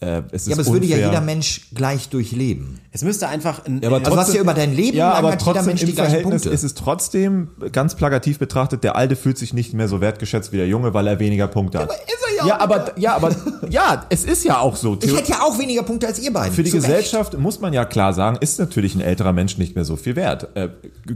Äh, 0.00 0.22
es 0.30 0.42
ist 0.42 0.48
ja, 0.48 0.54
aber 0.54 0.62
es 0.62 0.72
würde 0.72 0.86
ja 0.86 0.96
jeder 0.98 1.22
Mensch 1.22 1.68
gleich 1.74 2.10
durchleben. 2.10 2.80
Es 2.92 3.02
müsste 3.02 3.28
einfach 3.28 3.64
ein, 3.64 3.80
Ja, 3.80 3.88
aber 3.88 3.98
Also 3.98 4.10
du 4.10 4.16
hast 4.16 4.34
ja 4.34 4.40
über 4.42 4.52
dein 4.52 4.74
Leben 4.74 4.96
ja, 4.96 5.08
lang 5.08 5.18
aber 5.18 5.32
hat 5.32 5.40
jeder 5.40 5.52
trotzdem 5.52 5.66
Mensch 5.66 5.82
im 5.82 5.86
die 5.88 5.94
gleichen 5.94 6.10
Verhältnis 6.10 6.42
Punkte. 6.42 6.50
ist 6.50 6.62
es 6.64 6.74
trotzdem 6.74 7.48
ganz 7.72 7.94
plakativ 7.94 8.38
betrachtet, 8.38 8.84
der 8.84 8.96
Alte 8.96 9.16
fühlt 9.16 9.38
sich 9.38 9.54
nicht 9.54 9.72
mehr 9.72 9.88
so 9.88 10.02
wertgeschätzt 10.02 10.52
wie 10.52 10.58
der 10.58 10.68
Junge, 10.68 10.92
weil 10.92 11.06
er 11.06 11.18
weniger 11.18 11.48
Punkte 11.48 11.78
hat. 11.78 11.84
aber 11.84 11.94
ist 11.94 12.24
er 12.28 12.36
ja 12.36 12.46
ja, 12.46 12.56
auch 12.56 12.60
aber 12.60 12.98
ja, 12.98 13.16
aber 13.16 13.34
ja, 13.70 14.06
es 14.10 14.24
ist 14.24 14.44
ja 14.44 14.58
auch 14.58 14.76
so. 14.76 14.98
ich 15.02 15.16
hätte 15.16 15.30
ja 15.32 15.42
auch 15.42 15.58
weniger 15.58 15.82
Punkte 15.82 16.06
als 16.06 16.18
ihr 16.18 16.32
beiden. 16.32 16.52
Für 16.52 16.62
die 16.62 16.70
Zu 16.70 16.76
Recht. 16.76 16.86
Gesellschaft 16.86 17.38
muss 17.38 17.60
man 17.60 17.72
ja 17.72 17.84
klar 17.84 18.12
sagen, 18.12 18.36
ist 18.40 18.58
natürlich 18.58 18.94
ein 18.94 19.00
älterer 19.00 19.32
Mensch 19.32 19.56
nicht 19.56 19.74
mehr 19.74 19.84
so 19.84 19.96
viel 19.96 20.16
wert. 20.16 20.54
Äh, 20.56 20.68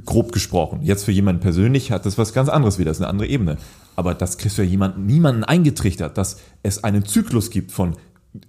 grob 0.04 0.32
gesprochen. 0.32 0.80
Jetzt 0.82 1.04
für 1.04 1.12
jemanden 1.12 1.40
persönlich 1.40 1.92
hat 1.92 2.06
das 2.06 2.16
was 2.18 2.32
ganz 2.32 2.48
anderes 2.48 2.78
wieder, 2.78 2.90
das 2.90 2.98
ist 2.98 3.02
eine 3.02 3.10
andere 3.10 3.28
Ebene. 3.28 3.58
Aber 3.96 4.14
das 4.14 4.38
kriegst 4.38 4.56
du 4.56 4.62
ja 4.62 4.68
jemanden, 4.68 5.04
niemanden 5.04 5.44
eingetrichtert, 5.44 6.16
dass 6.16 6.38
es 6.62 6.82
einen 6.84 7.04
Zyklus 7.04 7.50
gibt 7.50 7.72
von 7.72 7.96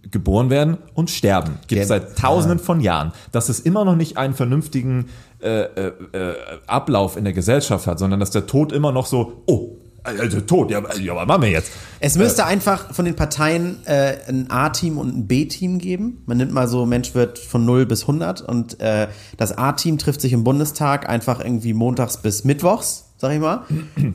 geboren 0.03 0.49
werden 0.49 0.77
und 0.93 1.09
sterben. 1.09 1.57
Gibt 1.67 1.81
es 1.81 1.87
seit 1.87 2.17
tausenden 2.17 2.59
von 2.59 2.81
Jahren. 2.81 3.13
Dass 3.31 3.49
es 3.49 3.59
immer 3.59 3.83
noch 3.83 3.95
nicht 3.95 4.17
einen 4.17 4.33
vernünftigen 4.33 5.07
äh, 5.41 5.63
äh, 5.63 5.91
äh, 6.13 6.35
Ablauf 6.67 7.17
in 7.17 7.23
der 7.23 7.33
Gesellschaft 7.33 7.87
hat, 7.87 7.97
sondern 7.97 8.19
dass 8.19 8.29
der 8.29 8.45
Tod 8.45 8.71
immer 8.71 8.91
noch 8.91 9.07
so, 9.07 9.43
oh, 9.47 9.77
also 10.03 10.41
Tod, 10.41 10.71
ja, 10.71 10.81
ja 10.99 11.15
was 11.15 11.27
machen 11.27 11.43
wir 11.43 11.49
jetzt? 11.49 11.71
Es 11.99 12.17
müsste 12.17 12.45
einfach 12.45 12.93
von 12.93 13.05
den 13.05 13.15
Parteien 13.15 13.85
äh, 13.85 14.17
ein 14.27 14.49
A-Team 14.49 14.97
und 14.97 15.15
ein 15.15 15.27
B-Team 15.27 15.77
geben. 15.79 16.23
Man 16.25 16.37
nimmt 16.37 16.51
mal 16.51 16.67
so, 16.67 16.85
Mensch 16.85 17.13
wird 17.13 17.37
von 17.37 17.65
0 17.65 17.85
bis 17.85 18.01
100 18.03 18.41
und 18.41 18.79
äh, 18.79 19.07
das 19.37 19.57
A-Team 19.57 19.97
trifft 19.97 20.21
sich 20.21 20.33
im 20.33 20.43
Bundestag 20.43 21.07
einfach 21.07 21.39
irgendwie 21.39 21.73
montags 21.73 22.17
bis 22.17 22.43
mittwochs, 22.43 23.11
sag 23.17 23.33
ich 23.33 23.39
mal. 23.39 23.65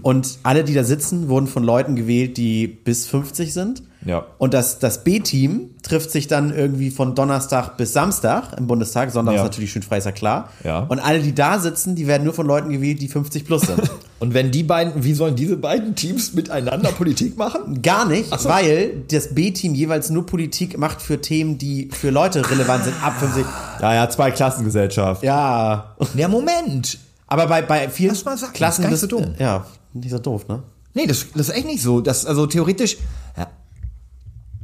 Und 0.02 0.38
alle, 0.42 0.64
die 0.64 0.74
da 0.74 0.82
sitzen, 0.82 1.28
wurden 1.28 1.46
von 1.46 1.62
Leuten 1.62 1.94
gewählt, 1.94 2.36
die 2.36 2.66
bis 2.66 3.06
50 3.06 3.52
sind. 3.52 3.82
Ja. 4.06 4.24
Und 4.38 4.54
das, 4.54 4.78
das 4.78 5.04
B-Team 5.04 5.70
trifft 5.82 6.10
sich 6.10 6.28
dann 6.28 6.54
irgendwie 6.54 6.90
von 6.90 7.14
Donnerstag 7.14 7.76
bis 7.76 7.92
Samstag 7.92 8.56
im 8.56 8.66
Bundestag. 8.66 9.10
Sonntag 9.10 9.34
Ja. 9.34 9.40
ist 9.40 9.44
natürlich 9.44 9.72
schön 9.72 9.82
frei, 9.82 9.98
ist 9.98 10.04
ja 10.04 10.12
klar. 10.12 10.48
Ja. 10.64 10.78
Und 10.80 11.00
alle, 11.00 11.20
die 11.20 11.34
da 11.34 11.58
sitzen, 11.58 11.96
die 11.96 12.06
werden 12.06 12.24
nur 12.24 12.32
von 12.32 12.46
Leuten 12.46 12.70
gewählt, 12.70 13.02
die 13.02 13.08
50 13.08 13.44
plus 13.44 13.62
sind. 13.62 13.82
Und 14.18 14.32
wenn 14.32 14.50
die 14.50 14.62
beiden, 14.62 15.04
wie 15.04 15.12
sollen 15.12 15.36
diese 15.36 15.58
beiden 15.58 15.94
Teams 15.94 16.32
miteinander 16.32 16.90
Politik 16.90 17.36
machen? 17.36 17.82
Gar 17.82 18.06
nicht, 18.06 18.30
weil 18.46 19.02
das 19.10 19.34
B-Team 19.34 19.74
jeweils 19.74 20.08
nur 20.08 20.24
Politik 20.24 20.78
macht 20.78 21.02
für 21.02 21.20
Themen, 21.20 21.58
die 21.58 21.90
für 21.92 22.08
Leute 22.10 22.48
relevant 22.50 22.84
sind, 22.84 22.94
ab 23.04 23.18
50. 23.18 23.44
Ja, 23.82 23.94
ja, 23.94 24.08
zwei 24.08 24.30
Klassengesellschaft. 24.30 25.22
Ja. 25.22 25.96
Ja, 26.14 26.28
Moment. 26.28 26.98
Aber 27.26 27.46
bei, 27.46 27.60
bei 27.60 27.88
vielen 27.90 28.10
Lass 28.10 28.24
mal 28.24 28.38
sagen, 28.38 28.52
Klassen 28.54 28.82
ist 28.82 28.84
gar 28.84 28.90
nicht 28.92 29.00
so 29.00 29.06
dumm. 29.06 29.34
Ja, 29.38 29.66
nicht 29.92 30.10
so 30.12 30.18
doof, 30.18 30.48
ne? 30.48 30.62
Nee, 30.94 31.06
das, 31.06 31.26
das 31.34 31.48
ist 31.50 31.54
echt 31.54 31.66
nicht 31.66 31.82
so. 31.82 32.00
Das, 32.00 32.24
also 32.24 32.46
theoretisch, 32.46 32.96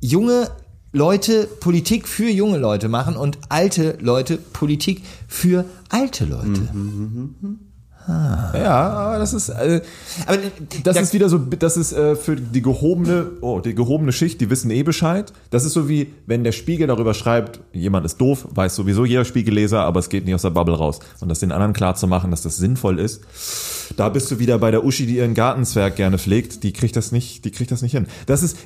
junge 0.03 0.51
Leute 0.93 1.49
Politik 1.61 2.07
für 2.07 2.29
junge 2.29 2.59
Leute 2.59 2.91
machen 2.91 3.17
und 3.17 3.39
alte 3.49 3.97
Leute 4.03 4.37
Politik 4.37 5.03
für 5.27 5.65
alte 5.89 6.27
Leute. 6.27 6.69
Ja, 8.09 8.91
aber 8.91 9.19
das 9.21 9.33
ist, 9.33 9.49
äh, 9.49 9.81
Aber 10.27 10.39
das 10.83 10.97
da- 10.97 11.01
ist 11.03 11.15
wieder 11.15 11.29
so, 11.29 11.39
das 11.39 11.77
ist 11.77 11.93
äh, 11.93 12.17
für 12.17 12.35
die 12.35 12.61
gehobene, 12.61 13.27
oh, 13.43 13.61
die 13.61 13.77
gehobene 13.77 14.11
Schicht, 14.11 14.41
die 14.41 14.51
wissen 14.51 14.73
eh 14.73 14.83
Bescheid. 14.83 15.33
Das 15.51 15.65
ist 15.65 15.73
so 15.75 15.89
wie, 15.89 16.13
wenn 16.27 16.43
der 16.43 16.51
Spiegel 16.51 16.89
darüber 16.89 17.15
schreibt, 17.15 17.61
jemand 17.73 18.05
ist 18.05 18.21
doof, 18.21 18.49
weiß 18.51 18.75
sowieso 18.75 19.05
jeder 19.05 19.25
Spiegelleser, 19.25 19.83
aber 19.85 20.01
es 20.01 20.09
geht 20.09 20.25
nicht 20.25 20.35
aus 20.35 20.43
der 20.43 20.51
Bubble 20.51 20.75
raus. 20.75 20.99
Und 21.21 21.29
das 21.29 21.39
den 21.39 21.53
anderen 21.53 21.75
klar 21.75 21.95
zu 21.95 22.09
machen, 22.09 22.33
dass 22.33 22.43
das 22.43 22.57
sinnvoll 22.57 22.99
ist. 22.99 23.21
Da 23.97 24.09
bist 24.09 24.31
du 24.31 24.39
wieder 24.39 24.59
bei 24.59 24.71
der 24.71 24.85
Uschi, 24.85 25.07
die 25.07 25.17
ihren 25.17 25.35
Gartenzwerg 25.35 25.97
gerne 25.97 26.19
pflegt, 26.19 26.63
die 26.63 26.73
kriegt 26.73 26.97
das 26.97 27.13
nicht, 27.13 27.45
die 27.45 27.51
kriegt 27.51 27.71
das 27.71 27.83
nicht 27.83 27.93
hin. 27.93 28.07
Das 28.27 28.43
ist, 28.43 28.57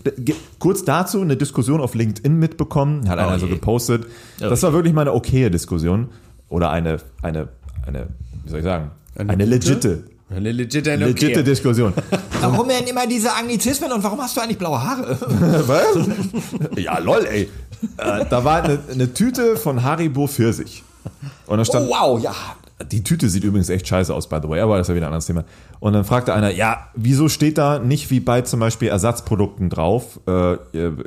kurz 0.58 0.84
dazu 0.84 1.20
eine 1.20 1.36
Diskussion 1.36 1.80
auf 1.80 1.94
LinkedIn 1.94 2.38
mitbekommen, 2.38 3.08
hat 3.08 3.18
einer 3.18 3.36
Oh 3.36 3.38
so 3.38 3.48
gepostet. 3.48 4.06
Das 4.38 4.62
war 4.62 4.72
wirklich 4.72 4.94
mal 4.94 5.02
eine 5.02 5.12
okaye 5.12 5.50
Diskussion. 5.50 6.08
Oder 6.48 6.70
eine, 6.70 6.98
eine, 7.22 7.48
eine, 7.86 8.08
wie 8.44 8.50
soll 8.50 8.60
ich 8.60 8.64
sagen? 8.64 8.90
Eine, 9.16 9.44
legite, 9.44 10.04
Eine 10.30 10.52
legit 10.52 10.86
eine 10.88 11.06
legite 11.06 11.42
Diskussion. 11.42 11.92
warum 12.40 12.68
denn 12.68 12.84
immer 12.84 13.06
diese 13.06 13.32
Anglizismen 13.34 13.90
und 13.92 14.02
warum 14.04 14.20
hast 14.20 14.36
du 14.36 14.40
eigentlich 14.40 14.58
blaue 14.58 14.82
Haare? 14.82 15.18
Was? 15.66 16.08
Ja, 16.76 16.98
lol, 16.98 17.24
ey. 17.26 17.48
Äh, 17.98 18.24
da 18.28 18.44
war 18.44 18.62
eine, 18.62 18.78
eine 18.90 19.12
Tüte 19.12 19.56
von 19.56 19.82
Haribo 19.82 20.26
Pfirsich. 20.26 20.82
Und 21.46 21.58
da 21.58 21.64
stand, 21.64 21.88
Oh, 21.88 21.90
wow, 21.90 22.22
ja. 22.22 22.34
Die 22.84 23.02
Tüte 23.02 23.30
sieht 23.30 23.42
übrigens 23.44 23.70
echt 23.70 23.88
scheiße 23.88 24.12
aus, 24.14 24.28
by 24.28 24.38
the 24.42 24.48
way, 24.48 24.60
aber 24.60 24.76
das 24.76 24.86
ist 24.86 24.88
ja 24.90 24.94
wieder 24.96 25.06
ein 25.06 25.12
anderes 25.12 25.26
Thema. 25.26 25.44
Und 25.80 25.94
dann 25.94 26.04
fragte 26.04 26.34
einer, 26.34 26.50
ja, 26.50 26.88
wieso 26.94 27.28
steht 27.28 27.56
da 27.56 27.78
nicht 27.78 28.10
wie 28.10 28.20
bei 28.20 28.42
zum 28.42 28.60
Beispiel 28.60 28.88
Ersatzprodukten 28.88 29.70
drauf, 29.70 30.20
äh, 30.26 30.56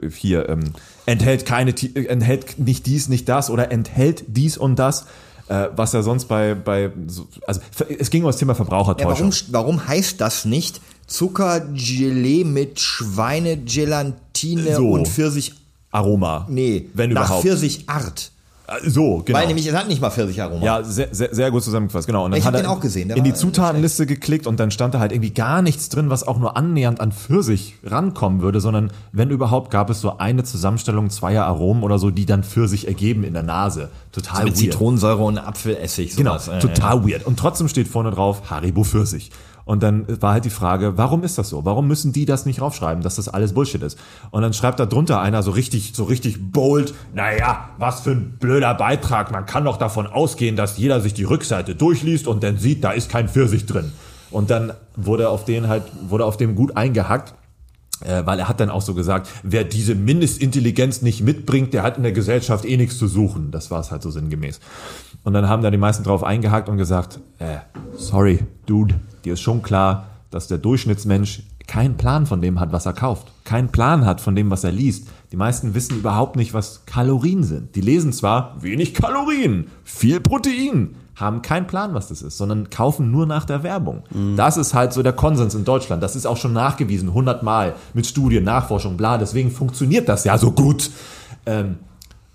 hier, 0.09 0.49
ähm, 0.49 0.61
enthält 1.05 1.45
keine, 1.45 1.71
äh, 1.71 2.05
enthält 2.05 2.57
nicht 2.57 2.87
dies, 2.87 3.07
nicht 3.07 3.29
das 3.29 3.51
oder 3.51 3.71
enthält 3.71 4.23
dies 4.27 4.57
und 4.57 4.77
das, 4.77 5.05
äh, 5.47 5.67
was 5.75 5.93
ja 5.93 6.01
sonst 6.01 6.25
bei, 6.25 6.55
bei, 6.55 6.91
so, 7.07 7.27
also 7.45 7.61
es 7.99 8.09
ging 8.09 8.23
um 8.23 8.29
das 8.29 8.37
Thema 8.37 8.53
ja 8.53 8.55
Verbrauchertäuschung. 8.55 9.31
warum, 9.31 9.77
warum 9.77 9.87
heißt 9.87 10.19
das 10.19 10.45
nicht 10.45 10.81
Zuckergelee 11.05 12.45
mit 12.45 12.79
Schweinegelatine 12.79 14.75
So. 14.75 14.89
und 14.89 15.07
Pfirsich? 15.07 15.53
Aroma. 15.91 16.47
Nee, 16.49 16.89
wenn 16.93 17.11
nach 17.11 17.25
überhaupt. 17.25 17.43
Pfirsichart. 17.43 18.31
Äh, 18.69 18.89
So, 18.89 19.21
genau. 19.25 19.37
Weil 19.39 19.47
nämlich 19.47 19.67
es 19.67 19.73
hat 19.75 19.87
nicht 19.87 20.01
mal 20.01 20.09
Pfirsicharoma. 20.09 20.63
Ja, 20.65 20.83
sehr, 20.83 21.07
sehr, 21.11 21.33
sehr 21.33 21.51
gut 21.51 21.63
zusammengefasst, 21.63 22.07
genau. 22.07 22.25
Und 22.25 22.31
dann 22.31 22.39
Ich 22.39 22.45
hat 22.45 22.55
den 22.55 22.65
er 22.65 22.71
auch 22.71 22.79
gesehen, 22.79 23.07
der 23.07 23.17
in 23.17 23.23
die 23.23 23.33
Zutatenliste 23.33 24.05
geklickt 24.05 24.47
und 24.47 24.59
dann 24.59 24.71
stand 24.71 24.93
da 24.93 24.99
halt 24.99 25.11
irgendwie 25.11 25.31
gar 25.33 25.61
nichts 25.61 25.89
drin, 25.89 26.09
was 26.09 26.27
auch 26.27 26.39
nur 26.39 26.57
annähernd 26.57 26.99
an 26.99 27.11
Pfirsich 27.11 27.75
rankommen 27.83 28.41
würde, 28.41 28.59
sondern 28.61 28.91
wenn 29.11 29.29
überhaupt 29.29 29.71
gab 29.71 29.89
es 29.89 30.01
so 30.01 30.17
eine 30.17 30.43
Zusammenstellung 30.43 31.09
zweier 31.09 31.45
Aromen 31.45 31.83
oder 31.83 31.99
so, 31.99 32.11
die 32.11 32.25
dann 32.25 32.43
Pfirsich 32.43 32.87
ergeben 32.87 33.23
in 33.23 33.33
der 33.33 33.43
Nase. 33.43 33.89
Total 34.11 34.43
mit 34.45 34.53
weird. 34.53 34.57
Zitronensäure 34.57 35.23
und 35.23 35.37
Apfelessig. 35.37 36.15
Genau, 36.15 36.37
sowas. 36.37 36.47
Äh, 36.47 36.59
total 36.59 37.07
weird. 37.07 37.25
Und 37.25 37.37
trotzdem 37.37 37.67
steht 37.67 37.87
vorne 37.87 38.11
drauf 38.11 38.49
Haribo 38.49 38.83
Pfirsich. 38.83 39.31
Und 39.69 39.83
dann 39.83 40.19
war 40.19 40.33
halt 40.33 40.45
die 40.45 40.49
Frage, 40.49 40.97
warum 40.97 41.23
ist 41.23 41.37
das 41.37 41.49
so? 41.49 41.63
Warum 41.63 41.87
müssen 41.87 42.11
die 42.11 42.25
das 42.25 42.47
nicht 42.47 42.59
raufschreiben, 42.59 43.03
dass 43.03 43.17
das 43.17 43.29
alles 43.29 43.53
Bullshit 43.53 43.83
ist? 43.83 43.99
Und 44.31 44.41
dann 44.41 44.51
schreibt 44.51 44.79
da 44.79 44.87
drunter 44.87 45.21
einer 45.21 45.43
so 45.43 45.51
richtig, 45.51 45.91
so 45.93 46.05
richtig 46.05 46.51
bold, 46.51 46.95
naja, 47.13 47.69
was 47.77 47.99
für 48.01 48.09
ein 48.09 48.37
blöder 48.39 48.73
Beitrag. 48.73 49.31
Man 49.31 49.45
kann 49.45 49.65
doch 49.65 49.77
davon 49.77 50.07
ausgehen, 50.07 50.55
dass 50.55 50.79
jeder 50.79 51.01
sich 51.01 51.13
die 51.13 51.23
Rückseite 51.23 51.75
durchliest 51.75 52.25
und 52.25 52.41
dann 52.41 52.57
sieht, 52.57 52.83
da 52.83 52.89
ist 52.89 53.11
kein 53.11 53.29
Pfirsich 53.29 53.67
drin. 53.67 53.91
Und 54.31 54.49
dann 54.49 54.73
wurde 54.95 55.29
auf 55.29 55.45
den 55.45 55.67
halt, 55.67 55.83
wurde 56.01 56.25
auf 56.25 56.37
dem 56.37 56.55
gut 56.55 56.75
eingehackt. 56.75 57.35
Äh, 58.01 58.25
weil 58.25 58.39
er 58.39 58.47
hat 58.47 58.61
dann 58.61 58.69
auch 58.69 58.81
so 58.81 58.93
gesagt, 58.93 59.29
wer 59.43 59.65
diese 59.65 59.93
Mindestintelligenz 59.93 61.01
nicht 61.01 61.21
mitbringt, 61.21 61.73
der 61.73 61.83
hat 61.83 61.97
in 61.97 62.03
der 62.03 62.13
Gesellschaft 62.13 62.65
eh 62.65 62.77
nichts 62.77 62.97
zu 62.97 63.07
suchen. 63.07 63.51
Das 63.51 63.69
war 63.71 63.81
es 63.81 63.91
halt 63.91 64.01
so 64.01 64.09
sinngemäß. 64.09 64.61
Und 65.23 65.33
dann 65.33 65.47
haben 65.47 65.61
da 65.61 65.71
die 65.71 65.77
meisten 65.77 66.03
drauf 66.03 66.23
eingehakt 66.23 66.69
und 66.69 66.77
gesagt, 66.77 67.19
äh, 67.39 67.57
sorry, 67.95 68.39
Dude, 68.65 68.95
dir 69.25 69.33
ist 69.33 69.41
schon 69.41 69.61
klar, 69.61 70.07
dass 70.31 70.47
der 70.47 70.57
Durchschnittsmensch 70.57 71.43
keinen 71.67 71.97
Plan 71.97 72.25
von 72.25 72.41
dem 72.41 72.59
hat, 72.59 72.71
was 72.71 72.85
er 72.85 72.93
kauft. 72.93 73.31
Keinen 73.43 73.69
Plan 73.69 74.05
hat 74.05 74.21
von 74.21 74.35
dem, 74.35 74.49
was 74.49 74.63
er 74.63 74.71
liest. 74.71 75.07
Die 75.31 75.37
meisten 75.37 75.75
wissen 75.75 75.97
überhaupt 75.97 76.35
nicht, 76.35 76.53
was 76.53 76.85
Kalorien 76.85 77.43
sind. 77.43 77.75
Die 77.75 77.81
lesen 77.81 78.11
zwar 78.11 78.61
wenig 78.61 78.95
Kalorien, 78.95 79.67
viel 79.83 80.19
Protein, 80.19 80.95
haben 81.15 81.41
keinen 81.41 81.67
Plan, 81.67 81.93
was 81.93 82.07
das 82.07 82.21
ist, 82.21 82.37
sondern 82.37 82.69
kaufen 82.69 83.11
nur 83.11 83.25
nach 83.27 83.45
der 83.45 83.61
Werbung. 83.61 84.03
Das 84.35 84.57
ist 84.57 84.73
halt 84.73 84.93
so 84.93 85.03
der 85.03 85.13
Konsens 85.13 85.53
in 85.53 85.65
Deutschland. 85.65 86.01
Das 86.01 86.15
ist 86.15 86.25
auch 86.25 86.37
schon 86.37 86.53
nachgewiesen, 86.53 87.13
hundertmal 87.13 87.75
mit 87.93 88.07
Studien, 88.07 88.45
Nachforschung, 88.45 88.97
bla. 88.97 89.17
Deswegen 89.17 89.51
funktioniert 89.51 90.09
das 90.09 90.23
ja 90.23 90.37
so 90.37 90.51
gut. 90.51 90.89
Ähm, 91.45 91.77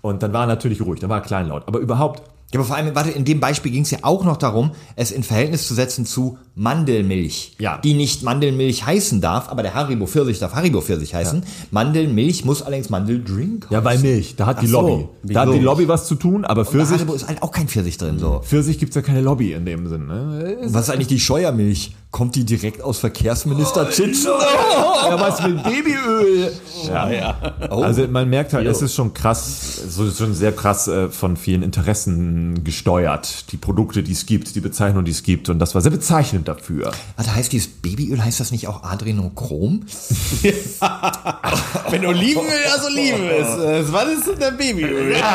und 0.01 0.21
dann 0.21 0.33
war 0.33 0.43
er 0.43 0.47
natürlich 0.47 0.81
ruhig, 0.81 0.99
dann 0.99 1.09
war 1.09 1.17
er 1.17 1.23
kleinlaut. 1.23 1.63
Aber 1.67 1.79
überhaupt, 1.79 2.21
Ja, 2.53 2.59
aber 2.59 2.65
vor 2.65 2.75
allem, 2.75 2.93
warte, 2.95 3.11
in 3.11 3.25
dem 3.25 3.39
Beispiel 3.39 3.71
ging 3.71 3.83
es 3.83 3.91
ja 3.91 3.99
auch 4.03 4.23
noch 4.23 4.37
darum, 4.37 4.71
es 4.95 5.11
in 5.11 5.23
Verhältnis 5.23 5.67
zu 5.67 5.73
setzen 5.73 6.05
zu 6.05 6.37
Mandelmilch, 6.57 7.53
Ja. 7.59 7.77
die 7.79 7.93
nicht 7.93 8.23
Mandelmilch 8.23 8.85
heißen 8.85 9.19
darf, 9.19 9.49
aber 9.49 9.61
der 9.61 9.73
Haribo 9.73 10.07
Pfirsich 10.07 10.39
darf 10.39 10.53
Haribo 10.53 10.79
Pfirsich 10.79 11.13
heißen. 11.13 11.43
Mandelmilch 11.71 12.45
muss 12.45 12.61
allerdings 12.61 12.89
Mandeldrink 12.89 13.67
Ja, 13.69 13.83
weil 13.83 13.99
Milch, 13.99 14.35
da 14.37 14.45
hat 14.45 14.61
die 14.61 14.67
Ach 14.67 14.71
so, 14.71 14.81
Lobby. 14.81 15.33
Da 15.33 15.41
hat 15.41 15.53
die. 15.53 15.59
Lobby 15.59 15.87
was 15.89 16.07
zu 16.07 16.15
tun, 16.15 16.45
aber 16.45 16.63
Bei 16.63 16.71
Pfirsich, 16.71 16.95
Haribo 16.97 17.13
ist 17.13 17.27
halt 17.27 17.41
auch 17.43 17.51
kein 17.51 17.67
Pfirsich 17.67 17.97
drin, 17.97 18.19
so. 18.19 18.39
Pfirsich 18.43 18.79
gibt's 18.79 18.95
ja 18.95 19.01
keine 19.01 19.19
Lobby 19.21 19.51
in 19.51 19.65
dem 19.65 19.87
Sinn. 19.89 20.07
Ne? 20.07 20.57
Was 20.67 20.83
ist 20.87 20.89
eigentlich 20.93 21.07
die 21.07 21.19
Scheuermilch? 21.19 21.91
Kommt 22.11 22.35
die 22.35 22.45
direkt 22.45 22.81
aus 22.81 22.99
Verkehrsminister 22.99 23.89
Tschitschen? 23.89 24.31
Ja, 24.31 25.19
was 25.19 25.43
mit 25.43 25.61
Babyöl? 25.61 26.49
Ja, 26.87 27.09
ja. 27.11 27.35
Also 27.69 28.07
man 28.07 28.29
merkt 28.29 28.53
halt, 28.53 28.65
es 28.67 28.81
ist 28.81 28.95
schon 28.95 29.13
krass, 29.13 29.81
so 29.89 30.05
ist 30.05 30.17
schon 30.17 30.33
sehr 30.33 30.53
krass 30.53 30.87
äh, 30.87 31.09
von 31.09 31.35
vielen 31.35 31.61
Interessen 31.61 32.63
gesteuert. 32.63 33.51
Die 33.51 33.57
Produkte, 33.57 34.01
die 34.01 34.13
es 34.13 34.25
gibt, 34.25 34.55
die 34.55 34.61
Bezeichnung, 34.61 35.03
die 35.03 35.11
es 35.11 35.23
gibt. 35.23 35.49
Und 35.49 35.59
das 35.59 35.75
war 35.75 35.81
sehr 35.81 35.91
bezeichnend 35.91 36.44
dafür. 36.47 36.91
Warte, 37.17 37.35
heißt 37.35 37.51
dieses 37.51 37.67
Babyöl, 37.67 38.23
heißt 38.23 38.39
das 38.39 38.51
nicht 38.51 38.67
auch 38.67 38.83
Adrenochrom? 38.83 39.81
Wenn 41.89 42.05
Olivenöl 42.05 42.65
aus 42.75 42.85
Oliven 42.85 43.25
ist, 43.29 43.57
äh, 43.59 43.91
was 43.93 44.05
ist 44.09 44.27
denn 44.27 44.39
der 44.39 44.51
Babyöl? 44.51 45.15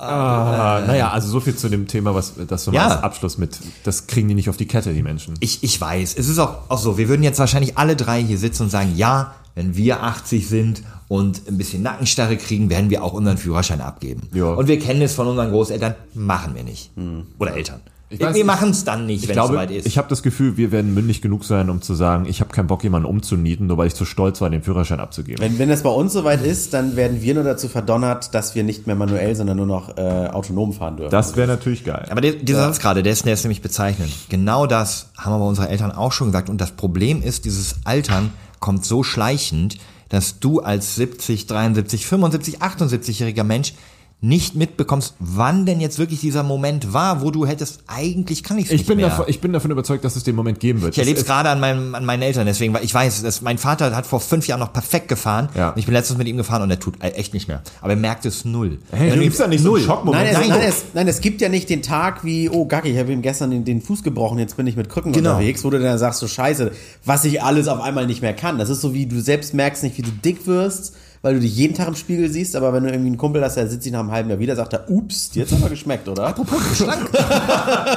Ah, 0.00 0.82
naja, 0.86 1.10
also 1.10 1.28
so 1.28 1.40
viel 1.40 1.56
zu 1.56 1.68
dem 1.68 1.86
Thema, 1.86 2.14
was 2.14 2.34
das 2.48 2.64
so 2.64 2.72
Ja. 2.72 2.86
als 2.88 3.02
Abschluss 3.02 3.38
mit, 3.38 3.58
das 3.84 4.06
kriegen 4.06 4.28
die 4.28 4.34
nicht 4.34 4.48
auf 4.48 4.56
die 4.56 4.66
Kette, 4.66 4.92
die 4.92 5.02
Menschen. 5.02 5.34
Ich, 5.40 5.62
ich 5.62 5.80
weiß, 5.80 6.14
es 6.16 6.28
ist 6.28 6.38
auch, 6.38 6.58
auch 6.68 6.78
so, 6.78 6.98
wir 6.98 7.08
würden 7.08 7.22
jetzt 7.22 7.38
wahrscheinlich 7.38 7.76
alle 7.78 7.96
drei 7.96 8.22
hier 8.22 8.38
sitzen 8.38 8.64
und 8.64 8.70
sagen, 8.70 8.92
ja, 8.96 9.34
wenn 9.54 9.76
wir 9.76 10.02
80 10.02 10.48
sind 10.48 10.82
und 11.08 11.42
ein 11.48 11.58
bisschen 11.58 11.82
Nackenstarre 11.82 12.36
kriegen, 12.36 12.70
werden 12.70 12.90
wir 12.90 13.02
auch 13.02 13.12
unseren 13.12 13.38
Führerschein 13.38 13.80
abgeben. 13.80 14.28
Ja. 14.32 14.44
Und 14.52 14.68
wir 14.68 14.78
kennen 14.78 15.02
es 15.02 15.14
von 15.14 15.26
unseren 15.26 15.50
Großeltern, 15.50 15.94
machen 16.14 16.54
wir 16.54 16.62
nicht. 16.62 16.90
Oder 17.38 17.56
Eltern. 17.56 17.80
Ich 18.10 18.20
weiß 18.20 18.34
wir 18.34 18.44
machen 18.44 18.70
es 18.70 18.84
dann 18.84 19.04
nicht, 19.06 19.24
Ich 19.24 19.28
wenn 19.28 19.38
es 19.38 19.46
soweit 19.46 19.70
ist. 19.70 19.86
ich 19.86 19.98
habe 19.98 20.08
das 20.08 20.22
Gefühl, 20.22 20.56
wir 20.56 20.72
werden 20.72 20.94
mündig 20.94 21.20
genug 21.20 21.44
sein, 21.44 21.68
um 21.68 21.82
zu 21.82 21.94
sagen, 21.94 22.24
ich 22.26 22.40
habe 22.40 22.50
keinen 22.50 22.66
Bock, 22.66 22.82
jemanden 22.82 23.06
umzunieten, 23.06 23.66
nur 23.66 23.76
weil 23.76 23.88
ich 23.88 23.94
zu 23.94 24.06
stolz 24.06 24.40
war, 24.40 24.48
den 24.48 24.62
Führerschein 24.62 24.98
abzugeben. 24.98 25.42
Wenn, 25.42 25.58
wenn 25.58 25.68
das 25.68 25.82
bei 25.82 25.90
uns 25.90 26.14
soweit 26.14 26.42
ist, 26.42 26.72
dann 26.72 26.96
werden 26.96 27.20
wir 27.20 27.34
nur 27.34 27.44
dazu 27.44 27.68
verdonnert, 27.68 28.34
dass 28.34 28.54
wir 28.54 28.64
nicht 28.64 28.86
mehr 28.86 28.96
manuell, 28.96 29.36
sondern 29.36 29.58
nur 29.58 29.66
noch 29.66 29.96
äh, 29.98 30.00
autonom 30.00 30.72
fahren 30.72 30.96
dürfen. 30.96 31.10
Das 31.10 31.36
wäre 31.36 31.48
natürlich 31.48 31.84
geil. 31.84 32.06
Aber 32.10 32.22
der, 32.22 32.32
dieser 32.32 32.60
Satz 32.60 32.78
gerade, 32.78 33.02
der 33.02 33.12
ist, 33.12 33.26
der 33.26 33.34
ist 33.34 33.44
nämlich 33.44 33.60
bezeichnend. 33.60 34.10
Genau 34.30 34.66
das 34.66 35.10
haben 35.18 35.34
aber 35.34 35.44
unsere 35.46 35.68
Eltern 35.68 35.92
auch 35.92 36.12
schon 36.12 36.28
gesagt. 36.28 36.48
Und 36.48 36.60
das 36.60 36.70
Problem 36.70 37.20
ist, 37.22 37.44
dieses 37.44 37.76
Altern 37.84 38.30
kommt 38.58 38.86
so 38.86 39.02
schleichend, 39.02 39.76
dass 40.08 40.40
du 40.40 40.60
als 40.60 40.94
70, 40.94 41.46
73, 41.46 42.06
75, 42.06 42.62
78-jähriger 42.62 43.44
Mensch 43.44 43.74
nicht 44.20 44.56
mitbekommst, 44.56 45.14
wann 45.20 45.64
denn 45.64 45.80
jetzt 45.80 46.00
wirklich 46.00 46.18
dieser 46.20 46.42
Moment 46.42 46.92
war, 46.92 47.22
wo 47.22 47.30
du 47.30 47.46
hättest, 47.46 47.84
eigentlich 47.86 48.42
kann 48.42 48.58
ich's 48.58 48.68
Ich 48.72 48.78
nicht 48.78 48.88
bin, 48.88 48.96
mehr. 48.96 49.10
davon, 49.10 49.26
ich 49.28 49.40
bin 49.40 49.52
davon 49.52 49.70
überzeugt, 49.70 50.04
dass 50.04 50.16
es 50.16 50.24
den 50.24 50.34
Moment 50.34 50.58
geben 50.58 50.82
wird. 50.82 50.94
Ich 50.94 50.98
erlebe 50.98 51.20
es 51.20 51.24
gerade 51.24 51.50
an, 51.50 51.60
meinem, 51.60 51.94
an 51.94 52.04
meinen 52.04 52.22
Eltern, 52.22 52.44
deswegen, 52.44 52.74
weil 52.74 52.82
ich 52.82 52.92
weiß, 52.92 53.22
dass 53.22 53.42
mein 53.42 53.58
Vater 53.58 53.94
hat 53.94 54.06
vor 54.06 54.18
fünf 54.18 54.48
Jahren 54.48 54.58
noch 54.58 54.72
perfekt 54.72 55.06
gefahren. 55.06 55.48
Ja. 55.54 55.70
Und 55.70 55.78
ich 55.78 55.86
bin 55.86 55.94
letztens 55.94 56.18
mit 56.18 56.26
ihm 56.26 56.36
gefahren 56.36 56.62
und 56.62 56.70
er 56.70 56.80
tut 56.80 57.00
äh, 57.00 57.10
echt 57.10 57.32
nicht 57.32 57.46
mehr. 57.46 57.62
Aber 57.80 57.92
er 57.92 57.96
merkt 57.96 58.26
es 58.26 58.44
null. 58.44 58.78
Hey, 58.90 59.10
du 59.12 59.20
gibst 59.20 59.38
da 59.38 59.46
nicht 59.46 59.62
so 59.62 59.76
einen 59.76 59.84
Schockmoment. 59.84 60.24
Nein, 60.24 60.32
es, 60.34 60.38
Nein, 60.40 60.48
nein, 60.48 60.68
es, 60.68 60.84
nein, 60.94 61.06
es 61.08 61.20
gibt 61.20 61.40
ja 61.40 61.48
nicht 61.48 61.70
den 61.70 61.82
Tag 61.82 62.24
wie, 62.24 62.50
oh 62.50 62.64
Gacki, 62.66 62.88
ich 62.90 62.98
habe 62.98 63.12
ihm 63.12 63.22
gestern 63.22 63.52
den, 63.52 63.64
den 63.64 63.80
Fuß 63.80 64.02
gebrochen, 64.02 64.40
jetzt 64.40 64.56
bin 64.56 64.66
ich 64.66 64.74
mit 64.74 64.88
Krücken 64.88 65.12
Genau. 65.12 65.34
unterwegs, 65.34 65.62
wo 65.64 65.70
du 65.70 65.78
dann 65.78 65.96
sagst, 65.96 66.18
so 66.18 66.26
scheiße, 66.26 66.72
was 67.04 67.24
ich 67.24 67.40
alles 67.40 67.68
auf 67.68 67.80
einmal 67.80 68.06
nicht 68.08 68.20
mehr 68.22 68.34
kann. 68.34 68.58
Das 68.58 68.68
ist 68.68 68.80
so 68.80 68.92
wie, 68.94 69.06
du 69.06 69.20
selbst 69.20 69.54
merkst 69.54 69.84
nicht, 69.84 69.96
wie 69.96 70.02
du 70.02 70.10
dick 70.10 70.44
wirst, 70.48 70.96
weil 71.22 71.34
du 71.34 71.40
dich 71.40 71.54
jeden 71.56 71.74
Tag 71.74 71.88
im 71.88 71.94
Spiegel 71.96 72.30
siehst, 72.30 72.54
aber 72.56 72.72
wenn 72.72 72.84
du 72.84 72.90
irgendwie 72.90 73.08
einen 73.08 73.16
Kumpel 73.16 73.42
hast, 73.44 73.56
der 73.56 73.66
sitzt 73.68 73.86
ihn 73.86 73.92
nach 73.92 74.00
einem 74.00 74.12
halben 74.12 74.30
Jahr 74.30 74.38
wieder, 74.38 74.54
sagt 74.56 74.72
er, 74.72 74.88
ups, 74.90 75.30
dir 75.30 75.42
hat's 75.42 75.52
aber 75.52 75.68
geschmeckt, 75.68 76.08
oder? 76.08 76.32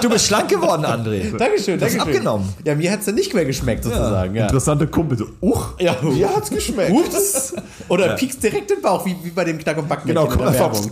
Du 0.01 0.09
bist 0.09 0.25
schlank 0.27 0.49
geworden, 0.49 0.85
André. 0.85 1.35
Dankeschön, 1.37 1.79
Du 1.79 1.85
hast 1.85 1.93
Dankeschön. 1.95 2.01
abgenommen. 2.01 2.49
Ja, 2.65 2.75
mir 2.75 2.91
hat's 2.91 3.05
dann 3.05 3.15
nicht 3.15 3.33
mehr 3.33 3.45
geschmeckt, 3.45 3.83
sozusagen, 3.83 4.35
ja. 4.35 4.43
Interessante 4.45 4.87
Kumpel, 4.87 5.17
so, 5.17 5.25
uch, 5.41 5.73
Ja, 5.79 5.95
mir 6.01 6.35
hat's 6.35 6.49
geschmeckt. 6.49 6.91
Ups. 6.91 7.53
Oder 7.89 8.15
piekst 8.15 8.41
direkt 8.43 8.71
im 8.71 8.81
Bauch, 8.81 9.05
wie, 9.05 9.15
wie 9.23 9.29
bei 9.29 9.43
dem 9.43 9.57
Knack- 9.57 9.77
und 9.77 9.87
Backen 9.87 10.07
Genau, 10.07 10.23
in 10.23 10.29
der 10.29 10.37
komm 10.37 10.47
einfach- 10.47 10.73
Werbung. 10.73 10.91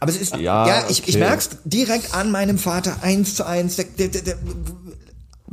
Aber 0.00 0.10
es 0.10 0.16
ist, 0.20 0.36
Ja, 0.36 0.66
ja, 0.66 0.84
ich, 0.88 1.02
ich 1.06 1.14
okay. 1.16 1.18
merk's 1.24 1.50
direkt 1.64 2.14
an 2.14 2.30
meinem 2.30 2.58
Vater, 2.58 2.96
eins 3.02 3.34
zu 3.34 3.46
eins, 3.46 3.76
der, 3.76 3.84
der, 3.86 4.08
der, 4.08 4.22
der 4.22 4.34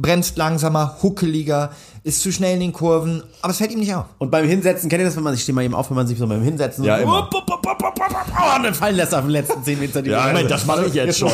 bremst 0.01 0.37
langsamer, 0.37 0.95
huckeliger, 1.03 1.71
ist 2.03 2.21
zu 2.21 2.31
schnell 2.31 2.53
in 2.53 2.61
den 2.61 2.73
Kurven, 2.73 3.21
aber 3.41 3.51
es 3.51 3.57
fällt 3.57 3.71
ihm 3.71 3.79
nicht 3.79 3.93
auf. 3.93 4.05
Und 4.17 4.31
beim 4.31 4.45
Hinsetzen, 4.47 4.89
kennt 4.89 5.01
ihr 5.01 5.05
das, 5.05 5.15
wenn 5.17 5.23
man 5.23 5.33
sich, 5.33 5.43
steht 5.43 5.53
mal 5.53 5.63
eben 5.63 5.75
auf, 5.75 5.89
wenn 5.89 5.97
man 5.97 6.07
sich 6.07 6.17
so 6.17 6.25
beim 6.25 6.41
Hinsetzen 6.41 6.83
Ja, 6.85 6.97
so, 6.97 7.03
immer. 7.03 7.19
Upp, 7.19 7.35
upp, 7.35 7.49
upp, 7.51 7.65
upp, 7.69 7.81
upp, 7.83 7.99
upp, 7.99 8.15
oh, 8.39 8.55
und 8.55 8.63
dann 8.63 8.73
fallen 8.73 8.95
lässt 8.95 9.13
auf 9.13 9.21
den 9.21 9.31
letzten 9.31 9.61
10 9.63 9.79
Meter 9.79 10.01
die 10.01 10.09
Bremse. 10.09 10.45
das 10.47 10.65
mache 10.65 10.85
ich 10.85 10.93
jetzt 10.93 11.19
schon. 11.19 11.31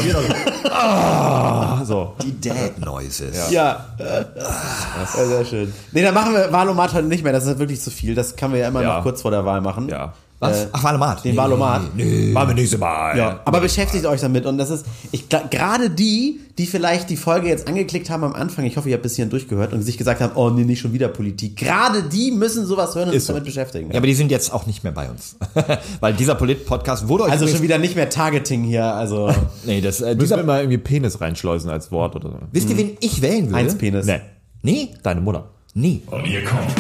ah, 0.72 1.84
so. 1.86 2.14
Die 2.24 2.40
Dad 2.42 2.80
Noises. 2.80 3.52
Ja. 3.52 3.86
ja, 4.00 5.06
sehr 5.26 5.46
schön. 5.46 5.74
Nee, 5.92 6.02
dann 6.02 6.14
machen 6.14 6.34
wir 6.34 6.52
Wahlomat 6.52 6.94
heute 6.94 7.08
nicht 7.08 7.24
mehr, 7.24 7.34
das 7.34 7.46
ist 7.46 7.60
wirklich 7.60 7.82
zu 7.82 7.92
viel. 7.92 8.16
Das 8.16 8.36
können 8.36 8.54
wir 8.54 8.62
ja 8.62 8.68
immer 8.70 8.82
Ja. 8.82 8.98
noch 8.98 9.04
kurz 9.04 9.22
vor 9.22 9.32
der 9.32 9.46
Wahl 9.46 9.62
machen. 9.62 9.88
Ja. 9.90 10.14
Was? 10.52 10.64
Äh, 10.66 10.68
Ach, 10.72 10.84
Wahlomat. 10.84 11.24
Den 11.26 11.36
Wahlomat. 11.38 11.82
Machen 11.96 12.48
wir 12.50 12.54
nächste 12.56 12.78
Mal. 12.78 13.18
Ja, 13.18 13.40
aber 13.46 13.60
beschäftigt 13.62 14.06
euch 14.06 14.22
damit 14.22 14.46
und 14.46 14.58
das 14.58 14.70
ist, 14.70 14.86
ich 15.12 15.28
gerade 15.30 15.90
die, 15.90 16.40
die 16.58 16.66
vielleicht 16.66 17.10
die 17.10 17.18
Folge 17.18 17.48
jetzt 17.50 17.68
angeklickt 17.68 18.10
haben 18.10 18.24
am 18.24 18.34
Anfang, 18.34 18.66
ich 18.66 18.78
hoffe, 18.78 18.90
ihr 18.90 18.94
habt 18.96 19.04
bis 19.04 19.16
hierhin 19.16 19.30
durchgehört 19.30 19.74
und 19.74 19.82
sich 19.82 19.98
gesagt 19.98 20.22
haben, 20.22 20.34
oh 20.36 20.50
nee, 20.50 20.64
nicht 20.64 20.80
schon 20.80 20.94
wieder 20.94 21.08
Politik. 21.10 21.58
Gerade 21.58 22.04
die 22.04 22.32
müssen 22.32 22.66
sowas 22.66 22.96
hören 22.96 23.08
und 23.10 23.14
sich 23.14 23.24
so. 23.24 23.34
damit 23.34 23.46
beschäftigen. 23.46 23.92
Ja, 23.92 23.98
aber 23.98 24.08
die 24.08 24.14
sind 24.14 24.32
jetzt 24.32 24.54
auch 24.54 24.66
nicht 24.66 24.84
mehr 24.84 24.94
bei 24.94 25.10
uns. 25.10 25.36
Weil 26.00 26.14
dieser 26.14 26.36
Polit-Podcast 26.36 27.08
wurde 27.08 27.26
euch 27.26 27.32
also 27.32 27.48
schon 27.48 27.62
wieder 27.62 27.78
nicht 27.78 27.96
mehr 27.96 28.10
Targeting 28.10 28.64
hier, 28.64 28.86
also 28.86 29.34
Nee, 29.66 29.82
das, 29.82 30.02
äh, 30.02 30.16
Müssen 30.16 30.38
wir 30.38 30.44
mal 30.44 30.62
irgendwie 30.62 30.78
Penis 30.78 31.20
reinschleusen 31.20 31.70
als 31.70 31.92
Wort 31.92 32.16
oder 32.16 32.30
so. 32.30 32.38
wisst 32.52 32.70
ihr, 32.70 32.78
wen 32.78 32.98
ich 33.02 33.22
wählen 33.22 33.48
würde? 33.48 33.58
eins 33.58 33.76
Penis. 33.78 34.06
Nee, 34.06 34.22
Nee, 34.62 34.90
deine 35.04 35.22
Mutter. 35.22 35.50
nee. 35.74 36.02
Und 36.10 36.24
hier 36.24 36.44
kommt 36.44 36.74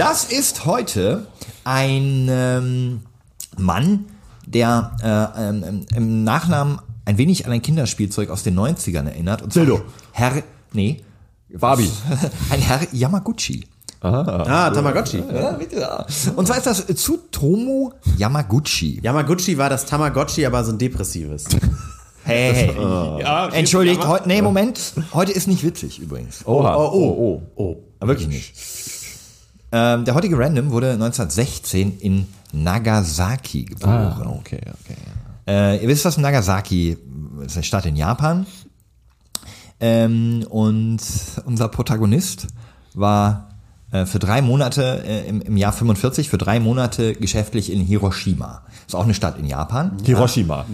Das 0.00 0.24
ist 0.24 0.64
heute 0.64 1.26
ein 1.62 2.26
ähm, 2.30 3.00
Mann, 3.58 4.06
der 4.46 4.96
äh, 5.36 5.48
ähm, 5.48 5.84
im 5.94 6.24
Nachnamen 6.24 6.78
ein 7.04 7.18
wenig 7.18 7.44
an 7.44 7.52
ein 7.52 7.60
Kinderspielzeug 7.60 8.30
aus 8.30 8.42
den 8.42 8.58
90ern 8.58 9.04
erinnert. 9.04 9.42
Und 9.42 9.52
zwar 9.52 9.66
Dildo. 9.66 9.82
Herr, 10.12 10.42
nee, 10.72 11.02
Barbie. 11.50 11.90
ein 12.50 12.60
Herr 12.60 12.80
Yamaguchi. 12.92 13.66
Ah, 14.00 14.70
Tamagotchi. 14.70 15.22
Ja. 15.34 16.06
Und 16.34 16.46
zwar 16.46 16.56
ist 16.56 16.66
das 16.66 16.86
Tsutomu 16.86 17.90
Yamaguchi. 18.16 19.00
Yamaguchi 19.02 19.58
war 19.58 19.68
das 19.68 19.84
Tamagotchi, 19.84 20.46
aber 20.46 20.64
so 20.64 20.72
ein 20.72 20.78
depressives. 20.78 21.44
Hey, 22.22 22.52
hey. 22.52 23.58
Entschuldigt, 23.58 24.06
heute, 24.06 24.28
nee, 24.28 24.42
Moment. 24.42 24.92
Heute 25.14 25.32
ist 25.32 25.48
nicht 25.48 25.64
witzig 25.64 25.98
übrigens. 25.98 26.46
Oha. 26.46 26.76
Oh, 26.76 26.90
oh, 26.92 27.42
oh. 27.56 27.76
Aber 27.98 28.08
wirklich 28.10 28.28
nicht. 28.28 28.99
Ähm, 29.72 30.04
der 30.04 30.14
heutige 30.14 30.38
Random 30.38 30.70
wurde 30.70 30.92
1916 30.92 31.98
in 32.00 32.26
Nagasaki 32.52 33.64
geboren. 33.64 33.92
Ah, 33.92 34.36
okay, 34.38 34.60
okay. 34.60 34.96
Äh, 35.46 35.82
ihr 35.82 35.88
wisst, 35.88 36.04
was 36.04 36.18
Nagasaki 36.18 36.96
ist 37.44 37.56
eine 37.56 37.64
Stadt 37.64 37.86
in 37.86 37.96
Japan. 37.96 38.46
Ähm, 39.80 40.44
und 40.50 41.00
unser 41.46 41.68
Protagonist 41.68 42.48
war 42.94 43.48
äh, 43.92 44.06
für 44.06 44.18
drei 44.18 44.42
Monate 44.42 45.02
äh, 45.06 45.28
im, 45.28 45.40
im 45.40 45.56
Jahr 45.56 45.72
45 45.72 46.28
für 46.28 46.38
drei 46.38 46.60
Monate 46.60 47.14
geschäftlich 47.14 47.72
in 47.72 47.80
Hiroshima. 47.80 48.62
Ist 48.86 48.94
auch 48.94 49.04
eine 49.04 49.14
Stadt 49.14 49.38
in 49.38 49.46
Japan. 49.46 49.96
Hiroshima. 50.04 50.58
Ja, 50.58 50.66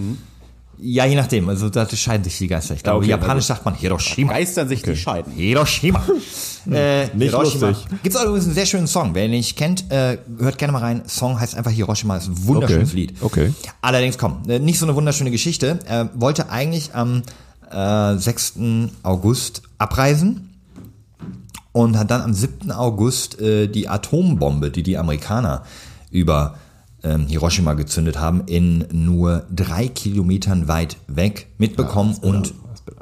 je 0.79 1.15
nachdem. 1.15 1.49
Also 1.49 1.69
da 1.69 1.89
scheiden 1.89 2.25
sich 2.25 2.39
die 2.39 2.47
Geister. 2.49 2.75
Ich 2.75 2.83
glaube, 2.83 2.99
okay, 2.99 3.11
japanisch 3.11 3.45
sagt 3.47 3.65
man 3.65 3.75
Hiroshima. 3.75 4.33
Geistern 4.33 4.69
sich 4.69 4.83
die 4.83 4.97
Scheiden. 4.97 5.33
Hiroshima. 5.33 6.05
äh, 6.71 7.07
Nicht 7.15 7.31
Hiroshima. 7.31 7.69
lustig. 7.69 7.89
Gibt's 8.03 8.17
auch 8.19 8.25
übrigens 8.25 8.47
einen 8.47 8.55
sehr 8.55 8.67
schönen 8.67 8.87
Song. 8.87 9.15
Wer 9.15 9.25
ihn 9.27 9.31
nicht 9.31 9.57
kennt, 9.57 9.91
äh, 9.91 10.19
hört 10.39 10.59
gerne 10.59 10.73
mal 10.73 10.81
rein. 10.81 11.03
Song 11.07 11.39
heißt 11.41 11.57
einfach 11.57 11.71
Hiroshima. 11.71 12.17
Ist 12.17 12.29
ein 12.29 12.47
wunderschönes 12.47 12.91
Okay. 12.91 12.97
Lied. 12.97 13.15
Okay. 13.23 13.53
Allerdings, 13.83 14.19
komm, 14.19 14.43
äh, 14.49 14.59
nicht 14.59 14.79
so 14.79 14.87
eine 14.87 14.95
wunderschöne 14.95 15.31
Geschichte. 15.31 15.79
Er 15.87 16.11
wollte 16.15 16.51
eigentlich 16.51 16.95
am 16.95 17.23
äh, 17.71 18.17
6. 18.17 18.55
August 19.03 19.63
abreisen 19.79 20.55
und 21.73 21.99
hat 21.99 22.11
dann 22.11 22.23
am 22.23 22.33
7. 22.35 22.71
August 22.73 23.41
äh, 23.41 23.67
die 23.69 23.89
Atombombe, 23.89 24.71
die 24.71 24.83
die 24.83 24.97
Amerikaner 24.99 25.63
über 26.11 26.57
ähm, 27.03 27.27
Hiroshima 27.27 27.75
gezündet 27.75 28.19
haben, 28.19 28.43
in 28.47 28.87
nur 28.91 29.45
drei 29.55 29.89
Kilometern 29.89 30.69
weit 30.69 30.97
weg 31.07 31.49
mitbekommen 31.59 32.17
und 32.21 32.55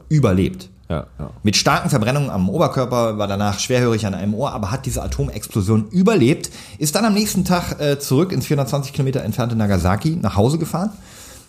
überlebt. 0.09 0.71
Ja, 0.89 1.07
ja. 1.19 1.31
Mit 1.43 1.57
starken 1.57 1.89
Verbrennungen 1.89 2.29
am 2.29 2.49
Oberkörper, 2.51 3.17
war 3.17 3.27
danach 3.27 3.59
schwerhörig 3.59 4.07
an 4.07 4.15
einem 4.15 4.35
Ohr, 4.35 4.53
aber 4.53 4.71
hat 4.71 4.85
diese 4.85 5.03
Atomexplosion 5.03 5.89
überlebt, 5.89 6.51
ist 6.79 6.95
dann 6.95 7.05
am 7.07 7.15
nächsten 7.15 7.45
Tag 7.45 7.81
äh, 7.81 7.99
zurück 7.99 8.33
ins 8.33 8.47
420 8.47 8.93
Kilometer 8.93 9.23
entfernte 9.23 9.57
Nagasaki 9.57 10.19
nach 10.21 10.37
Hause 10.37 10.59
gefahren, 10.59 10.91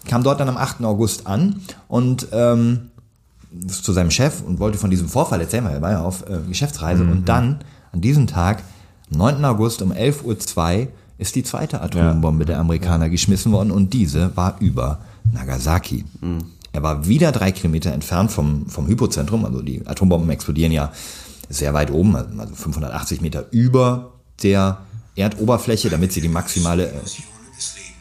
kam 0.07 0.23
dort 0.23 0.39
dann 0.39 0.47
am 0.47 0.57
8. 0.57 0.83
August 0.85 1.27
an 1.27 1.61
und 1.89 2.27
ähm, 2.31 2.91
zu 3.67 3.93
seinem 3.93 4.11
Chef 4.11 4.41
und 4.41 4.59
wollte 4.59 4.77
von 4.77 4.89
diesem 4.89 5.07
Vorfall 5.07 5.41
erzählen, 5.41 5.65
weil 5.65 5.75
er 5.75 5.81
war 5.81 5.91
ja 5.91 6.01
auf 6.01 6.23
äh, 6.29 6.39
Geschäftsreise. 6.47 7.03
Und 7.03 7.29
dann, 7.29 7.59
an 7.91 8.01
diesem 8.01 8.27
Tag, 8.27 8.63
am 9.11 9.17
9. 9.17 9.45
August 9.45 9.81
um 9.81 9.91
11.02 9.91 10.81
Uhr, 10.81 10.87
ist 11.17 11.35
die 11.35 11.43
zweite 11.43 11.81
Atombombe 11.81 12.45
der 12.45 12.59
Amerikaner 12.59 13.09
geschmissen 13.09 13.51
worden 13.51 13.71
und 13.71 13.93
diese 13.93 14.35
war 14.35 14.57
über 14.59 14.99
Nagasaki. 15.33 16.03
Er 16.73 16.83
war 16.83 17.07
wieder 17.07 17.31
drei 17.31 17.51
Kilometer 17.51 17.93
entfernt 17.93 18.31
vom, 18.31 18.67
vom 18.67 18.87
Hypozentrum, 18.87 19.45
also 19.45 19.61
die 19.61 19.81
Atombomben 19.87 20.29
explodieren 20.29 20.71
ja 20.73 20.91
sehr 21.49 21.73
weit 21.73 21.91
oben, 21.91 22.15
also 22.15 22.53
580 22.55 23.21
Meter 23.21 23.45
über 23.51 24.11
der 24.43 24.79
Erdoberfläche, 25.15 25.89
damit 25.89 26.11
sie 26.11 26.19
die 26.21 26.27
maximale, 26.27 26.87
äh, 26.87 26.91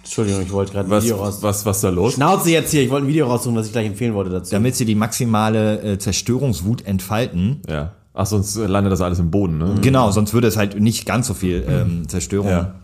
Entschuldigung, 0.03 0.43
ich 0.43 0.53
wollte 0.53 0.73
gerade 0.73 0.89
ein 0.89 0.91
Was, 0.91 1.05
Video 1.05 1.17
raus. 1.17 1.39
was, 1.41 1.65
was 1.67 1.81
da 1.81 1.89
los? 1.91 2.15
Schnauze 2.15 2.51
jetzt 2.51 2.71
hier, 2.73 2.83
ich 2.83 2.91
wollte 2.91 3.07
ein 3.07 3.09
Video 3.09 3.27
raussuchen, 3.27 3.57
was 3.57 3.67
ich 3.67 3.73
gleich 3.73 3.87
empfehlen 3.87 4.15
wollte 4.15 4.31
dazu. 4.31 4.51
damit 4.51 4.75
sie 4.77 4.85
die 4.85 4.95
maximale 4.95 5.81
äh, 5.83 5.99
Zerstörungswut 5.99 6.85
entfalten. 6.87 7.62
Ja. 7.69 7.93
Ach, 8.12 8.27
sonst 8.27 8.55
landet 8.57 8.93
das 8.93 9.01
alles 9.01 9.19
im 9.19 9.31
Boden, 9.31 9.59
ne? 9.59 9.75
Genau, 9.81 10.11
sonst 10.12 10.33
würde 10.35 10.47
es 10.47 10.57
halt 10.57 10.81
nicht 10.81 11.05
ganz 11.05 11.27
so 11.27 11.35
viel 11.35 11.65
ähm, 11.69 12.09
Zerstörung 12.09 12.49
Ja. 12.51 12.75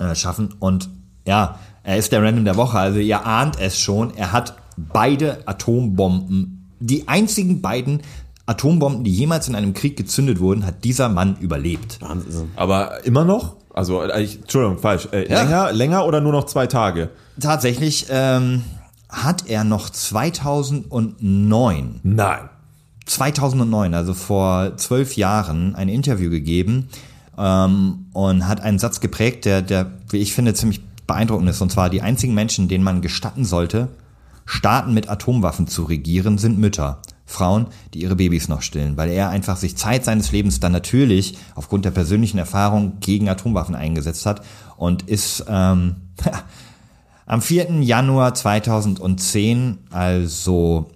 Äh, 0.00 0.14
schaffen. 0.14 0.54
Und 0.58 0.88
ja, 1.26 1.58
er 1.84 1.96
ist 1.98 2.12
der 2.12 2.22
Random 2.22 2.44
der 2.44 2.56
Woche. 2.56 2.78
Also 2.78 2.98
ihr 2.98 3.26
ahnt 3.26 3.58
es 3.60 3.78
schon. 3.78 4.14
Er 4.16 4.32
hat 4.32 4.54
beide 4.76 5.46
Atombomben, 5.46 6.70
die 6.80 7.06
einzigen 7.08 7.60
beiden 7.60 8.00
Atombomben, 8.46 9.04
die 9.04 9.12
jemals 9.12 9.48
in 9.48 9.54
einem 9.54 9.74
Krieg 9.74 9.96
gezündet 9.96 10.40
wurden, 10.40 10.66
hat 10.66 10.84
dieser 10.84 11.08
Mann 11.08 11.36
überlebt. 11.40 11.98
Wahnsinn. 12.00 12.50
Aber 12.56 13.04
immer 13.04 13.24
noch? 13.24 13.56
Also, 13.74 14.02
äh, 14.02 14.22
ich, 14.22 14.40
Entschuldigung, 14.40 14.78
falsch. 14.78 15.08
Äh, 15.12 15.30
Ja. 15.30 15.42
länger, 15.42 15.72
länger 15.72 16.06
oder 16.06 16.20
nur 16.20 16.32
noch 16.32 16.44
zwei 16.44 16.66
Tage? 16.66 17.10
Tatsächlich 17.40 18.06
ähm, 18.10 18.62
hat 19.08 19.48
er 19.48 19.64
noch 19.64 19.88
2009 19.90 22.00
Nein. 22.02 22.48
2009, 23.06 23.94
also 23.94 24.14
vor 24.14 24.76
zwölf 24.76 25.16
Jahren, 25.16 25.74
ein 25.74 25.88
Interview 25.88 26.30
gegeben 26.30 26.88
ähm, 27.38 28.06
und 28.12 28.46
hat 28.48 28.60
einen 28.60 28.78
Satz 28.78 29.00
geprägt, 29.00 29.44
der, 29.44 29.62
der, 29.62 29.92
wie 30.10 30.18
ich 30.18 30.34
finde, 30.34 30.54
ziemlich 30.54 30.80
beeindruckend 31.06 31.48
ist. 31.48 31.60
Und 31.60 31.72
zwar, 31.72 31.90
die 31.90 32.02
einzigen 32.02 32.34
Menschen, 32.34 32.68
denen 32.68 32.84
man 32.84 33.02
gestatten 33.02 33.44
sollte, 33.44 33.88
Staaten 34.44 34.92
mit 34.92 35.08
Atomwaffen 35.08 35.66
zu 35.66 35.84
regieren, 35.84 36.38
sind 36.38 36.58
Mütter. 36.58 37.00
Frauen, 37.24 37.66
die 37.94 38.02
ihre 38.02 38.16
Babys 38.16 38.48
noch 38.48 38.62
stillen, 38.62 38.96
weil 38.96 39.10
er 39.10 39.30
einfach 39.30 39.56
sich 39.56 39.76
Zeit 39.76 40.04
seines 40.04 40.32
Lebens 40.32 40.60
dann 40.60 40.72
natürlich 40.72 41.38
aufgrund 41.54 41.84
der 41.84 41.90
persönlichen 41.90 42.38
Erfahrung 42.38 42.98
gegen 43.00 43.28
Atomwaffen 43.28 43.74
eingesetzt 43.74 44.26
hat 44.26 44.44
und 44.76 45.02
ist 45.02 45.44
ähm, 45.48 45.96
am 47.26 47.40
4. 47.40 47.82
Januar 47.82 48.34
2010, 48.34 49.78
also 49.90 50.90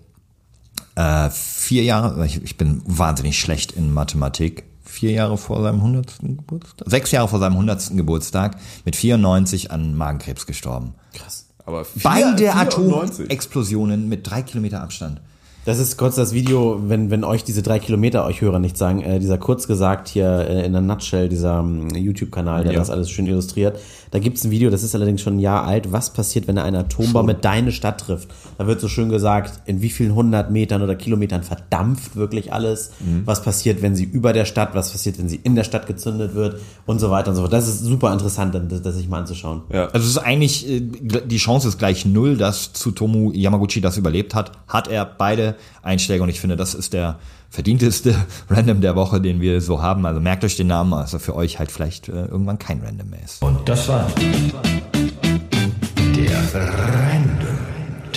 äh, 0.95 1.31
vier 1.31 1.85
Jahre, 1.85 2.27
ich, 2.27 2.43
ich 2.43 2.57
bin 2.57 2.83
wahnsinnig 2.85 3.39
schlecht 3.39 3.73
in 3.73 3.93
Mathematik, 3.93 4.65
vier 4.97 5.13
Jahre 5.13 5.37
vor 5.37 5.63
seinem 5.63 5.77
100. 5.81 6.21
Geburtstag, 6.23 6.89
sechs 6.89 7.11
Jahre 7.11 7.29
vor 7.29 7.39
seinem 7.39 7.53
100. 7.53 7.97
Geburtstag 7.97 8.57
mit 8.87 8.97
94 8.97 9.71
an 9.71 9.95
Magenkrebs 9.95 10.47
gestorben. 10.47 10.95
Aber 11.67 11.85
vier- 11.85 12.03
Beide 12.03 12.37
94. 12.39 13.25
Atomexplosionen 13.27 14.09
mit 14.09 14.29
drei 14.31 14.43
Kilometer 14.43 14.83
Abstand. 14.83 15.21
Das 15.67 15.81
ist 15.81 15.97
kurz 15.99 16.15
das 16.15 16.33
Video, 16.33 16.81
wenn, 16.89 17.11
wenn 17.11 17.25
euch 17.25 17.43
diese 17.43 17.61
drei 17.61 17.81
Kilometer 17.81 18.25
euch 18.25 18.41
Hörer 18.41 18.61
nicht 18.61 18.77
sagen, 18.79 19.03
äh, 19.03 19.19
dieser 19.19 19.37
kurz 19.37 19.67
gesagt 19.67 20.07
hier 20.07 20.47
äh, 20.49 20.65
in 20.65 20.73
der 20.73 20.81
Nutshell, 20.81 21.29
dieser 21.29 21.59
ähm, 21.59 21.89
YouTube-Kanal, 21.91 22.63
der 22.63 22.73
Ja. 22.73 22.79
das 22.79 22.89
alles 22.89 23.11
schön 23.11 23.27
illustriert. 23.27 23.77
Da 24.17 24.21
gibt's 24.21 24.45
ein 24.45 24.51
Video, 24.51 24.71
das 24.71 24.83
ist 24.83 24.95
allerdings 24.95 25.21
schon 25.21 25.37
ein 25.37 25.41
Jahr 25.41 25.65
alt. 25.67 25.93
Was 25.93 26.09
passiert, 26.09 26.49
wenn 26.49 26.57
eine 26.57 26.79
Atombombe 26.79 27.35
deine 27.35 27.71
Stadt 27.71 28.01
trifft? 28.01 28.31
Da 28.57 28.67
wird 28.67 28.81
so 28.81 28.89
schön 28.89 29.11
gesagt, 29.11 29.61
in 29.67 29.83
wie 29.83 29.91
vielen 29.91 30.15
hundert 30.15 30.51
Metern 30.51 30.81
oder 30.81 30.95
Kilometern 30.95 31.43
verdampft 31.43 32.17
wirklich 32.17 32.51
alles. 32.51 32.93
Was 33.27 33.43
passiert, 33.43 33.83
wenn 33.83 33.95
sie 33.95 34.05
über 34.05 34.33
der 34.33 34.47
Stadt, 34.47 34.75
was 34.75 34.91
passiert, 34.91 35.19
wenn 35.19 35.29
sie 35.29 35.37
in 35.43 35.55
der 35.55 35.65
Stadt 35.65 35.87
gezündet 35.87 36.35
wird 36.35 36.63
und 36.87 36.99
so 36.99 37.11
weiter 37.11 37.29
und 37.29 37.37
so 37.37 37.43
fort. 37.43 37.53
Das 37.53 37.69
ist 37.69 37.81
super 37.81 38.11
interessant, 38.11 38.55
das, 38.55 38.81
das 38.81 38.95
sich 38.95 39.07
mal 39.07 39.19
anzuschauen. 39.19 39.65
Ja. 39.71 39.89
Also 39.89 40.07
es 40.07 40.13
ist 40.13 40.19
eigentlich, 40.19 40.67
äh, 40.67 40.81
die 40.81 41.37
Chance 41.37 41.69
ist 41.69 41.77
gleich 41.77 42.07
null, 42.07 42.39
dass 42.39 42.73
Tsutomu 42.73 43.33
Yamaguchi 43.35 43.83
das 43.83 43.99
überlebt 43.99 44.35
hat. 44.35 44.53
Hat 44.67 44.89
er 44.89 45.05
beide 45.05 45.57
Einschläge 45.83 46.23
und 46.23 46.31
ich 46.31 46.41
finde, 46.41 46.57
das 46.57 46.73
ist 46.73 46.95
der 46.95 47.19
verdienteste 47.51 48.15
Random 48.51 48.81
der 48.81 48.97
Woche, 48.97 49.21
den 49.21 49.41
wir 49.41 49.61
so 49.61 49.83
haben. 49.83 50.07
Also 50.07 50.21
merkt 50.21 50.45
euch 50.45 50.57
den 50.57 50.69
Namen, 50.69 50.93
also 50.93 51.19
für 51.19 51.35
euch 51.35 51.59
halt 51.59 51.71
vielleicht 51.71 52.09
äh, 52.09 52.27
irgendwann 52.27 52.59
kein 52.59 52.81
Random 52.81 53.11
mehr 53.11 53.25
ist. 53.25 53.43
Und 53.43 53.69
das 53.69 53.89
war 53.89 54.07
der 56.17 56.53
Random 56.55 57.59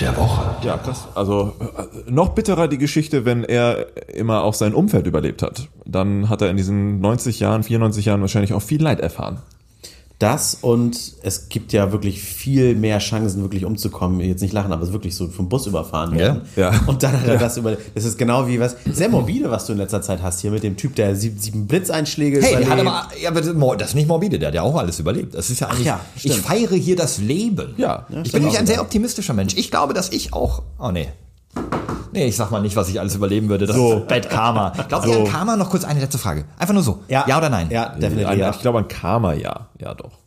der 0.00 0.16
Woche. 0.16 0.66
Ja, 0.66 0.78
krass. 0.78 1.08
Also 1.14 1.54
äh, 1.60 2.10
noch 2.10 2.30
bitterer 2.30 2.68
die 2.68 2.78
Geschichte, 2.78 3.24
wenn 3.24 3.44
er 3.44 3.86
immer 4.08 4.42
auch 4.42 4.54
sein 4.54 4.74
Umfeld 4.74 5.06
überlebt 5.06 5.42
hat. 5.42 5.68
Dann 5.84 6.28
hat 6.28 6.42
er 6.42 6.50
in 6.50 6.56
diesen 6.56 7.00
90 7.00 7.40
Jahren, 7.40 7.62
94 7.62 8.06
Jahren 8.06 8.20
wahrscheinlich 8.20 8.54
auch 8.54 8.62
viel 8.62 8.82
Leid 8.82 9.00
erfahren. 9.00 9.38
Das 10.20 10.58
und 10.60 11.14
es 11.22 11.48
gibt 11.48 11.72
ja 11.72 11.92
wirklich 11.92 12.22
viel 12.22 12.74
mehr 12.74 12.98
Chancen, 12.98 13.40
wirklich 13.40 13.64
umzukommen. 13.64 14.20
Jetzt 14.20 14.42
nicht 14.42 14.52
lachen, 14.52 14.70
aber 14.70 14.82
es 14.82 14.90
ist 14.90 14.92
wirklich 14.92 15.14
so 15.14 15.28
vom 15.28 15.48
Bus 15.48 15.66
überfahren 15.66 16.14
werden. 16.14 16.42
Ja. 16.56 16.72
Ja. 16.72 16.80
Und 16.86 17.02
dann 17.02 17.18
hat 17.18 17.26
er 17.26 17.38
das 17.38 17.56
über. 17.56 17.78
Das 17.94 18.04
ist 18.04 18.18
genau 18.18 18.46
wie 18.46 18.60
was. 18.60 18.76
Sehr 18.84 19.08
morbide, 19.08 19.50
was 19.50 19.64
du 19.64 19.72
in 19.72 19.78
letzter 19.78 20.02
Zeit 20.02 20.22
hast 20.22 20.40
hier 20.40 20.50
mit 20.50 20.62
dem 20.62 20.76
Typ, 20.76 20.94
der 20.94 21.16
sieben, 21.16 21.38
sieben 21.38 21.66
Blitzeinschläge 21.66 22.42
Hey, 22.42 22.50
überlebt. 22.50 22.70
hat 22.70 22.80
aber, 22.80 23.08
ja, 23.18 23.30
aber 23.30 23.76
das 23.76 23.88
ist 23.88 23.94
nicht 23.94 24.08
morbide, 24.08 24.38
der 24.38 24.48
hat 24.48 24.54
ja 24.54 24.60
auch 24.60 24.76
alles 24.76 25.00
überlebt. 25.00 25.34
Das 25.34 25.48
ist 25.48 25.60
ja 25.60 25.68
eigentlich, 25.68 25.86
ja, 25.86 26.00
ich 26.22 26.36
feiere 26.36 26.76
hier 26.76 26.96
das 26.96 27.16
Leben. 27.16 27.72
Ja. 27.78 28.06
ich 28.10 28.28
stimmt 28.28 28.44
bin 28.44 28.52
auch 28.52 28.58
ein 28.58 28.66
sehr 28.66 28.82
optimistischer 28.82 29.32
Mensch. 29.32 29.54
Ich 29.56 29.70
glaube, 29.70 29.94
dass 29.94 30.12
ich 30.12 30.34
auch, 30.34 30.64
oh 30.78 30.90
nee. 30.90 31.08
Nee, 32.12 32.26
ich 32.26 32.36
sag 32.36 32.50
mal 32.50 32.60
nicht, 32.60 32.74
was 32.74 32.88
ich 32.88 32.98
alles 32.98 33.14
überleben 33.14 33.48
würde. 33.48 33.66
Das 33.66 33.76
So. 33.76 33.98
ist 33.98 34.08
Bad 34.08 34.28
Karma. 34.28 34.72
Glaubt 34.88 35.06
ihr 35.06 35.18
an 35.18 35.24
Karma? 35.24 35.56
Noch 35.56 35.70
kurz 35.70 35.84
eine 35.84 36.00
letzte 36.00 36.18
Frage. 36.18 36.44
Einfach 36.58 36.74
nur 36.74 36.82
so. 36.82 37.02
Ja. 37.08 37.24
ja 37.28 37.38
oder 37.38 37.48
nein? 37.48 37.68
Ja, 37.70 37.90
definitiv. 37.90 38.36
Ja. 38.36 38.50
Ich 38.50 38.60
glaube 38.60 38.78
an 38.78 38.88
Karma, 38.88 39.32
ja. 39.34 39.68
Ja, 39.78 39.94
doch. 39.94 40.18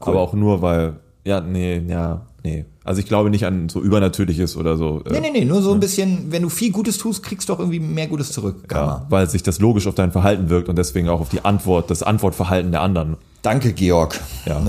Aber 0.00 0.20
auch 0.20 0.34
nur, 0.34 0.60
weil, 0.60 0.96
ja, 1.24 1.40
nee, 1.40 1.78
ja, 1.88 2.20
nee. 2.42 2.66
Also 2.84 3.00
ich 3.00 3.06
glaube 3.06 3.30
nicht 3.30 3.46
an 3.46 3.68
so 3.70 3.80
Übernatürliches 3.80 4.56
oder 4.56 4.76
so. 4.76 5.02
äh, 5.06 5.12
Nee, 5.12 5.20
nee, 5.20 5.30
nee, 5.32 5.44
nur 5.46 5.62
so 5.62 5.72
ein 5.72 5.80
bisschen, 5.80 6.30
wenn 6.30 6.42
du 6.42 6.48
viel 6.50 6.70
Gutes 6.70 6.98
tust, 6.98 7.22
kriegst 7.22 7.48
du 7.48 7.54
auch 7.54 7.58
irgendwie 7.58 7.80
mehr 7.80 8.06
Gutes 8.06 8.30
zurück. 8.32 8.68
Karma. 8.68 8.92
Ja, 8.92 9.06
weil 9.08 9.28
sich 9.30 9.42
das 9.42 9.58
logisch 9.58 9.86
auf 9.86 9.94
dein 9.94 10.12
Verhalten 10.12 10.50
wirkt 10.50 10.68
und 10.68 10.76
deswegen 10.76 11.08
auch 11.08 11.20
auf 11.20 11.30
die 11.30 11.44
Antwort, 11.44 11.90
das 11.90 12.02
Antwortverhalten 12.02 12.70
der 12.72 12.82
anderen. 12.82 13.16
Danke, 13.42 13.72
Georg. 13.72 14.20
Ja. 14.46 14.62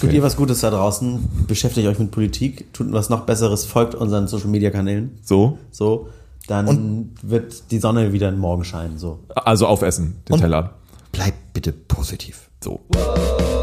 Tut 0.00 0.12
ihr 0.12 0.22
was 0.22 0.36
Gutes 0.36 0.60
da 0.60 0.70
draußen? 0.70 1.28
Beschäftigt 1.46 1.86
euch 1.86 1.98
mit 1.98 2.10
Politik? 2.10 2.72
Tut 2.72 2.92
was 2.92 3.10
noch 3.10 3.20
Besseres? 3.26 3.64
Folgt 3.64 3.94
unseren 3.94 4.26
Social 4.28 4.48
Media 4.48 4.70
Kanälen. 4.70 5.18
So, 5.22 5.58
So. 5.70 6.08
Dann 6.48 7.10
wird 7.22 7.70
die 7.70 7.78
Sonne 7.78 8.12
wieder 8.12 8.28
in 8.28 8.34
den 8.34 8.40
Morgen 8.40 8.64
scheinen. 8.64 8.98
So. 8.98 9.20
also 9.36 9.66
aufessen, 9.68 10.16
den 10.28 10.34
Und- 10.34 10.40
Teller. 10.40 10.74
Bleib 11.12 11.34
bitte 11.52 11.72
positiv. 11.72 12.48
So. 12.60 12.80
Whoa. 12.94 13.61